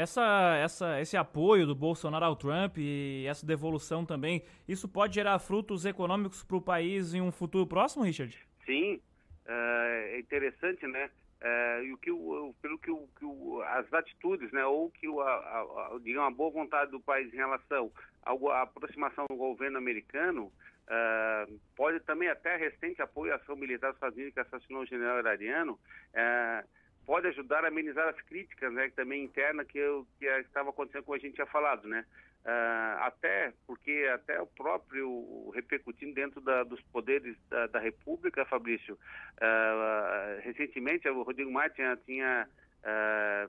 Essa, 0.00 0.56
essa, 0.56 0.98
esse 0.98 1.14
apoio 1.14 1.66
do 1.66 1.74
Bolsonaro 1.74 2.24
ao 2.24 2.34
Trump 2.34 2.78
e 2.78 3.26
essa 3.28 3.44
devolução 3.44 4.06
também, 4.06 4.42
isso 4.66 4.88
pode 4.88 5.14
gerar 5.14 5.38
frutos 5.38 5.84
econômicos 5.84 6.42
para 6.42 6.56
o 6.56 6.62
país 6.62 7.12
em 7.12 7.20
um 7.20 7.30
futuro 7.30 7.66
próximo, 7.66 8.04
Richard? 8.04 8.34
Sim, 8.64 8.98
é 9.46 10.18
interessante, 10.18 10.86
né? 10.86 11.10
É, 11.42 11.84
e 11.84 11.92
o 11.92 11.98
que 11.98 12.10
o, 12.10 12.54
pelo 12.62 12.78
que, 12.78 12.90
o, 12.90 13.06
que 13.18 13.24
o, 13.26 13.62
as 13.62 13.92
atitudes, 13.92 14.50
né, 14.52 14.64
ou 14.64 14.90
que 14.90 15.06
o, 15.06 15.20
a, 15.20 15.32
a, 15.32 15.98
digamos, 16.02 16.32
a 16.32 16.36
boa 16.36 16.50
vontade 16.50 16.90
do 16.90 17.00
país 17.00 17.32
em 17.34 17.36
relação 17.36 17.92
à 18.24 18.62
aproximação 18.62 19.26
do 19.28 19.36
governo 19.36 19.76
americano, 19.76 20.50
é, 20.88 21.46
pode 21.76 22.00
também 22.00 22.28
até 22.28 22.56
recente 22.56 23.02
apoio 23.02 23.32
à 23.32 23.36
ação 23.36 23.54
militar 23.54 23.94
Unidos 24.02 24.32
que 24.32 24.40
assassinou 24.40 24.82
o 24.82 24.86
general 24.86 25.18
iraniano, 25.18 25.78
é, 26.14 26.64
pode 27.10 27.26
ajudar 27.26 27.64
a 27.64 27.68
amenizar 27.68 28.08
as 28.08 28.20
críticas, 28.20 28.72
né, 28.72 28.88
também 28.94 29.24
interna 29.24 29.64
que, 29.64 29.76
eu, 29.76 30.06
que 30.16 30.26
estava 30.26 30.70
acontecendo 30.70 31.02
como 31.02 31.16
a 31.16 31.18
gente 31.18 31.34
tinha 31.34 31.46
falado, 31.46 31.88
né? 31.88 32.06
Uh, 32.44 33.02
até 33.02 33.52
porque 33.66 34.08
até 34.14 34.40
o 34.40 34.46
próprio 34.46 35.50
repercutindo 35.52 36.14
dentro 36.14 36.40
da, 36.40 36.62
dos 36.62 36.80
poderes 36.82 37.36
da, 37.48 37.66
da 37.66 37.80
República, 37.80 38.44
Fabrício, 38.44 38.94
uh, 38.94 40.40
recentemente 40.40 41.08
o 41.08 41.22
Rodrigo 41.22 41.50
Martin 41.50 41.82
tinha 42.06 42.46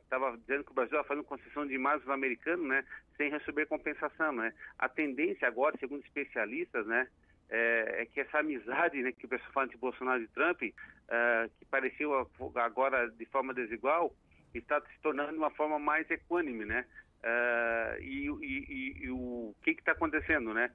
estava 0.03 0.33
uh, 0.33 0.37
dizendo 0.39 0.63
que 0.63 0.71
o 0.71 0.73
Brasil 0.73 0.97
estava 0.97 1.07
fazendo 1.07 1.23
concessão 1.23 1.67
de 1.67 1.75
imagens 1.75 2.09
americanos, 2.09 2.67
né, 2.67 2.83
sem 3.15 3.29
receber 3.29 3.67
compensação, 3.67 4.31
né? 4.31 4.51
A 4.79 4.89
tendência 4.89 5.47
agora, 5.47 5.77
segundo 5.77 6.03
especialistas, 6.03 6.87
né, 6.87 7.07
é, 7.51 8.01
é, 8.01 8.05
que 8.05 8.21
essa 8.21 8.39
amizade 8.39 9.01
né, 9.01 9.11
que 9.11 9.25
o 9.25 9.29
pessoal 9.29 9.51
fala 9.51 9.67
de 9.67 9.77
Bolsonaro 9.77 10.23
e 10.23 10.27
Trump, 10.29 10.61
uh, 10.61 11.49
que 11.59 11.65
parecia 11.65 12.07
agora 12.55 13.09
de 13.11 13.25
forma 13.25 13.53
desigual, 13.53 14.15
está 14.53 14.79
se 14.79 15.01
tornando 15.01 15.37
uma 15.37 15.51
forma 15.51 15.77
mais 15.77 16.09
equânime, 16.09 16.63
né? 16.63 16.85
Uh, 17.21 18.01
e, 18.01 18.27
e, 18.41 19.05
e, 19.05 19.11
o 19.11 19.53
que 19.63 19.71
está 19.71 19.91
acontecendo, 19.91 20.53
né? 20.53 20.71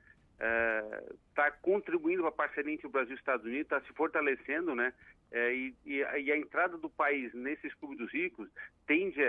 Está 1.30 1.48
uh, 1.48 1.62
contribuindo 1.62 2.20
para 2.22 2.28
a 2.28 2.46
parceria 2.46 2.74
entre 2.74 2.86
o 2.86 2.90
Brasil 2.90 3.12
e 3.12 3.14
os 3.14 3.20
Estados 3.20 3.46
Unidos, 3.46 3.62
está 3.62 3.80
se 3.80 3.92
fortalecendo, 3.94 4.74
né? 4.74 4.92
E, 5.32 6.04
a 6.04 6.36
entrada 6.36 6.78
do 6.78 6.88
país 6.88 7.32
nesses 7.34 7.74
clubes 7.74 7.98
dos 7.98 8.12
ricos 8.12 8.48
tende 8.86 9.20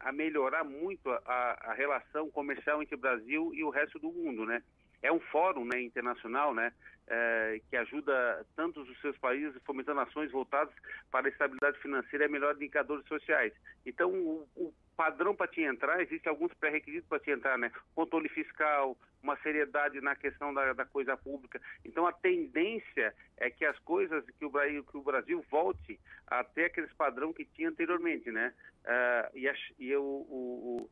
a 0.00 0.10
melhorar 0.10 0.64
muito 0.64 1.10
a, 1.10 1.70
a 1.70 1.74
relação 1.74 2.30
comercial 2.30 2.82
entre 2.82 2.94
o 2.94 2.98
Brasil 2.98 3.52
e 3.54 3.62
o 3.62 3.68
resto 3.68 3.98
do 3.98 4.10
mundo, 4.10 4.46
né? 4.46 4.62
É 5.02 5.12
um 5.12 5.20
fórum 5.20 5.64
né, 5.64 5.82
internacional 5.82 6.54
né, 6.54 6.72
é, 7.08 7.60
que 7.68 7.76
ajuda 7.76 8.46
tantos 8.56 8.88
os 8.88 9.00
seus 9.00 9.16
países 9.18 9.60
fomentando 9.64 10.00
ações 10.00 10.30
voltadas 10.30 10.72
para 11.10 11.26
a 11.26 11.30
estabilidade 11.30 11.78
financeira 11.78 12.26
e 12.26 12.28
melhores 12.28 12.58
indicadores 12.58 13.06
sociais. 13.06 13.52
Então, 13.84 14.10
o, 14.12 14.48
o, 14.56 14.72
padrão 14.96 15.34
para 15.34 15.48
te 15.48 15.62
entrar, 15.62 16.00
existem 16.00 16.30
alguns 16.30 16.52
pré-requisitos 16.54 17.08
para 17.08 17.18
te 17.18 17.30
entrar, 17.30 17.58
né? 17.58 17.72
Controle 17.94 18.28
fiscal, 18.28 18.96
uma 19.22 19.36
seriedade 19.38 20.00
na 20.00 20.14
questão 20.14 20.52
da, 20.52 20.72
da, 20.74 20.84
coisa 20.84 21.16
pública. 21.16 21.60
Então 21.84 22.06
a 22.06 22.12
tendência 22.12 23.14
é 23.36 23.50
que 23.50 23.64
as 23.64 23.78
coisas, 23.80 24.24
que 24.38 24.44
o 24.44 24.50
Brasil, 24.50 24.84
que 24.84 24.96
o 24.96 25.02
Brasil 25.02 25.44
volte 25.50 25.98
a 26.26 26.44
ter 26.44 26.66
aqueles 26.66 26.92
padrão 26.92 27.32
que 27.32 27.44
tinha 27.44 27.70
anteriormente, 27.70 28.30
né? 28.30 28.52
Uh, 28.84 29.38
e, 29.38 29.48
a, 29.48 29.54
e 29.78 29.90
eu, 29.90 30.04
o, 30.04 30.88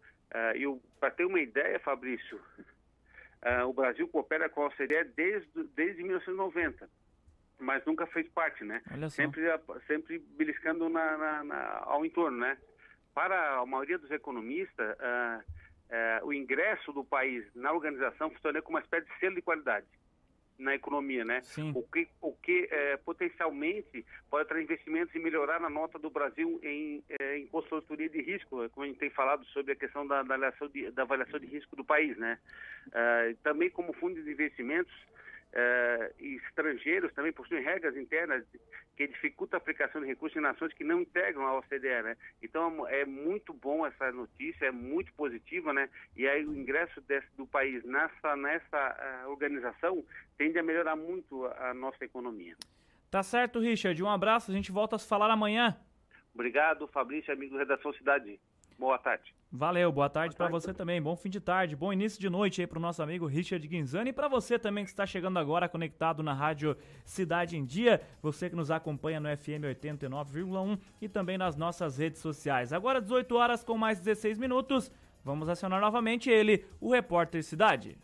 o 0.64 0.74
uh, 0.74 0.82
para 0.98 1.10
ter 1.10 1.24
uma 1.24 1.40
ideia, 1.40 1.78
Fabrício, 1.78 2.40
uh, 3.44 3.66
o 3.66 3.72
Brasil 3.72 4.08
coopera 4.08 4.48
com 4.48 4.62
a 4.62 4.66
OCDE 4.66 5.04
desde, 5.16 5.64
desde 5.74 6.02
1990 6.02 6.88
mas 7.62 7.84
nunca 7.84 8.06
fez 8.06 8.26
parte, 8.30 8.64
né? 8.64 8.80
Sempre, 9.10 9.42
sempre 9.86 10.18
beliscando 10.18 10.88
na, 10.88 11.18
na, 11.18 11.44
na, 11.44 11.82
ao 11.84 12.06
entorno, 12.06 12.38
né? 12.38 12.56
Para 13.12 13.58
a 13.58 13.66
maioria 13.66 13.98
dos 13.98 14.10
economistas, 14.10 14.96
uh, 14.96 16.22
uh, 16.22 16.26
o 16.26 16.32
ingresso 16.32 16.90
do 16.90 17.04
país 17.04 17.44
na 17.54 17.70
organização 17.70 18.30
funciona 18.30 18.62
como 18.62 18.78
uma 18.78 18.82
espécie 18.82 19.06
de 19.06 19.18
selo 19.18 19.34
de 19.34 19.42
qualidade 19.42 19.86
na 20.60 20.74
economia, 20.74 21.24
né? 21.24 21.40
Sim. 21.42 21.72
O 21.74 21.82
que, 21.82 22.08
o 22.20 22.32
que 22.32 22.68
é, 22.70 22.96
potencialmente 22.98 24.04
pode 24.30 24.46
trazer 24.46 24.64
investimentos 24.64 25.14
e 25.14 25.18
melhorar 25.18 25.62
a 25.64 25.70
nota 25.70 25.98
do 25.98 26.10
Brasil 26.10 26.60
em, 26.62 27.02
é, 27.08 27.38
em 27.38 27.46
consultoria 27.46 28.08
de 28.08 28.20
risco, 28.20 28.68
como 28.70 28.84
a 28.84 28.86
gente 28.86 28.98
tem 28.98 29.10
falado 29.10 29.44
sobre 29.46 29.72
a 29.72 29.76
questão 29.76 30.06
da, 30.06 30.22
da, 30.22 30.34
avaliação, 30.34 30.68
de, 30.68 30.90
da 30.90 31.02
avaliação 31.02 31.40
de 31.40 31.46
risco 31.46 31.74
do 31.74 31.84
país, 31.84 32.16
né? 32.16 32.38
Uh, 32.88 33.36
também 33.42 33.70
como 33.70 33.92
fundo 33.94 34.22
de 34.22 34.30
investimentos, 34.30 34.92
Uh, 35.52 36.24
estrangeiros 36.46 37.12
também 37.12 37.32
possuem 37.32 37.62
regras 37.62 37.96
internas 37.96 38.44
que 38.96 39.08
dificultam 39.08 39.56
a 39.56 39.60
aplicação 39.60 40.00
de 40.00 40.06
recursos 40.06 40.36
em 40.36 40.40
nações 40.40 40.72
que 40.74 40.84
não 40.84 41.00
integram 41.00 41.44
a 41.46 41.58
OCDE, 41.58 42.02
né? 42.04 42.16
Então 42.40 42.86
é 42.86 43.04
muito 43.04 43.52
bom 43.52 43.84
essa 43.84 44.12
notícia, 44.12 44.66
é 44.66 44.70
muito 44.70 45.12
positiva, 45.14 45.72
né? 45.72 45.88
E 46.16 46.28
aí 46.28 46.44
o 46.44 46.54
ingresso 46.54 47.00
desse, 47.00 47.26
do 47.36 47.46
país 47.46 47.82
nessa 47.84 48.36
nessa 48.36 49.24
uh, 49.24 49.30
organização 49.30 50.04
tende 50.38 50.58
a 50.58 50.62
melhorar 50.62 50.94
muito 50.94 51.46
a, 51.46 51.70
a 51.70 51.74
nossa 51.74 52.04
economia. 52.04 52.54
Tá 53.10 53.22
certo, 53.22 53.58
Richard. 53.58 54.00
Um 54.02 54.08
abraço. 54.08 54.52
A 54.52 54.54
gente 54.54 54.70
volta 54.70 54.94
a 54.96 54.98
se 54.98 55.08
falar 55.08 55.30
amanhã. 55.30 55.76
Obrigado, 56.32 56.86
Fabrício, 56.86 57.32
amigo 57.32 57.52
do 57.52 57.58
Redação 57.58 57.92
Cidade. 57.94 58.38
Boa 58.80 58.98
tarde. 58.98 59.34
Valeu, 59.52 59.92
boa 59.92 60.08
tarde 60.08 60.34
para 60.34 60.48
você 60.48 60.72
também. 60.72 61.02
Bom 61.02 61.14
fim 61.14 61.28
de 61.28 61.38
tarde, 61.38 61.76
bom 61.76 61.92
início 61.92 62.18
de 62.18 62.30
noite 62.30 62.62
aí 62.62 62.66
pro 62.66 62.80
nosso 62.80 63.02
amigo 63.02 63.26
Richard 63.26 63.68
Guinzani 63.68 64.08
e 64.08 64.12
para 64.12 64.26
você 64.26 64.58
também 64.58 64.84
que 64.84 64.90
está 64.90 65.04
chegando 65.04 65.38
agora 65.38 65.68
conectado 65.68 66.22
na 66.22 66.32
Rádio 66.32 66.74
Cidade 67.04 67.58
em 67.58 67.66
Dia, 67.66 68.00
você 68.22 68.48
que 68.48 68.56
nos 68.56 68.70
acompanha 68.70 69.20
no 69.20 69.28
FM 69.36 69.68
89,1 69.68 70.78
e 70.98 71.10
também 71.10 71.36
nas 71.36 71.56
nossas 71.56 71.98
redes 71.98 72.22
sociais. 72.22 72.72
Agora 72.72 73.02
18 73.02 73.36
horas 73.36 73.62
com 73.62 73.76
mais 73.76 74.00
16 74.00 74.38
minutos, 74.38 74.90
vamos 75.22 75.46
acionar 75.50 75.78
novamente 75.78 76.30
ele, 76.30 76.64
o 76.80 76.90
repórter 76.90 77.44
Cidade. 77.44 77.98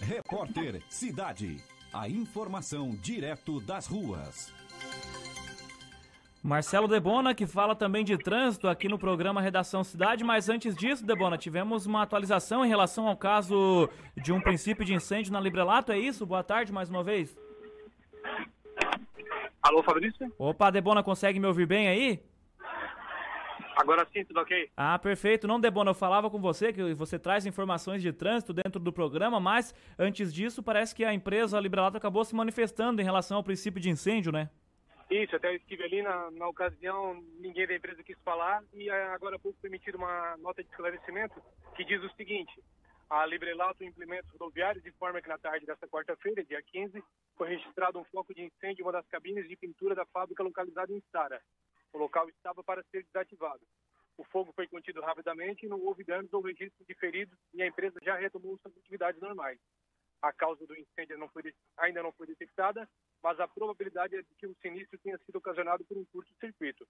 Repórter 0.00 0.80
Cidade. 0.88 1.56
A 1.92 2.08
informação 2.08 2.90
direto 2.90 3.60
das 3.60 3.88
ruas. 3.88 4.61
Marcelo 6.42 6.88
Debona, 6.88 7.36
que 7.36 7.46
fala 7.46 7.76
também 7.76 8.04
de 8.04 8.18
trânsito 8.18 8.66
aqui 8.66 8.88
no 8.88 8.98
programa 8.98 9.40
Redação 9.40 9.84
Cidade, 9.84 10.24
mas 10.24 10.48
antes 10.48 10.74
disso, 10.74 11.06
Debona, 11.06 11.38
tivemos 11.38 11.86
uma 11.86 12.02
atualização 12.02 12.64
em 12.64 12.68
relação 12.68 13.06
ao 13.06 13.16
caso 13.16 13.88
de 14.16 14.32
um 14.32 14.40
princípio 14.40 14.84
de 14.84 14.92
incêndio 14.92 15.32
na 15.32 15.38
Librelato, 15.38 15.92
é 15.92 15.98
isso? 15.98 16.26
Boa 16.26 16.42
tarde 16.42 16.72
mais 16.72 16.90
uma 16.90 17.04
vez. 17.04 17.38
Alô, 19.62 19.84
Fabrício? 19.84 20.34
Opa, 20.36 20.68
Debona, 20.72 21.00
consegue 21.00 21.38
me 21.38 21.46
ouvir 21.46 21.64
bem 21.64 21.86
aí? 21.86 22.20
Agora 23.76 24.04
sim, 24.12 24.24
tudo 24.24 24.40
ok? 24.40 24.68
Ah, 24.76 24.98
perfeito. 24.98 25.46
Não, 25.46 25.60
Debona, 25.60 25.90
eu 25.90 25.94
falava 25.94 26.28
com 26.28 26.40
você 26.40 26.72
que 26.72 26.92
você 26.92 27.20
traz 27.20 27.46
informações 27.46 28.02
de 28.02 28.12
trânsito 28.12 28.52
dentro 28.52 28.80
do 28.80 28.92
programa, 28.92 29.38
mas 29.38 29.72
antes 29.96 30.34
disso, 30.34 30.60
parece 30.60 30.92
que 30.92 31.04
a 31.04 31.14
empresa 31.14 31.60
Librelato 31.60 31.96
acabou 31.96 32.24
se 32.24 32.34
manifestando 32.34 33.00
em 33.00 33.04
relação 33.04 33.36
ao 33.36 33.44
princípio 33.44 33.80
de 33.80 33.88
incêndio, 33.88 34.32
né? 34.32 34.50
Isso, 35.12 35.36
até 35.36 35.54
estive 35.54 35.84
ali 35.84 36.00
na, 36.00 36.30
na 36.30 36.48
ocasião, 36.48 37.22
ninguém 37.38 37.66
da 37.66 37.74
empresa 37.74 38.02
quis 38.02 38.18
falar 38.20 38.64
e 38.72 38.88
agora 38.88 39.36
há 39.36 39.38
pouco 39.38 39.58
foi 39.60 39.68
emitida 39.68 39.98
uma 39.98 40.38
nota 40.38 40.64
de 40.64 40.70
esclarecimento 40.70 41.38
que 41.76 41.84
diz 41.84 42.02
o 42.02 42.08
seguinte: 42.16 42.64
a 43.10 43.26
Librelato 43.26 43.84
Implementos 43.84 44.30
Rodoviários 44.30 44.86
informa 44.86 45.20
que 45.20 45.28
na 45.28 45.36
tarde 45.36 45.66
desta 45.66 45.86
quarta-feira, 45.86 46.42
dia 46.42 46.62
15, 46.62 47.04
foi 47.36 47.50
registrado 47.50 47.98
um 47.98 48.04
foco 48.04 48.32
de 48.34 48.40
incêndio 48.40 48.80
em 48.80 48.86
uma 48.86 48.92
das 48.92 49.06
cabines 49.08 49.46
de 49.46 49.54
pintura 49.54 49.94
da 49.94 50.06
fábrica 50.06 50.42
localizada 50.42 50.90
em 50.90 51.02
Sara. 51.12 51.42
O 51.92 51.98
local 51.98 52.26
estava 52.30 52.64
para 52.64 52.82
ser 52.84 53.04
desativado. 53.04 53.60
O 54.16 54.24
fogo 54.24 54.50
foi 54.54 54.66
contido 54.66 55.02
rapidamente 55.02 55.66
e 55.66 55.68
não 55.68 55.78
houve 55.84 56.04
danos 56.04 56.32
ou 56.32 56.40
registro 56.40 56.86
de 56.88 56.94
feridos 56.94 57.38
e 57.52 57.62
a 57.62 57.66
empresa 57.66 57.98
já 58.02 58.16
retomou 58.16 58.56
suas 58.62 58.74
atividades 58.78 59.20
normais. 59.20 59.58
A 60.22 60.32
causa 60.32 60.64
do 60.66 60.78
incêndio 60.78 61.18
não 61.18 61.28
foi, 61.28 61.54
ainda 61.76 62.02
não 62.02 62.12
foi 62.12 62.28
detectada 62.28 62.88
mas 63.22 63.38
a 63.38 63.46
probabilidade 63.46 64.16
é 64.16 64.22
de 64.22 64.34
que 64.36 64.46
o 64.46 64.56
sinistro 64.60 64.98
tenha 64.98 65.16
sido 65.18 65.36
ocasionado 65.36 65.84
por 65.84 65.96
um 65.96 66.04
curto-circuito. 66.06 66.86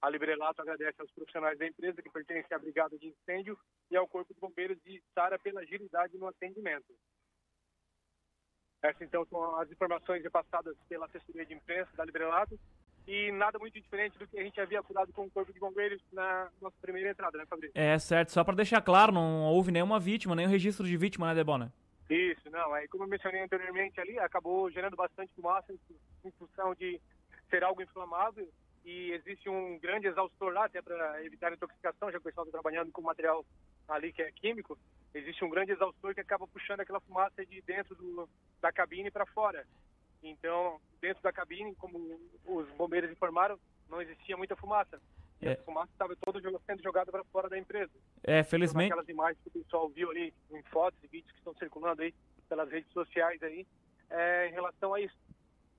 A 0.00 0.08
Librelato 0.08 0.62
agradece 0.62 1.00
aos 1.00 1.10
profissionais 1.12 1.58
da 1.58 1.66
empresa 1.66 2.02
que 2.02 2.10
pertencem 2.10 2.56
à 2.56 2.58
Brigada 2.58 2.98
de 2.98 3.08
Incêndio 3.08 3.58
e 3.90 3.96
ao 3.96 4.08
Corpo 4.08 4.32
de 4.32 4.40
Bombeiros 4.40 4.78
de 4.82 5.02
Sara 5.14 5.38
pela 5.38 5.60
agilidade 5.60 6.16
no 6.16 6.26
atendimento. 6.26 6.92
Essas, 8.82 9.02
então, 9.02 9.24
são 9.26 9.56
as 9.58 9.70
informações 9.70 10.22
repassadas 10.22 10.76
pela 10.88 11.06
assessoria 11.06 11.46
de 11.46 11.54
imprensa 11.54 11.90
da 11.96 12.04
Librelato 12.04 12.58
e 13.06 13.30
nada 13.32 13.58
muito 13.58 13.80
diferente 13.80 14.18
do 14.18 14.26
que 14.26 14.38
a 14.38 14.42
gente 14.42 14.60
havia 14.60 14.80
apurado 14.80 15.12
com 15.12 15.24
o 15.24 15.30
Corpo 15.30 15.52
de 15.52 15.60
Bombeiros 15.60 16.02
na 16.12 16.50
nossa 16.60 16.76
primeira 16.80 17.10
entrada, 17.10 17.36
né, 17.36 17.46
Fabrício? 17.46 17.72
É, 17.74 17.98
certo. 17.98 18.32
Só 18.32 18.42
para 18.44 18.56
deixar 18.56 18.80
claro, 18.82 19.12
não 19.12 19.44
houve 19.44 19.70
nenhuma 19.70 20.00
vítima, 20.00 20.34
nenhum 20.34 20.50
registro 20.50 20.86
de 20.86 20.96
vítima, 20.96 21.26
né, 21.26 21.34
Debona? 21.34 21.72
Isso, 22.08 22.50
não. 22.50 22.74
Aí, 22.74 22.86
como 22.88 23.04
eu 23.04 23.08
mencionei 23.08 23.40
anteriormente 23.40 24.00
ali, 24.00 24.18
acabou 24.18 24.70
gerando 24.70 24.96
bastante 24.96 25.32
fumaça 25.34 25.72
em, 25.72 26.30
função 26.32 26.74
de 26.74 27.00
ser 27.48 27.64
algo 27.64 27.82
inflamável 27.82 28.48
e 28.84 29.12
existe 29.12 29.48
um 29.48 29.78
grande 29.78 30.06
exaustor 30.06 30.52
lá, 30.52 30.66
até 30.66 30.82
para 30.82 31.24
evitar 31.24 31.52
intoxicação, 31.52 32.10
já 32.10 32.18
que 32.18 32.18
o 32.18 32.22
pessoal 32.22 32.46
está 32.46 32.58
trabalhando 32.60 32.92
com 32.92 33.00
material 33.00 33.44
ali 33.88 34.12
que 34.12 34.22
é 34.22 34.30
químico, 34.32 34.78
existe 35.14 35.44
um 35.44 35.48
grande 35.48 35.72
exaustor 35.72 36.14
que 36.14 36.20
acaba 36.20 36.46
puxando 36.46 36.80
aquela 36.80 37.00
fumaça 37.00 37.44
de 37.46 37.62
dentro 37.62 37.94
do, 37.94 38.28
da 38.60 38.70
cabine 38.72 39.10
para 39.10 39.24
fora. 39.26 39.66
Então, 40.22 40.80
dentro 41.00 41.22
da 41.22 41.32
cabine, 41.32 41.74
como 41.76 41.98
os 42.46 42.68
bombeiros 42.72 43.10
informaram, 43.10 43.58
não 43.88 44.00
existia 44.00 44.36
muita 44.36 44.56
fumaça. 44.56 45.00
É. 45.42 45.52
a 45.52 45.56
fumaça 45.64 45.90
estava 45.92 46.16
toda 46.16 46.40
sendo 46.66 46.82
jogada 46.82 47.10
para 47.10 47.24
fora 47.24 47.48
da 47.48 47.58
empresa. 47.58 47.92
É, 48.22 48.42
felizmente. 48.42 48.92
Aquelas 48.92 49.08
imagens 49.08 49.38
que 49.42 49.48
o 49.48 49.62
pessoal 49.62 49.88
viu 49.88 50.10
ali, 50.10 50.32
em 50.50 50.62
fotos 50.64 50.98
e 51.02 51.08
vídeos 51.08 51.32
que 51.32 51.38
estão 51.38 51.54
circulando 51.54 52.02
aí 52.02 52.14
pelas 52.48 52.70
redes 52.70 52.90
sociais 52.92 53.42
aí, 53.42 53.66
é, 54.10 54.48
em 54.48 54.52
relação 54.52 54.94
a 54.94 55.00
isso. 55.00 55.16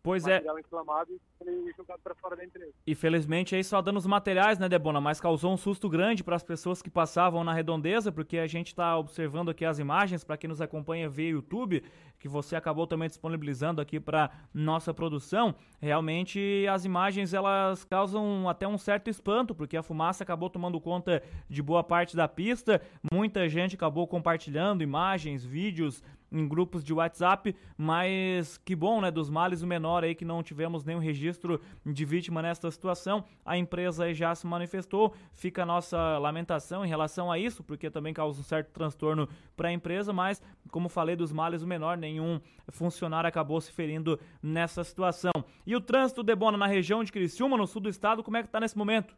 Pois 0.05 0.27
é. 0.27 0.35
material 0.35 0.57
é. 0.57 0.61
inflamado 0.61 1.19
e 1.41 1.73
jogado 1.75 1.99
para 2.03 2.13
fora 2.13 2.35
da 2.35 2.45
empresa. 2.45 2.71
E 2.85 2.93
felizmente 2.93 3.55
aí 3.55 3.63
só 3.63 3.81
dando 3.81 3.97
os 3.97 4.05
materiais, 4.05 4.59
né, 4.59 4.69
Debona? 4.69 5.01
Mas 5.01 5.19
causou 5.19 5.51
um 5.51 5.57
susto 5.57 5.89
grande 5.89 6.23
para 6.23 6.35
as 6.35 6.43
pessoas 6.43 6.79
que 6.79 6.91
passavam 6.91 7.43
na 7.43 7.51
redondeza, 7.51 8.11
porque 8.11 8.37
a 8.37 8.45
gente 8.45 8.67
está 8.67 8.95
observando 8.97 9.49
aqui 9.49 9.65
as 9.65 9.79
imagens, 9.79 10.23
para 10.23 10.37
quem 10.37 10.47
nos 10.47 10.61
acompanha 10.61 11.09
via 11.09 11.29
YouTube, 11.29 11.83
que 12.19 12.27
você 12.27 12.55
acabou 12.55 12.85
também 12.85 13.07
disponibilizando 13.07 13.81
aqui 13.81 13.99
para 13.99 14.29
nossa 14.53 14.93
produção. 14.93 15.55
Realmente 15.81 16.65
as 16.69 16.85
imagens 16.85 17.33
elas 17.33 17.83
causam 17.83 18.47
até 18.47 18.67
um 18.67 18.77
certo 18.77 19.09
espanto, 19.09 19.55
porque 19.55 19.75
a 19.75 19.81
fumaça 19.81 20.23
acabou 20.23 20.51
tomando 20.51 20.79
conta 20.79 21.23
de 21.49 21.63
boa 21.63 21.83
parte 21.83 22.15
da 22.15 22.27
pista. 22.27 22.79
Muita 23.11 23.49
gente 23.49 23.75
acabou 23.75 24.07
compartilhando 24.07 24.83
imagens, 24.83 25.43
vídeos 25.43 26.03
em 26.31 26.47
grupos 26.47 26.83
de 26.83 26.93
WhatsApp, 26.93 27.55
mas 27.77 28.57
que 28.57 28.75
bom, 28.75 29.01
né, 29.01 29.11
dos 29.11 29.29
males 29.29 29.61
o 29.61 29.67
menor 29.67 30.03
aí 30.03 30.15
que 30.15 30.25
não 30.25 30.43
tivemos 30.43 30.83
nenhum 30.83 30.99
registro 30.99 31.61
de 31.85 32.05
vítima 32.05 32.41
nesta 32.41 32.69
situação. 32.71 33.23
A 33.45 33.57
empresa 33.57 34.13
já 34.13 34.33
se 34.35 34.45
manifestou, 34.45 35.13
fica 35.31 35.63
a 35.63 35.65
nossa 35.65 36.17
lamentação 36.17 36.85
em 36.85 36.89
relação 36.89 37.31
a 37.31 37.39
isso, 37.39 37.63
porque 37.63 37.89
também 37.89 38.13
causa 38.13 38.39
um 38.39 38.43
certo 38.43 38.71
transtorno 38.71 39.27
para 39.55 39.69
a 39.69 39.73
empresa, 39.73 40.11
mas 40.11 40.41
como 40.71 40.89
falei 40.89 41.15
dos 41.15 41.31
males 41.31 41.61
o 41.61 41.67
menor, 41.67 41.97
nenhum 41.97 42.39
funcionário 42.69 43.27
acabou 43.27 43.59
se 43.61 43.71
ferindo 43.71 44.19
nessa 44.41 44.83
situação. 44.83 45.31
E 45.65 45.75
o 45.75 45.81
trânsito 45.81 46.23
de 46.23 46.35
Bona 46.35 46.57
na 46.57 46.67
região 46.67 47.03
de 47.03 47.11
Criciúma, 47.11 47.57
no 47.57 47.67
sul 47.67 47.81
do 47.81 47.89
estado, 47.89 48.23
como 48.23 48.37
é 48.37 48.41
que 48.41 48.47
está 48.47 48.59
nesse 48.59 48.77
momento? 48.77 49.15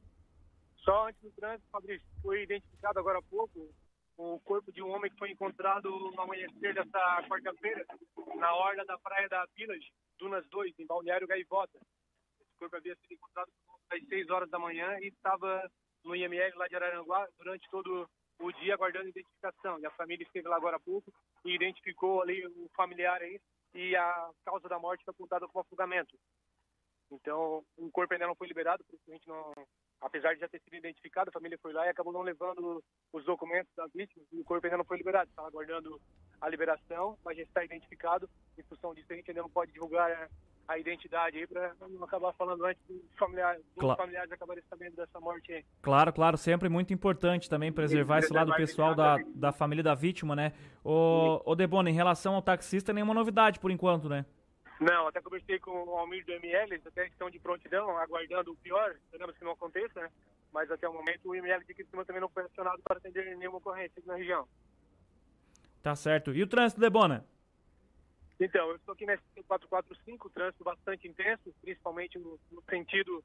Só 0.78 1.08
antes 1.08 1.22
do 1.22 1.32
trânsito, 1.32 1.68
Fabrício, 1.72 2.08
foi 2.22 2.44
identificado 2.44 3.00
agora 3.00 3.20
há 3.20 3.22
pouco 3.24 3.70
o 4.18 4.40
corpo 4.40 4.72
de 4.72 4.82
um 4.82 4.90
homem 4.90 5.12
que 5.12 5.18
foi 5.18 5.32
encontrado 5.32 5.90
no 5.90 6.22
amanhecer 6.22 6.74
desta 6.74 7.24
quarta-feira, 7.28 7.86
na 8.36 8.54
orla 8.56 8.84
da 8.86 8.98
praia 8.98 9.30
da 9.30 9.46
Village, 9.56 9.92
Dunas 10.18 10.46
2, 10.50 10.80
em 10.80 10.88
Balneário 10.88 11.28
Gaivota. 11.28 11.78
Esse 12.42 12.58
corpo 12.58 12.76
havia 12.76 12.96
sido 12.96 13.14
encontrado 13.14 13.52
às 13.92 14.04
6 14.08 14.30
horas 14.30 14.50
da 14.50 14.58
manhã 14.58 14.98
e 15.00 15.08
estava 15.10 15.70
no 16.04 16.16
IML 16.16 16.58
lá 16.58 16.68
de 16.68 16.76
Araranguá 16.76 17.28
durante 17.38 17.70
todo 17.70 18.10
o 18.40 18.52
dia 18.54 18.74
aguardando 18.74 19.10
identificação. 19.10 19.80
E 19.80 19.86
a 19.86 19.92
família 19.92 20.24
esteve 20.24 20.48
lá 20.48 20.56
agora 20.56 20.78
há 20.78 20.80
pouco 20.80 21.12
e 21.46 21.54
identificou 21.54 22.22
ali 22.22 22.46
o 22.46 22.70
familiar 22.76 23.22
aí 23.22 23.40
e 23.76 23.96
a 23.96 24.32
causa 24.44 24.68
da 24.68 24.80
morte 24.80 25.04
foi 25.04 25.12
apontada 25.12 25.48
como 25.48 25.62
afogamento. 25.62 26.18
Então, 27.12 27.64
o 27.78 27.92
corpo 27.92 28.14
ainda 28.14 28.28
não 28.28 28.36
foi 28.36 28.48
liberado, 28.48 28.84
por 28.84 28.96
isso 28.96 29.04
a 29.08 29.14
gente 29.14 29.28
não, 29.28 29.54
apesar 30.02 30.34
de 30.34 30.40
já 30.40 30.48
ter 30.48 30.62
sido 30.62 30.76
identificado, 30.76 31.30
a 31.30 31.34
família 31.34 31.58
foi 31.62 31.74
lá 31.74 31.86
e 31.86 31.90
acabou 31.90 32.14
não 32.14 32.22
levando 32.22 32.84
os 33.12 33.26
documentos 33.26 33.72
da 33.76 33.86
vítima, 33.88 34.24
e 34.32 34.40
o 34.40 34.44
corpo 34.44 34.66
ainda 34.66 34.78
não 34.78 34.86
foi 34.86 34.98
liberado, 34.98 35.30
está 35.30 35.46
aguardando 35.46 36.00
a 36.40 36.50
liberação, 36.50 37.18
mas 37.26 37.38
já 37.38 37.44
está 37.44 37.64
identificado, 37.64 38.30
em 38.58 38.64
função 38.64 38.94
disso 38.94 39.12
a 39.12 39.16
gente 39.16 39.30
ainda 39.32 39.42
não 39.42 39.50
pode 39.50 39.72
divulgar 39.72 40.30
a, 40.68 40.78
identidade 40.78 41.38
aí 41.38 41.48
para 41.48 41.74
não 41.90 42.04
acabar 42.04 42.34
falando 42.34 42.66
antes 42.66 42.84
dos 42.88 43.02
familiares, 43.18 43.64
dos 43.68 43.80
Claro. 43.80 43.98
familiares 43.98 44.32
acabarem 44.32 44.64
sabendo 44.70 44.98
dessa 44.98 45.20
morte 45.20 45.54
aí. 45.54 45.66
Claro, 45.82 46.12
claro, 46.12 46.38
sempre 46.38 46.68
muito 46.68 46.94
importante 46.94 47.50
também 47.50 47.72
preservar 47.72 48.20
esse 48.20 48.34
lado 48.34 48.54
pessoal 48.54 48.94
da, 48.94 49.18
da 49.34 49.54
família 49.54 49.82
da 49.82 49.96
vítima, 49.96 50.36
né? 50.36 50.52
O, 50.84 51.42
o 51.46 51.56
Debona, 51.56 51.90
em 51.90 51.94
relação 51.94 52.36
ao 52.36 52.42
taxista, 52.42 52.92
nenhuma 52.92 53.14
novidade 53.14 53.60
por 53.62 53.72
enquanto, 53.72 54.10
né? 54.10 54.26
Não, 54.80 55.08
até 55.08 55.22
conversei 55.22 55.60
com 55.60 55.72
o 55.72 55.98
Almir 55.98 56.24
do 56.26 56.34
ML, 56.34 56.74
eles 56.74 56.86
até 56.86 57.08
estão 57.08 57.30
de 57.30 57.40
prontidão, 57.40 57.98
aguardando 57.98 58.52
o 58.52 58.58
pior, 58.58 58.96
esperamos 59.06 59.36
que 59.38 59.44
não 59.44 59.52
aconteça, 59.52 60.00
né? 60.00 60.12
Mas 60.54 60.70
até 60.70 60.88
o 60.88 60.94
momento 60.94 61.28
o 61.30 61.36
ML 61.36 61.64
de 61.66 61.74
Criciúma 61.74 62.06
também 62.06 62.22
não 62.22 62.30
foi 62.30 62.44
acionado 62.44 62.82
para 62.84 62.98
atender 62.98 63.36
nenhuma 63.36 63.58
ocorrência 63.58 63.94
aqui 63.98 64.08
na 64.08 64.16
região. 64.16 64.48
Tá 65.82 65.96
certo. 65.96 66.34
E 66.34 66.44
o 66.44 66.48
trânsito, 66.48 66.80
Debona? 66.80 67.26
Então, 68.40 68.70
eu 68.70 68.76
estou 68.76 68.94
aqui 68.94 69.06
na 69.06 69.18
SC445, 69.18 70.32
trânsito 70.32 70.64
bastante 70.64 71.08
intenso, 71.08 71.54
principalmente 71.62 72.20
no, 72.20 72.40
no 72.52 72.64
sentido 72.70 73.24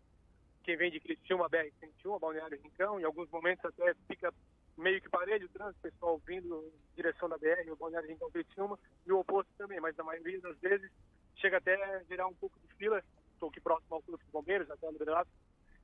quem 0.63 0.77
vem 0.77 0.91
de 0.91 1.01
Criciúma, 1.01 1.51
BR-101, 1.51 2.19
Balneário 2.19 2.61
Rincão, 2.63 2.99
em 2.99 3.05
alguns 3.05 3.29
momentos 3.31 3.65
até 3.65 3.95
fica 4.07 4.33
meio 4.79 5.03
que 5.03 5.09
parede 5.11 5.45
o 5.45 5.49
trânsito, 5.49 5.79
o 5.81 5.91
pessoal 5.91 6.23
vindo 6.27 6.65
em 6.65 6.97
direção 6.97 7.29
da 7.29 7.37
BR, 7.37 7.71
o 7.71 7.77
Balneário 7.77 8.09
Rincão 8.09 8.31
Criciúma, 8.31 8.79
e 9.07 9.13
o 9.13 9.19
oposto 9.19 9.53
também, 9.59 9.81
mas 9.81 9.97
na 9.97 10.05
maioria 10.05 10.41
das 10.41 10.57
vezes 10.59 10.91
chega 11.37 11.59
até 11.59 12.05
gerar 12.05 12.27
um 12.27 12.35
pouco 12.35 12.59
de 12.61 12.75
fila, 12.75 13.03
estou 13.33 13.49
aqui 13.49 13.61
próximo 13.61 13.95
ao 13.95 14.03
Corpo 14.03 14.25
de 14.25 14.31
Bombeiros, 14.31 14.71
até 14.71 14.89
o 14.89 14.93
Liberato, 14.93 15.31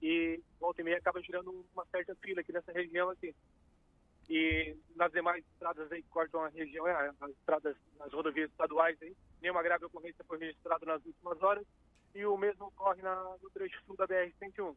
e 0.01 0.41
volta 0.61 0.81
e 0.81 0.85
meia 0.85 0.99
acaba 0.99 1.21
gerando 1.23 1.67
uma 1.73 1.85
certa 1.87 2.15
fila 2.17 2.41
aqui 2.41 2.53
nessa 2.53 2.73
região 2.73 3.11
aqui. 3.11 3.35
E 4.29 4.77
nas 4.95 5.11
demais 5.11 5.45
estradas 5.53 5.91
aí 5.91 6.03
que 6.03 6.09
cortam 6.11 6.43
a 6.43 6.49
região, 6.49 6.87
é, 6.87 7.13
as 7.21 7.31
estradas, 7.31 7.77
nas 7.99 8.13
rodovias 8.13 8.51
estaduais 8.51 9.01
aí, 9.03 9.17
nenhuma 9.41 9.63
grave 9.63 9.87
ocorrência 9.87 10.25
foi 10.25 10.39
registrada 10.39 10.85
nas 10.85 11.05
últimas 11.05 11.43
horas, 11.43 11.67
e 12.15 12.25
o 12.27 12.37
mesmo 12.37 12.67
ocorre 12.67 13.01
na, 13.03 13.37
no 13.43 13.51
trecho 13.51 13.81
sul 13.87 13.97
da 13.97 14.07
BR-101. 14.07 14.75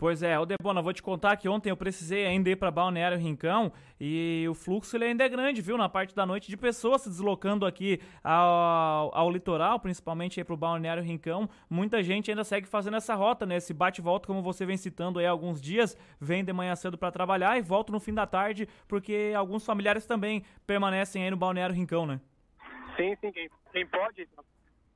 Pois 0.00 0.22
é, 0.22 0.38
ô 0.38 0.46
Debona, 0.46 0.80
vou 0.80 0.94
te 0.94 1.02
contar 1.02 1.36
que 1.36 1.46
ontem 1.46 1.68
eu 1.68 1.76
precisei 1.76 2.26
ainda 2.26 2.48
ir 2.48 2.56
para 2.56 2.70
Balneário 2.70 3.18
Rincão 3.18 3.70
e 4.00 4.46
o 4.48 4.54
fluxo 4.54 4.96
ele 4.96 5.04
ainda 5.04 5.24
é 5.24 5.28
grande, 5.28 5.60
viu? 5.60 5.76
Na 5.76 5.90
parte 5.90 6.14
da 6.14 6.24
noite 6.24 6.48
de 6.48 6.56
pessoas 6.56 7.02
se 7.02 7.10
deslocando 7.10 7.66
aqui 7.66 8.00
ao, 8.24 9.14
ao 9.14 9.30
litoral, 9.30 9.78
principalmente 9.78 10.40
aí 10.40 10.44
pro 10.44 10.56
Balneário 10.56 11.02
Rincão. 11.02 11.50
Muita 11.68 12.02
gente 12.02 12.30
ainda 12.30 12.42
segue 12.44 12.66
fazendo 12.66 12.96
essa 12.96 13.14
rota, 13.14 13.44
né? 13.44 13.56
Esse 13.56 13.74
bate-volta, 13.74 14.26
como 14.26 14.40
você 14.40 14.64
vem 14.64 14.78
citando 14.78 15.18
aí 15.18 15.26
há 15.26 15.30
alguns 15.30 15.60
dias, 15.60 15.94
vem 16.18 16.42
de 16.42 16.50
manhã 16.50 16.74
cedo 16.76 16.96
para 16.96 17.12
trabalhar 17.12 17.58
e 17.58 17.60
volta 17.60 17.92
no 17.92 18.00
fim 18.00 18.14
da 18.14 18.26
tarde, 18.26 18.66
porque 18.88 19.34
alguns 19.36 19.66
familiares 19.66 20.06
também 20.06 20.42
permanecem 20.66 21.24
aí 21.24 21.30
no 21.30 21.36
Balneário 21.36 21.76
Rincão, 21.76 22.06
né? 22.06 22.22
Sim, 22.96 23.14
sim, 23.20 23.30
quem, 23.30 23.50
quem 23.70 23.86
pode, 23.86 24.26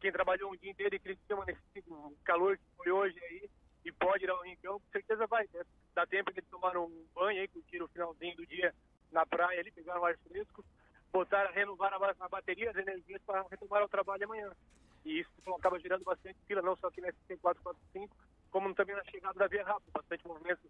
quem 0.01 0.11
trabalhou 0.11 0.51
um 0.51 0.57
dia 0.57 0.71
inteiro 0.71 0.97
em 0.97 0.99
Criciúma 0.99 1.45
nesse 1.45 1.61
calor 2.25 2.57
que 2.57 2.65
foi 2.79 2.91
hoje 2.91 3.21
aí, 3.23 3.51
e 3.85 3.93
pode 3.93 4.25
ir 4.25 4.31
ao 4.31 4.43
Rincão, 4.43 4.81
com 4.81 4.91
certeza 4.93 5.27
vai. 5.27 5.47
Né? 5.53 5.63
Dá 5.95 6.07
tempo 6.07 6.33
de 6.33 6.39
eles 6.41 6.51
tomaram 6.51 6.87
um 6.87 7.05
banho 7.15 7.41
aí, 7.41 7.49
curtiram 7.49 7.87
o 7.87 7.89
finalzinho 7.89 8.37
do 8.37 8.47
dia 8.47 8.75
na 9.13 9.25
praia 9.27 9.61
ali, 9.61 9.71
pegaram 9.71 10.01
o 10.01 10.05
ar 10.05 10.17
fresco, 10.29 10.65
botaram, 11.13 11.53
renovaram 11.53 12.03
a, 12.03 12.15
a 12.21 12.29
bateria, 12.29 12.71
as 12.71 12.77
energias 12.77 13.21
para 13.27 13.45
retomar 13.51 13.83
o 13.83 13.89
trabalho 13.89 14.25
amanhã. 14.25 14.51
E 15.05 15.21
isso 15.21 15.31
acaba 15.55 15.79
gerando 15.79 16.03
bastante 16.05 16.39
fila, 16.47 16.63
não 16.63 16.77
só 16.77 16.89
aqui 16.89 17.01
na 17.01 17.09
SC445, 17.13 18.09
como 18.51 18.75
também 18.75 18.97
na 18.97 19.05
chegada 19.05 19.39
da 19.39 19.47
Via 19.47 19.65
Rápida, 19.65 19.91
bastante 19.93 20.27
movimento, 20.27 20.61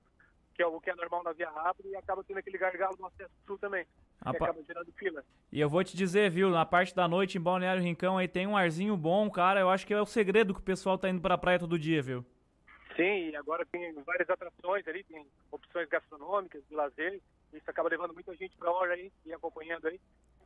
que 0.54 0.62
é 0.62 0.66
o 0.66 0.80
que 0.80 0.90
é 0.90 0.94
normal 0.94 1.22
na 1.22 1.32
Via 1.32 1.50
Rápida, 1.50 1.88
e 1.88 1.96
acaba 1.96 2.24
tendo 2.24 2.38
aquele 2.38 2.58
gargalo 2.58 2.96
no 2.98 3.06
acesso 3.06 3.32
sul 3.46 3.58
também, 3.58 3.84
que 3.84 4.24
pa- 4.24 4.30
acaba 4.46 4.62
gerando 4.64 4.92
fila. 4.92 5.24
E 5.52 5.60
eu 5.60 5.68
vou 5.68 5.84
te 5.84 5.96
dizer, 5.96 6.30
viu, 6.30 6.50
na 6.50 6.66
parte 6.66 6.94
da 6.94 7.06
noite 7.06 7.38
em 7.38 7.40
Balneário 7.40 7.82
Rincão 7.82 8.18
aí 8.18 8.26
tem 8.26 8.46
um 8.46 8.56
arzinho 8.56 8.96
bom, 8.96 9.30
cara. 9.30 9.60
Eu 9.60 9.70
acho 9.70 9.86
que 9.86 9.94
é 9.94 10.00
o 10.00 10.06
segredo 10.06 10.52
que 10.52 10.60
o 10.60 10.64
pessoal 10.64 10.98
tá 10.98 11.08
indo 11.08 11.20
pra 11.20 11.38
praia 11.38 11.58
todo 11.58 11.78
dia, 11.78 12.02
viu? 12.02 12.24
Sim, 12.96 13.30
e 13.30 13.36
agora 13.36 13.66
tem 13.66 13.92
várias 14.04 14.30
atrações 14.30 14.86
ali, 14.86 15.02
tem 15.04 15.26
opções 15.50 15.88
gastronômicas, 15.88 16.62
de 16.68 16.74
lazer. 16.74 17.20
Isso 17.52 17.68
acaba 17.68 17.88
levando 17.88 18.14
muita 18.14 18.34
gente 18.36 18.56
para 18.56 18.68
a 18.68 18.72
hora 18.72 18.94
aí 18.94 19.12
e 19.26 19.32
acompanhando 19.32 19.88
aí. 19.88 20.00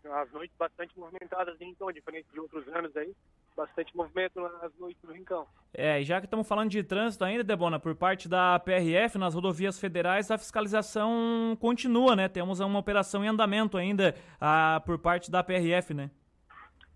As 0.04 0.30
noites 0.32 0.56
bastante 0.56 0.98
movimentadas 0.98 1.60
em 1.60 1.66
Rincão, 1.66 1.92
diferente 1.92 2.26
de 2.32 2.40
outros 2.40 2.66
anos 2.68 2.96
aí. 2.96 3.14
Bastante 3.54 3.94
movimento 3.94 4.40
nas 4.40 4.72
noites 4.78 5.02
no 5.02 5.12
Rincão. 5.12 5.46
É, 5.74 6.00
e 6.00 6.04
já 6.04 6.20
que 6.20 6.26
estamos 6.26 6.48
falando 6.48 6.70
de 6.70 6.82
trânsito 6.82 7.24
ainda, 7.24 7.44
Debona, 7.44 7.78
por 7.78 7.94
parte 7.94 8.28
da 8.28 8.58
PRF 8.58 9.18
nas 9.18 9.34
rodovias 9.34 9.78
federais, 9.78 10.30
a 10.30 10.38
fiscalização 10.38 11.56
continua, 11.60 12.14
né? 12.14 12.28
Temos 12.28 12.60
uma 12.60 12.78
operação 12.78 13.24
em 13.24 13.28
andamento 13.28 13.76
ainda 13.76 14.14
ah, 14.40 14.80
por 14.86 14.98
parte 14.98 15.30
da 15.30 15.42
PRF, 15.42 15.92
né? 15.92 16.10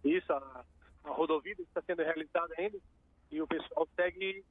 Isso, 0.04 0.32
a, 0.32 0.64
a 1.04 1.10
rodovia 1.10 1.54
está 1.58 1.82
sendo 1.82 2.02
realizada 2.02 2.54
ainda 2.56 2.78
e 3.30 3.42
o 3.42 3.46
pessoal 3.46 3.88
segue 3.96 4.44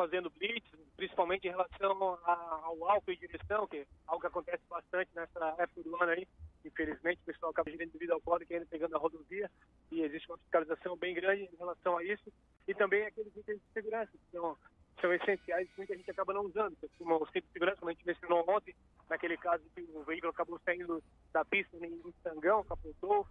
fazendo 0.00 0.30
blitz, 0.30 0.66
principalmente 0.96 1.46
em 1.46 1.50
relação 1.50 2.18
ao 2.24 2.88
álcool 2.88 3.12
e 3.12 3.16
direção, 3.16 3.66
que 3.66 3.78
é 3.78 3.86
algo 4.06 4.22
que 4.22 4.26
acontece 4.28 4.62
bastante 4.66 5.10
nessa 5.14 5.54
época 5.58 5.82
do 5.82 6.02
ano 6.02 6.12
aí. 6.12 6.26
Infelizmente, 6.64 7.20
o 7.20 7.26
pessoal 7.26 7.52
acaba 7.52 7.70
girando 7.70 7.92
devido 7.92 8.12
ao 8.12 8.20
código 8.22 8.50
ainda 8.50 8.64
pegando 8.64 8.96
a 8.96 8.98
rodovia 8.98 9.50
e 9.92 10.00
existe 10.00 10.26
uma 10.30 10.38
fiscalização 10.38 10.96
bem 10.96 11.12
grande 11.12 11.50
em 11.52 11.56
relação 11.56 11.98
a 11.98 12.04
isso. 12.04 12.32
E 12.66 12.74
também 12.74 13.04
aqueles 13.04 13.36
itens 13.36 13.58
de 13.58 13.72
segurança, 13.74 14.10
que 14.10 14.30
são, 14.32 14.56
são 15.02 15.12
essenciais 15.12 15.68
que 15.68 15.76
muita 15.76 15.94
gente 15.94 16.10
acaba 16.10 16.32
não 16.32 16.46
usando. 16.46 16.74
Como 16.96 17.16
o 17.16 17.26
cinto 17.26 17.46
de 17.46 17.52
segurança, 17.52 17.80
como 17.80 17.90
a 17.90 17.92
gente 17.92 18.06
mencionou 18.06 18.42
ontem, 18.48 18.74
naquele 19.06 19.36
caso 19.36 19.62
que 19.74 19.82
o 19.82 20.02
veículo 20.04 20.30
acabou 20.30 20.58
saindo 20.64 21.02
da 21.30 21.44
pista 21.44 21.76
em 21.76 21.92
em 21.92 22.14
Sangão, 22.22 22.64
capotou, 22.64 23.26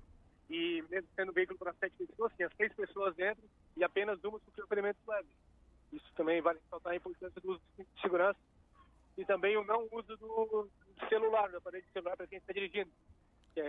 e 0.52 0.84
mesmo 0.88 1.10
sendo 1.16 1.32
um 1.32 1.34
veículo 1.34 1.58
para 1.58 1.74
sete 1.74 1.96
pessoas, 1.98 2.32
tinha 2.36 2.50
seis 2.58 2.72
pessoas 2.74 3.16
dentro 3.16 3.44
e 3.76 3.84
apenas 3.84 4.24
uma 4.24 4.40
sofreu 4.40 4.68
ferimentos 4.68 5.02
leves. 5.08 5.49
Isso 5.92 6.06
também 6.16 6.42
vale 6.42 6.60
ressaltar 6.60 6.94
a 6.94 6.96
importância 6.96 7.42
do 7.42 7.52
uso 7.52 7.62
de 7.78 8.02
segurança 8.02 8.40
e 9.18 9.26
também 9.26 9.58
o 9.58 9.64
não 9.64 9.88
uso 9.92 10.16
do 10.18 10.70
celular, 11.10 11.50
do 11.50 11.58
aparelho 11.58 11.84
de 11.84 11.92
celular 11.92 12.16
para 12.16 12.28
quem 12.28 12.38
está 12.38 12.54
dirigindo. 12.54 12.92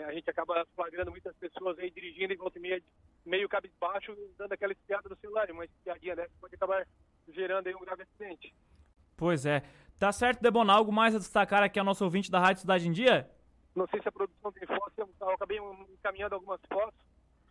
A 0.07 0.13
gente 0.13 0.29
acaba 0.31 0.67
flagrando 0.77 1.11
muitas 1.11 1.35
pessoas 1.37 1.79
aí 1.79 1.91
dirigindo 1.91 2.33
e 2.33 2.37
volta 2.37 2.59
e 2.59 2.63
meia 2.63 2.83
meio 3.25 3.49
cabisbaixo, 3.49 4.17
dando 4.39 4.53
aquela 4.53 4.73
espiada 4.73 5.09
no 5.09 5.17
celular, 5.17 5.51
uma 5.51 5.65
espiadinha 5.65 6.17
dessa 6.17 6.33
pode 6.41 6.55
acabar 6.55 6.87
gerando 7.29 7.67
aí 7.67 7.75
um 7.75 7.81
grave 7.81 8.03
acidente. 8.03 8.55
Pois 9.17 9.45
é. 9.45 9.63
Tá 9.99 10.11
certo, 10.13 10.41
Debona, 10.41 10.73
algo 10.73 10.93
mais 10.93 11.15
a 11.15 11.19
destacar 11.19 11.63
aqui 11.63 11.79
ao 11.79 11.85
nosso 11.85 12.05
ouvinte 12.05 12.31
da 12.31 12.41
Rádio 12.41 12.63
Cidade 12.63 12.89
em 12.89 12.93
Dia? 12.93 13.31
Não 13.75 13.87
sei 13.89 14.01
se 14.01 14.09
a 14.09 14.13
produção 14.13 14.51
tem 14.53 14.67
fotos, 14.67 14.97
eu 14.97 15.31
acabei 15.31 15.59
encaminhando 15.59 16.35
algumas 16.35 16.61
fotos 16.73 16.99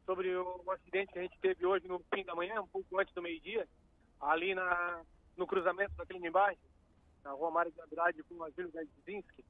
sobre 0.05 0.35
o 0.35 0.71
acidente 0.71 1.13
que 1.13 1.19
a 1.19 1.21
gente 1.21 1.37
teve 1.39 1.65
hoje 1.65 1.87
no 1.87 1.99
fim 2.13 2.23
da 2.23 2.33
manhã, 2.33 2.61
um 2.61 2.67
pouco 2.67 2.99
antes 2.99 3.13
do 3.13 3.21
meio-dia, 3.21 3.67
ali 4.19 4.53
na, 4.53 5.01
no 5.37 5.47
cruzamento 5.47 5.95
da 5.95 6.05
Clínica 6.05 6.27
embaixo, 6.27 6.61
na 7.23 7.31
rua 7.31 7.51
Mário 7.51 7.71
de 7.71 7.81
Andrade 7.81 8.23
com 8.23 8.43
a 8.43 8.49
Júlio 8.49 8.71
Gazdzinski. 8.71 9.45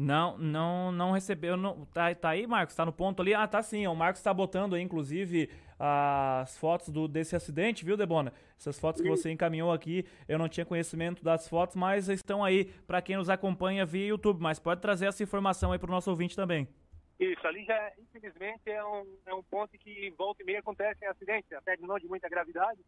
Não, 0.00 0.38
não, 0.38 0.92
não 0.92 1.10
recebeu. 1.10 1.56
Não, 1.56 1.84
tá, 1.86 2.14
tá 2.14 2.28
aí, 2.28 2.46
Marcos? 2.46 2.76
Tá 2.76 2.86
no 2.86 2.92
ponto 2.92 3.20
ali? 3.20 3.34
Ah, 3.34 3.48
tá 3.48 3.60
sim. 3.60 3.84
O 3.88 3.96
Marcos 3.96 4.22
tá 4.22 4.32
botando 4.32 4.76
aí, 4.76 4.82
inclusive, 4.82 5.50
as 5.76 6.56
fotos 6.56 6.88
do, 6.90 7.08
desse 7.08 7.34
acidente, 7.34 7.84
viu, 7.84 7.96
Debona? 7.96 8.32
Essas 8.56 8.78
fotos 8.78 9.02
que 9.02 9.08
você 9.08 9.28
encaminhou 9.32 9.72
aqui, 9.72 10.06
eu 10.28 10.38
não 10.38 10.48
tinha 10.48 10.64
conhecimento 10.64 11.24
das 11.24 11.48
fotos, 11.48 11.74
mas 11.74 12.08
estão 12.08 12.44
aí 12.44 12.66
para 12.86 13.02
quem 13.02 13.16
nos 13.16 13.28
acompanha 13.28 13.84
via 13.84 14.06
YouTube. 14.06 14.40
Mas 14.40 14.60
pode 14.60 14.80
trazer 14.80 15.06
essa 15.06 15.20
informação 15.20 15.72
aí 15.72 15.80
pro 15.80 15.90
nosso 15.90 16.10
ouvinte 16.10 16.36
também. 16.36 16.68
Isso, 17.18 17.44
ali 17.46 17.64
já, 17.64 17.92
infelizmente, 17.98 18.70
é 18.70 18.84
um, 18.84 19.18
é 19.26 19.34
um 19.34 19.42
ponto 19.42 19.76
que 19.76 20.10
volta 20.10 20.42
e 20.42 20.46
meia 20.46 20.60
acontece 20.60 21.04
em 21.04 21.08
acidentes, 21.08 21.52
até 21.52 21.76
de 21.76 21.82
não 21.82 21.98
de 21.98 22.06
muita 22.06 22.28
gravidade, 22.28 22.80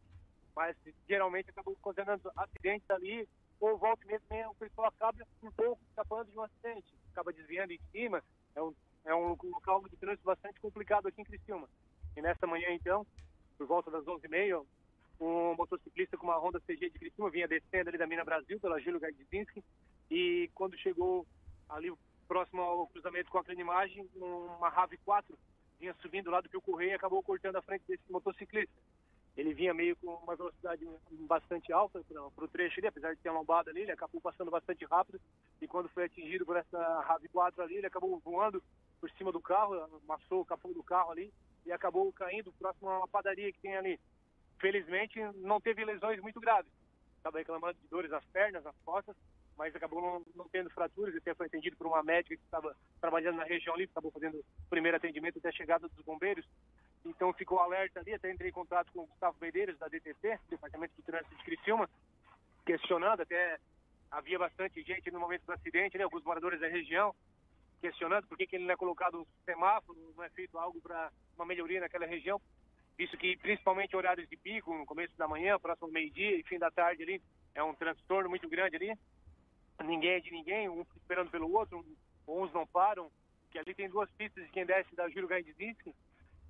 mas 0.55 0.77
geralmente 1.09 1.51
acabam 1.51 1.75
ocasionando 1.75 2.31
acidentes 2.37 2.89
ali, 2.91 3.29
ou 3.59 3.77
volta 3.77 4.05
e 4.05 4.07
meia 4.07 4.21
também 4.29 4.47
o 4.47 4.55
pessoal 4.55 4.89
acaba 4.89 5.19
um 5.43 5.51
pouco 5.51 5.81
escapando 5.89 6.31
de 6.31 6.39
um 6.39 6.43
acidente, 6.43 6.95
acaba 7.13 7.33
desviando 7.33 7.73
em 7.73 7.81
cima, 7.91 8.23
é 8.55 8.63
um, 8.63 8.73
é 9.05 9.15
um 9.15 9.37
local 9.43 9.83
de 9.89 9.97
trânsito 9.97 10.25
bastante 10.25 10.61
complicado 10.61 11.09
aqui 11.09 11.21
em 11.21 11.25
Criciúma. 11.25 11.69
E 12.17 12.23
nessa 12.23 12.47
manhã, 12.47 12.69
então, 12.71 13.05
por 13.59 13.67
volta 13.67 13.91
das 13.91 14.05
11h30, 14.05 14.65
um 15.21 15.55
motociclista 15.55 16.17
com 16.17 16.27
uma 16.27 16.39
Honda 16.39 16.61
CG 16.61 16.89
de 16.89 16.99
Criciúma 16.99 17.31
vinha 17.31 17.49
descendo 17.49 17.89
ali 17.89 17.99
da 17.99 18.07
Mina 18.07 18.25
Brasil, 18.25 18.61
pela 18.61 18.81
Júlio 18.81 19.01
Gardzinski, 19.01 19.63
e 20.11 20.49
quando 20.55 20.79
chegou 20.79 21.27
ali 21.69 21.93
próximo 22.31 22.63
ao 22.63 22.87
cruzamento 22.87 23.29
com 23.29 23.39
a 23.39 23.45
Clinimagem, 23.45 24.09
uma 24.15 24.71
RAV4 24.71 25.35
vinha 25.81 25.93
subindo 25.95 26.31
lá 26.31 26.41
do 26.41 26.49
que 26.49 26.57
o 26.57 26.81
e 26.81 26.93
acabou 26.93 27.21
cortando 27.25 27.57
a 27.57 27.63
frente 27.63 27.83
desse 27.89 28.05
motociclista. 28.09 28.73
Ele 29.37 29.53
vinha 29.53 29.75
meio 29.75 29.97
com 29.97 30.15
uma 30.15 30.37
velocidade 30.37 30.89
bastante 31.27 31.73
alta 31.73 32.01
para 32.37 32.45
o 32.45 32.49
trecho 32.49 32.79
ali, 32.79 32.87
apesar 32.87 33.15
de 33.15 33.21
ter 33.21 33.31
uma 33.31 33.43
ali, 33.67 33.81
ele 33.81 33.91
acabou 33.91 34.21
passando 34.21 34.49
bastante 34.49 34.85
rápido 34.85 35.21
e 35.61 35.67
quando 35.67 35.89
foi 35.89 36.05
atingido 36.05 36.47
por 36.47 36.57
essa 36.57 36.79
RAV4 37.09 37.65
ali, 37.65 37.79
ele 37.79 37.89
acabou 37.89 38.17
voando 38.21 38.63
por 39.01 39.11
cima 39.11 39.33
do 39.33 39.41
carro, 39.41 39.75
amassou 40.05 40.43
o 40.43 40.47
capô 40.47 40.73
do 40.73 40.85
carro 40.85 41.11
ali 41.11 41.33
e 41.67 41.73
acabou 41.73 42.13
caindo 42.13 42.53
próximo 42.53 42.91
a 42.91 42.99
uma 42.99 43.09
padaria 43.09 43.53
que 43.53 43.59
tem 43.59 43.75
ali. 43.75 43.99
felizmente 44.61 45.19
não 45.39 45.61
teve 45.61 45.85
lesões 45.85 46.21
muito 46.21 46.39
graves. 46.39 46.71
Estava 47.17 47.39
reclamando 47.39 47.77
de 47.81 47.89
dores 47.89 48.11
nas 48.11 48.25
pernas, 48.27 48.63
nas 48.63 48.77
costas, 48.85 49.17
mas 49.61 49.77
acabou 49.77 50.01
não, 50.01 50.25
não 50.35 50.49
tendo 50.49 50.71
fraturas. 50.71 51.15
Até 51.15 51.35
foi 51.35 51.47
atendido 51.47 51.77
por 51.77 51.87
uma 51.87 52.03
médica 52.03 52.35
que 52.35 52.43
estava 52.43 52.75
trabalhando 52.99 53.37
na 53.37 53.45
região 53.45 53.75
ali, 53.75 53.85
acabou 53.85 54.11
fazendo 54.11 54.39
o 54.39 54.71
primeiro 54.71 54.97
atendimento 54.97 55.39
até 55.39 55.51
a 55.51 55.53
chegada 55.53 55.87
dos 55.87 56.03
bombeiros. 56.03 56.47
Então 57.05 57.31
ficou 57.35 57.59
alerta 57.59 58.01
ali, 58.01 58.15
até 58.15 58.33
entrei 58.33 58.49
em 58.49 58.55
contato 58.55 58.91
com 58.91 59.01
o 59.01 59.07
Gustavo 59.07 59.37
Medeiros, 59.39 59.79
da 59.79 59.87
DTT, 59.87 60.41
Departamento 60.49 60.95
de 60.97 61.03
Trânsito 61.03 61.37
de 61.37 61.45
Criciúma, 61.45 61.91
questionando, 62.65 63.21
até 63.21 63.59
havia 64.11 64.39
bastante 64.39 64.83
gente 64.83 65.11
no 65.11 65.21
momento 65.21 65.45
do 65.45 65.53
acidente, 65.53 65.99
né, 65.99 66.05
alguns 66.05 66.25
moradores 66.25 66.59
da 66.59 66.67
região, 66.67 67.15
questionando 67.83 68.27
por 68.29 68.39
que, 68.39 68.47
que 68.47 68.57
ele 68.57 68.65
não 68.65 68.73
é 68.73 68.77
colocado 68.79 69.21
um 69.21 69.27
semáforo, 69.45 69.99
não 70.17 70.25
é 70.25 70.31
feito 70.31 70.59
algo 70.59 70.81
para 70.81 71.11
uma 71.37 71.45
melhoria 71.45 71.81
naquela 71.81 72.07
região, 72.07 72.41
visto 72.97 73.17
que 73.19 73.37
principalmente 73.37 73.95
horários 73.95 74.29
de 74.29 74.39
pico, 74.39 74.73
no 74.73 74.87
começo 74.87 75.15
da 75.19 75.29
manhã, 75.29 75.59
próximo 75.59 75.93
meio-dia 75.93 76.35
e 76.37 76.43
fim 76.45 76.59
da 76.59 76.71
tarde 76.71 77.03
ali, 77.03 77.23
é 77.55 77.63
um 77.63 77.75
transtorno 77.75 78.31
muito 78.31 78.49
grande 78.49 78.77
ali, 78.77 78.99
ninguém 79.85 80.13
é 80.13 80.21
de 80.21 80.31
ninguém, 80.31 80.69
um 80.69 80.85
esperando 80.97 81.31
pelo 81.31 81.53
outro, 81.53 81.85
uns 82.27 82.53
não 82.53 82.67
param, 82.67 83.11
que 83.51 83.59
ali 83.59 83.75
tem 83.75 83.89
duas 83.89 84.11
pistas 84.13 84.45
de 84.45 84.51
quem 84.51 84.65
desce 84.65 84.95
da 84.95 85.09
Júlio 85.09 85.29
Gaindzinski, 85.29 85.95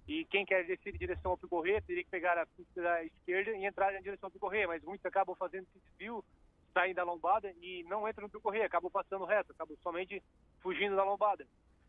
e 0.07 0.24
quem 0.24 0.44
quer 0.44 0.65
descer 0.66 0.94
em 0.94 0.98
direção 0.98 1.31
ao 1.31 1.39
Picorreia 1.39 1.81
teria 1.82 2.02
que 2.02 2.11
pegar 2.11 2.36
a 2.36 2.47
pista 2.47 2.82
da 2.82 3.05
esquerda 3.05 3.52
e 3.52 3.65
entrar 3.65 3.94
em 3.94 4.02
direção 4.02 4.27
ao 4.27 4.31
Picorreia, 4.32 4.66
mas 4.66 4.82
muitos 4.82 5.07
acabam 5.07 5.36
fazendo 5.36 5.69
esse 5.69 5.78
desvio, 5.86 6.24
saem 6.73 6.94
da 6.94 7.05
lombada 7.05 7.52
e 7.61 7.85
não 7.85 8.09
entram 8.09 8.24
no 8.24 8.31
Picorreia, 8.31 8.66
acabam 8.66 8.90
passando 8.90 9.24
reto, 9.24 9.52
acabam 9.52 9.77
somente 9.82 10.23
fugindo 10.61 10.97
da 10.97 11.05
lombada. 11.05 11.47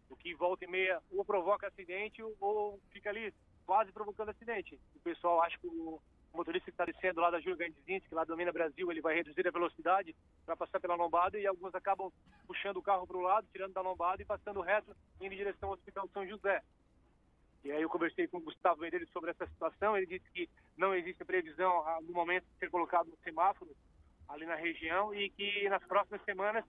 O 0.09 0.15
que 0.15 0.35
volta 0.35 0.65
e 0.65 0.67
meia 0.67 1.01
ou 1.11 1.25
provoca 1.25 1.67
acidente 1.67 2.21
ou 2.39 2.79
fica 2.91 3.09
ali 3.09 3.33
quase 3.65 3.91
provocando 3.91 4.29
acidente. 4.29 4.79
O 4.95 4.99
pessoal 4.99 5.41
acha 5.41 5.57
que 5.57 5.67
o 5.67 5.99
motorista 6.33 6.65
que 6.65 6.71
está 6.71 6.85
descendo 6.85 7.21
lá 7.21 7.29
da 7.29 7.39
Júlio 7.39 7.57
Gandzinski, 7.57 8.09
que 8.09 8.15
lá 8.15 8.23
domina 8.23 8.51
Brasil, 8.51 8.89
ele 8.91 9.01
vai 9.01 9.15
reduzir 9.15 9.47
a 9.47 9.51
velocidade 9.51 10.15
para 10.45 10.55
passar 10.55 10.79
pela 10.79 10.95
lombada 10.95 11.39
e 11.39 11.45
alguns 11.45 11.73
acabam 11.75 12.11
puxando 12.47 12.77
o 12.77 12.81
carro 12.81 13.05
para 13.05 13.17
o 13.17 13.21
lado, 13.21 13.47
tirando 13.51 13.73
da 13.73 13.81
lombada 13.81 14.21
e 14.21 14.25
passando 14.25 14.61
reto 14.61 14.95
indo 15.19 15.33
em 15.33 15.37
direção 15.37 15.69
ao 15.69 15.75
Hospital 15.75 16.07
São 16.13 16.25
José. 16.27 16.61
E 17.63 17.71
aí 17.71 17.81
eu 17.81 17.89
conversei 17.89 18.27
com 18.27 18.37
o 18.37 18.41
Gustavo 18.41 18.81
Medeiros 18.81 19.09
sobre 19.11 19.31
essa 19.31 19.45
situação, 19.45 19.95
ele 19.95 20.07
disse 20.07 20.29
que 20.31 20.49
não 20.77 20.95
existe 20.95 21.23
previsão 21.23 21.83
no 22.01 22.13
momento 22.13 22.45
de 22.45 22.57
ser 22.57 22.69
colocado 22.69 23.07
um 23.07 23.23
semáforo 23.23 23.69
ali 24.27 24.45
na 24.45 24.55
região 24.55 25.13
e 25.13 25.29
que 25.29 25.69
nas 25.69 25.83
próximas 25.83 26.23
semanas 26.23 26.65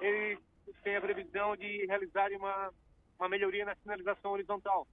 ele 0.00 0.38
tem 0.82 0.96
a 0.96 1.00
previsão 1.00 1.56
de 1.56 1.86
realizar 1.86 2.30
uma, 2.32 2.72
uma 3.18 3.28
melhoria 3.28 3.64
na 3.64 3.74
sinalização 3.76 4.32
horizontal. 4.32 4.86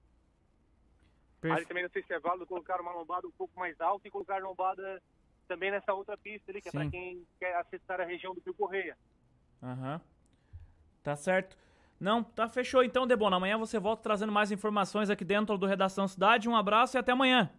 Perfe... 1.44 1.58
Ali 1.58 1.66
também 1.66 1.82
não 1.82 1.90
sei 1.90 2.02
se 2.02 2.14
é 2.14 2.18
válido 2.18 2.46
colocar 2.46 2.80
uma 2.80 2.92
lombada 2.92 3.26
um 3.26 3.32
pouco 3.32 3.58
mais 3.60 3.78
alta 3.78 4.08
e 4.08 4.10
colocar 4.10 4.42
lombada 4.42 5.02
também 5.46 5.70
nessa 5.70 5.92
outra 5.92 6.16
pista 6.16 6.50
ali, 6.50 6.62
que 6.62 6.70
Sim. 6.70 6.78
é 6.78 6.80
para 6.80 6.90
quem 6.90 7.26
quer 7.38 7.54
acessar 7.56 8.00
a 8.00 8.04
região 8.04 8.34
do 8.34 8.40
Rio 8.40 8.54
Correia. 8.54 8.96
Aham. 9.62 9.94
Uhum. 9.94 10.00
Tá 11.02 11.14
certo. 11.14 11.54
Não, 12.00 12.24
tá 12.24 12.48
fechou 12.48 12.82
então, 12.82 13.06
Debona. 13.06 13.36
Amanhã 13.36 13.58
você 13.58 13.78
volta 13.78 14.02
trazendo 14.02 14.32
mais 14.32 14.50
informações 14.50 15.10
aqui 15.10 15.22
dentro 15.22 15.58
do 15.58 15.66
Redação 15.66 16.08
Cidade. 16.08 16.48
Um 16.48 16.56
abraço 16.56 16.96
e 16.96 16.98
até 16.98 17.12
amanhã. 17.12 17.50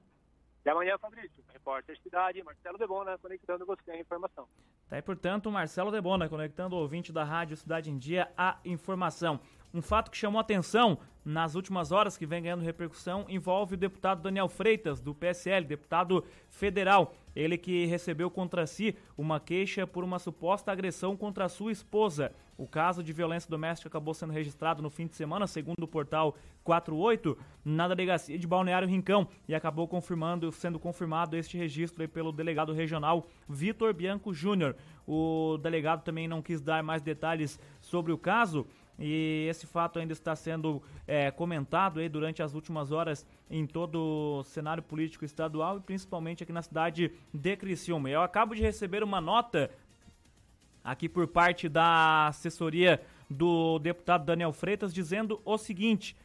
Até 0.62 0.72
amanhã, 0.72 0.98
Fabrício. 0.98 1.44
Repórter 1.53 1.95
Cidade, 2.02 2.41
Marcelo 2.41 2.80
Debona, 2.80 3.20
conectando 3.20 3.68
você 3.68 3.91
a 3.91 3.99
informação. 3.99 4.48
Tá 4.90 4.95
aí, 4.95 5.02
portanto, 5.03 5.52
Marcelo 5.52 5.91
Debona, 5.91 6.28
conectando 6.28 6.76
o 6.76 6.80
ouvinte 6.80 7.14
da 7.14 7.24
Rádio 7.24 7.56
Cidade 7.56 7.91
em 7.91 7.99
Dia 7.99 8.32
à 8.36 8.57
informação. 8.66 9.40
Um 9.76 9.81
fato 9.81 10.10
que 10.10 10.15
chamou 10.15 10.39
atenção 10.39 10.97
nas 11.26 11.53
últimas 11.53 11.91
horas, 11.91 12.18
que 12.18 12.26
vem 12.26 12.41
ganhando 12.41 12.64
repercussão, 12.64 13.26
envolve 13.27 13.73
o 13.73 13.77
deputado 13.77 14.22
Daniel 14.22 14.47
Freitas, 14.47 15.02
do 15.02 15.14
PSL, 15.14 15.65
deputado 15.65 16.23
federal. 16.49 17.14
Ele 17.35 17.57
que 17.57 17.85
recebeu 17.85 18.31
contra 18.31 18.65
si 18.65 18.95
uma 19.18 19.38
queixa 19.38 19.85
por 19.85 20.02
uma 20.02 20.18
suposta 20.18 20.72
agressão 20.72 21.18
contra 21.18 21.49
sua 21.49 21.73
esposa. 21.73 22.31
O 22.57 22.65
caso 22.65 23.03
de 23.03 23.11
violência 23.11 23.49
doméstica 23.49 23.89
acabou 23.89 24.14
sendo 24.14 24.31
registrado 24.31 24.81
no 24.81 24.89
fim 24.89 25.07
de 25.07 25.15
semana, 25.15 25.45
segundo 25.45 25.84
o 25.84 25.88
portal 25.88 26.38
48, 26.64 27.38
na 27.65 27.85
delegacia 27.89 28.39
de 28.39 28.47
Balneário 28.47 28.88
Rincão 28.88 29.27
e 29.45 29.53
acabou 29.53 29.89
confirmando, 29.89 30.53
sendo 30.53 30.80
confirmado 30.80 31.35
este 31.35 31.57
registro 31.57 32.07
pelo 32.07 32.31
delegado 32.31 32.72
regional 32.72 33.27
Vitor 33.49 33.93
Bianco 33.93 34.34
Júnior. 34.34 34.73
O 35.06 35.57
delegado 35.61 36.02
também 36.02 36.30
não 36.30 36.41
quis 36.41 36.61
dar 36.61 36.81
mais 36.81 37.02
detalhes 37.02 37.60
sobre 37.81 38.14
o 38.14 38.18
caso, 38.18 38.65
e 38.97 39.47
esse 39.49 39.67
fato 39.67 39.99
ainda 39.99 40.13
está 40.13 40.35
sendo 40.35 40.81
é, 41.05 41.30
comentado 41.31 41.99
aí 41.99 42.07
durante 42.07 42.41
as 42.41 42.53
últimas 42.53 42.91
horas 42.91 43.26
em 43.49 43.65
todo 43.65 44.39
o 44.39 44.43
cenário 44.43 44.81
político 44.81 45.26
estadual 45.26 45.77
e 45.77 45.81
principalmente 45.81 46.43
aqui 46.43 46.53
na 46.53 46.61
cidade 46.61 47.11
de 47.34 47.57
Criciúma. 47.57 48.09
Eu 48.09 48.22
acabo 48.22 48.55
de 48.55 48.61
receber 48.61 49.03
uma 49.03 49.19
nota 49.19 49.69
aqui 50.84 51.09
por 51.09 51.27
parte 51.27 51.67
da 51.67 52.27
assessoria 52.27 53.01
do 53.30 53.80
deputado 53.80 54.26
Daniel 54.26 54.53
Freitas 54.53 54.93
dizendo 54.93 55.41
o 55.43 55.57
seguinte: 55.57 56.15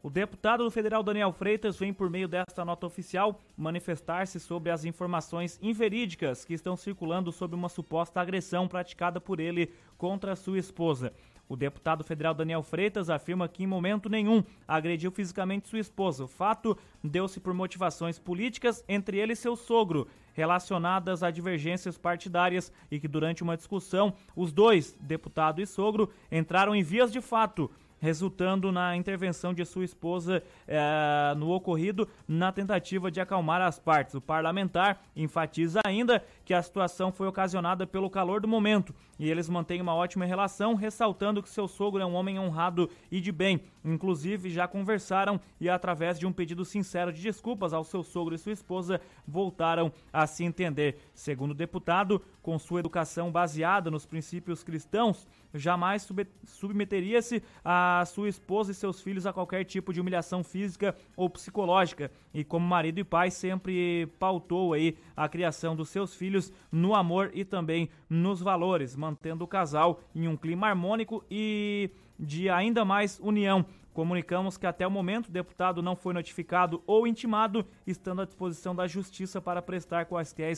o 0.00 0.08
deputado 0.08 0.70
federal 0.70 1.02
Daniel 1.02 1.32
Freitas 1.32 1.76
vem, 1.76 1.92
por 1.92 2.08
meio 2.08 2.28
desta 2.28 2.64
nota 2.64 2.86
oficial, 2.86 3.40
manifestar-se 3.56 4.38
sobre 4.38 4.70
as 4.70 4.84
informações 4.84 5.58
inverídicas 5.60 6.44
que 6.44 6.54
estão 6.54 6.76
circulando 6.76 7.32
sobre 7.32 7.56
uma 7.56 7.68
suposta 7.68 8.20
agressão 8.20 8.68
praticada 8.68 9.20
por 9.20 9.40
ele 9.40 9.72
contra 9.96 10.36
sua 10.36 10.58
esposa. 10.58 11.12
O 11.48 11.56
deputado 11.56 12.04
federal 12.04 12.34
Daniel 12.34 12.62
Freitas 12.62 13.08
afirma 13.08 13.48
que 13.48 13.64
em 13.64 13.66
momento 13.66 14.08
nenhum 14.08 14.44
agrediu 14.66 15.10
fisicamente 15.10 15.68
sua 15.68 15.78
esposa. 15.78 16.24
O 16.24 16.28
fato 16.28 16.76
deu-se 17.02 17.40
por 17.40 17.54
motivações 17.54 18.18
políticas 18.18 18.84
entre 18.86 19.18
ele 19.18 19.32
e 19.32 19.36
seu 19.36 19.56
sogro, 19.56 20.06
relacionadas 20.34 21.22
a 21.22 21.30
divergências 21.30 21.96
partidárias 21.96 22.70
e 22.90 23.00
que 23.00 23.08
durante 23.08 23.42
uma 23.42 23.56
discussão 23.56 24.12
os 24.36 24.52
dois, 24.52 24.96
deputado 25.00 25.62
e 25.62 25.66
sogro, 25.66 26.10
entraram 26.30 26.76
em 26.76 26.82
vias 26.82 27.10
de 27.10 27.20
fato 27.20 27.70
resultando 28.00 28.70
na 28.70 28.96
intervenção 28.96 29.52
de 29.52 29.64
sua 29.64 29.84
esposa 29.84 30.42
eh, 30.66 31.34
no 31.36 31.50
ocorrido 31.50 32.08
na 32.26 32.52
tentativa 32.52 33.10
de 33.10 33.20
acalmar 33.20 33.60
as 33.60 33.78
partes. 33.78 34.14
O 34.14 34.20
parlamentar 34.20 35.02
enfatiza 35.16 35.80
ainda 35.84 36.24
que 36.48 36.54
a 36.54 36.62
situação 36.62 37.12
foi 37.12 37.28
ocasionada 37.28 37.86
pelo 37.86 38.08
calor 38.08 38.40
do 38.40 38.48
momento 38.48 38.94
e 39.18 39.28
eles 39.28 39.50
mantêm 39.50 39.82
uma 39.82 39.94
ótima 39.94 40.24
relação, 40.24 40.74
ressaltando 40.74 41.42
que 41.42 41.50
seu 41.50 41.68
sogro 41.68 42.00
é 42.00 42.06
um 42.06 42.14
homem 42.14 42.38
honrado 42.38 42.88
e 43.10 43.20
de 43.20 43.30
bem. 43.30 43.60
Inclusive, 43.84 44.48
já 44.48 44.66
conversaram 44.66 45.38
e, 45.60 45.68
através 45.68 46.18
de 46.18 46.26
um 46.26 46.32
pedido 46.32 46.64
sincero 46.64 47.12
de 47.12 47.20
desculpas 47.20 47.74
ao 47.74 47.84
seu 47.84 48.02
sogro 48.02 48.34
e 48.34 48.38
sua 48.38 48.52
esposa, 48.52 48.98
voltaram 49.26 49.92
a 50.10 50.26
se 50.26 50.44
entender. 50.44 50.98
Segundo 51.12 51.50
o 51.50 51.54
deputado, 51.54 52.22
com 52.40 52.58
sua 52.58 52.80
educação 52.80 53.30
baseada 53.30 53.90
nos 53.90 54.06
princípios 54.06 54.62
cristãos, 54.62 55.26
jamais 55.52 56.08
submeteria-se 56.44 57.42
a 57.64 58.04
sua 58.06 58.28
esposa 58.28 58.70
e 58.70 58.74
seus 58.74 59.02
filhos 59.02 59.26
a 59.26 59.32
qualquer 59.32 59.64
tipo 59.64 59.92
de 59.92 60.00
humilhação 60.00 60.44
física 60.44 60.96
ou 61.16 61.28
psicológica. 61.28 62.10
E 62.32 62.44
como 62.44 62.66
marido 62.66 63.00
e 63.00 63.04
pai, 63.04 63.30
sempre 63.30 64.06
pautou 64.18 64.72
aí 64.72 64.96
a 65.16 65.28
criação 65.28 65.74
dos 65.74 65.88
seus 65.88 66.14
filhos 66.14 66.37
no 66.70 66.94
amor 66.94 67.30
e 67.34 67.44
também 67.44 67.88
nos 68.08 68.40
valores, 68.40 68.96
mantendo 68.96 69.44
o 69.44 69.48
casal 69.48 70.00
em 70.14 70.28
um 70.28 70.36
clima 70.36 70.68
harmônico 70.68 71.24
e 71.30 71.90
de 72.18 72.48
ainda 72.48 72.84
mais 72.84 73.18
união. 73.20 73.64
Comunicamos 73.92 74.56
que 74.56 74.66
até 74.66 74.86
o 74.86 74.90
momento 74.90 75.26
o 75.26 75.32
deputado 75.32 75.82
não 75.82 75.96
foi 75.96 76.14
notificado 76.14 76.82
ou 76.86 77.06
intimado, 77.06 77.66
estando 77.86 78.22
à 78.22 78.24
disposição 78.24 78.74
da 78.74 78.86
Justiça 78.86 79.40
para 79.40 79.60
prestar 79.60 80.06
quaisquer 80.06 80.56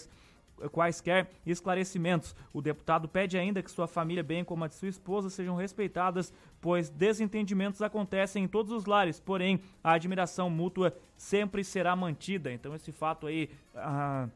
quaisquer 0.69 1.31
esclarecimentos. 1.47 2.35
O 2.53 2.61
deputado 2.61 3.09
pede 3.09 3.39
ainda 3.39 3.63
que 3.63 3.71
sua 3.71 3.87
família, 3.87 4.23
bem 4.23 4.45
como 4.45 4.65
a 4.65 4.69
de 4.69 4.75
sua 4.75 4.89
esposa, 4.89 5.31
sejam 5.31 5.57
respeitadas, 5.57 6.33
pois 6.61 6.91
desentendimentos 6.91 7.81
acontecem 7.81 8.45
em 8.45 8.49
todos 8.49 8.73
os 8.73 8.85
lares, 8.85 9.19
porém 9.19 9.61
a 9.83 9.93
admiração 9.93 10.51
mútua 10.51 10.95
sempre 11.17 11.65
será 11.65 11.97
mantida. 11.97 12.53
Então 12.53 12.75
esse 12.75 12.93
fato 12.93 13.27
aí. 13.27 13.49
Ah, 13.75 14.29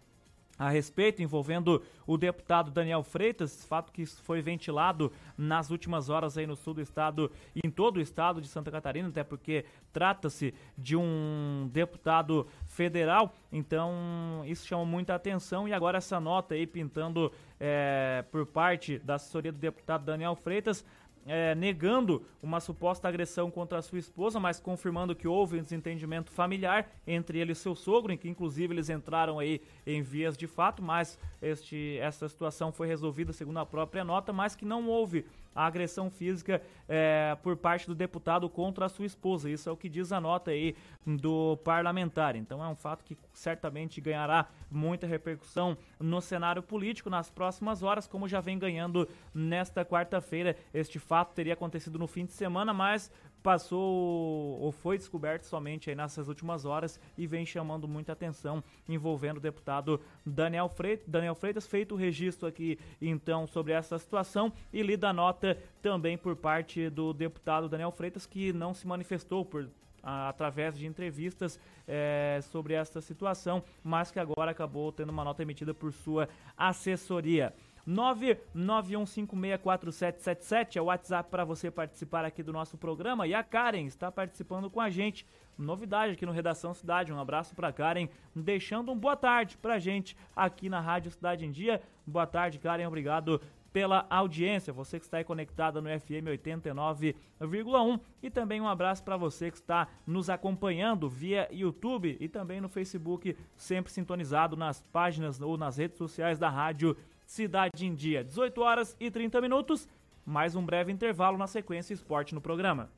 a 0.58 0.68
respeito, 0.68 1.22
envolvendo 1.22 1.82
o 2.06 2.16
deputado 2.16 2.70
Daniel 2.70 3.02
Freitas, 3.02 3.64
fato 3.64 3.90
que 3.90 4.06
foi 4.06 4.40
ventilado 4.40 5.12
nas 5.36 5.70
últimas 5.70 6.08
horas 6.08 6.38
aí 6.38 6.46
no 6.46 6.54
sul 6.54 6.74
do 6.74 6.80
estado 6.80 7.30
e 7.54 7.60
em 7.64 7.70
todo 7.70 7.96
o 7.96 8.00
estado 8.00 8.40
de 8.40 8.48
Santa 8.48 8.70
Catarina, 8.70 9.08
até 9.08 9.24
porque 9.24 9.64
trata-se 9.92 10.54
de 10.76 10.96
um 10.96 11.68
deputado 11.72 12.46
federal, 12.66 13.34
então 13.50 14.42
isso 14.46 14.66
chama 14.66 14.84
muita 14.84 15.14
atenção 15.14 15.66
e 15.68 15.72
agora 15.72 15.98
essa 15.98 16.20
nota 16.20 16.54
aí 16.54 16.66
pintando 16.66 17.32
é, 17.58 18.24
por 18.30 18.46
parte 18.46 18.98
da 18.98 19.14
assessoria 19.14 19.52
do 19.52 19.58
deputado 19.58 20.04
Daniel 20.04 20.36
Freitas 20.36 20.84
é, 21.26 21.54
negando 21.54 22.24
uma 22.42 22.60
suposta 22.60 23.08
agressão 23.08 23.50
contra 23.50 23.78
a 23.78 23.82
sua 23.82 23.98
esposa, 23.98 24.38
mas 24.38 24.60
confirmando 24.60 25.14
que 25.14 25.26
houve 25.26 25.58
um 25.58 25.62
desentendimento 25.62 26.30
familiar 26.30 26.90
entre 27.06 27.38
ele 27.38 27.52
e 27.52 27.54
seu 27.54 27.74
sogro, 27.74 28.12
em 28.12 28.16
que 28.16 28.28
inclusive 28.28 28.74
eles 28.74 28.90
entraram 28.90 29.38
aí 29.38 29.60
em 29.86 30.02
vias 30.02 30.36
de 30.36 30.46
fato, 30.46 30.82
mas 30.82 31.18
este, 31.40 31.98
essa 31.98 32.28
situação 32.28 32.72
foi 32.72 32.86
resolvida 32.86 33.32
segundo 33.32 33.58
a 33.58 33.66
própria 33.66 34.04
nota, 34.04 34.32
mas 34.32 34.54
que 34.54 34.64
não 34.64 34.86
houve 34.88 35.24
a 35.54 35.66
agressão 35.66 36.10
física 36.10 36.60
é, 36.88 37.36
por 37.42 37.56
parte 37.56 37.86
do 37.86 37.94
deputado 37.94 38.48
contra 38.48 38.86
a 38.86 38.88
sua 38.88 39.06
esposa. 39.06 39.48
Isso 39.50 39.68
é 39.68 39.72
o 39.72 39.76
que 39.76 39.88
diz 39.88 40.12
a 40.12 40.20
nota 40.20 40.50
aí 40.50 40.74
do 41.06 41.56
parlamentar. 41.58 42.36
Então 42.36 42.62
é 42.62 42.68
um 42.68 42.76
fato 42.76 43.04
que 43.04 43.16
certamente 43.32 44.00
ganhará 44.00 44.48
muita 44.70 45.06
repercussão 45.06 45.76
no 46.00 46.20
cenário 46.20 46.62
político 46.62 47.08
nas 47.08 47.30
próximas 47.30 47.82
horas, 47.82 48.06
como 48.06 48.28
já 48.28 48.40
vem 48.40 48.58
ganhando 48.58 49.08
nesta 49.32 49.84
quarta-feira. 49.84 50.56
Este 50.72 50.98
fato 50.98 51.34
teria 51.34 51.54
acontecido 51.54 51.98
no 51.98 52.06
fim 52.06 52.24
de 52.24 52.32
semana, 52.32 52.72
mas 52.72 53.10
passou 53.44 54.58
ou 54.58 54.72
foi 54.72 54.96
descoberto 54.96 55.42
somente 55.42 55.90
aí 55.90 55.94
nessas 55.94 56.28
últimas 56.28 56.64
horas 56.64 56.98
e 57.16 57.26
vem 57.26 57.44
chamando 57.44 57.86
muita 57.86 58.12
atenção 58.12 58.64
envolvendo 58.88 59.36
o 59.36 59.40
deputado 59.40 60.00
Daniel 60.24 60.66
Freitas, 60.66 61.06
Daniel 61.06 61.34
Freitas 61.34 61.66
feito 61.66 61.94
o 61.94 61.98
registro 61.98 62.48
aqui 62.48 62.78
então 63.02 63.46
sobre 63.46 63.74
essa 63.74 63.98
situação 63.98 64.50
e 64.72 64.82
lida 64.82 65.10
a 65.10 65.12
nota 65.12 65.58
também 65.82 66.16
por 66.16 66.34
parte 66.34 66.88
do 66.88 67.12
deputado 67.12 67.68
Daniel 67.68 67.92
Freitas 67.92 68.24
que 68.24 68.50
não 68.50 68.72
se 68.72 68.86
manifestou 68.86 69.44
por 69.44 69.68
através 70.04 70.76
de 70.76 70.86
entrevistas 70.86 71.58
é, 71.88 72.38
sobre 72.42 72.74
esta 72.74 73.00
situação, 73.00 73.62
mas 73.82 74.10
que 74.10 74.20
agora 74.20 74.50
acabou 74.50 74.92
tendo 74.92 75.10
uma 75.10 75.24
nota 75.24 75.42
emitida 75.42 75.72
por 75.72 75.92
sua 75.92 76.28
assessoria. 76.56 77.54
991564777 77.88 80.76
é 80.76 80.80
o 80.80 80.86
WhatsApp 80.86 81.30
para 81.30 81.44
você 81.44 81.70
participar 81.70 82.24
aqui 82.24 82.42
do 82.42 82.52
nosso 82.52 82.76
programa. 82.78 83.26
E 83.26 83.34
a 83.34 83.42
Karen 83.42 83.84
está 83.84 84.10
participando 84.10 84.70
com 84.70 84.80
a 84.80 84.88
gente. 84.88 85.26
Novidade 85.56 86.14
aqui 86.14 86.26
no 86.26 86.32
Redação 86.32 86.74
Cidade. 86.74 87.12
Um 87.12 87.20
abraço 87.20 87.54
para 87.54 87.72
Karen, 87.72 88.08
deixando 88.34 88.90
um 88.90 88.98
boa 88.98 89.16
tarde 89.16 89.56
para 89.58 89.78
gente 89.78 90.16
aqui 90.34 90.68
na 90.68 90.80
Rádio 90.80 91.10
Cidade 91.10 91.44
em 91.44 91.50
Dia. 91.50 91.82
Boa 92.06 92.26
tarde, 92.26 92.58
Karen. 92.58 92.88
Obrigado 92.88 93.40
pela 93.74 94.06
audiência, 94.08 94.72
você 94.72 95.00
que 95.00 95.04
está 95.04 95.16
aí 95.16 95.24
conectada 95.24 95.82
no 95.82 95.88
FM 95.88 96.30
89,1 96.30 98.00
e 98.22 98.30
também 98.30 98.60
um 98.60 98.68
abraço 98.68 99.02
para 99.02 99.16
você 99.16 99.50
que 99.50 99.56
está 99.56 99.88
nos 100.06 100.30
acompanhando 100.30 101.08
via 101.08 101.48
YouTube 101.50 102.16
e 102.20 102.28
também 102.28 102.60
no 102.60 102.68
Facebook, 102.68 103.36
sempre 103.56 103.92
sintonizado 103.92 104.56
nas 104.56 104.80
páginas 104.80 105.40
ou 105.40 105.58
nas 105.58 105.76
redes 105.76 105.98
sociais 105.98 106.38
da 106.38 106.48
Rádio 106.48 106.96
Cidade 107.26 107.86
em 107.86 107.94
Dia. 107.94 108.22
18 108.22 108.60
horas 108.60 108.96
e 109.00 109.10
30 109.10 109.40
minutos, 109.40 109.88
mais 110.24 110.54
um 110.54 110.64
breve 110.64 110.92
intervalo 110.92 111.38
na 111.38 111.46
sequência 111.46 111.94
Esporte 111.94 112.34
no 112.34 112.40
programa. 112.40 112.90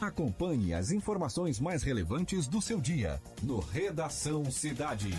Acompanhe 0.00 0.74
as 0.74 0.90
informações 0.90 1.60
mais 1.60 1.82
relevantes 1.82 2.48
do 2.48 2.60
seu 2.60 2.80
dia 2.80 3.20
no 3.42 3.60
Redação 3.60 4.50
Cidade. 4.50 5.10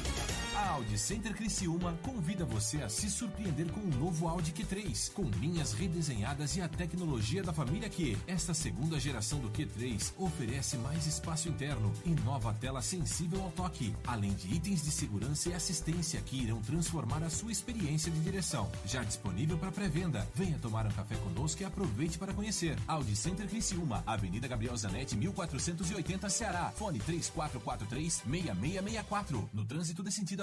A 0.56 0.70
Audi 0.74 1.00
Center 1.00 1.34
Criciúma 1.34 1.98
convida 2.04 2.46
você 2.46 2.84
a 2.84 2.90
se 2.90 3.10
surpreender 3.10 3.72
com 3.72 3.80
o 3.80 3.96
novo 3.98 4.28
Audi 4.28 4.52
Q3, 4.52 5.12
com 5.12 5.24
linhas 5.24 5.74
redesenhadas 5.74 6.56
e 6.56 6.62
a 6.62 6.70
tecnologia 6.70 7.42
da 7.42 7.52
família 7.52 7.90
Q. 7.90 8.16
Esta 8.28 8.54
segunda 8.54 9.00
geração 9.00 9.40
do 9.40 9.50
Q3 9.50 10.14
oferece 10.16 10.78
mais 10.78 11.08
espaço 11.08 11.50
interno 11.50 11.92
e 12.06 12.12
nova 12.22 12.54
tela 12.54 12.84
sensível 12.84 13.42
ao 13.42 13.50
toque, 13.50 13.96
além 14.06 14.32
de 14.34 14.54
itens 14.54 14.84
de 14.84 14.92
segurança 14.92 15.50
e 15.50 15.54
assistência 15.56 16.22
que 16.22 16.44
irão 16.44 16.62
transformar 16.62 17.24
a 17.24 17.32
sua 17.32 17.52
experiência 17.52 18.12
de 18.12 18.20
direção. 18.20 18.72
Já 18.86 19.04
disponível 19.04 19.58
para 19.58 19.72
pré-venda. 19.72 20.28
Venha 20.36 20.60
tomar 20.60 20.86
um 20.86 20.92
café 20.92 21.16
conosco 21.16 21.64
e 21.64 21.66
aproveite 21.66 22.20
para 22.20 22.34
conhecer. 22.34 22.78
Audi 22.88 23.16
Center 23.16 23.48
Criciúma, 23.48 24.04
Avenida 24.06 24.48
Gabriel 24.48 24.78
Zanetti, 24.78 25.16
1480 25.16 26.30
Ceará. 26.30 26.72
Fone 26.76 27.00
3443 27.00 28.22
6664. 28.24 29.50
No 29.52 29.66
trânsito 29.66 30.04
de 30.04 30.12
sentido 30.12 30.43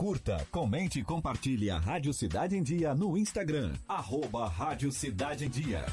Curta, 0.00 0.46
comente 0.50 0.98
e 0.98 1.04
compartilhe 1.04 1.68
a 1.68 1.76
Rádio 1.76 2.14
Cidade 2.14 2.56
em 2.56 2.62
Dia 2.62 2.94
no 2.94 3.18
Instagram. 3.18 3.74
Arroba 3.86 4.48
Rádio 4.48 4.90
Cidade 4.90 5.44
em 5.44 5.50
Dia. 5.50 5.84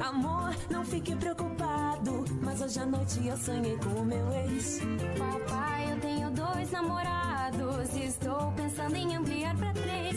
Amor, 0.00 0.56
não 0.68 0.84
fique 0.84 1.14
preocupado. 1.14 2.24
Mas 2.42 2.60
hoje 2.60 2.80
à 2.80 2.86
noite 2.86 3.24
eu 3.24 3.36
sonhei 3.36 3.76
com 3.76 3.90
o 3.90 4.04
meu 4.04 4.28
ex. 4.32 4.80
Papai, 5.16 5.92
eu 5.92 6.00
tenho 6.00 6.30
dois 6.32 6.68
namorados 6.72 7.94
e 7.94 8.06
estou 8.06 8.50
pensando 8.56 8.96
em 8.96 9.14
ampliar 9.14 9.56
pra 9.56 9.72
três. 9.72 10.16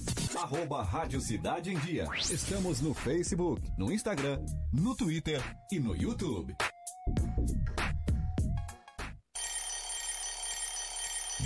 Arroba 0.41 0.81
Rádio 0.81 1.21
Cidade 1.21 1.71
em 1.71 1.77
Dia. 1.77 2.07
Estamos 2.17 2.81
no 2.81 2.95
Facebook, 2.95 3.61
no 3.77 3.91
Instagram, 3.91 4.43
no 4.73 4.95
Twitter 4.95 5.39
e 5.71 5.79
no 5.79 5.95
YouTube. 5.95 6.55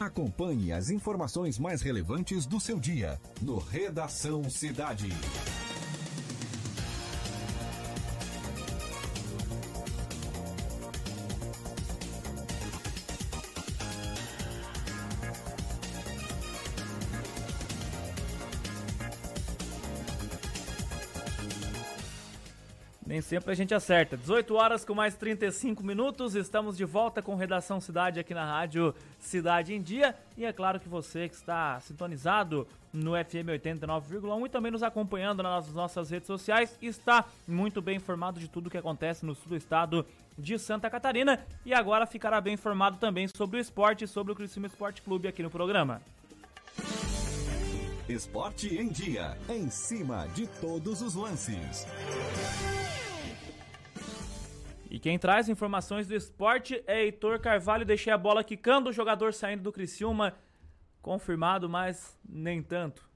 Acompanhe 0.00 0.72
as 0.72 0.90
informações 0.90 1.58
mais 1.58 1.82
relevantes 1.82 2.46
do 2.46 2.60
seu 2.60 2.78
dia 2.78 3.20
no 3.42 3.58
Redação 3.58 4.48
Cidade. 4.48 5.08
Nem 23.18 23.22
sempre 23.22 23.50
a 23.50 23.54
gente 23.56 23.74
acerta. 23.74 24.16
18 24.16 24.54
horas 24.54 24.84
com 24.84 24.94
mais 24.94 25.16
35 25.16 25.82
minutos, 25.82 26.36
estamos 26.36 26.76
de 26.76 26.84
volta 26.84 27.20
com 27.20 27.34
Redação 27.34 27.80
Cidade 27.80 28.20
aqui 28.20 28.32
na 28.32 28.46
rádio 28.46 28.94
Cidade 29.18 29.74
em 29.74 29.82
Dia. 29.82 30.14
E 30.36 30.44
é 30.44 30.52
claro 30.52 30.78
que 30.78 30.88
você 30.88 31.28
que 31.28 31.34
está 31.34 31.80
sintonizado 31.80 32.64
no 32.92 33.14
FM 33.14 33.50
89,1 33.60 34.46
e 34.46 34.48
também 34.48 34.70
nos 34.70 34.84
acompanhando 34.84 35.42
nas 35.42 35.66
nossas 35.72 36.10
redes 36.10 36.28
sociais 36.28 36.78
está 36.80 37.24
muito 37.48 37.82
bem 37.82 37.96
informado 37.96 38.38
de 38.38 38.46
tudo 38.46 38.68
o 38.68 38.70
que 38.70 38.78
acontece 38.78 39.26
no 39.26 39.34
sul 39.34 39.48
do 39.48 39.56
estado 39.56 40.06
de 40.38 40.56
Santa 40.56 40.88
Catarina. 40.88 41.44
E 41.66 41.74
agora 41.74 42.06
ficará 42.06 42.40
bem 42.40 42.54
informado 42.54 42.98
também 42.98 43.26
sobre 43.26 43.58
o 43.58 43.60
esporte 43.60 44.04
e 44.04 44.06
sobre 44.06 44.32
o 44.32 44.36
Criciúma 44.36 44.68
Esporte 44.68 45.02
Clube 45.02 45.26
aqui 45.26 45.42
no 45.42 45.50
programa. 45.50 46.00
Esporte 48.08 48.74
em 48.74 48.88
Dia. 48.88 49.36
Em 49.50 49.68
cima 49.68 50.26
de 50.28 50.46
todos 50.46 51.02
os 51.02 51.14
lances. 51.14 51.86
E 54.90 54.98
quem 54.98 55.18
traz 55.18 55.48
informações 55.48 56.06
do 56.06 56.14
esporte 56.14 56.82
é 56.86 57.04
Heitor 57.04 57.38
Carvalho. 57.40 57.84
Deixei 57.84 58.12
a 58.12 58.16
bola 58.16 58.42
quicando, 58.42 58.88
o 58.88 58.92
jogador 58.92 59.34
saindo 59.34 59.62
do 59.62 59.72
Criciúma. 59.72 60.34
Confirmado, 61.02 61.68
mas 61.68 62.18
nem 62.26 62.62
tanto. 62.62 63.06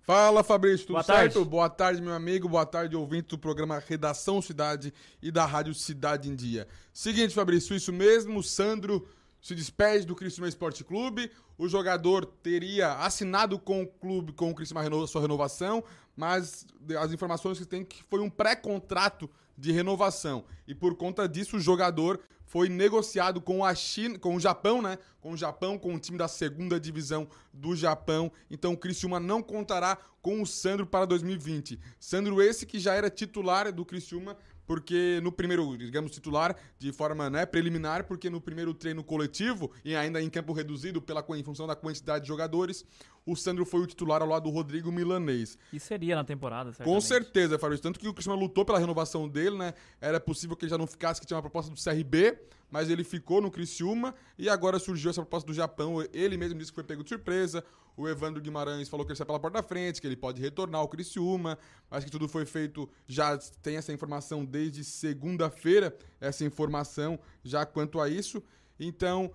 Fala 0.00 0.42
Fabrício, 0.42 0.86
tudo 0.86 0.94
Boa 0.94 1.04
certo? 1.04 1.34
tarde. 1.34 1.48
Boa 1.48 1.70
tarde, 1.70 2.02
meu 2.02 2.14
amigo. 2.14 2.48
Boa 2.48 2.66
tarde, 2.66 2.96
ouvinte 2.96 3.28
do 3.28 3.38
programa 3.38 3.78
Redação 3.78 4.42
Cidade 4.42 4.92
e 5.22 5.30
da 5.30 5.46
Rádio 5.46 5.72
Cidade 5.72 6.28
em 6.28 6.34
Dia. 6.34 6.66
Seguinte, 6.92 7.32
Fabrício, 7.32 7.76
isso 7.76 7.92
mesmo. 7.92 8.40
O 8.40 8.42
Sandro 8.42 9.06
se 9.40 9.54
despede 9.54 10.06
do 10.06 10.16
Criciúma 10.16 10.48
Esporte 10.48 10.82
Clube. 10.82 11.30
O 11.56 11.68
jogador 11.68 12.26
teria 12.26 12.94
assinado 12.94 13.56
com 13.56 13.82
o 13.82 13.86
clube, 13.86 14.32
com 14.32 14.50
o 14.50 14.54
Criciúma 14.54 14.82
sua 15.06 15.20
renovação, 15.20 15.84
mas 16.16 16.66
as 16.98 17.12
informações 17.12 17.58
que 17.58 17.64
tem 17.64 17.84
que 17.84 18.02
foi 18.04 18.20
um 18.20 18.30
pré-contrato 18.30 19.30
de 19.60 19.70
renovação. 19.70 20.44
E 20.66 20.74
por 20.74 20.96
conta 20.96 21.28
disso, 21.28 21.58
o 21.58 21.60
jogador 21.60 22.18
foi 22.46 22.68
negociado 22.68 23.40
com 23.40 23.64
a 23.64 23.74
China, 23.74 24.18
com 24.18 24.34
o 24.34 24.40
Japão, 24.40 24.82
né? 24.82 24.98
Com 25.20 25.32
o 25.32 25.36
Japão, 25.36 25.78
com 25.78 25.94
o 25.94 25.98
time 26.00 26.18
da 26.18 26.26
segunda 26.26 26.80
divisão 26.80 27.28
do 27.52 27.76
Japão. 27.76 28.32
Então 28.50 28.72
o 28.72 28.76
Criciúma 28.76 29.20
não 29.20 29.40
contará 29.40 29.96
com 30.20 30.42
o 30.42 30.46
Sandro 30.46 30.84
para 30.84 31.04
2020. 31.04 31.78
Sandro 32.00 32.42
esse 32.42 32.66
que 32.66 32.80
já 32.80 32.94
era 32.94 33.08
titular 33.08 33.72
do 33.72 33.84
Criciúma, 33.84 34.36
porque 34.70 35.18
no 35.20 35.32
primeiro, 35.32 35.76
digamos, 35.76 36.12
titular 36.12 36.54
de 36.78 36.92
forma 36.92 37.28
né, 37.28 37.44
preliminar, 37.44 38.04
porque 38.04 38.30
no 38.30 38.40
primeiro 38.40 38.72
treino 38.72 39.02
coletivo, 39.02 39.68
e 39.84 39.96
ainda 39.96 40.22
em 40.22 40.30
campo 40.30 40.52
reduzido 40.52 41.02
pela, 41.02 41.26
em 41.36 41.42
função 41.42 41.66
da 41.66 41.74
quantidade 41.74 42.22
de 42.22 42.28
jogadores, 42.28 42.84
o 43.26 43.34
Sandro 43.34 43.66
foi 43.66 43.80
o 43.80 43.86
titular 43.88 44.22
ao 44.22 44.28
lado 44.28 44.44
do 44.44 44.50
Rodrigo 44.50 44.92
Milanês. 44.92 45.58
E 45.72 45.80
seria 45.80 46.14
na 46.14 46.22
temporada, 46.22 46.70
Com 46.70 47.00
certamente. 47.00 47.04
certeza, 47.04 47.58
Fabrício. 47.58 47.82
Tanto 47.82 47.98
que 47.98 48.06
o 48.06 48.14
Cristiano 48.14 48.38
lutou 48.38 48.64
pela 48.64 48.78
renovação 48.78 49.28
dele, 49.28 49.58
né? 49.58 49.74
Era 50.00 50.20
possível 50.20 50.54
que 50.54 50.66
ele 50.66 50.70
já 50.70 50.78
não 50.78 50.86
ficasse, 50.86 51.20
que 51.20 51.26
tinha 51.26 51.36
uma 51.36 51.42
proposta 51.42 51.72
do 51.72 51.82
CRB, 51.82 52.38
mas 52.70 52.88
ele 52.88 53.02
ficou 53.02 53.40
no 53.40 53.50
Criciúma 53.50 54.14
e 54.38 54.48
agora 54.48 54.78
surgiu 54.78 55.10
essa 55.10 55.20
proposta 55.20 55.48
do 55.48 55.52
Japão. 55.52 55.96
Ele 56.12 56.36
mesmo 56.36 56.56
disse 56.60 56.70
que 56.70 56.76
foi 56.76 56.84
pego 56.84 57.02
de 57.02 57.08
surpresa. 57.08 57.64
O 58.00 58.08
Evandro 58.08 58.40
Guimarães 58.40 58.88
falou 58.88 59.04
que 59.04 59.12
ele 59.12 59.18
sai 59.18 59.26
pela 59.26 59.38
porta 59.38 59.60
da 59.60 59.62
frente, 59.62 60.00
que 60.00 60.06
ele 60.06 60.16
pode 60.16 60.40
retornar 60.40 60.80
ao 60.80 60.88
Criciúma, 60.88 61.58
mas 61.90 62.02
que 62.02 62.10
tudo 62.10 62.26
foi 62.26 62.46
feito, 62.46 62.88
já 63.06 63.36
tem 63.60 63.76
essa 63.76 63.92
informação 63.92 64.42
desde 64.42 64.82
segunda-feira, 64.82 65.94
essa 66.18 66.42
informação 66.42 67.18
já 67.44 67.66
quanto 67.66 68.00
a 68.00 68.08
isso. 68.08 68.42
Então, 68.78 69.30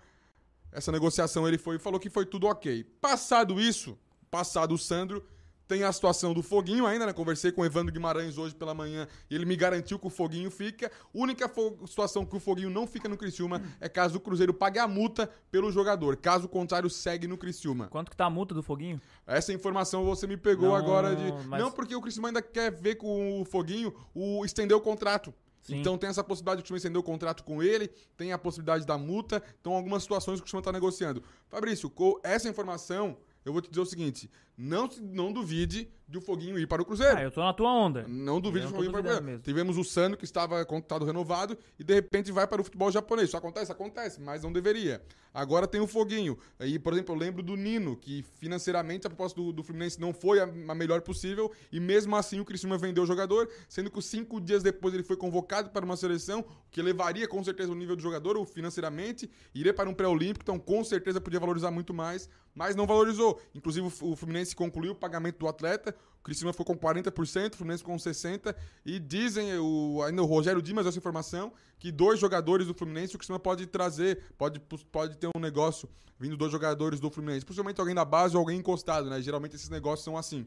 essa 0.71 0.91
negociação 0.91 1.47
ele 1.47 1.59
foi 1.59 1.77
falou 1.77 1.99
que 1.99 2.09
foi 2.09 2.25
tudo 2.25 2.47
ok. 2.47 2.83
Passado 2.99 3.61
isso, 3.61 3.99
passado 4.31 4.73
o 4.73 4.79
Sandro, 4.79 5.23
tem 5.67 5.83
a 5.83 5.91
situação 5.91 6.33
do 6.33 6.43
Foguinho 6.43 6.85
ainda, 6.85 7.05
né? 7.05 7.13
Conversei 7.13 7.51
com 7.51 7.61
o 7.61 7.65
Evandro 7.65 7.91
Guimarães 7.91 8.37
hoje 8.37 8.53
pela 8.53 8.73
manhã 8.73 9.07
e 9.29 9.35
ele 9.35 9.45
me 9.45 9.55
garantiu 9.55 9.97
que 9.97 10.07
o 10.07 10.09
Foguinho 10.09 10.51
fica. 10.51 10.91
Única 11.13 11.51
situação 11.87 12.25
que 12.25 12.35
o 12.35 12.39
Foguinho 12.39 12.69
não 12.69 12.85
fica 12.85 13.09
no 13.09 13.17
Criciúma 13.17 13.61
é 13.79 13.89
caso 13.89 14.17
o 14.17 14.19
Cruzeiro 14.19 14.53
pague 14.53 14.77
a 14.79 14.87
multa 14.87 15.29
pelo 15.49 15.71
jogador. 15.71 16.17
Caso 16.17 16.47
contrário, 16.47 16.89
segue 16.89 17.27
no 17.27 17.37
Criciúma. 17.37 17.87
Quanto 17.87 18.11
que 18.11 18.17
tá 18.17 18.25
a 18.25 18.29
multa 18.29 18.53
do 18.53 18.61
Foguinho? 18.61 19.01
Essa 19.25 19.51
informação 19.53 20.05
você 20.05 20.27
me 20.27 20.37
pegou 20.37 20.69
Não, 20.69 20.75
agora 20.75 21.15
de. 21.15 21.31
mas- 21.47 21.61
Não, 21.61 21.71
porque 21.71 21.95
o 21.95 22.01
Criciúma 22.01 22.29
ainda 22.29 22.41
quer 22.41 22.71
ver 22.71 22.95
com 22.95 23.41
o 23.41 23.45
Foguinho 23.45 23.93
o 24.13 24.45
estender 24.45 24.75
o 24.77 24.81
contrato. 24.81 25.33
Sim. 25.63 25.79
Então 25.79 25.97
tem 25.97 26.07
essa 26.11 26.23
possibilidade 26.23 26.57
de 26.57 26.61
o 26.61 26.63
Criciúma 26.65 26.77
estender 26.77 26.99
o 26.99 27.03
contrato 27.03 27.43
com 27.43 27.63
ele, 27.63 27.87
tem 28.15 28.31
a 28.31 28.37
possibilidade 28.37 28.85
da 28.85 28.99
multa, 28.99 29.41
então 29.59 29.73
algumas 29.73 30.03
situações 30.03 30.35
que 30.35 30.41
o 30.41 30.43
Criciúma 30.43 30.61
está 30.61 30.71
negociando. 30.71 31.23
Fabrício, 31.49 31.89
com 31.89 32.19
essa 32.23 32.47
informação, 32.47 33.17
eu 33.43 33.51
vou 33.51 33.61
te 33.63 33.69
dizer 33.69 33.81
o 33.81 33.85
seguinte: 33.85 34.29
não, 34.57 34.89
não 35.01 35.33
duvide 35.33 35.89
de 36.07 36.19
o 36.19 36.21
Foguinho 36.21 36.57
ir 36.59 36.67
para 36.67 36.81
o 36.81 36.85
Cruzeiro. 36.85 37.17
Ah, 37.17 37.23
eu 37.23 37.31
tô 37.31 37.41
na 37.41 37.51
tua 37.51 37.71
onda. 37.71 38.05
Não 38.07 38.39
duvide 38.39 38.67
de 38.67 38.71
o 38.71 38.75
Foguinho 38.75 38.89
ir 38.89 38.91
para 38.91 38.99
o 38.99 39.03
Cruzeiro. 39.03 39.25
mesmo. 39.25 39.41
Tivemos 39.41 39.77
o 39.77 39.83
Sano, 39.83 40.15
que 40.15 40.23
estava 40.23 40.63
contratado 40.63 41.03
renovado, 41.03 41.57
e 41.79 41.83
de 41.83 41.93
repente 41.93 42.31
vai 42.31 42.45
para 42.47 42.61
o 42.61 42.63
futebol 42.63 42.91
japonês. 42.91 43.29
Isso 43.29 43.37
acontece? 43.37 43.71
Acontece, 43.71 44.21
mas 44.21 44.43
não 44.43 44.53
deveria. 44.53 45.01
Agora 45.33 45.67
tem 45.67 45.81
o 45.81 45.87
Foguinho. 45.87 46.37
Aí, 46.59 46.77
por 46.77 46.93
exemplo, 46.93 47.13
eu 47.13 47.19
lembro 47.19 47.41
do 47.41 47.55
Nino, 47.57 47.97
que 47.97 48.23
financeiramente 48.39 49.07
a 49.07 49.09
proposta 49.09 49.41
do, 49.41 49.51
do 49.51 49.63
Fluminense 49.63 49.99
não 49.99 50.13
foi 50.13 50.39
a, 50.39 50.43
a 50.43 50.75
melhor 50.75 51.01
possível, 51.01 51.51
e 51.71 51.79
mesmo 51.79 52.15
assim 52.15 52.39
o 52.39 52.45
Criciúma 52.45 52.77
vendeu 52.77 53.03
o 53.03 53.07
jogador, 53.07 53.49
sendo 53.67 53.89
que 53.89 54.01
cinco 54.01 54.39
dias 54.39 54.61
depois 54.61 54.93
ele 54.93 55.03
foi 55.03 55.17
convocado 55.17 55.71
para 55.71 55.83
uma 55.83 55.97
seleção, 55.97 56.41
o 56.41 56.45
que 56.71 56.79
elevaria 56.79 57.27
com 57.27 57.43
certeza 57.43 57.71
o 57.71 57.75
nível 57.75 57.95
do 57.95 58.01
jogador, 58.01 58.37
ou 58.37 58.45
financeiramente, 58.45 59.29
iria 59.53 59.73
para 59.73 59.89
um 59.89 59.93
pré-olímpico, 59.93 60.43
então 60.43 60.59
com 60.59 60.83
certeza 60.83 61.19
podia 61.19 61.39
valorizar 61.39 61.71
muito 61.71 61.93
mais, 61.93 62.29
mas 62.53 62.75
não 62.75 62.85
valorizou. 62.87 63.41
Inclusive 63.53 63.87
o 63.87 63.91
o 64.11 64.15
Fluminense 64.15 64.44
concluiu 64.53 64.91
o 64.91 64.95
pagamento 64.95 65.39
do 65.39 65.47
atleta, 65.47 65.95
o 66.19 66.23
Criciúma 66.23 66.51
ficou 66.51 66.65
com 66.65 66.77
40%, 66.77 67.53
o 67.53 67.57
Fluminense 67.57 67.83
com 67.83 67.95
60%, 67.95 68.53
e 68.85 68.99
dizem, 68.99 69.57
o, 69.57 70.03
ainda 70.05 70.21
o 70.21 70.25
Rogério 70.25 70.61
Dimas, 70.61 70.85
essa 70.85 70.97
informação, 70.97 71.53
que 71.79 71.91
dois 71.91 72.19
jogadores 72.19 72.67
do 72.67 72.73
Fluminense 72.73 73.15
o 73.15 73.17
Criciúma 73.17 73.39
pode 73.39 73.65
trazer, 73.65 74.21
pode, 74.37 74.59
pode 74.91 75.17
ter 75.17 75.29
um 75.35 75.39
negócio 75.39 75.87
vindo 76.19 76.35
dois 76.35 76.51
jogadores 76.51 76.99
do 76.99 77.09
Fluminense, 77.09 77.45
possivelmente 77.45 77.79
alguém 77.79 77.95
da 77.95 78.05
base 78.05 78.35
ou 78.35 78.41
alguém 78.41 78.59
encostado, 78.59 79.09
né? 79.09 79.21
Geralmente 79.21 79.55
esses 79.55 79.69
negócios 79.69 80.03
são 80.03 80.17
assim. 80.17 80.45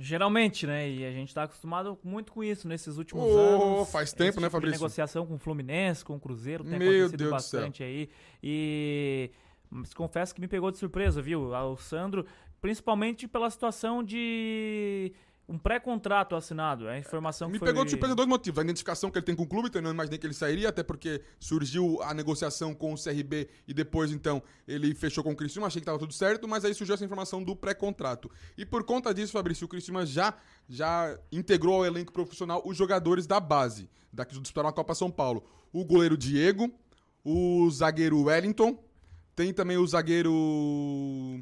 Geralmente, 0.00 0.64
né? 0.64 0.88
E 0.88 1.04
a 1.04 1.10
gente 1.10 1.34
tá 1.34 1.42
acostumado 1.42 1.98
muito 2.04 2.32
com 2.32 2.44
isso 2.44 2.68
nesses 2.68 2.98
últimos 2.98 3.24
Ô, 3.24 3.38
anos. 3.38 3.90
faz 3.90 4.12
tempo, 4.12 4.40
né, 4.40 4.46
tipo 4.46 4.46
de 4.46 4.50
Fabrício? 4.52 4.80
negociação 4.80 5.26
com 5.26 5.34
o 5.34 5.38
Fluminense, 5.38 6.04
com 6.04 6.14
o 6.14 6.20
Cruzeiro, 6.20 6.62
tem 6.62 6.78
Meu 6.78 6.88
acontecido 6.88 7.18
Deus 7.18 7.30
bastante 7.30 7.82
aí. 7.82 8.08
E 8.40 9.30
mas 9.70 9.92
confesso 9.92 10.34
que 10.34 10.40
me 10.40 10.48
pegou 10.48 10.70
de 10.70 10.78
surpresa, 10.78 11.20
viu? 11.20 11.50
O 11.52 11.76
Sandro, 11.76 12.24
principalmente 12.60 13.26
pela 13.28 13.50
situação 13.50 14.02
de 14.02 15.12
um 15.48 15.56
pré-contrato 15.56 16.36
assinado. 16.36 16.86
A 16.86 16.98
informação 16.98 17.48
Me 17.48 17.54
que 17.54 17.58
foi... 17.60 17.68
pegou 17.68 17.84
de 17.84 17.90
surpresa 17.90 18.14
dois 18.14 18.28
motivos. 18.28 18.58
A 18.58 18.62
identificação 18.62 19.10
que 19.10 19.18
ele 19.18 19.24
tem 19.24 19.34
com 19.34 19.44
o 19.44 19.46
clube, 19.46 19.68
então 19.68 19.80
eu 19.80 19.84
não 19.84 19.92
imaginei 19.92 20.18
que 20.18 20.26
ele 20.26 20.34
sairia, 20.34 20.68
até 20.68 20.82
porque 20.82 21.22
surgiu 21.40 22.02
a 22.02 22.12
negociação 22.12 22.74
com 22.74 22.92
o 22.92 22.96
CRB 23.02 23.48
e 23.66 23.72
depois, 23.72 24.12
então, 24.12 24.42
ele 24.66 24.94
fechou 24.94 25.24
com 25.24 25.32
o 25.32 25.36
Criciúma. 25.36 25.66
Achei 25.66 25.80
que 25.80 25.84
estava 25.84 25.98
tudo 25.98 26.12
certo, 26.12 26.46
mas 26.46 26.64
aí 26.64 26.74
surgiu 26.74 26.94
essa 26.94 27.04
informação 27.04 27.42
do 27.42 27.56
pré-contrato. 27.56 28.30
E 28.58 28.66
por 28.66 28.84
conta 28.84 29.14
disso, 29.14 29.32
Fabrício, 29.32 29.64
o 29.64 29.68
Criciúma 29.68 30.04
já, 30.04 30.34
já 30.68 31.18
integrou 31.32 31.76
ao 31.76 31.86
elenco 31.86 32.12
profissional 32.12 32.62
os 32.66 32.76
jogadores 32.76 33.26
da 33.26 33.40
base, 33.40 33.88
daqui 34.12 34.34
do 34.34 34.42
disputaram 34.42 34.68
a 34.68 34.72
Copa 34.72 34.94
São 34.94 35.10
Paulo. 35.10 35.42
O 35.72 35.82
goleiro 35.82 36.16
Diego, 36.16 36.70
o 37.24 37.70
zagueiro 37.70 38.24
Wellington, 38.24 38.78
tem 39.38 39.52
também 39.52 39.76
o 39.76 39.86
zagueiro... 39.86 40.32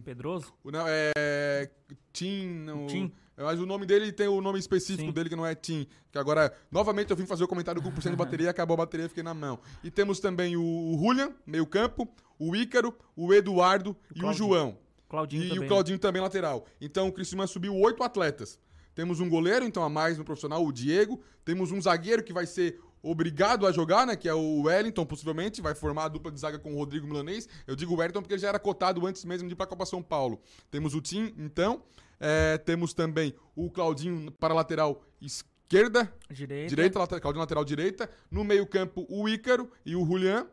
Pedroso? 0.05 0.52
O, 0.62 0.70
não, 0.70 0.85
é... 0.86 1.70
Tim... 2.12 2.47
Não, 2.47 2.86
Tim. 2.86 3.10
Mas 3.35 3.59
o 3.59 3.64
nome 3.64 3.86
dele 3.86 4.12
tem 4.12 4.28
o 4.28 4.39
nome 4.43 4.59
específico 4.59 5.10
dele, 5.10 5.31
que 5.31 5.36
não 5.36 5.47
é 5.47 5.55
Tim. 5.55 5.86
Que 6.12 6.18
agora, 6.18 6.52
novamente, 6.70 7.10
eu 7.10 7.16
vim 7.16 7.24
fazer 7.24 7.44
o 7.44 7.48
comentário 7.48 7.81
com 7.81 7.89
o 7.89 7.93
porcento 7.93 8.12
de 8.12 8.18
bateria, 8.18 8.51
acabou 8.51 8.74
a 8.74 8.78
bateria, 8.78 9.09
fiquei 9.09 9.23
na 9.23 9.32
mão. 9.32 9.59
E 9.82 9.90
temos 9.90 10.20
também 10.20 10.59
o, 10.59 10.62
o 10.62 10.98
Julian, 11.02 11.32
meio 11.47 11.66
campo, 11.66 12.06
o 12.39 12.55
Ícaro, 12.55 12.94
o 13.16 13.32
Eduardo 13.32 13.97
e 14.14 14.23
o. 14.23 14.31
João. 14.31 14.77
Claudinho 15.09 15.44
e 15.44 15.48
também, 15.48 15.59
o 15.59 15.62
né? 15.62 15.68
Claudinho 15.68 15.98
também 15.98 16.20
lateral. 16.20 16.66
Então 16.78 17.09
o 17.09 17.12
Criciúma 17.12 17.47
subiu 17.47 17.74
oito 17.77 18.02
atletas. 18.02 18.60
Temos 18.94 19.20
um 19.20 19.28
goleiro, 19.28 19.64
então, 19.64 19.82
a 19.82 19.89
mais 19.89 20.18
no 20.18 20.24
profissional, 20.24 20.62
o 20.62 20.70
Diego. 20.70 21.18
Temos 21.47 21.73
um 21.73 21.81
zagueiro 21.81 22.23
que 22.23 22.32
vai 22.32 22.44
ser 22.44 22.78
obrigado 23.10 23.66
a 23.66 23.72
jogar, 23.72 24.06
né? 24.06 24.16
Que 24.16 24.28
é 24.28 24.34
o 24.34 24.62
Wellington, 24.62 25.06
possivelmente. 25.06 25.62
Vai 25.62 25.74
formar 25.74 26.04
a 26.04 26.08
dupla 26.08 26.30
de 26.30 26.40
zaga 26.40 26.58
com 26.58 26.74
o 26.74 26.76
Rodrigo 26.76 27.06
Milanês. 27.06 27.48
Eu 27.66 27.76
digo 27.76 27.94
Wellington 27.94 28.20
porque 28.20 28.34
ele 28.34 28.42
já 28.42 28.48
era 28.48 28.58
cotado 28.58 29.06
antes 29.06 29.24
mesmo 29.24 29.48
de 29.48 29.54
ir 29.54 29.56
pra 29.56 29.66
Copa 29.66 29.86
São 29.86 30.02
Paulo. 30.02 30.40
Temos 30.70 30.94
o 30.94 31.00
Tim, 31.00 31.34
então. 31.38 31.82
É, 32.18 32.58
temos 32.58 32.94
também 32.94 33.34
o 33.54 33.70
Claudinho 33.70 34.30
para 34.32 34.52
a 34.52 34.56
lateral 34.56 35.02
esquerda. 35.20 36.12
Direita. 36.30 36.68
Direita, 36.68 36.98
lateral, 36.98 37.20
Claudinho 37.20 37.40
lateral 37.40 37.64
direita. 37.64 38.10
No 38.30 38.44
meio-campo, 38.44 39.06
o 39.08 39.28
Ícaro 39.28 39.70
e 39.84 39.94
o 39.94 40.04
Julian. 40.04 40.46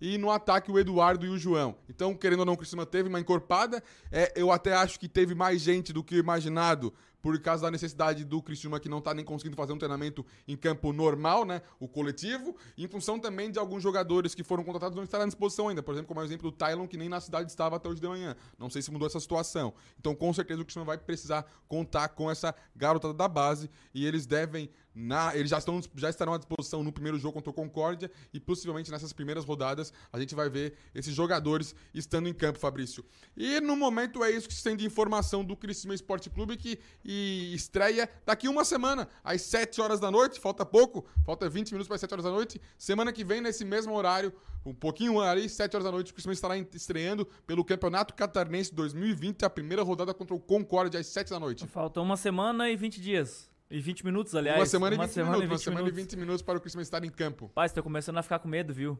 E 0.00 0.18
no 0.18 0.32
ataque, 0.32 0.68
o 0.68 0.80
Eduardo 0.80 1.24
e 1.24 1.28
o 1.28 1.38
João. 1.38 1.76
Então, 1.88 2.12
querendo 2.12 2.40
ou 2.40 2.46
não, 2.46 2.54
o 2.54 2.56
Criciúma 2.56 2.84
teve 2.84 3.08
uma 3.08 3.20
encorpada. 3.20 3.80
É, 4.10 4.32
eu 4.34 4.50
até 4.50 4.74
acho 4.74 4.98
que 4.98 5.08
teve 5.08 5.32
mais 5.32 5.60
gente 5.60 5.92
do 5.92 6.02
que 6.02 6.16
imaginado 6.16 6.92
por 7.22 7.38
causa 7.40 7.62
da 7.62 7.70
necessidade 7.70 8.24
do 8.24 8.42
Criciúma 8.42 8.80
que 8.80 8.88
não 8.88 9.00
tá 9.00 9.14
nem 9.14 9.24
conseguindo 9.24 9.56
fazer 9.56 9.72
um 9.72 9.78
treinamento 9.78 10.26
em 10.46 10.56
campo 10.56 10.92
normal, 10.92 11.44
né, 11.44 11.62
o 11.78 11.86
coletivo, 11.88 12.56
em 12.76 12.88
função 12.88 13.18
também 13.18 13.50
de 13.50 13.58
alguns 13.58 13.82
jogadores 13.82 14.34
que 14.34 14.42
foram 14.42 14.64
contratados 14.64 14.96
não 14.96 15.04
estarem 15.04 15.24
à 15.24 15.26
disposição 15.26 15.68
ainda, 15.68 15.82
por 15.82 15.92
exemplo, 15.92 16.08
como 16.08 16.20
é 16.20 16.24
o 16.24 16.26
exemplo 16.26 16.50
do 16.50 16.56
Tylon, 16.56 16.86
que 16.88 16.96
nem 16.96 17.08
na 17.08 17.20
cidade 17.20 17.48
estava 17.48 17.76
até 17.76 17.88
hoje 17.88 18.00
de 18.00 18.08
manhã. 18.08 18.36
Não 18.58 18.68
sei 18.68 18.82
se 18.82 18.90
mudou 18.90 19.06
essa 19.06 19.20
situação. 19.20 19.72
Então, 19.98 20.14
com 20.14 20.32
certeza 20.32 20.60
o 20.60 20.64
Criciúma 20.64 20.84
vai 20.84 20.98
precisar 20.98 21.46
contar 21.68 22.08
com 22.08 22.30
essa 22.30 22.54
garotada 22.74 23.14
da 23.14 23.28
base 23.28 23.70
e 23.94 24.04
eles 24.04 24.26
devem 24.26 24.68
na, 24.94 25.34
eles 25.34 25.50
já, 25.50 25.58
estão, 25.58 25.80
já 25.96 26.10
estarão 26.10 26.34
à 26.34 26.38
disposição 26.38 26.82
no 26.82 26.92
primeiro 26.92 27.18
jogo 27.18 27.34
contra 27.34 27.50
o 27.50 27.52
Concórdia 27.52 28.10
e 28.32 28.38
possivelmente 28.38 28.90
nessas 28.90 29.12
primeiras 29.12 29.44
rodadas 29.44 29.92
a 30.12 30.20
gente 30.20 30.34
vai 30.34 30.50
ver 30.50 30.74
esses 30.94 31.14
jogadores 31.14 31.74
estando 31.94 32.28
em 32.28 32.34
campo, 32.34 32.58
Fabrício. 32.58 33.04
E 33.36 33.60
no 33.60 33.74
momento 33.74 34.22
é 34.22 34.30
isso 34.30 34.48
que 34.48 34.54
se 34.54 34.62
tem 34.62 34.76
de 34.76 34.84
informação 34.84 35.44
do 35.44 35.56
Criciúma 35.56 35.94
Esporte 35.94 36.28
Clube 36.28 36.56
que 36.56 36.78
e 37.12 37.54
estreia 37.54 38.08
daqui 38.24 38.48
uma 38.48 38.64
semana, 38.64 39.08
às 39.22 39.42
7 39.42 39.80
horas 39.80 40.00
da 40.00 40.10
noite, 40.10 40.40
falta 40.40 40.64
pouco, 40.64 41.04
falta 41.24 41.48
20 41.48 41.72
minutos 41.72 41.86
para 41.86 41.96
as 41.96 42.00
7 42.00 42.12
horas 42.14 42.24
da 42.24 42.30
noite. 42.30 42.60
Semana 42.78 43.12
que 43.12 43.22
vem, 43.22 43.40
nesse 43.40 43.64
mesmo 43.64 43.94
horário, 43.94 44.32
um 44.64 44.72
pouquinho 44.72 45.20
ali, 45.20 45.48
7 45.48 45.74
horas 45.76 45.84
da 45.84 45.92
noite, 45.92 46.10
o 46.10 46.14
Criciúma 46.14 46.32
estará 46.32 46.56
estreando 46.56 47.26
pelo 47.46 47.64
Campeonato 47.64 48.14
Catarinense 48.14 48.74
2020, 48.74 49.44
a 49.44 49.50
primeira 49.50 49.82
rodada 49.82 50.14
contra 50.14 50.34
o 50.34 50.40
Concórdia 50.40 50.98
às 50.98 51.06
7 51.08 51.30
da 51.30 51.38
noite. 51.38 51.66
Falta 51.66 52.00
uma 52.00 52.16
semana 52.16 52.70
e 52.70 52.76
20 52.76 53.00
dias. 53.00 53.50
E 53.70 53.80
20 53.80 54.04
minutos, 54.04 54.34
aliás. 54.34 54.58
Uma 54.58 54.66
semana, 54.66 54.96
uma 54.96 55.04
e 55.04 55.06
20 55.06 55.14
semana 55.14 55.36
minutos, 55.38 55.44
e 55.44 55.48
20 55.48 55.52
uma 55.52 55.58
semana 55.58 55.80
e 55.80 55.92
minutos. 55.92 56.12
20 56.14 56.20
minutos 56.20 56.42
para 56.42 56.58
o 56.58 56.60
Criciúma 56.60 56.82
estar 56.82 57.04
em 57.04 57.10
campo. 57.10 57.50
Pai, 57.54 57.68
você 57.68 57.74
tá 57.74 57.82
começando 57.82 58.18
a 58.18 58.22
ficar 58.22 58.38
com 58.38 58.48
medo, 58.48 58.72
viu? 58.72 58.98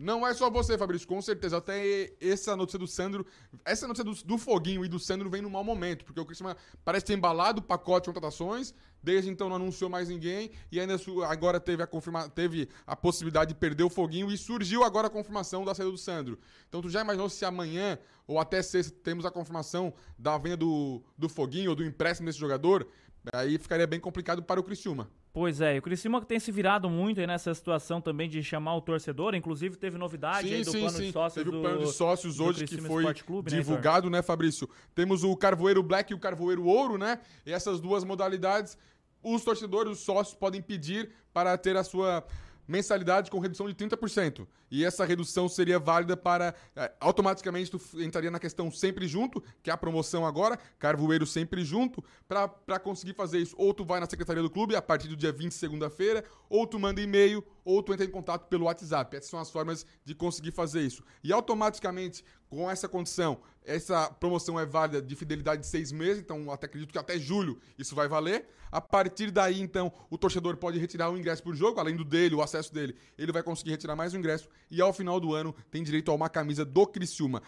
Não 0.00 0.26
é 0.26 0.32
só 0.32 0.48
você, 0.48 0.78
Fabrício, 0.78 1.06
com 1.06 1.20
certeza. 1.20 1.58
Até 1.58 2.10
essa 2.22 2.56
notícia 2.56 2.78
do 2.78 2.86
Sandro. 2.86 3.26
Essa 3.66 3.86
notícia 3.86 4.02
do, 4.02 4.14
do 4.24 4.38
Foguinho 4.38 4.82
e 4.82 4.88
do 4.88 4.98
Sandro 4.98 5.28
vem 5.28 5.42
num 5.42 5.50
mau 5.50 5.62
momento, 5.62 6.06
porque 6.06 6.18
o 6.18 6.24
Criciúma 6.24 6.56
parece 6.82 7.04
ter 7.04 7.12
embalado 7.12 7.60
o 7.60 7.62
pacote 7.62 8.04
de 8.04 8.14
contratações, 8.14 8.72
desde 9.02 9.28
então 9.28 9.50
não 9.50 9.56
anunciou 9.56 9.90
mais 9.90 10.08
ninguém, 10.08 10.52
e 10.72 10.80
ainda 10.80 10.96
agora 11.28 11.60
teve 11.60 11.82
a, 11.82 11.86
confirma, 11.86 12.30
teve 12.30 12.66
a 12.86 12.96
possibilidade 12.96 13.52
de 13.52 13.60
perder 13.60 13.84
o 13.84 13.90
Foguinho 13.90 14.32
e 14.32 14.38
surgiu 14.38 14.84
agora 14.84 15.08
a 15.08 15.10
confirmação 15.10 15.66
da 15.66 15.74
saída 15.74 15.92
do 15.92 15.98
Sandro. 15.98 16.38
Então 16.66 16.80
tu 16.80 16.88
já 16.88 17.02
imaginou 17.02 17.28
se 17.28 17.44
amanhã, 17.44 17.98
ou 18.26 18.38
até 18.38 18.62
sexta, 18.62 18.96
temos 19.04 19.26
a 19.26 19.30
confirmação 19.30 19.92
da 20.18 20.38
venda 20.38 20.56
do, 20.56 21.02
do 21.18 21.28
Foguinho 21.28 21.68
ou 21.70 21.76
do 21.76 21.84
empréstimo 21.84 22.24
desse 22.24 22.38
jogador? 22.38 22.88
Aí 23.32 23.58
ficaria 23.58 23.86
bem 23.86 24.00
complicado 24.00 24.42
para 24.42 24.58
o 24.58 24.62
Criciúma. 24.62 25.08
Pois 25.32 25.60
é, 25.60 25.76
e 25.76 25.78
o 25.78 25.82
Criciúma 25.82 26.20
tem 26.24 26.40
se 26.40 26.50
virado 26.50 26.90
muito 26.90 27.20
aí 27.20 27.26
nessa 27.26 27.54
situação 27.54 28.00
também 28.00 28.28
de 28.28 28.42
chamar 28.42 28.74
o 28.74 28.80
torcedor, 28.80 29.34
inclusive 29.34 29.76
teve 29.76 29.96
novidade 29.96 30.48
Sim, 30.48 30.54
aí 30.54 30.64
do 30.64 30.72
sim, 30.72 30.80
plano 30.80 30.96
sim. 30.96 31.06
de 31.06 31.12
sócios 31.12 31.34
Teve 31.34 31.50
do 31.50 31.58
o 31.58 31.60
plano 31.60 31.84
de 31.84 31.92
sócios 31.92 32.40
hoje 32.40 32.66
que 32.66 32.78
foi 32.78 33.14
Clube, 33.14 33.50
né, 33.50 33.58
divulgado, 33.58 34.10
né, 34.10 34.22
Fabrício? 34.22 34.68
Temos 34.92 35.22
o 35.22 35.36
Carvoeiro 35.36 35.82
Black 35.84 36.12
e 36.12 36.16
o 36.16 36.18
Carvoeiro 36.18 36.64
Ouro, 36.64 36.98
né? 36.98 37.20
E 37.46 37.52
essas 37.52 37.80
duas 37.80 38.02
modalidades, 38.02 38.76
os 39.22 39.44
torcedores, 39.44 39.92
os 39.92 40.00
sócios 40.00 40.34
podem 40.34 40.60
pedir 40.60 41.10
para 41.32 41.56
ter 41.56 41.76
a 41.76 41.84
sua 41.84 42.24
mensalidade 42.70 43.30
com 43.30 43.38
redução 43.38 43.68
de 43.68 43.74
30%. 43.74 44.46
E 44.70 44.84
essa 44.84 45.04
redução 45.04 45.48
seria 45.48 45.78
válida 45.78 46.16
para. 46.16 46.54
eh, 46.76 46.92
automaticamente 47.00 47.70
tu 47.70 47.80
entraria 48.00 48.30
na 48.30 48.38
questão 48.38 48.70
sempre 48.70 49.08
junto, 49.08 49.42
que 49.62 49.70
é 49.70 49.72
a 49.72 49.76
promoção 49.76 50.24
agora, 50.24 50.58
Carvoeiro 50.78 51.26
sempre 51.26 51.64
junto, 51.64 52.02
para 52.28 52.78
conseguir 52.78 53.14
fazer 53.14 53.38
isso. 53.38 53.54
Ou 53.58 53.74
tu 53.74 53.84
vai 53.84 53.98
na 53.98 54.06
secretaria 54.06 54.42
do 54.42 54.48
clube 54.48 54.76
a 54.76 54.82
partir 54.82 55.08
do 55.08 55.16
dia 55.16 55.32
20, 55.32 55.52
segunda-feira, 55.52 56.24
ou 56.48 56.66
tu 56.66 56.78
manda 56.78 57.00
e-mail, 57.00 57.44
ou 57.64 57.82
tu 57.82 57.92
entra 57.92 58.06
em 58.06 58.10
contato 58.10 58.48
pelo 58.48 58.66
WhatsApp. 58.66 59.16
Essas 59.16 59.30
são 59.30 59.40
as 59.40 59.50
formas 59.50 59.84
de 60.04 60.14
conseguir 60.14 60.52
fazer 60.52 60.82
isso. 60.82 61.02
E 61.24 61.32
automaticamente, 61.32 62.24
com 62.50 62.68
essa 62.68 62.88
condição, 62.88 63.38
essa 63.64 64.10
promoção 64.10 64.58
é 64.58 64.66
válida 64.66 65.00
de 65.00 65.14
fidelidade 65.14 65.62
de 65.62 65.68
seis 65.68 65.92
meses, 65.92 66.20
então 66.20 66.50
até 66.50 66.66
acredito 66.66 66.90
que 66.90 66.98
até 66.98 67.16
julho 67.16 67.60
isso 67.78 67.94
vai 67.94 68.08
valer. 68.08 68.48
A 68.72 68.80
partir 68.80 69.30
daí, 69.30 69.60
então, 69.60 69.92
o 70.10 70.18
torcedor 70.18 70.56
pode 70.56 70.78
retirar 70.78 71.10
o 71.10 71.16
ingresso 71.16 71.42
por 71.42 71.54
jogo, 71.54 71.78
além 71.78 71.96
do 71.96 72.04
dele, 72.04 72.34
o 72.34 72.42
acesso 72.42 72.74
dele, 72.74 72.96
ele 73.16 73.32
vai 73.32 73.42
conseguir 73.42 73.70
retirar 73.70 73.94
mais 73.94 74.12
um 74.12 74.18
ingresso 74.18 74.48
e 74.68 74.80
ao 74.82 74.92
final 74.92 75.20
do 75.20 75.32
ano 75.32 75.54
tem 75.70 75.82
direito 75.82 76.10
a 76.10 76.14
uma 76.14 76.28
camisa 76.28 76.64
do 76.64 76.86
Criciúma. 76.86 77.40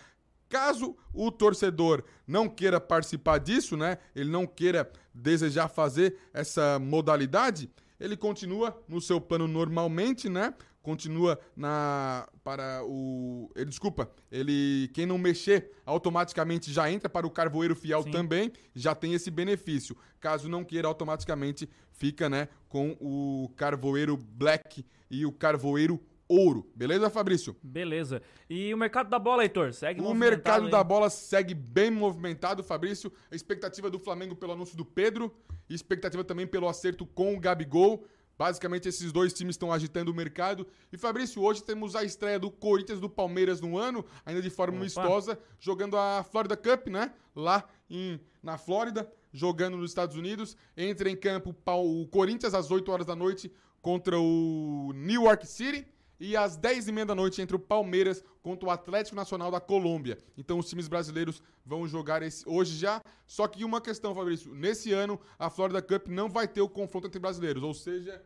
Caso 0.48 0.96
o 1.12 1.32
torcedor 1.32 2.04
não 2.26 2.48
queira 2.48 2.80
participar 2.80 3.38
disso, 3.38 3.76
né? 3.76 3.98
Ele 4.14 4.30
não 4.30 4.46
queira 4.46 4.90
desejar 5.12 5.66
fazer 5.66 6.16
essa 6.32 6.78
modalidade, 6.78 7.70
ele 7.98 8.16
continua 8.16 8.80
no 8.88 9.00
seu 9.00 9.20
plano 9.20 9.48
normalmente, 9.48 10.28
né? 10.28 10.54
Continua 10.82 11.38
na 11.56 12.28
para 12.42 12.82
o, 12.84 13.48
ele 13.54 13.70
desculpa, 13.70 14.10
ele 14.30 14.90
quem 14.92 15.06
não 15.06 15.16
mexer 15.16 15.70
automaticamente 15.86 16.72
já 16.72 16.90
entra 16.90 17.08
para 17.08 17.26
o 17.26 17.30
carvoeiro 17.30 17.76
fiel 17.76 18.02
também, 18.02 18.52
já 18.74 18.94
tem 18.94 19.14
esse 19.14 19.30
benefício. 19.30 19.96
Caso 20.20 20.48
não 20.48 20.64
queira 20.64 20.88
automaticamente 20.88 21.68
fica, 21.92 22.28
né, 22.28 22.48
com 22.68 22.96
o 23.00 23.48
carvoeiro 23.56 24.16
black 24.16 24.84
e 25.08 25.24
o 25.24 25.30
carvoeiro 25.30 26.00
ouro. 26.28 26.70
Beleza, 26.74 27.10
Fabrício? 27.10 27.54
Beleza. 27.62 28.22
E 28.48 28.72
o 28.72 28.76
mercado 28.76 29.10
da 29.10 29.18
bola, 29.18 29.42
Heitor? 29.42 29.72
Segue 29.72 30.00
O 30.00 30.14
mercado 30.14 30.64
aí? 30.64 30.70
da 30.70 30.82
bola 30.82 31.10
segue 31.10 31.54
bem 31.54 31.90
movimentado, 31.90 32.64
Fabrício. 32.64 33.12
A 33.30 33.34
expectativa 33.34 33.90
do 33.90 33.98
Flamengo 33.98 34.34
pelo 34.34 34.52
anúncio 34.52 34.76
do 34.76 34.84
Pedro. 34.84 35.34
Expectativa 35.68 36.24
também 36.24 36.46
pelo 36.46 36.68
acerto 36.68 37.04
com 37.04 37.34
o 37.36 37.40
Gabigol. 37.40 38.06
Basicamente, 38.38 38.88
esses 38.88 39.12
dois 39.12 39.32
times 39.32 39.54
estão 39.54 39.72
agitando 39.72 40.10
o 40.10 40.14
mercado. 40.14 40.66
E, 40.92 40.96
Fabrício, 40.96 41.42
hoje 41.42 41.62
temos 41.62 41.94
a 41.94 42.02
estreia 42.02 42.38
do 42.38 42.50
Corinthians 42.50 42.98
e 42.98 43.00
do 43.02 43.08
Palmeiras 43.08 43.60
no 43.60 43.78
ano, 43.78 44.04
ainda 44.24 44.42
de 44.42 44.50
forma 44.50 44.76
amistosa, 44.76 45.38
jogando 45.60 45.96
a 45.96 46.24
Florida 46.24 46.56
Cup, 46.56 46.88
né? 46.88 47.12
Lá 47.34 47.64
em, 47.88 48.20
na 48.42 48.58
Flórida, 48.58 49.10
jogando 49.32 49.76
nos 49.76 49.90
Estados 49.90 50.16
Unidos. 50.16 50.56
Entra 50.76 51.10
em 51.10 51.16
campo 51.16 51.54
o 51.66 52.06
Corinthians 52.08 52.54
às 52.54 52.70
8 52.70 52.90
horas 52.90 53.06
da 53.06 53.14
noite 53.14 53.52
contra 53.80 54.18
o 54.18 54.92
New 54.94 55.24
York 55.24 55.46
City. 55.46 55.86
E 56.24 56.36
às 56.36 56.56
10h30 56.56 57.04
da 57.04 57.16
noite 57.16 57.42
entre 57.42 57.56
o 57.56 57.58
Palmeiras 57.58 58.22
contra 58.44 58.68
o 58.68 58.70
Atlético 58.70 59.16
Nacional 59.16 59.50
da 59.50 59.58
Colômbia. 59.58 60.16
Então 60.38 60.56
os 60.56 60.68
times 60.68 60.86
brasileiros 60.86 61.42
vão 61.66 61.84
jogar 61.88 62.22
esse, 62.22 62.48
hoje 62.48 62.78
já. 62.78 63.02
Só 63.26 63.48
que 63.48 63.64
uma 63.64 63.80
questão, 63.80 64.14
Fabrício. 64.14 64.54
Nesse 64.54 64.92
ano, 64.92 65.18
a 65.36 65.50
Florida 65.50 65.82
Cup 65.82 66.06
não 66.06 66.28
vai 66.28 66.46
ter 66.46 66.60
o 66.60 66.68
confronto 66.68 67.08
entre 67.08 67.18
brasileiros. 67.18 67.64
Ou 67.64 67.74
seja, 67.74 68.22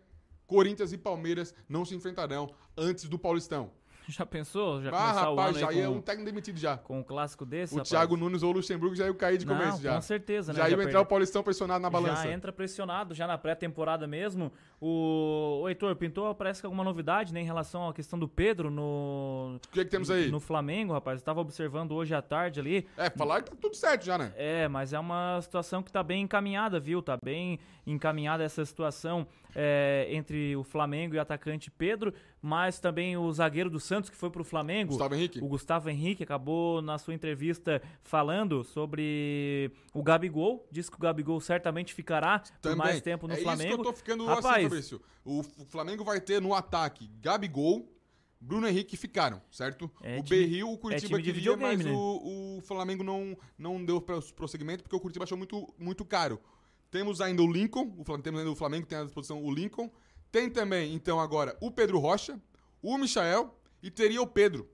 Corinthians 0.47 0.93
e 0.93 0.99
Palmeiras 0.99 1.55
não 1.67 1.87
se 1.87 1.95
enfrentarão 1.95 2.55
antes 2.77 3.09
do 3.09 3.19
Paulistão. 3.19 3.73
Já 4.09 4.25
pensou? 4.25 4.81
Já 4.83 4.91
ah, 4.91 5.13
rapaz, 5.13 5.59
já 5.59 5.69
aí 5.69 5.79
ia 5.79 5.89
com, 5.89 5.95
um 5.95 6.01
técnico 6.01 6.31
demitido 6.31 6.59
já. 6.59 6.77
com 6.77 7.01
um 7.01 7.03
clássico 7.03 7.45
desse, 7.45 7.75
O 7.75 7.79
rapaz? 7.79 7.89
Thiago 7.89 8.17
Nunes 8.17 8.43
ou 8.43 8.51
o 8.51 8.53
Luxemburgo 8.53 8.95
já 8.95 9.07
ia 9.07 9.15
cair 9.15 9.37
de 9.37 9.45
Não, 9.45 9.57
começo 9.57 9.83
já. 9.83 9.95
com 9.95 10.01
certeza, 10.01 10.53
né? 10.53 10.59
Já, 10.61 10.71
Já 10.71 10.77
ia 10.77 10.85
entrar 10.85 11.01
o 11.01 11.07
Paulistão 11.07 11.43
pressionado 11.43 11.81
na 11.81 11.91
balança. 11.91 12.23
Já 12.23 12.33
entra 12.33 12.53
pressionado, 12.53 13.15
já 13.15 13.27
na 13.27 13.37
pré-temporada 13.37 14.07
mesmo. 14.07 14.53
O... 14.81 15.63
o 15.63 15.69
Heitor, 15.69 15.97
pintou, 15.97 16.35
parece 16.35 16.61
que 16.61 16.67
alguma 16.67 16.85
novidade, 16.85 17.35
né, 17.35 17.41
em 17.41 17.45
relação 17.45 17.89
à 17.89 17.93
questão 17.93 18.19
do 18.19 18.29
Pedro 18.29 18.71
no... 18.71 19.57
O 19.57 19.73
que, 19.73 19.85
que 19.85 19.91
temos 19.91 20.11
aí? 20.11 20.31
No 20.31 20.39
Flamengo, 20.41 20.93
rapaz. 20.93 21.21
Eu 21.21 21.25
tava 21.25 21.41
observando 21.41 21.93
hoje 21.93 22.15
à 22.15 22.23
tarde 22.23 22.61
ali. 22.61 22.87
É, 22.97 23.11
falar 23.11 23.43
que 23.43 23.51
tá 23.51 23.57
tudo 23.61 23.75
certo 23.75 24.05
já, 24.05 24.17
né? 24.17 24.33
É, 24.37 24.69
mas 24.69 24.93
é 24.93 24.99
uma 24.99 25.41
situação 25.43 25.83
que 25.83 25.91
tá 25.91 26.03
bem 26.03 26.23
encaminhada, 26.23 26.79
viu? 26.79 27.03
Tá 27.03 27.19
bem 27.23 27.59
encaminhada 27.87 28.45
essa 28.45 28.65
situação 28.65 29.27
é, 29.59 30.07
entre 30.11 30.55
o 30.55 30.63
Flamengo 30.63 31.15
e 31.15 31.19
o 31.19 31.21
atacante 31.21 31.71
Pedro, 31.71 32.13
mas 32.43 32.79
também 32.79 33.17
o 33.17 33.33
zagueiro 33.33 33.71
do 33.71 33.81
Santos 33.81 34.11
que 34.11 34.17
foi 34.17 34.29
pro 34.29 34.45
Flamengo. 34.45 34.91
Gustavo 34.91 35.15
Henrique. 35.15 35.41
O 35.43 35.49
Gustavo 35.49 35.89
Henrique 35.89 36.23
acabou 36.23 36.83
na 36.83 36.99
sua 36.99 37.15
entrevista 37.15 37.81
falando 38.03 38.63
sobre 38.63 39.73
o 39.95 40.03
Gabigol. 40.03 40.69
Disse 40.71 40.91
que 40.91 40.97
o 40.99 41.01
Gabigol 41.01 41.41
certamente 41.41 41.95
ficará 41.95 42.43
por 42.61 42.77
mais 42.77 43.01
tempo 43.01 43.27
no 43.27 43.33
é 43.33 43.39
Flamengo. 43.39 43.69
isso 43.71 43.83
que 43.83 43.89
eu 43.89 43.93
tô 43.93 43.97
ficando 43.97 44.27
Rapaz, 44.27 44.47
assim, 44.57 44.63
Fabrício. 44.65 45.01
O 45.25 45.41
o 45.41 45.65
Flamengo 45.65 46.05
vai 46.05 46.21
ter 46.21 46.41
no 46.41 46.53
ataque 46.55 47.11
Gabigol, 47.21 47.91
Bruno 48.39 48.69
Henrique 48.69 48.97
ficaram, 48.97 49.41
certo? 49.51 49.91
É 50.03 50.19
o 50.19 50.23
time- 50.23 50.41
Berril, 50.41 50.71
o 50.71 50.77
Curitiba 50.79 51.17
é 51.19 51.23
time 51.23 51.23
de 51.23 51.33
queria, 51.33 51.57
mas 51.57 51.83
né? 51.85 51.91
o, 51.91 52.59
o 52.59 52.61
Flamengo 52.61 53.03
não, 53.03 53.37
não 53.59 53.83
deu 53.83 54.01
pros- 54.01 54.31
prosseguimento 54.31 54.83
porque 54.83 54.95
o 54.95 55.01
Curitiba 55.01 55.25
achou 55.25 55.39
muito, 55.39 55.73
muito 55.79 56.05
caro. 56.05 56.39
Temos 56.91 57.21
ainda 57.21 57.43
o 57.43 57.51
Lincoln, 57.51 57.95
o 57.99 58.05
Flamengo, 58.05 58.23
temos 58.25 58.41
ainda 58.41 58.53
o 58.53 58.57
Flamengo 58.57 58.87
tem 58.87 58.99
à 58.99 59.05
disposição 59.05 59.43
o 59.43 59.53
Lincoln. 59.53 59.91
Tem 60.31 60.51
também, 60.51 60.95
então, 60.95 61.21
agora 61.21 61.57
o 61.61 61.71
Pedro 61.71 61.99
Rocha, 61.99 62.41
o 62.83 62.97
Michael 62.99 63.55
e 63.83 63.91
teria 63.91 64.21
o 64.21 64.27
Pedro. 64.27 64.69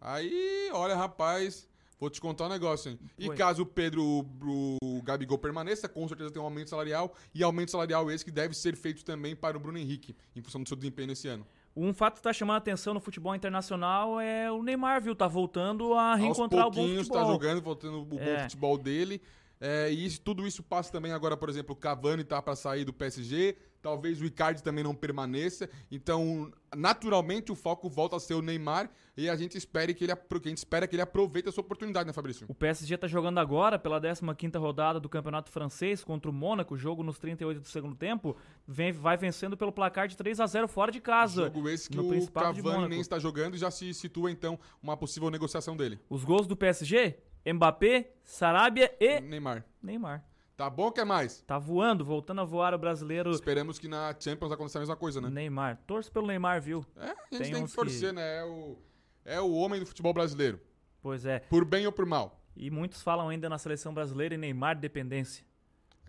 Aí, 0.00 0.70
olha, 0.72 0.96
rapaz, 0.96 1.68
Vou 2.02 2.10
te 2.10 2.20
contar 2.20 2.46
um 2.46 2.48
negócio, 2.48 2.90
hein? 2.90 2.98
E 3.16 3.28
Oi. 3.28 3.36
caso 3.36 3.62
o 3.62 3.66
Pedro, 3.66 4.02
o, 4.02 4.76
o 4.82 5.02
Gabigol 5.02 5.38
permaneça, 5.38 5.88
com 5.88 6.08
certeza 6.08 6.32
tem 6.32 6.42
um 6.42 6.44
aumento 6.44 6.68
salarial. 6.68 7.14
E 7.32 7.44
aumento 7.44 7.70
salarial 7.70 8.10
esse 8.10 8.24
que 8.24 8.30
deve 8.32 8.56
ser 8.56 8.74
feito 8.74 9.04
também 9.04 9.36
para 9.36 9.56
o 9.56 9.60
Bruno 9.60 9.78
Henrique, 9.78 10.16
em 10.34 10.42
função 10.42 10.60
do 10.60 10.66
seu 10.68 10.76
desempenho 10.76 11.06
nesse 11.06 11.28
ano. 11.28 11.46
Um 11.76 11.94
fato 11.94 12.16
que 12.16 12.22
tá 12.22 12.32
chamando 12.32 12.56
a 12.56 12.58
atenção 12.58 12.92
no 12.92 12.98
futebol 12.98 13.32
internacional 13.36 14.18
é 14.20 14.50
o 14.50 14.64
Neymar, 14.64 15.00
viu? 15.00 15.14
Tá 15.14 15.28
voltando 15.28 15.94
a 15.94 16.16
reencontrar 16.16 16.62
o 16.62 16.64
Aos 16.64 16.74
bom 16.74 16.80
pouquinhos 16.82 17.06
futebol. 17.06 17.24
tá 17.24 17.32
jogando, 17.32 17.62
voltando 17.62 18.00
o 18.00 18.04
bom 18.04 18.18
É. 18.18 18.42
futebol 18.42 18.76
dele. 18.76 19.22
É, 19.64 19.92
e 19.92 20.04
isso- 20.06 20.20
tudo 20.20 20.44
isso 20.44 20.60
passa 20.60 20.90
também 20.90 21.12
agora, 21.12 21.36
por 21.36 21.48
exemplo, 21.48 21.72
o 21.72 21.76
Cavani 21.76 22.24
tá 22.24 22.42
para 22.42 22.56
sair 22.56 22.84
do 22.84 22.92
PSG, 22.92 23.56
talvez 23.80 24.20
o 24.20 24.24
Icardi 24.24 24.60
também 24.60 24.82
não 24.82 24.92
permaneça. 24.92 25.70
Então, 25.88 26.50
naturalmente 26.74 27.52
o 27.52 27.54
foco 27.54 27.88
volta 27.88 28.16
a 28.16 28.20
ser 28.20 28.34
o 28.34 28.42
Neymar 28.42 28.90
e 29.16 29.28
a 29.28 29.36
gente 29.36 29.56
espera 29.56 29.94
que 29.94 30.02
ele, 30.04 30.10
a 30.10 30.18
gente 30.44 30.58
espera 30.58 30.86
que 30.88 30.96
ele 30.96 31.02
aproveite 31.02 31.48
essa 31.48 31.60
oportunidade, 31.60 32.08
né, 32.08 32.12
Fabrício? 32.12 32.44
O 32.48 32.54
PSG 32.54 32.96
tá 32.98 33.06
jogando 33.06 33.38
agora 33.38 33.78
pela 33.78 34.00
15ª 34.00 34.58
rodada 34.58 34.98
do 34.98 35.08
Campeonato 35.08 35.50
Francês 35.52 36.02
contra 36.02 36.28
o 36.28 36.34
Mônaco, 36.34 36.76
jogo 36.76 37.04
nos 37.04 37.20
38 37.20 37.60
do 37.60 37.68
segundo 37.68 37.94
tempo, 37.94 38.36
vem, 38.66 38.90
vai 38.90 39.16
vencendo 39.16 39.56
pelo 39.56 39.70
placar 39.70 40.08
de 40.08 40.16
3 40.16 40.40
a 40.40 40.46
0 40.46 40.66
fora 40.66 40.90
de 40.90 41.00
casa. 41.00 41.44
Jogo 41.44 41.68
esse 41.68 41.88
que 41.88 42.00
o 42.00 42.30
Cavani 42.32 42.88
nem 42.88 43.00
está 43.00 43.16
jogando 43.20 43.54
e 43.54 43.58
já 43.58 43.70
se 43.70 43.94
situa 43.94 44.28
então 44.28 44.58
uma 44.82 44.96
possível 44.96 45.30
negociação 45.30 45.76
dele. 45.76 46.00
Os 46.10 46.24
gols 46.24 46.48
do 46.48 46.56
PSG, 46.56 47.16
Mbappé, 47.44 48.12
Sarabia 48.22 48.94
e 49.00 49.20
Neymar. 49.20 49.64
Neymar. 49.82 50.24
Tá 50.56 50.70
bom 50.70 50.88
o 50.88 50.92
que 50.92 51.04
mais? 51.04 51.40
Tá 51.42 51.58
voando, 51.58 52.04
voltando 52.04 52.40
a 52.40 52.44
voar 52.44 52.74
o 52.74 52.78
brasileiro 52.78 53.30
Esperamos 53.30 53.78
que 53.78 53.88
na 53.88 54.14
Champions 54.18 54.52
aconteça 54.52 54.78
a 54.78 54.80
mesma 54.80 54.96
coisa, 54.96 55.20
né? 55.20 55.28
Neymar. 55.28 55.80
Torço 55.86 56.12
pelo 56.12 56.26
Neymar, 56.26 56.60
viu? 56.60 56.84
É, 56.96 57.10
a 57.10 57.42
gente 57.42 57.52
tem, 57.52 57.62
uns 57.62 57.70
que 57.70 57.76
torcer, 57.76 58.12
né? 58.12 58.38
É 58.38 58.44
o, 58.44 58.78
é 59.24 59.40
o 59.40 59.52
homem 59.52 59.80
do 59.80 59.86
futebol 59.86 60.12
brasileiro. 60.12 60.60
Pois 61.00 61.26
é. 61.26 61.40
Por 61.40 61.64
bem 61.64 61.86
ou 61.86 61.92
por 61.92 62.06
mal. 62.06 62.40
E 62.54 62.70
muitos 62.70 63.02
falam 63.02 63.28
ainda 63.28 63.48
na 63.48 63.58
seleção 63.58 63.92
brasileira 63.92 64.34
em 64.34 64.38
Neymar 64.38 64.78
dependência. 64.78 65.44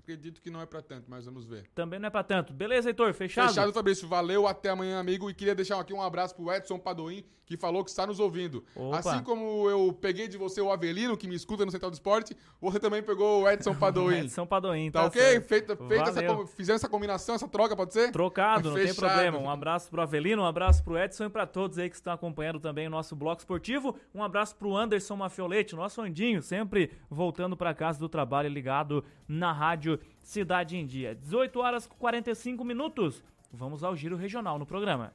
Acredito 0.03 0.41
que 0.41 0.49
não 0.49 0.61
é 0.61 0.65
pra 0.65 0.81
tanto, 0.81 1.05
mas 1.09 1.25
vamos 1.25 1.45
ver. 1.45 1.63
Também 1.73 1.97
não 1.97 2.07
é 2.07 2.09
pra 2.09 2.23
tanto. 2.23 2.51
Beleza, 2.51 2.89
Heitor? 2.89 3.13
Fechado? 3.13 3.47
Fechado, 3.47 3.71
Fabrício. 3.71 4.05
Valeu, 4.05 4.45
até 4.45 4.69
amanhã, 4.69 4.99
amigo. 4.99 5.30
E 5.30 5.34
queria 5.34 5.55
deixar 5.55 5.80
aqui 5.80 5.93
um 5.93 6.01
abraço 6.01 6.35
pro 6.35 6.51
Edson 6.51 6.77
Padoim, 6.77 7.23
que 7.45 7.55
falou 7.55 7.85
que 7.85 7.89
está 7.89 8.05
nos 8.05 8.19
ouvindo. 8.19 8.65
Opa. 8.75 8.99
Assim 8.99 9.23
como 9.23 9.69
eu 9.69 9.93
peguei 9.93 10.27
de 10.27 10.38
você 10.38 10.59
o 10.59 10.69
Avelino, 10.69 11.15
que 11.15 11.25
me 11.25 11.35
escuta 11.35 11.63
no 11.65 11.71
Central 11.71 11.89
do 11.89 11.93
Esporte, 11.93 12.35
você 12.59 12.81
também 12.81 13.01
pegou 13.01 13.43
o 13.43 13.49
Edson 13.49 13.73
Padoim. 13.73 14.25
Edson 14.27 14.45
Padoim, 14.45 14.91
Tá, 14.91 15.01
tá 15.01 15.05
ok? 15.07 15.21
certo. 15.21 15.47
Feita, 15.47 15.75
feita 15.77 16.09
essa, 16.09 16.47
fizemos 16.47 16.81
essa 16.81 16.89
combinação, 16.89 17.35
essa 17.35 17.47
troca, 17.47 17.73
pode 17.73 17.93
ser? 17.93 18.11
Trocado, 18.11 18.71
não 18.71 18.75
tem 18.75 18.93
problema. 18.93 19.38
Um 19.38 19.49
abraço 19.49 19.89
pro 19.89 20.01
Avelino, 20.01 20.41
um 20.41 20.45
abraço 20.45 20.84
pro 20.84 20.97
Edson 20.97 21.25
e 21.25 21.30
pra 21.30 21.47
todos 21.47 21.77
aí 21.77 21.89
que 21.89 21.95
estão 21.95 22.11
acompanhando 22.11 22.59
também 22.59 22.88
o 22.88 22.89
nosso 22.89 23.15
bloco 23.15 23.39
esportivo. 23.39 23.95
Um 24.13 24.21
abraço 24.21 24.53
pro 24.57 24.75
Anderson 24.75 25.15
Mafiolete, 25.15 25.77
nosso 25.77 26.01
Andinho, 26.01 26.41
sempre 26.41 26.91
voltando 27.09 27.55
pra 27.55 27.73
casa 27.73 27.97
do 27.99 28.09
trabalho 28.09 28.49
ligado 28.49 29.01
na 29.27 29.53
rádio 29.53 29.92
Cidade 30.23 30.77
em 30.77 30.85
Dia. 30.85 31.13
18 31.13 31.59
horas 31.59 31.85
com 31.85 31.95
45 31.95 32.63
minutos. 32.63 33.21
Vamos 33.51 33.83
ao 33.83 33.95
giro 33.95 34.15
regional 34.15 34.57
no 34.57 34.65
programa. 34.65 35.13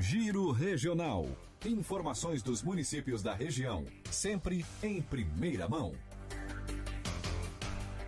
Giro 0.00 0.50
Regional. 0.52 1.26
Informações 1.66 2.42
dos 2.42 2.62
municípios 2.62 3.22
da 3.22 3.34
região, 3.34 3.86
sempre 4.10 4.64
em 4.82 5.00
primeira 5.00 5.66
mão. 5.66 5.92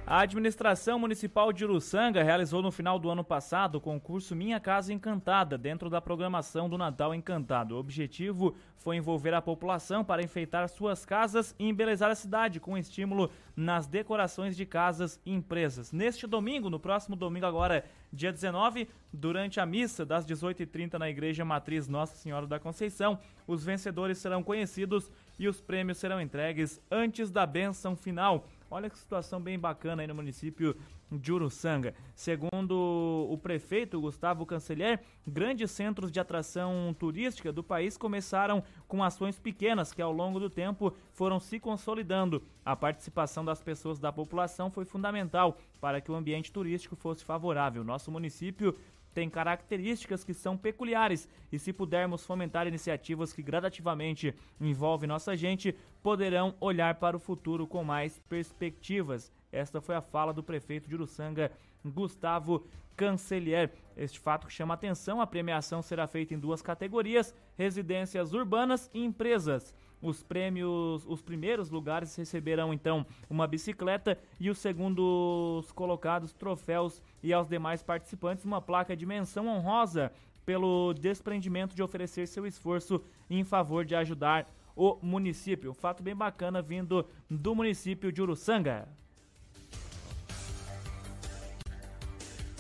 A 0.09 0.21
administração 0.21 1.01
municipal 1.01 1.53
de 1.53 1.65
Uruçanga 1.65 2.23
realizou 2.23 2.63
no 2.63 2.71
final 2.71 2.97
do 2.97 3.11
ano 3.11 3.25
passado 3.25 3.75
o 3.75 3.81
concurso 3.81 4.37
Minha 4.37 4.61
Casa 4.61 4.93
Encantada, 4.93 5.59
dentro 5.59 5.91
da 5.91 6.01
programação 6.01 6.69
do 6.69 6.79
Natal 6.79 7.13
Encantado. 7.13 7.75
O 7.75 7.79
objetivo 7.81 8.55
foi 8.77 8.95
envolver 8.95 9.35
a 9.35 9.43
população 9.43 10.05
para 10.05 10.23
enfeitar 10.23 10.69
suas 10.69 11.05
casas 11.05 11.57
e 11.59 11.69
embelezar 11.69 12.09
a 12.09 12.15
cidade 12.15 12.61
com 12.61 12.79
estímulo 12.79 13.33
nas 13.57 13.89
decorações 13.89 14.57
de 14.57 14.65
casas 14.65 15.21
e 15.27 15.33
empresas. 15.33 15.91
Neste 15.91 16.25
domingo, 16.25 16.71
no 16.71 16.79
próximo 16.79 17.17
domingo 17.17 17.47
agora, 17.47 17.85
dia 18.13 18.33
19, 18.33 18.89
durante 19.13 19.59
a 19.59 19.67
missa 19.67 20.07
das 20.07 20.25
18h30 20.25 21.01
na 21.01 21.11
Igreja 21.11 21.45
Matriz 21.45 21.89
Nossa 21.89 22.15
Senhora 22.15 22.47
da 22.47 22.61
Conceição, 22.61 23.19
os 23.45 23.65
vencedores 23.65 24.19
serão 24.19 24.45
conhecidos 24.45 25.11
e 25.37 25.49
os 25.49 25.61
prêmios 25.61 25.99
serão 25.99 26.21
entregues 26.21 26.81
antes 26.93 27.29
da 27.29 27.45
benção 27.45 27.97
final. 27.97 28.47
Olha 28.69 28.91
que 28.91 28.99
situação 28.99 29.41
bem 29.41 29.59
bacana 29.59 30.03
aí 30.03 30.09
no 30.09 30.15
município 30.15 30.77
de 31.11 31.33
Uruçanga. 31.33 31.95
Segundo 32.17 33.29
o 33.31 33.39
prefeito 33.39 34.01
Gustavo 34.01 34.45
Canceler, 34.45 35.01
grandes 35.25 35.71
centros 35.71 36.11
de 36.11 36.19
atração 36.19 36.95
turística 36.99 37.53
do 37.53 37.63
país 37.63 37.97
começaram 37.97 38.65
com 38.89 39.05
ações 39.05 39.39
pequenas 39.39 39.93
que 39.93 40.03
ao 40.03 40.13
longo 40.13 40.41
do 40.41 40.51
tempo 40.51 40.93
foram 41.13 41.39
se 41.39 41.61
consolidando. 41.61 42.43
A 42.65 42.75
participação 42.75 43.45
das 43.45 43.63
pessoas 43.63 44.01
da 44.01 44.13
população 44.13 44.69
foi 44.69 44.85
fundamental 44.85 45.59
para 45.81 46.01
que 46.01 46.11
o 46.11 46.17
ambiente 46.17 46.51
turístico 46.51 46.97
fosse 46.97 47.25
favorável. 47.25 47.85
Nosso 47.85 48.11
município 48.11 48.77
tem 49.17 49.31
características 49.31 50.23
que 50.23 50.35
são 50.35 50.59
peculiares 50.59 51.27
e 51.51 51.59
se 51.59 51.73
pudermos 51.73 52.27
fomentar 52.27 52.67
iniciativas 52.67 53.33
que 53.33 53.43
gradativamente 53.43 54.35
envolvem 54.61 55.09
nossa 55.09 55.35
gente, 55.35 55.75
poderão 56.03 56.55
olhar 56.61 56.97
para 56.97 57.17
o 57.17 57.19
futuro 57.19 57.67
com 57.67 57.83
mais 57.83 58.19
perspectivas. 58.29 59.33
Esta 59.51 59.81
foi 59.81 59.95
a 59.95 60.03
fala 60.03 60.35
do 60.35 60.43
prefeito 60.43 60.87
de 60.87 60.95
Uruçanga, 60.95 61.51
Gustavo 61.83 62.67
Cancelier. 62.95 63.73
Este 63.97 64.21
fato 64.21 64.51
chama 64.51 64.75
atenção, 64.75 65.19
a 65.19 65.27
premiação 65.27 65.81
será 65.81 66.07
feita 66.07 66.35
em 66.35 66.39
duas 66.39 66.61
categorias: 66.61 67.35
residências 67.57 68.35
urbanas 68.35 68.91
e 68.93 69.03
empresas. 69.03 69.75
Os 70.01 70.23
prêmios, 70.23 71.05
os 71.07 71.23
primeiros 71.23 71.71
lugares 71.71 72.15
receberão 72.17 72.73
então 72.73 73.07
uma 73.29 73.47
bicicleta 73.47 74.19
e 74.39 74.51
os 74.51 74.59
segundos 74.59 75.73
colocados 75.73 76.33
troféus 76.33 77.03
e 77.23 77.33
aos 77.33 77.49
demais 77.49 77.83
participantes 77.83 78.45
uma 78.45 78.61
placa 78.61 78.97
de 78.97 79.07
menção 79.07 79.47
honrosa 79.49 80.13
pelo 80.45 80.93
desprendimento 80.95 81.75
de 81.75 81.83
oferecer 81.83 82.29
seu 82.29 82.47
esforço 82.47 83.03
em 83.29 83.43
favor 83.43 83.85
de 83.85 83.97
ajudar 83.97 84.49
o 84.77 84.99
município. 85.03 85.73
Fato 85.73 86.03
bem 86.03 86.15
bacana 86.15 86.61
vindo 86.61 87.05
do 87.29 87.55
município 87.55 88.13
de 88.13 88.23
Uruçanga. 88.23 88.87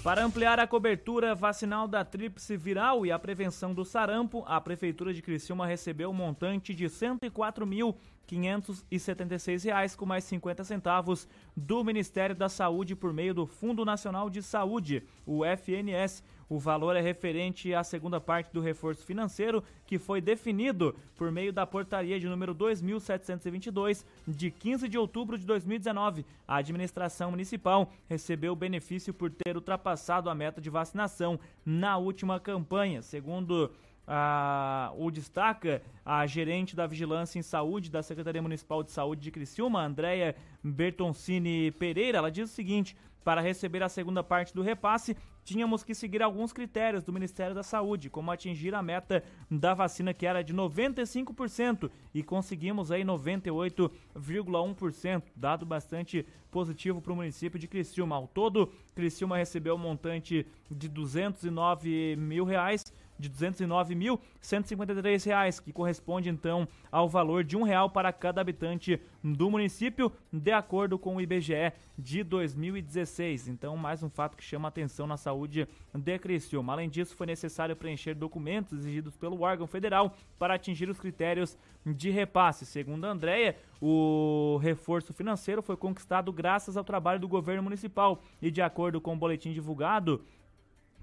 Para 0.07 0.25
ampliar 0.25 0.59
a 0.61 0.69
cobertura 0.69 1.35
vacinal 1.35 1.89
da 1.89 2.05
tríplice 2.05 2.57
viral 2.57 3.05
e 3.05 3.11
a 3.11 3.19
prevenção 3.19 3.75
do 3.75 3.85
sarampo, 3.85 4.45
a 4.47 4.61
Prefeitura 4.61 5.13
de 5.13 5.21
Criciúma 5.21 5.67
recebeu 5.67 6.11
um 6.11 6.15
montante 6.15 6.73
de 6.73 6.85
104.576 6.85 9.65
reais 9.65 9.97
com 9.97 10.07
mais 10.07 10.23
50 10.23 10.63
centavos 10.63 11.27
do 11.57 11.83
Ministério 11.83 12.37
da 12.37 12.49
Saúde 12.49 12.95
por 12.95 13.13
meio 13.13 13.35
do 13.35 13.49
Fundo 13.49 13.85
Nacional 13.85 14.31
de 14.31 14.45
Saúde, 14.45 15.03
o 15.27 15.45
FNS. 15.45 16.23
O 16.49 16.59
valor 16.59 16.95
é 16.95 17.01
referente 17.01 17.75
à 17.75 17.83
segunda 17.83 18.21
parte 18.21 18.53
do 18.53 18.61
reforço 18.61 19.05
financeiro 19.05 19.65
que 19.85 19.99
foi 19.99 20.21
definido 20.21 20.95
por 21.17 21.33
meio 21.33 21.53
da 21.53 21.67
portaria 21.67 22.21
de 22.21 22.29
número 22.29 22.55
2722 22.55 24.07
de 24.27 24.51
15 24.51 24.89
de 24.89 24.97
outubro 24.97 25.37
de 25.37 25.45
2019. 25.45 26.25
A 26.47 26.57
administração 26.57 27.33
municipal 27.33 27.93
recebeu 28.09 28.53
o 28.53 28.57
benefício 28.57 29.13
por 29.13 29.31
ter 29.31 29.57
ultrapassado 29.57 30.31
a 30.31 30.35
meta 30.35 30.61
de 30.61 30.71
vacinação 30.71 31.39
na 31.65 31.97
última 31.97 32.39
campanha, 32.39 33.03
segundo 33.03 33.73
a, 34.07 34.93
o 34.97 35.11
destaca 35.11 35.83
a 36.05 36.25
gerente 36.27 36.77
da 36.77 36.87
Vigilância 36.87 37.39
em 37.41 37.43
Saúde 37.43 37.91
da 37.91 38.03
Secretaria 38.03 38.41
Municipal 38.41 38.85
de 38.85 38.93
Saúde 38.93 39.21
de 39.21 39.33
Criciúma, 39.33 39.85
Andréia 39.85 40.37
Bertoncini 40.63 41.73
Pereira. 41.73 42.19
Ela 42.19 42.31
diz 42.31 42.49
o 42.49 42.55
seguinte: 42.55 42.97
para 43.27 43.41
receber 43.41 43.83
a 43.83 43.89
segunda 43.89 44.23
parte 44.23 44.55
do 44.55 44.63
repasse, 44.63 45.17
tínhamos 45.43 45.83
que 45.83 45.97
seguir 45.97 46.23
alguns 46.23 46.53
critérios 46.53 47.03
do 47.03 47.13
Ministério 47.13 47.57
da 47.57 47.65
Saúde, 47.65 48.09
como 48.09 48.31
atingir 48.31 48.73
a 48.73 48.81
meta 48.81 49.25
da 49.51 49.75
vacina 49.75 50.15
que 50.15 50.25
era 50.25 50.45
de 50.45 50.55
95% 50.55 51.91
e 52.15 52.23
conseguimos 52.23 52.93
aí 52.93 53.03
98,1%, 53.03 55.25
dado 55.35 55.67
bastante 55.67 56.25
positivo 56.53 57.03
para 57.03 57.13
o 57.13 57.17
município 57.17 57.59
de 57.59 57.67
Criciúma. 57.67 58.15
Ao 58.15 58.29
todo, 58.29 58.73
Criciúma 58.95 59.39
recebeu 59.39 59.75
um 59.75 59.79
montante 59.79 60.47
de 60.71 60.89
209 60.89 62.15
mil 62.15 62.45
reais 62.45 62.85
de 63.19 63.31
209.153 63.31 65.25
reais, 65.25 65.61
que 65.61 65.73
corresponde 65.73 66.29
então 66.29 66.69
ao 66.91 67.09
valor 67.09 67.45
de 67.45 67.57
um 67.57 67.63
real 67.63 67.89
para 67.91 68.13
cada 68.13 68.41
habitante 68.41 69.01
do 69.23 69.51
município, 69.51 70.13
de 70.33 70.53
acordo 70.53 70.99
com 70.99 71.17
o 71.17 71.21
IBGE 71.21 71.73
de 71.99 72.23
2016. 72.23 73.49
Então, 73.49 73.77
mais 73.77 74.03
um 74.03 74.11
fato 74.11 74.37
que 74.37 74.45
chama 74.45 74.69
atenção 74.69 75.07
na 75.07 75.17
saúde 75.17 75.67
de 75.95 76.19
Criciúma. 76.19 76.73
Além 76.73 76.89
disso, 76.89 77.17
foi 77.17 77.27
necessário 77.27 77.75
preencher 77.75 78.15
documentos 78.15 78.79
exigidos 78.79 79.17
pelo 79.17 79.41
órgão 79.41 79.67
federal 79.67 80.15
para 80.39 80.55
atingir 80.55 80.89
os 80.89 80.99
critérios 80.99 81.57
de 81.85 82.11
repasse. 82.11 82.67
Segundo 82.67 83.05
a 83.05 83.11
Andrea, 83.11 83.57
o 83.81 84.59
reforço 84.63 85.13
financeiro 85.13 85.63
foi 85.63 85.77
conquistado 85.77 86.33
graças 86.33 86.77
ao 86.77 86.85
trabalho 86.85 87.21
do 87.21 87.29
governo 87.29 87.63
municipal 87.63 88.23
e 88.41 88.51
de 88.51 88.63
acordo 88.63 89.01
com 89.01 89.15
o 89.15 89.19
boletim 89.19 89.53
divulgado 89.53 90.25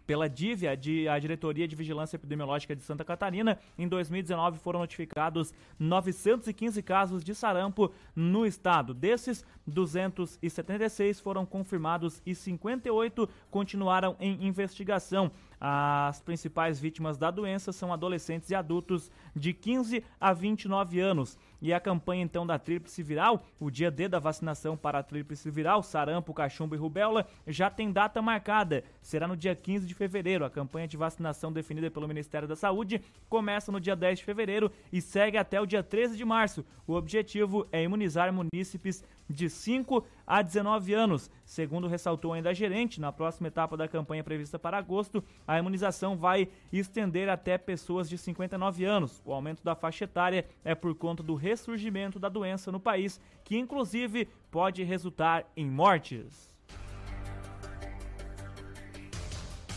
pela 0.06 0.30
DIV, 0.30 0.68
a, 0.68 1.20
Diretoria 1.20 1.68
de 1.68 1.76
Vigilância 1.76 2.16
Epidemiológica 2.16 2.76
de 2.76 2.84
Santa 2.84 3.04
Catarina. 3.04 3.58
Em 3.78 3.88
2019 3.88 4.60
foram 4.60 4.80
notificados 4.80 5.54
915 5.80 6.82
casos 6.82 7.24
de 7.24 7.34
sarampo 7.34 7.92
no 8.16 8.46
estado. 8.46 8.94
Desses, 8.94 9.46
276 9.66 11.20
foram 11.20 11.46
confirmados 11.46 12.22
e 12.26 12.36
58 12.36 13.30
continuaram 13.50 14.16
em 14.20 14.46
investigação. 14.46 15.32
As 15.60 16.20
principais 16.20 16.78
vítimas 16.78 17.18
da 17.18 17.32
doença 17.32 17.72
são 17.72 17.94
adolescentes 17.94 18.50
e 18.50 18.56
adultos 18.56 19.10
de 19.34 19.54
15 19.54 20.04
a 20.20 20.34
29 20.34 21.00
anos. 21.00 21.38
E 21.64 21.72
a 21.72 21.80
campanha 21.80 22.22
então 22.22 22.46
da 22.46 22.60
tríplice 22.60 23.02
viral, 23.02 23.42
o 23.58 23.72
dia 23.72 23.90
D 23.90 24.10
da 24.10 24.20
vacinação 24.20 24.76
para 24.76 25.00
a 25.00 25.04
tríplice 25.04 25.50
viral, 25.50 25.82
sarampo, 25.82 26.34
cachumba 26.34 26.76
e 26.76 26.78
rubéola, 26.78 27.26
já 27.48 27.70
tem 27.70 27.90
data 27.90 28.22
marcada. 28.22 28.84
Será 29.02 29.30
no 29.30 29.38
dia 29.38 29.56
15 29.56 29.88
de 29.88 29.94
fevereiro. 29.94 30.44
A 30.44 30.50
campanha 30.50 30.90
de 30.90 30.98
vacinação 30.98 31.54
definida 31.54 31.90
pelo 31.90 32.06
Ministério 32.06 32.50
da 32.50 32.56
Saúde 32.58 33.02
começa 33.30 33.72
no 33.72 33.80
dia 33.80 33.96
10 33.96 34.20
de 34.20 34.26
fevereiro 34.26 34.70
e 34.92 35.00
segue 35.00 35.38
até 35.38 35.62
o 35.62 35.66
dia 35.66 35.82
13 35.82 36.18
de 36.18 36.26
março. 36.26 36.66
O 36.86 36.96
objetivo 36.96 37.66
é 37.72 37.82
imunizar 37.82 38.34
munícipes 38.34 39.02
de 39.30 39.50
5 39.50 40.06
a 40.26 40.42
19 40.42 40.94
anos. 40.94 41.30
Segundo 41.46 41.88
ressaltou 41.88 42.34
ainda 42.34 42.50
a 42.50 42.54
gerente, 42.54 43.02
na 43.02 43.12
próxima 43.12 43.48
etapa 43.48 43.76
da 43.76 43.88
campanha 43.88 44.24
prevista 44.24 44.58
para 44.58 44.78
agosto, 44.78 45.24
a 45.48 45.58
imunização 45.58 46.16
vai 46.16 46.48
estender 46.72 47.30
até 47.30 47.58
pessoas 47.58 48.10
de 48.10 48.18
59 48.18 48.86
anos. 48.86 49.22
O 49.26 49.34
aumento 49.34 49.64
da 49.64 49.76
faixa 49.76 50.06
etária 50.06 50.46
é 50.64 50.76
por 50.76 50.94
conta 50.96 51.24
do 51.24 51.36
ressurgimento 51.36 52.20
da 52.20 52.30
doença 52.30 52.72
no 52.72 52.80
país, 52.80 53.20
que 53.44 53.58
inclusive 53.58 54.28
pode 54.50 54.84
resultar 54.84 55.52
em 55.56 55.70
mortes. 55.70 56.53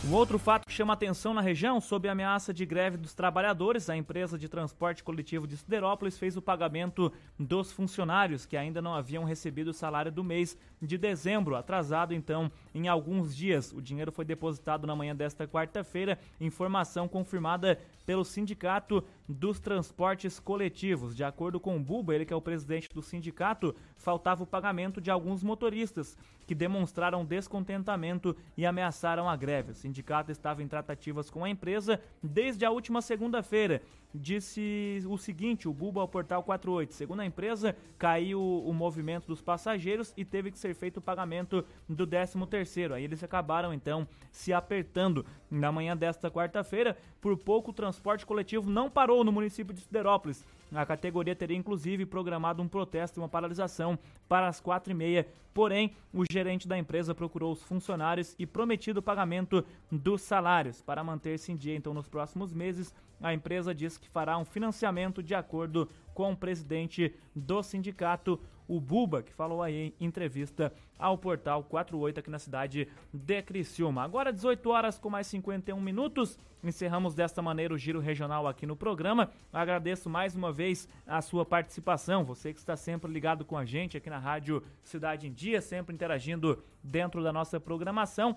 Um 0.05 0.13
outro 0.13 0.37
fato 0.37 0.65
que 0.65 0.71
chama 0.71 0.93
atenção 0.93 1.33
na 1.33 1.41
região, 1.41 1.81
sob 1.81 2.07
a 2.07 2.11
ameaça 2.11 2.53
de 2.53 2.65
greve 2.65 2.97
dos 2.97 3.13
trabalhadores, 3.13 3.89
a 3.89 3.97
empresa 3.97 4.37
de 4.37 4.47
transporte 4.47 5.03
coletivo 5.03 5.47
de 5.47 5.57
Siderópolis 5.57 6.17
fez 6.17 6.37
o 6.37 6.41
pagamento 6.41 7.11
dos 7.37 7.71
funcionários 7.71 8.45
que 8.45 8.55
ainda 8.55 8.81
não 8.81 8.93
haviam 8.93 9.23
recebido 9.23 9.69
o 9.69 9.73
salário 9.73 10.11
do 10.11 10.23
mês 10.23 10.55
de 10.81 10.97
dezembro, 10.97 11.55
atrasado 11.55 12.13
então 12.13 12.49
em 12.73 12.87
alguns 12.87 13.35
dias. 13.35 13.73
O 13.73 13.81
dinheiro 13.81 14.11
foi 14.11 14.23
depositado 14.23 14.85
na 14.85 14.95
manhã 14.95 15.15
desta 15.15 15.47
quarta-feira, 15.47 16.17
informação 16.39 17.07
confirmada 17.07 17.77
pelo 18.05 18.23
Sindicato 18.23 19.03
dos 19.27 19.59
Transportes 19.59 20.39
Coletivos. 20.39 21.13
De 21.13 21.23
acordo 21.23 21.59
com 21.59 21.75
o 21.75 21.79
Buba, 21.79 22.15
ele 22.15 22.25
que 22.25 22.31
é 22.31 22.35
o 22.35 22.41
presidente 22.41 22.87
do 22.93 23.01
sindicato, 23.01 23.75
faltava 23.97 24.43
o 24.43 24.47
pagamento 24.47 25.01
de 25.01 25.11
alguns 25.11 25.43
motoristas 25.43 26.17
que 26.47 26.55
demonstraram 26.55 27.25
descontentamento 27.25 28.33
e 28.55 28.65
ameaçaram 28.65 29.29
a 29.29 29.35
greve. 29.35 29.73
Sindicato 29.87 30.31
estava 30.31 30.61
em 30.61 30.67
tratativas 30.67 31.29
com 31.29 31.43
a 31.43 31.49
empresa 31.49 32.01
desde 32.21 32.65
a 32.65 32.71
última 32.71 33.01
segunda-feira. 33.01 33.81
Disse 34.13 35.03
o 35.07 35.17
seguinte, 35.17 35.67
o 35.67 35.73
Buba 35.73 36.01
ao 36.01 36.07
Portal 36.07 36.41
48. 36.41 36.93
Segundo 36.93 37.19
a 37.19 37.25
empresa, 37.25 37.75
caiu 37.97 38.41
o 38.41 38.73
movimento 38.73 39.27
dos 39.27 39.41
passageiros 39.41 40.13
e 40.15 40.23
teve 40.23 40.49
que 40.49 40.57
ser 40.57 40.73
feito 40.73 40.97
o 40.97 41.01
pagamento 41.01 41.63
do 41.87 42.07
13 42.07 42.45
terceiro. 42.47 42.93
Aí 42.93 43.03
eles 43.03 43.23
acabaram 43.23 43.73
então 43.73 44.07
se 44.31 44.53
apertando. 44.53 45.25
Na 45.49 45.71
manhã 45.71 45.95
desta 45.95 46.29
quarta-feira, 46.31 46.97
por 47.21 47.37
pouco 47.37 47.71
o 47.71 47.73
transporte 47.73 48.25
coletivo 48.25 48.69
não 48.69 48.89
parou 48.89 49.23
no 49.23 49.31
município 49.31 49.73
de 49.73 49.81
Siderópolis. 49.81 50.45
A 50.73 50.85
categoria 50.85 51.35
teria 51.35 51.55
inclusive 51.55 52.05
programado 52.05 52.61
um 52.61 52.67
protesto 52.67 53.19
e 53.19 53.21
uma 53.21 53.29
paralisação 53.29 53.97
para 54.27 54.47
as 54.47 54.59
quatro 54.59 54.91
e 54.91 54.95
meia. 54.95 55.27
Porém, 55.53 55.95
o 56.13 56.23
gerente 56.29 56.67
da 56.67 56.77
empresa 56.77 57.15
procurou 57.15 57.51
os 57.51 57.63
funcionários 57.63 58.35
e 58.37 58.45
prometido 58.45 58.99
o 58.99 59.03
pagamento 59.03 59.65
dos 59.91 60.21
salários. 60.21 60.81
Para 60.81 61.03
manter-se 61.03 61.51
em 61.51 61.55
dia, 61.55 61.75
então, 61.75 61.93
nos 61.93 62.07
próximos 62.07 62.53
meses, 62.53 62.93
a 63.21 63.33
empresa 63.33 63.73
diz 63.73 63.97
que 63.97 64.09
fará 64.09 64.37
um 64.37 64.45
financiamento 64.45 65.23
de 65.23 65.33
acordo 65.33 65.89
com 66.13 66.31
o 66.31 66.37
presidente 66.37 67.13
do 67.35 67.61
sindicato, 67.61 68.39
o 68.67 68.81
Buba, 68.81 69.23
que 69.23 69.33
falou 69.33 69.63
aí 69.63 69.93
em 69.99 70.05
entrevista 70.05 70.73
ao 70.99 71.17
portal 71.17 71.63
48 71.63 72.19
aqui 72.19 72.29
na 72.29 72.39
cidade 72.39 72.87
de 73.13 73.41
Criciúma. 73.41 74.03
Agora 74.03 74.33
18 74.33 74.69
horas 74.69 74.99
com 74.99 75.09
mais 75.09 75.27
51 75.27 75.79
minutos. 75.79 76.37
Encerramos 76.63 77.13
desta 77.13 77.41
maneira 77.41 77.73
o 77.73 77.77
giro 77.77 77.99
regional 77.99 78.47
aqui 78.47 78.65
no 78.65 78.75
programa. 78.75 79.31
Agradeço 79.53 80.09
mais 80.09 80.35
uma 80.35 80.51
vez 80.51 80.89
a 81.05 81.21
sua 81.21 81.45
participação, 81.45 82.25
você 82.25 82.51
que 82.51 82.59
está 82.59 82.75
sempre 82.75 83.11
ligado 83.11 83.45
com 83.45 83.57
a 83.57 83.63
gente 83.63 83.95
aqui 83.95 84.09
na 84.09 84.19
Rádio 84.19 84.61
Cidade 84.83 85.27
em 85.27 85.31
Dia, 85.31 85.61
sempre 85.61 85.95
interagindo 85.95 86.61
dentro 86.83 87.23
da 87.23 87.31
nossa 87.31 87.59
programação. 87.59 88.35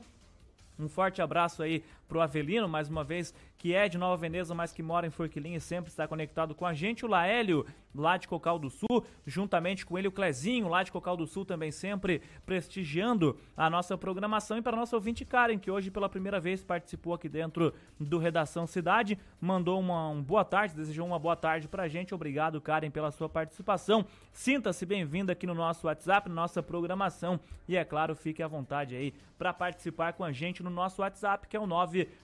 Um 0.79 0.89
forte 0.89 1.21
abraço 1.21 1.63
aí 1.63 1.85
pro 2.11 2.21
Avelino, 2.21 2.69
mais 2.69 2.89
uma 2.89 3.05
vez, 3.05 3.33
que 3.57 3.73
é 3.73 3.89
de 3.89 3.97
Nova 3.97 4.17
Veneza, 4.17 4.53
mas 4.53 4.73
que 4.73 4.83
mora 4.83 5.07
em 5.07 5.11
Forquilinha 5.11 5.59
e 5.59 5.61
sempre 5.61 5.91
está 5.91 6.09
conectado 6.09 6.57
com 6.57 6.67
a 6.67 6.75
gente. 6.75 7.07
O 7.07 7.09
Laélio, 7.09 7.65
lá 7.95 8.17
de 8.17 8.27
Cocal 8.27 8.59
do 8.59 8.69
Sul, 8.69 9.05
juntamente 9.25 9.87
com 9.87 9.97
ele 9.97 10.09
o 10.09 10.13
Clezinho, 10.13 10.67
lá 10.67 10.83
de 10.83 10.91
Cocal 10.91 11.17
do 11.17 11.25
Sul, 11.25 11.45
também 11.45 11.71
sempre 11.71 12.21
prestigiando 12.45 13.39
a 13.57 13.71
nossa 13.71 13.97
programação. 13.97 14.59
E 14.59 14.63
para 14.63 14.77
nosso 14.77 14.97
ouvinte 14.97 15.25
Karen, 15.25 15.57
que 15.57 15.71
hoje 15.71 15.89
pela 15.89 16.09
primeira 16.09 16.41
vez 16.41 16.65
participou 16.65 17.15
aqui 17.15 17.29
dentro 17.29 17.73
do 17.99 18.19
Redação 18.19 18.67
Cidade, 18.67 19.17
mandou 19.41 19.79
uma 19.79 20.09
um 20.09 20.21
boa 20.21 20.45
tarde, 20.45 20.75
desejou 20.75 21.07
uma 21.07 21.19
boa 21.19 21.37
tarde 21.37 21.69
pra 21.69 21.87
gente. 21.87 22.13
Obrigado, 22.13 22.61
Karen, 22.61 22.91
pela 22.91 23.13
sua 23.13 23.29
participação. 23.29 24.05
Sinta-se 24.33 24.85
bem-vinda 24.85 25.33
aqui 25.33 25.47
no 25.47 25.55
nosso 25.55 25.87
WhatsApp, 25.87 26.29
nossa 26.29 26.61
programação. 26.61 27.39
E 27.69 27.77
é 27.77 27.85
claro, 27.85 28.17
fique 28.17 28.43
à 28.43 28.49
vontade 28.49 28.97
aí 28.97 29.15
para 29.39 29.53
participar 29.55 30.13
com 30.13 30.25
a 30.25 30.33
gente 30.33 30.63
no 30.63 30.71
nosso 30.71 31.03
WhatsApp, 31.03 31.47
que 31.47 31.57
é 31.57 31.61
o 31.61 31.67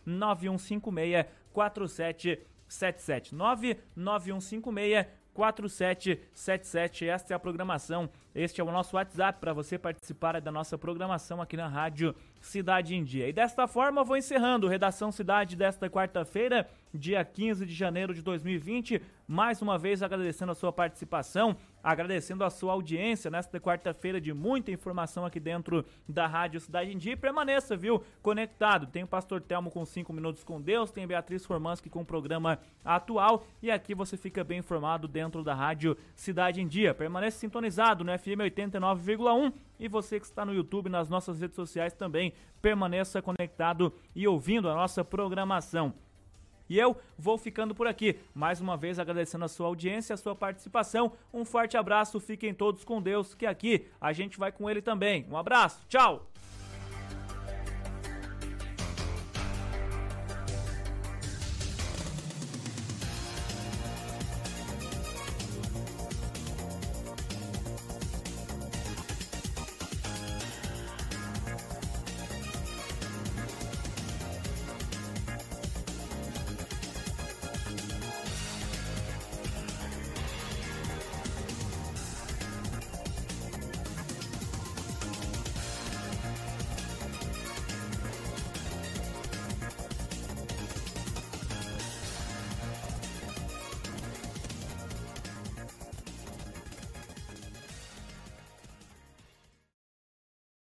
99156 0.05 1.27
4777 1.53 3.35
99156 3.35 5.07
4777. 5.37 7.07
Esta 7.07 7.35
é 7.35 7.37
a 7.37 7.39
programação. 7.39 8.09
Este 8.35 8.61
é 8.63 8.65
o 8.65 8.73
nosso 8.73 8.97
WhatsApp 8.97 9.39
para 9.39 9.53
você 9.53 9.79
participar 9.79 10.41
da 10.41 10.51
nossa 10.51 10.79
programação 10.79 11.43
aqui 11.43 11.59
na 11.59 11.69
Rádio 11.69 12.15
Cidade 12.41 12.95
em 12.95 13.05
Dia. 13.05 13.29
E 13.29 13.35
desta 13.35 13.67
forma, 13.69 14.03
vou 14.03 14.17
encerrando 14.17 14.67
Redação 14.67 15.13
Cidade 15.13 15.55
desta 15.55 15.91
quarta-feira, 15.91 16.67
dia 16.97 17.25
15 17.25 17.67
de 17.67 17.75
janeiro 17.75 18.15
de 18.15 18.23
2020. 18.23 19.01
Mais 19.29 19.61
uma 19.61 19.77
vez 19.77 20.03
agradecendo 20.03 20.53
a 20.53 20.55
sua 20.55 20.73
participação, 20.73 21.57
agradecendo 21.83 22.45
a 22.45 22.51
sua 22.51 22.73
audiência 22.73 23.31
nesta 23.31 23.59
quarta-feira 23.59 24.21
de 24.21 24.33
muita 24.33 24.71
informação 24.71 25.27
aqui 25.27 25.41
dentro 25.41 25.85
da 26.09 26.27
Rádio 26.27 26.61
Cidade 26.61 26.93
em 26.93 26.97
Dia. 26.97 27.15
E 27.15 27.17
permaneça, 27.17 27.77
viu, 27.77 28.03
conectado. 28.23 28.87
Tem 28.87 29.03
o 29.03 29.07
Pastor 29.07 29.41
Telmo 29.41 29.71
com 29.71 29.85
5 29.85 30.13
minutos 30.13 30.45
com 30.45 30.61
Deus, 30.61 30.91
tem 30.93 31.07
Beatriz 31.07 31.45
Formanski 31.45 31.91
com 31.91 32.03
o 32.03 32.07
programa 32.07 32.61
atual. 32.85 33.45
E 33.61 33.71
aqui 33.71 33.95
você 33.95 34.17
fica 34.17 34.45
bem 34.45 34.61
informado 34.61 35.09
dentro 35.09 35.43
da 35.43 35.55
Rádio 35.55 35.97
Cidade 36.15 36.61
em 36.61 36.69
Dia. 36.69 36.95
Permaneça 36.95 37.39
sintonizado 37.39 38.05
no 38.05 38.17
FM 38.17 38.41
89,1 38.45 39.53
e 39.79 39.89
você 39.89 40.19
que 40.19 40.27
está 40.27 40.45
no 40.45 40.55
YouTube, 40.55 40.89
nas 40.89 41.09
nossas 41.09 41.41
redes 41.41 41.57
sociais 41.57 41.93
também, 41.93 42.33
permaneça 42.63 43.21
conectado 43.21 43.93
e 44.15 44.27
ouvindo 44.27 44.69
a 44.69 44.75
nossa 44.75 45.05
programação. 45.05 45.93
E 46.69 46.79
eu 46.79 46.97
vou 47.19 47.39
ficando 47.39 47.75
por 47.75 47.87
aqui, 47.87 48.19
mais 48.35 48.61
uma 48.61 48.77
vez 48.77 48.99
agradecendo 48.99 49.45
a 49.45 49.49
sua 49.49 49.67
audiência, 49.67 50.15
a 50.15 50.17
sua 50.17 50.35
participação. 50.35 51.13
Um 51.33 51.45
forte 51.45 51.77
abraço, 51.77 52.21
fiquem 52.21 52.53
todos 52.53 52.85
com 52.85 53.01
Deus, 53.01 53.35
que 53.35 53.47
aqui 53.47 53.87
a 54.01 54.13
gente 54.13 54.39
vai 54.39 54.53
com 54.53 54.69
ele 54.69 54.83
também. 54.83 55.27
Um 55.31 55.37
abraço, 55.37 55.81
tchau! 55.89 56.27